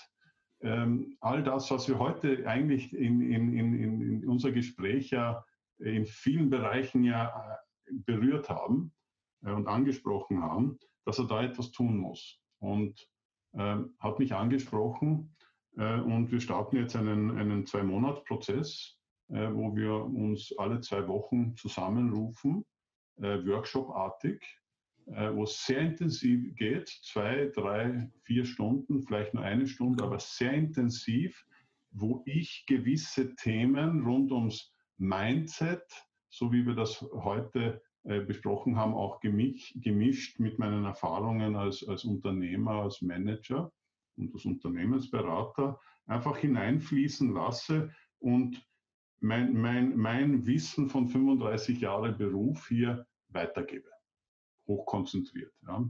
ähm, 0.62 1.18
all 1.20 1.44
das, 1.44 1.70
was 1.72 1.88
wir 1.88 2.00
heute 2.00 2.48
eigentlich 2.48 2.94
in, 2.94 3.22
in, 3.22 3.54
in, 3.54 4.02
in 4.02 4.28
unser 4.28 4.52
Gespräch 4.52 5.12
ja 5.12 5.46
in 5.80 6.06
vielen 6.06 6.50
Bereichen 6.50 7.04
ja 7.04 7.28
äh, 7.28 7.94
berührt 7.94 8.50
haben 8.50 8.94
äh, 9.44 9.52
und 9.52 9.68
angesprochen 9.68 10.42
haben, 10.42 10.80
dass 11.06 11.20
er 11.20 11.26
da 11.26 11.44
etwas 11.44 11.72
tun 11.72 11.98
muss. 11.98 12.40
Und 12.60 13.08
äh, 13.54 13.78
hat 14.00 14.20
mich 14.20 14.34
angesprochen 14.34 15.36
äh, 15.78 16.00
und 16.00 16.32
wir 16.32 16.40
starten 16.40 16.78
jetzt 16.78 16.96
einen, 16.96 17.38
einen 17.38 17.66
Zwei-Monats-Prozess, 17.66 18.98
äh, 19.30 19.50
wo 19.54 19.76
wir 19.76 19.94
uns 19.94 20.54
alle 20.58 20.82
zwei 20.82 21.08
Wochen 21.08 21.56
zusammenrufen, 21.56 22.66
äh, 23.18 23.46
workshopartig, 23.46 24.44
äh, 25.14 25.34
wo 25.34 25.44
es 25.44 25.66
sehr 25.66 25.80
intensiv 25.80 26.54
geht, 26.56 26.90
zwei, 27.04 27.50
drei, 27.56 28.10
vier 28.24 28.46
Stunden, 28.46 29.04
vielleicht 29.04 29.34
nur 29.34 29.44
eine 29.44 29.68
Stunde, 29.68 30.04
aber 30.04 30.20
sehr 30.20 30.54
intensiv, 30.54 31.46
wo 31.92 32.24
ich 32.26 32.66
gewisse 32.68 33.34
Themen 33.36 34.04
rund 34.04 34.32
ums 34.32 34.74
Mindset, 34.98 35.84
so 36.30 36.52
wie 36.52 36.66
wir 36.66 36.76
das 36.76 37.02
heute 37.14 37.82
äh, 38.04 38.20
besprochen 38.20 38.76
haben, 38.76 38.94
auch 38.94 39.22
gemisch, 39.22 39.74
gemischt 39.78 40.40
mit 40.40 40.60
meinen 40.60 40.84
Erfahrungen 40.84 41.56
als, 41.56 41.88
als 41.88 42.04
Unternehmer, 42.04 42.84
als 42.84 43.02
Manager 43.02 43.72
und 44.18 44.34
als 44.34 44.44
Unternehmensberater, 44.46 45.80
einfach 46.06 46.38
hineinfließen 46.38 47.34
lasse 47.34 47.94
und 48.20 48.62
mein, 49.20 49.54
mein, 49.54 49.96
mein 49.96 50.46
Wissen 50.46 50.90
von 50.90 51.08
35 51.08 51.80
Jahren 51.80 52.18
Beruf 52.18 52.68
hier 52.68 53.08
weitergebe 53.30 53.97
hochkonzentriert. 54.68 55.54
Ja. 55.64 55.90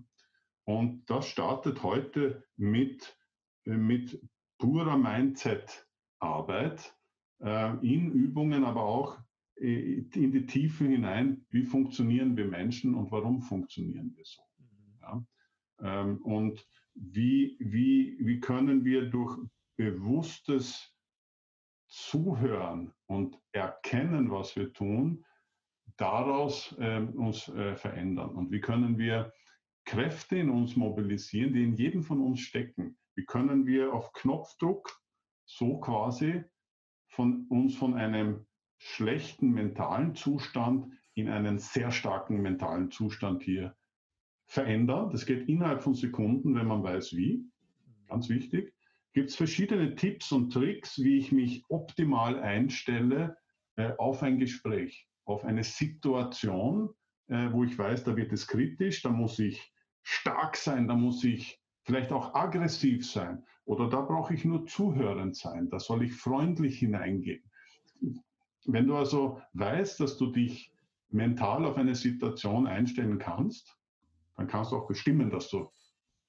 Und 0.65 1.09
das 1.09 1.27
startet 1.27 1.83
heute 1.83 2.43
mit, 2.57 3.17
äh, 3.65 3.77
mit 3.77 4.21
purer 4.57 4.97
Mindset-Arbeit, 4.97 6.95
äh, 7.39 7.73
in 7.85 8.11
Übungen, 8.11 8.63
aber 8.63 8.83
auch 8.83 9.17
äh, 9.55 9.99
in 10.13 10.31
die 10.31 10.45
Tiefe 10.45 10.85
hinein, 10.85 11.45
wie 11.49 11.63
funktionieren 11.63 12.35
wir 12.35 12.45
Menschen 12.45 12.95
und 12.95 13.11
warum 13.11 13.41
funktionieren 13.41 14.13
wir 14.15 14.25
so. 14.25 14.41
Mhm. 14.57 14.99
Ja. 15.01 15.25
Ähm, 15.79 16.17
und 16.23 16.67
wie, 16.95 17.57
wie, 17.59 18.17
wie 18.19 18.39
können 18.39 18.83
wir 18.83 19.09
durch 19.09 19.37
bewusstes 19.77 20.93
Zuhören 21.87 22.93
und 23.05 23.39
erkennen, 23.51 24.31
was 24.31 24.55
wir 24.55 24.73
tun, 24.73 25.23
daraus 25.97 26.75
äh, 26.79 26.99
uns 26.99 27.49
äh, 27.49 27.75
verändern? 27.75 28.29
Und 28.29 28.51
wie 28.51 28.61
können 28.61 28.97
wir 28.97 29.33
Kräfte 29.85 30.37
in 30.37 30.49
uns 30.49 30.75
mobilisieren, 30.75 31.53
die 31.53 31.63
in 31.63 31.75
jedem 31.75 32.03
von 32.03 32.21
uns 32.21 32.41
stecken? 32.41 32.97
Wie 33.15 33.25
können 33.25 33.65
wir 33.65 33.93
auf 33.93 34.13
Knopfdruck 34.13 34.91
so 35.45 35.79
quasi 35.79 36.43
von 37.07 37.47
uns 37.49 37.75
von 37.75 37.95
einem 37.95 38.45
schlechten 38.77 39.51
mentalen 39.51 40.13
Zustand 40.13 40.93
in 41.15 41.29
einen 41.29 41.57
sehr 41.57 41.91
starken 41.91 42.41
mentalen 42.41 42.91
Zustand 42.91 43.43
hier 43.43 43.75
verändern? 44.45 45.09
Das 45.11 45.25
geht 45.25 45.47
innerhalb 45.49 45.81
von 45.81 45.95
Sekunden, 45.95 46.53
wenn 46.53 46.67
man 46.67 46.83
weiß 46.83 47.15
wie. 47.15 47.43
Ganz 48.07 48.29
wichtig. 48.29 48.73
Gibt 49.13 49.29
es 49.29 49.35
verschiedene 49.35 49.95
Tipps 49.95 50.31
und 50.31 50.51
Tricks, 50.53 50.99
wie 50.99 51.17
ich 51.17 51.31
mich 51.31 51.63
optimal 51.69 52.39
einstelle 52.39 53.37
äh, 53.77 53.93
auf 53.97 54.21
ein 54.21 54.37
Gespräch 54.37 55.06
auf 55.27 55.43
eine 55.43 55.63
Situation, 55.63 56.89
äh, 57.27 57.51
wo 57.51 57.63
ich 57.63 57.77
weiß, 57.77 58.05
da 58.05 58.15
wird 58.15 58.31
es 58.31 58.47
kritisch, 58.47 59.01
da 59.01 59.09
muss 59.09 59.37
ich 59.39 59.73
stark 60.01 60.55
sein, 60.55 60.87
da 60.87 60.95
muss 60.95 61.23
ich 61.23 61.61
vielleicht 61.83 62.11
auch 62.11 62.33
aggressiv 62.33 63.05
sein 63.09 63.43
oder 63.65 63.89
da 63.89 64.01
brauche 64.01 64.33
ich 64.33 64.45
nur 64.45 64.65
zuhörend 64.65 65.35
sein, 65.35 65.69
da 65.69 65.79
soll 65.79 66.03
ich 66.03 66.13
freundlich 66.13 66.79
hineingehen. 66.79 67.43
Wenn 68.65 68.87
du 68.87 68.95
also 68.95 69.41
weißt, 69.53 69.99
dass 69.99 70.17
du 70.17 70.27
dich 70.27 70.73
mental 71.09 71.65
auf 71.65 71.75
eine 71.77 71.95
Situation 71.95 72.65
einstellen 72.65 73.17
kannst, 73.17 73.77
dann 74.35 74.47
kannst 74.47 74.71
du 74.71 74.77
auch 74.77 74.87
bestimmen, 74.87 75.29
dass 75.29 75.49
du 75.49 75.69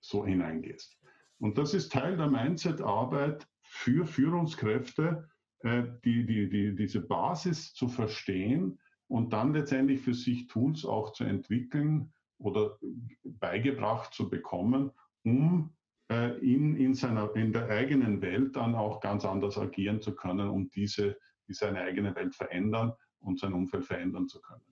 so 0.01 0.27
hineingehst. 0.27 0.99
Und 1.39 1.57
das 1.57 1.73
ist 1.73 1.93
Teil 1.93 2.17
der 2.17 2.29
Mindset-Arbeit 2.29 3.47
für 3.63 4.07
Führungskräfte, 4.07 5.29
äh, 5.61 5.85
die, 6.05 6.27
die, 6.27 6.49
die, 6.49 6.75
diese 6.75 7.01
Basis 7.01 7.75
zu 7.75 7.89
verstehen, 7.89 8.79
und 9.09 9.33
dann 9.33 9.55
letztendlich 9.55 10.01
für 10.01 10.15
sich 10.15 10.47
Tools 10.47 10.85
auch 10.85 11.13
zu 11.13 11.25
entwickeln 11.25 12.13
oder 12.39 12.79
beigebracht 13.25 14.15
zu 14.15 14.29
bekommen, 14.29 14.93
um 15.25 15.75
äh, 16.11 16.39
in, 16.39 16.77
in, 16.77 16.95
seiner, 16.95 17.35
in 17.35 17.53
der 17.53 17.69
eigenen 17.69 18.23
Welt 18.23 18.57
dann 18.57 18.75
auch 18.75 19.01
ganz 19.01 19.25
anders 19.25 19.59
agieren 19.59 20.01
zu 20.01 20.15
können, 20.15 20.49
um 20.49 20.71
diese, 20.71 21.19
die 21.49 21.55
seine 21.55 21.81
eigene 21.81 22.15
Welt 22.15 22.35
verändern 22.35 22.93
und 23.21 23.41
sein 23.41 23.53
Umfeld 23.53 23.85
verändern 23.85 24.29
zu 24.29 24.41
können. 24.41 24.63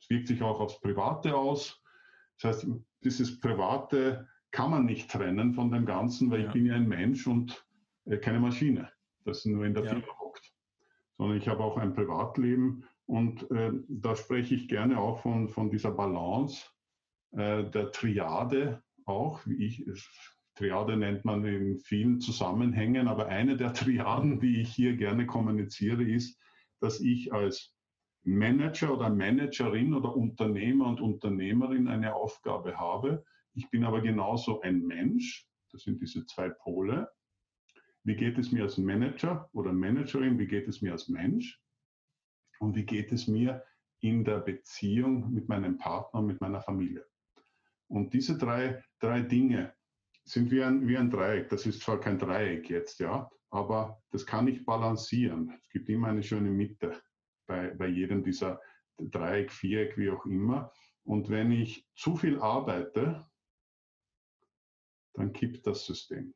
Es 0.00 0.10
wirkt 0.10 0.28
sich 0.28 0.42
auch 0.42 0.60
aufs 0.60 0.80
Private 0.80 1.34
aus. 1.34 1.82
Das 2.40 2.56
heißt, 2.62 2.68
dieses 3.02 3.40
Private 3.40 4.28
kann 4.50 4.70
man 4.70 4.84
nicht 4.84 5.10
trennen 5.10 5.54
von 5.54 5.70
dem 5.70 5.86
Ganzen, 5.86 6.30
weil 6.30 6.42
ja. 6.42 6.46
ich 6.46 6.52
bin 6.52 6.66
ja 6.66 6.74
ein 6.74 6.88
Mensch 6.88 7.26
und 7.26 7.66
äh, 8.04 8.18
keine 8.18 8.40
Maschine, 8.40 8.90
das 9.24 9.44
nur 9.44 9.64
in 9.64 9.74
der 9.74 9.84
ja. 9.84 9.90
Firma 9.90 10.18
hockt. 10.20 10.52
Sondern 11.16 11.38
ich 11.38 11.48
habe 11.48 11.62
auch 11.62 11.76
ein 11.76 11.94
Privatleben 11.94 12.84
und 13.06 13.50
äh, 13.50 13.72
da 13.88 14.16
spreche 14.16 14.54
ich 14.54 14.68
gerne 14.68 14.98
auch 14.98 15.20
von, 15.20 15.48
von 15.48 15.70
dieser 15.70 15.90
Balance 15.90 16.64
äh, 17.32 17.64
der 17.64 17.90
Triade 17.92 18.82
auch, 19.04 19.46
wie 19.46 19.66
ich, 19.66 19.84
Triade 20.54 20.96
nennt 20.96 21.24
man 21.24 21.44
in 21.44 21.78
vielen 21.80 22.20
Zusammenhängen, 22.20 23.08
aber 23.08 23.26
eine 23.26 23.56
der 23.56 23.72
Triaden, 23.72 24.40
die 24.40 24.60
ich 24.60 24.72
hier 24.72 24.96
gerne 24.96 25.26
kommuniziere, 25.26 26.04
ist, 26.04 26.38
dass 26.80 27.00
ich 27.00 27.32
als 27.32 27.74
Manager 28.24 28.94
oder 28.94 29.10
Managerin 29.10 29.92
oder 29.92 30.16
Unternehmer 30.16 30.86
und 30.86 31.00
Unternehmerin 31.00 31.88
eine 31.88 32.14
Aufgabe 32.14 32.78
habe. 32.78 33.24
Ich 33.54 33.68
bin 33.70 33.84
aber 33.84 34.00
genauso 34.00 34.60
ein 34.62 34.80
Mensch, 34.80 35.46
das 35.72 35.82
sind 35.82 36.00
diese 36.00 36.24
zwei 36.26 36.48
Pole. 36.48 37.10
Wie 38.04 38.16
geht 38.16 38.38
es 38.38 38.52
mir 38.52 38.62
als 38.62 38.78
Manager 38.78 39.48
oder 39.52 39.72
Managerin? 39.72 40.38
Wie 40.38 40.46
geht 40.46 40.68
es 40.68 40.80
mir 40.82 40.92
als 40.92 41.08
Mensch? 41.08 41.60
Und 42.60 42.76
wie 42.76 42.84
geht 42.84 43.12
es 43.12 43.26
mir 43.26 43.64
in 44.00 44.22
der 44.22 44.40
Beziehung 44.40 45.32
mit 45.32 45.48
meinem 45.48 45.78
Partner, 45.78 46.20
mit 46.20 46.40
meiner 46.40 46.60
Familie. 46.60 47.06
Und 47.88 48.12
diese 48.12 48.36
drei, 48.36 48.84
drei 48.98 49.22
Dinge 49.22 49.74
sind 50.24 50.50
wie 50.50 50.62
ein, 50.62 50.86
wie 50.86 50.98
ein 50.98 51.10
Dreieck. 51.10 51.48
Das 51.48 51.64
ist 51.64 51.80
zwar 51.80 52.00
kein 52.00 52.18
Dreieck 52.18 52.68
jetzt, 52.68 53.00
ja, 53.00 53.30
aber 53.50 54.02
das 54.10 54.26
kann 54.26 54.46
ich 54.46 54.64
balancieren. 54.64 55.58
Es 55.62 55.68
gibt 55.70 55.88
immer 55.88 56.08
eine 56.08 56.22
schöne 56.22 56.50
Mitte 56.50 57.00
bei, 57.46 57.70
bei 57.70 57.86
jedem 57.86 58.22
dieser 58.22 58.60
Dreieck, 58.98 59.50
Viereck, 59.50 59.96
wie 59.96 60.10
auch 60.10 60.26
immer. 60.26 60.70
Und 61.04 61.30
wenn 61.30 61.50
ich 61.50 61.86
zu 61.94 62.16
viel 62.16 62.38
arbeite, 62.40 63.26
dann 65.14 65.32
kippt 65.32 65.66
das 65.66 65.86
System 65.86 66.34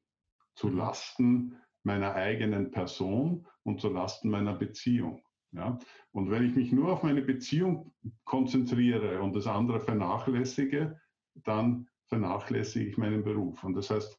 zu 0.54 0.68
Lasten 0.70 1.56
meiner 1.82 2.14
eigenen 2.14 2.70
Person 2.70 3.46
und 3.62 3.80
zu 3.80 3.90
Lasten 3.90 4.30
meiner 4.30 4.54
Beziehung. 4.54 5.22
Ja? 5.52 5.78
Und 6.12 6.30
wenn 6.30 6.44
ich 6.44 6.54
mich 6.54 6.72
nur 6.72 6.92
auf 6.92 7.02
meine 7.02 7.22
Beziehung 7.22 7.92
konzentriere 8.24 9.22
und 9.22 9.34
das 9.34 9.46
andere 9.46 9.80
vernachlässige, 9.80 11.00
dann 11.34 11.88
vernachlässige 12.06 12.88
ich 12.88 12.98
meinen 12.98 13.24
Beruf. 13.24 13.62
Und 13.64 13.74
das 13.74 13.90
heißt, 13.90 14.18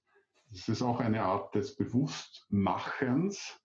es 0.51 0.68
ist 0.68 0.81
auch 0.81 0.99
eine 0.99 1.23
Art 1.23 1.53
des 1.53 1.76
Bewusstmachens, 1.76 3.60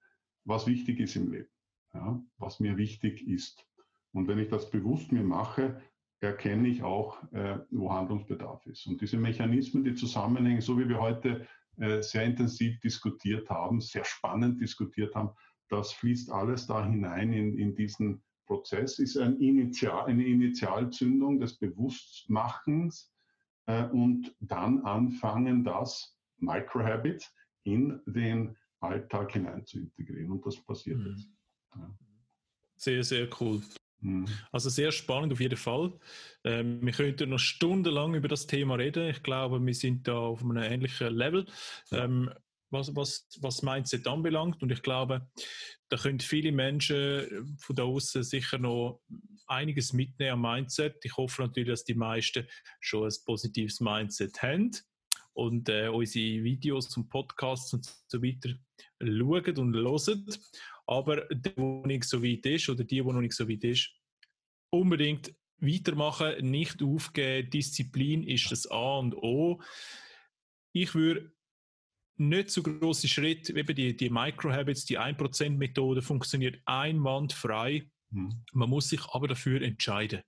was 0.45 0.67
wichtig 0.67 1.01
ist 1.01 1.17
im 1.17 1.33
Leben, 1.33 1.49
ja? 1.95 2.23
was 2.39 2.61
mir 2.61 2.77
wichtig 2.77 3.27
ist. 3.27 3.67
Und 4.13 4.29
wenn 4.29 4.39
ich 4.39 4.49
das 4.49 4.71
bewusst 4.71 5.11
mir 5.13 5.25
mache, 5.25 5.81
erkenne 6.21 6.69
ich 6.69 6.83
auch, 6.83 7.23
äh, 7.33 7.59
wo 7.71 7.93
Handlungsbedarf 7.93 8.65
ist. 8.67 8.87
Und 8.87 9.01
diese 9.01 9.17
Mechanismen, 9.17 9.85
die 9.85 9.95
Zusammenhänge, 9.95 10.63
so 10.63 10.79
wie 10.79 10.89
wir 10.89 11.01
heute 11.01 11.47
äh, 11.77 12.03
sehr 12.03 12.25
intensiv 12.25 12.81
diskutiert 12.81 13.51
haben, 13.51 13.81
sehr 13.81 14.05
spannend 14.05 14.61
diskutiert 14.61 15.15
haben, 15.15 15.31
das 15.75 15.93
fließt 15.93 16.31
alles 16.31 16.67
da 16.67 16.87
hinein 16.87 17.33
in, 17.33 17.59
in 17.59 17.75
diesen 17.75 18.23
Prozess, 18.47 18.99
ist 18.99 19.17
ein 19.17 19.41
Initial, 19.41 20.07
eine 20.07 20.25
Initialzündung 20.25 21.41
des 21.41 21.59
Bewusstmachens 21.59 23.13
äh, 23.67 23.85
und 23.87 24.35
dann 24.41 24.85
anfangen, 24.85 25.65
das 25.65 26.17
Microhabits 26.39 27.35
in 27.65 28.01
den 28.07 28.57
Alltag 28.81 29.33
hinein 29.33 29.65
zu 29.67 29.79
integrieren. 29.79 30.31
Und 30.31 30.47
das 30.47 30.63
passiert 30.63 30.99
mhm. 30.99 31.07
jetzt. 31.11 31.29
Ja. 31.75 31.99
Sehr, 32.77 33.03
sehr 33.03 33.29
cool. 33.41 33.63
Mhm. 34.01 34.27
Also 34.53 34.69
sehr 34.69 34.93
spannend 34.93 35.33
auf 35.33 35.41
jeden 35.41 35.57
Fall. 35.57 35.93
Ähm, 36.45 36.85
wir 36.85 36.93
könnten 36.93 37.31
noch 37.31 37.39
stundenlang 37.39 38.15
über 38.15 38.29
das 38.29 38.47
Thema 38.47 38.75
reden. 38.75 39.09
Ich 39.09 39.23
glaube, 39.23 39.65
wir 39.65 39.75
sind 39.75 40.07
da 40.07 40.19
auf 40.19 40.43
einem 40.43 40.59
ähnlichen 40.59 41.15
Level. 41.15 41.47
Ähm, 41.91 42.31
was, 42.75 42.95
was, 42.95 43.27
was 43.41 43.63
Mindset 43.63 44.07
anbelangt. 44.07 44.63
Und 44.63 44.71
ich 44.71 44.83
glaube, 44.83 45.27
da 45.89 45.97
können 45.97 46.21
viele 46.21 46.53
Menschen 46.53 47.57
von 47.59 47.77
da 47.77 47.85
außen 47.85 48.23
sicher 48.23 48.59
noch 48.59 49.01
einiges 49.47 49.93
mitnehmen 49.93 50.33
am 50.33 50.43
Mindset. 50.43 50.97
Ich 51.05 51.17
hoffe 51.17 51.43
natürlich, 51.43 51.71
dass 51.71 51.85
die 51.85 51.95
meisten 51.95 52.47
schon 52.81 53.09
ein 53.09 53.15
positives 53.25 53.81
Mindset 53.81 54.43
haben 54.43 54.71
und 55.35 55.69
äh, 55.69 55.89
unsere 55.89 56.45
Videos 56.45 56.97
und 56.97 57.09
Podcasts 57.09 57.73
und 57.73 57.91
so 58.07 58.23
weiter 58.23 58.51
schauen 59.01 59.59
und 59.59 59.75
hören. 59.75 60.27
Aber 60.87 61.17
der, 61.27 61.53
der 61.53 61.87
nicht 61.87 62.05
so 62.05 62.23
weit 62.23 62.47
ist 62.47 62.69
oder 62.69 62.85
die, 62.85 62.97
die 62.97 63.03
noch 63.03 63.21
nicht 63.21 63.35
so 63.35 63.49
weit 63.49 63.65
ist, 63.65 63.91
unbedingt 64.71 65.35
weitermachen, 65.59 66.51
nicht 66.51 66.83
aufgeben. 66.83 67.51
Disziplin 67.51 68.23
ist 68.23 68.51
das 68.51 68.67
A 68.71 68.99
und 68.99 69.15
O. 69.15 69.61
Ich 70.73 70.95
würde 70.95 71.33
nicht 72.17 72.51
so 72.51 72.63
große 72.63 73.09
Schritte, 73.09 73.57
eben 73.57 73.75
die, 73.75 73.97
die 73.97 74.11
Micro-Habits, 74.11 74.85
die 74.85 74.99
1%-Methode 74.99 76.03
funktioniert 76.03 76.61
einwandfrei. 76.65 77.91
Hm. 78.11 78.45
Man 78.53 78.71
muss 78.71 78.89
sich 78.89 79.05
aber 79.11 79.29
dafür 79.29 79.63
entscheiden. 79.63 80.23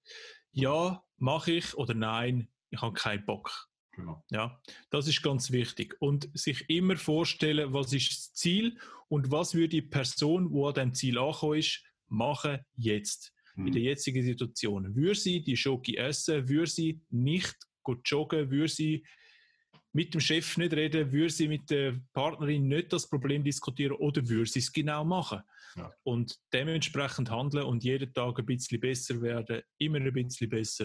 Ja, 0.53 1.05
mache 1.19 1.53
ich 1.53 1.75
oder 1.75 1.95
nein, 1.95 2.49
ich 2.71 2.81
habe 2.81 2.95
keinen 2.95 3.25
Bock. 3.25 3.69
Genau. 3.93 4.23
Ja, 4.31 4.61
das 4.91 5.09
ist 5.09 5.23
ganz 5.23 5.51
wichtig. 5.51 5.97
Und 6.01 6.29
sich 6.35 6.69
immer 6.69 6.97
vorstellen, 6.97 7.73
was 7.73 7.93
ist 7.93 8.11
das 8.11 8.33
Ziel 8.35 8.79
und 9.09 9.31
was 9.31 9.55
würde 9.55 9.69
die 9.71 9.83
Person, 9.83 10.53
die 10.53 10.63
an 10.63 10.75
dem 10.75 10.95
Ziel 10.95 11.19
angekommen 11.19 11.59
ist, 11.59 11.83
machen 12.09 12.61
jetzt. 12.75 13.33
Mhm. 13.55 13.69
In 13.69 13.73
der 13.73 13.83
jetzigen 13.83 14.23
Situation. 14.23 14.95
Würde 14.95 15.15
sie 15.15 15.43
die 15.43 15.57
Schoki 15.57 15.97
essen? 15.97 16.49
Würde 16.49 16.71
sie 16.71 17.01
nicht 17.11 17.57
joggen? 18.05 18.51
Würde 18.51 18.69
sie 18.69 19.07
mit 19.97 20.13
dem 20.13 20.21
Chef 20.21 20.59
nicht 20.59 20.75
reden? 20.75 21.11
Würde 21.11 21.31
sie 21.31 21.49
mit 21.49 21.71
der 21.71 21.99
Partnerin 22.13 22.69
nicht 22.69 22.93
das 22.93 23.09
Problem 23.09 23.43
diskutieren? 23.43 23.97
Oder 23.97 24.29
würde 24.29 24.51
sie 24.51 24.59
es 24.59 24.71
genau 24.71 25.07
machen? 25.07 25.41
Ja. 25.75 25.91
Und 26.03 26.39
dementsprechend 26.53 27.31
handeln 27.31 27.65
und 27.65 27.83
jeden 27.83 28.13
Tag 28.13 28.39
ein 28.39 28.45
bisschen 28.45 28.79
besser 28.79 29.23
werden, 29.23 29.63
immer 29.79 29.99
ein 29.99 30.13
bisschen 30.13 30.51
besser. 30.51 30.85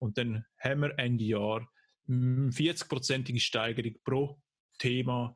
Und 0.00 0.18
dann 0.18 0.44
haben 0.58 0.80
wir 0.80 0.98
Ende 0.98 1.22
Jahr 1.22 1.64
40-prozentige 2.08 3.38
Steigerung 3.38 3.94
pro 4.02 4.40
Thema, 4.78 5.32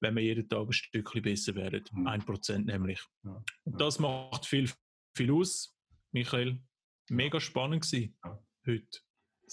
wenn 0.00 0.14
wir 0.14 0.22
jeden 0.22 0.46
Tag 0.46 0.66
ein 0.66 0.72
Stückchen 0.72 1.22
besser 1.22 1.54
werden. 1.54 1.84
Mhm. 1.90 2.06
Ein 2.06 2.22
Prozent 2.22 2.66
nämlich. 2.66 3.00
Ja. 3.24 3.42
Und 3.64 3.80
das 3.80 3.98
macht 3.98 4.44
viel, 4.44 4.70
viel 5.16 5.32
aus. 5.32 5.74
Michael, 6.10 6.60
mega 7.08 7.40
spannend 7.40 7.80
gewesen 7.80 8.14
ja. 8.22 8.38
heute. 8.66 8.98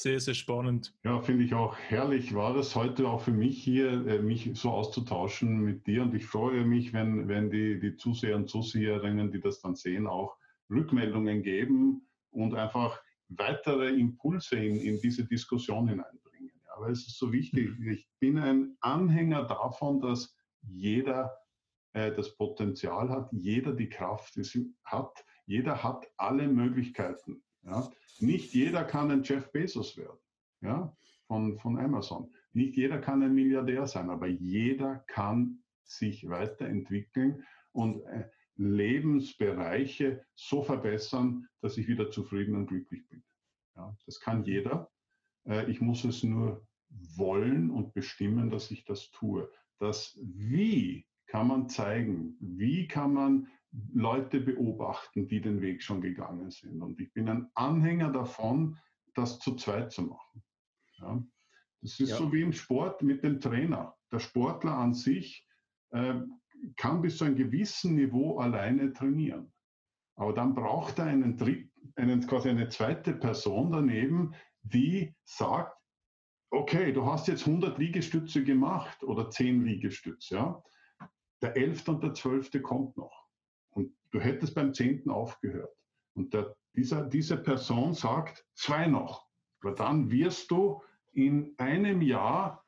Sehr, 0.02 0.20
sehr 0.20 0.34
spannend. 0.34 0.94
Ja, 1.04 1.22
finde 1.22 1.44
ich 1.44 1.54
auch 1.54 1.76
herrlich. 1.76 2.34
War 2.34 2.54
das 2.54 2.76
heute 2.76 3.08
auch 3.08 3.22
für 3.22 3.32
mich 3.32 3.62
hier, 3.62 4.08
äh, 4.08 4.20
mich 4.20 4.52
so 4.54 4.70
auszutauschen 4.70 5.60
mit 5.60 5.88
dir. 5.88 6.04
Und 6.04 6.14
ich 6.16 6.26
freue 6.26 6.64
mich, 6.64 6.94
wenn, 6.94 7.28
wenn 7.28 7.50
die, 7.50 7.80
die 7.80 7.98
Zuseher 7.98 8.38
und 8.38 8.50
Zuseherinnen, 8.50 9.32
die 9.32 9.42
das 9.42 9.60
dann 9.60 9.76
sehen, 9.76 10.08
auch 10.08 10.38
Rückmeldungen 10.70 11.44
geben 11.44 12.08
und 12.32 12.56
einfach 12.56 13.02
weitere 13.28 13.90
Impulse 13.90 14.56
in, 14.56 14.78
in 14.78 15.02
diese 15.02 15.26
Diskussion 15.26 15.90
hinein 15.90 16.20
aber 16.80 16.90
es 16.90 17.06
ist 17.08 17.18
so 17.18 17.32
wichtig. 17.34 17.78
Mhm. 17.78 17.92
Ich 17.92 18.10
bin 18.20 18.38
ein 18.38 18.78
Anhänger 18.80 19.44
davon, 19.44 20.00
dass 20.00 20.34
jeder 20.62 21.38
äh, 21.94 22.12
das 22.14 22.36
Potenzial 22.36 23.10
hat, 23.10 23.30
jeder 23.34 23.74
die 23.74 23.90
Kraft 23.90 24.38
ist, 24.38 24.58
hat, 24.86 25.26
jeder 25.46 25.84
hat 25.84 26.08
alle 26.16 26.48
Möglichkeiten. 26.48 27.44
Ja? 27.64 27.90
Nicht 28.20 28.54
jeder 28.54 28.84
kann 28.84 29.12
ein 29.12 29.24
Jeff 29.24 29.52
Bezos 29.52 29.98
werden 29.98 30.20
ja? 30.62 30.96
von, 31.28 31.58
von 31.58 31.78
Amazon. 31.80 32.34
Nicht 32.54 32.76
jeder 32.76 33.00
kann 33.00 33.24
ein 33.24 33.34
Milliardär 33.34 33.88
sein, 33.88 34.10
aber 34.10 34.28
jeder 34.28 35.04
kann 35.08 35.64
sich 35.84 36.28
weiterentwickeln 36.30 37.44
und 37.72 38.02
äh, 38.04 38.30
Lebensbereiche 38.56 40.26
so 40.36 40.62
verbessern, 40.62 41.48
dass 41.62 41.78
ich 41.78 41.88
wieder 41.88 42.12
zufrieden 42.12 42.56
und 42.56 42.68
glücklich 42.68 43.08
bin. 43.08 43.24
Ja, 43.76 43.96
das 44.06 44.20
kann 44.20 44.44
jeder. 44.44 44.92
Äh, 45.48 45.70
ich 45.72 45.80
muss 45.82 46.04
es 46.04 46.24
nur 46.24 46.68
wollen 46.90 47.70
und 47.72 47.94
bestimmen, 47.94 48.50
dass 48.50 48.72
ich 48.72 48.84
das 48.84 49.12
tue. 49.12 49.50
Das 49.80 50.20
Wie 50.22 51.06
kann 51.28 51.48
man 51.48 51.70
zeigen, 51.70 52.36
wie 52.40 52.88
kann 52.88 53.14
man 53.14 53.48
Leute 53.94 54.40
beobachten, 54.40 55.28
die 55.28 55.42
den 55.42 55.62
Weg 55.62 55.84
schon 55.84 56.02
gegangen 56.02 56.50
sind. 56.50 56.82
Und 56.82 57.00
ich 57.00 57.14
bin 57.14 57.30
ein 57.30 57.50
Anhänger 57.54 58.12
davon, 58.12 58.78
das 59.14 59.40
zu 59.40 59.56
zweit 59.56 59.92
zu 59.92 60.04
machen. 60.04 60.44
Ja. 60.98 61.24
Das 61.82 62.00
ist 62.00 62.10
ja. 62.10 62.18
so 62.18 62.32
wie 62.34 62.42
im 62.42 62.54
Sport 62.54 63.02
mit 63.04 63.24
dem 63.24 63.40
Trainer. 63.40 63.96
Der 64.12 64.20
Sportler 64.20 64.74
an 64.74 64.94
sich 64.94 65.48
äh, 65.92 66.16
kann 66.76 67.02
bis 67.02 67.18
zu 67.18 67.26
einem 67.26 67.36
gewissen 67.36 67.96
Niveau 67.96 68.40
alleine 68.40 68.92
trainieren. 68.92 69.54
Aber 70.16 70.34
dann 70.34 70.54
braucht 70.54 71.00
er 71.00 71.06
einen, 71.06 71.38
Dritt, 71.38 71.72
einen 71.96 72.26
quasi 72.28 72.50
eine 72.50 72.68
zweite 72.68 73.14
Person 73.14 73.72
daneben, 73.72 74.36
die 74.64 75.16
sagt, 75.24 75.78
okay, 76.52 76.92
du 76.92 77.06
hast 77.06 77.28
jetzt 77.28 77.48
100 77.48 77.78
Liegestütze 77.78 78.44
gemacht 78.44 79.02
oder 79.04 79.30
10 79.30 79.64
Liegestütze, 79.64 80.36
ja. 80.36 80.64
Der 81.42 81.56
11. 81.56 81.88
und 81.88 82.04
der 82.04 82.14
12. 82.14 82.62
kommt 82.62 82.98
noch. 82.98 83.19
Du 84.12 84.20
hättest 84.20 84.56
beim 84.56 84.74
10. 84.74 85.10
aufgehört. 85.10 85.76
Und 86.14 86.34
der, 86.34 86.56
dieser, 86.76 87.06
diese 87.06 87.38
Person 87.38 87.94
sagt, 87.94 88.46
zwei 88.54 88.88
noch. 88.88 89.28
Aber 89.62 89.74
dann 89.74 90.10
wirst 90.12 90.52
du 90.52 90.82
in 91.12 91.54
einem 91.58 92.02
Jahr 92.02 92.64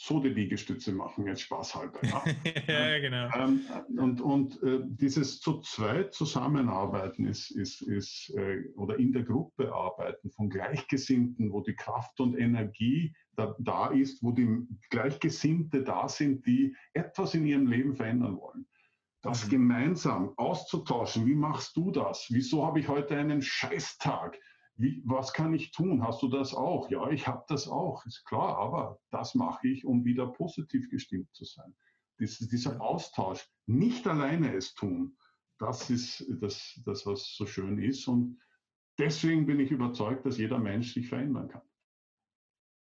so 0.00 0.20
die 0.20 0.28
Liegestütze 0.28 0.92
machen, 0.92 1.26
jetzt 1.26 1.42
spaßhalber. 1.42 1.98
Ja, 2.02 2.22
ja 2.68 2.98
genau. 3.00 3.28
Ähm, 3.34 3.62
und 3.98 4.20
und 4.20 4.62
äh, 4.62 4.78
dieses 4.84 5.40
zu 5.40 5.60
zweit 5.60 6.14
zusammenarbeiten 6.14 7.26
ist, 7.26 7.50
ist, 7.50 7.82
ist 7.82 8.32
äh, 8.36 8.62
oder 8.76 8.96
in 8.96 9.12
der 9.12 9.24
Gruppe 9.24 9.74
arbeiten 9.74 10.30
von 10.30 10.50
Gleichgesinnten, 10.50 11.52
wo 11.52 11.62
die 11.62 11.74
Kraft 11.74 12.20
und 12.20 12.38
Energie 12.38 13.12
da, 13.34 13.56
da 13.58 13.88
ist, 13.88 14.22
wo 14.22 14.30
die 14.30 14.68
Gleichgesinnte 14.90 15.82
da 15.82 16.08
sind, 16.08 16.46
die 16.46 16.76
etwas 16.92 17.34
in 17.34 17.44
ihrem 17.44 17.66
Leben 17.66 17.96
verändern 17.96 18.38
wollen. 18.38 18.68
Das 19.22 19.46
mhm. 19.46 19.50
gemeinsam 19.50 20.32
auszutauschen, 20.36 21.26
wie 21.26 21.34
machst 21.34 21.76
du 21.76 21.90
das? 21.90 22.26
Wieso 22.30 22.64
habe 22.64 22.80
ich 22.80 22.88
heute 22.88 23.16
einen 23.16 23.42
Scheißtag? 23.42 24.38
Wie, 24.76 25.02
was 25.04 25.32
kann 25.32 25.54
ich 25.54 25.72
tun? 25.72 26.04
Hast 26.04 26.22
du 26.22 26.28
das 26.28 26.54
auch? 26.54 26.88
Ja, 26.88 27.10
ich 27.10 27.26
habe 27.26 27.44
das 27.48 27.66
auch, 27.66 28.06
ist 28.06 28.24
klar, 28.24 28.56
aber 28.58 29.00
das 29.10 29.34
mache 29.34 29.66
ich, 29.66 29.84
um 29.84 30.04
wieder 30.04 30.28
positiv 30.28 30.88
gestimmt 30.88 31.28
zu 31.34 31.44
sein. 31.44 31.74
Dies, 32.20 32.38
dieser 32.38 32.80
Austausch, 32.80 33.44
nicht 33.66 34.06
alleine 34.06 34.54
es 34.54 34.74
tun, 34.74 35.16
das 35.58 35.90
ist 35.90 36.24
das, 36.40 36.80
das, 36.84 37.04
was 37.06 37.34
so 37.34 37.44
schön 37.44 37.78
ist. 37.82 38.06
Und 38.06 38.40
deswegen 38.98 39.46
bin 39.46 39.58
ich 39.58 39.72
überzeugt, 39.72 40.24
dass 40.26 40.38
jeder 40.38 40.58
Mensch 40.58 40.94
sich 40.94 41.08
verändern 41.08 41.48
kann 41.48 41.62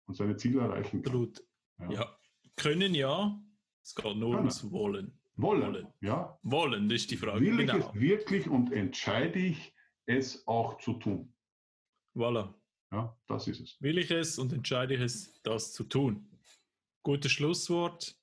und 0.06 0.16
seine 0.16 0.36
Ziele 0.38 0.62
erreichen 0.62 1.02
kann. 1.02 1.14
Absolut. 1.14 1.44
Ja. 1.80 1.92
ja. 1.92 2.20
Können 2.56 2.94
ja, 2.94 3.42
es 3.82 3.96
geht 3.96 4.18
nur 4.18 4.36
ums 4.36 4.70
Wollen. 4.70 5.19
Wollen. 5.42 5.74
Wollen, 5.74 5.88
ja. 6.02 6.38
Wollen, 6.44 6.90
das 6.90 7.02
ist 7.02 7.12
die 7.12 7.18
Frage. 7.18 7.40
Will 7.40 7.58
genau. 7.58 7.78
ich 7.78 7.86
es 7.86 7.94
wirklich 7.94 8.48
und 8.50 8.74
entscheide 8.74 9.40
ich, 9.40 9.74
es 10.06 10.46
auch 10.48 10.80
zu 10.80 10.94
tun? 10.94 11.34
Voilà. 12.16 12.54
Ja, 12.92 13.18
das 13.28 13.48
ist 13.48 13.62
es. 13.62 13.82
Will 13.82 14.00
ich 14.00 14.12
es 14.12 14.38
und 14.38 14.52
entscheide 14.52 14.96
ich 14.96 15.02
es, 15.02 15.42
das 15.44 15.72
zu 15.74 15.84
tun. 15.86 16.28
Gutes 17.04 17.32
Schlusswort. 17.32 18.18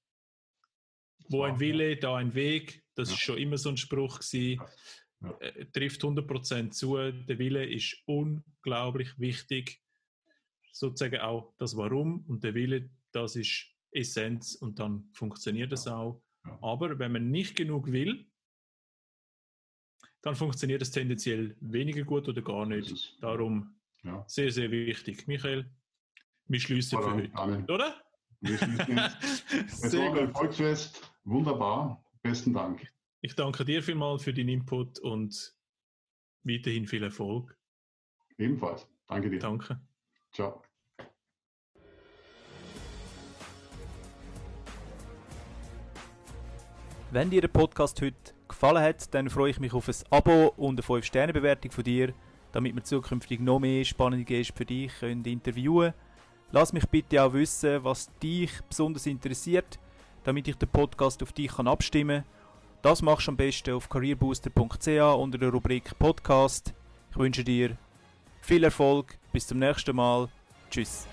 Wo 1.28 1.42
ein 1.42 1.58
Wille, 1.58 1.96
da 1.96 2.16
ein 2.16 2.34
Weg. 2.34 2.84
Das 2.94 3.08
ja. 3.08 3.14
ist 3.14 3.20
schon 3.22 3.38
immer 3.38 3.56
so 3.56 3.70
ein 3.70 3.76
Spruch 3.76 4.18
gewesen. 4.18 4.60
Ja. 5.22 5.30
Äh, 5.38 5.64
trifft 5.66 6.02
100% 6.02 6.70
zu. 6.70 6.96
Der 6.96 7.38
Wille 7.38 7.64
ist 7.64 7.96
unglaublich 8.04 9.18
wichtig. 9.18 9.80
Sozusagen 10.72 11.20
auch 11.20 11.54
das 11.56 11.76
Warum 11.76 12.26
und 12.26 12.44
der 12.44 12.54
Wille, 12.54 12.90
das 13.12 13.36
ist 13.36 13.68
Essenz 13.90 14.54
und 14.56 14.78
dann 14.78 15.08
funktioniert 15.12 15.72
es 15.72 15.86
ja. 15.86 15.96
auch. 15.96 16.25
Aber 16.60 16.98
wenn 16.98 17.12
man 17.12 17.30
nicht 17.30 17.56
genug 17.56 17.90
will, 17.92 18.26
dann 20.22 20.34
funktioniert 20.34 20.82
es 20.82 20.90
tendenziell 20.90 21.56
weniger 21.60 22.02
gut 22.02 22.28
oder 22.28 22.42
gar 22.42 22.66
nicht. 22.66 23.16
Darum 23.22 23.76
ja. 24.06 24.24
Sehr, 24.28 24.52
sehr 24.52 24.70
wichtig. 24.70 25.26
Michael, 25.26 25.68
wir 26.46 26.60
schließen 26.60 27.02
für 27.02 27.14
heute. 27.14 27.34
Amen. 27.34 27.64
Oder? 27.64 27.94
Wir 28.40 28.56
schließen 28.56 28.98
es 28.98 29.96
war 29.96 30.12
ein 30.12 30.16
Erfolgsfest. 30.16 31.12
Wunderbar. 31.24 32.04
Besten 32.22 32.52
Dank. 32.52 32.86
Ich 33.20 33.34
danke 33.34 33.64
dir 33.64 33.82
vielmals 33.82 34.22
für 34.22 34.32
den 34.32 34.48
Input 34.48 35.00
und 35.00 35.54
weiterhin 36.44 36.86
viel 36.86 37.02
Erfolg. 37.02 37.58
Ebenfalls. 38.38 38.86
Danke 39.08 39.30
dir. 39.30 39.40
Danke. 39.40 39.80
Ciao. 40.32 40.62
Wenn 47.16 47.30
dir 47.30 47.40
der 47.40 47.48
Podcast 47.48 48.02
heute 48.02 48.34
gefallen 48.46 48.82
hat, 48.82 49.14
dann 49.14 49.30
freue 49.30 49.48
ich 49.48 49.58
mich 49.58 49.72
auf 49.72 49.88
ein 49.88 49.94
Abo 50.10 50.52
und 50.58 50.78
eine 50.78 50.82
5-Sterne-Bewertung 50.82 51.70
von 51.70 51.82
dir, 51.82 52.12
damit 52.52 52.74
wir 52.74 52.84
zukünftig 52.84 53.40
noch 53.40 53.58
mehr 53.58 53.86
spannende 53.86 54.26
Gäste 54.26 54.52
für 54.52 54.66
dich 54.66 54.92
können 55.00 55.24
interviewen 55.24 55.92
können. 55.92 55.94
Lass 56.52 56.74
mich 56.74 56.86
bitte 56.86 57.22
auch 57.22 57.32
wissen, 57.32 57.82
was 57.84 58.10
dich 58.22 58.50
besonders 58.68 59.06
interessiert, 59.06 59.78
damit 60.24 60.46
ich 60.46 60.56
den 60.56 60.68
Podcast 60.68 61.22
auf 61.22 61.32
dich 61.32 61.52
kann 61.56 61.68
abstimmen 61.68 62.22
kann. 62.22 62.82
Das 62.82 63.00
machst 63.00 63.28
du 63.28 63.30
am 63.30 63.38
besten 63.38 63.72
auf 63.72 63.88
careerbooster.ch 63.88 64.86
unter 65.16 65.38
der 65.38 65.48
Rubrik 65.48 65.98
Podcast. 65.98 66.74
Ich 67.12 67.16
wünsche 67.16 67.44
dir 67.44 67.78
viel 68.42 68.62
Erfolg, 68.62 69.16
bis 69.32 69.46
zum 69.46 69.58
nächsten 69.58 69.96
Mal. 69.96 70.28
Tschüss. 70.70 71.06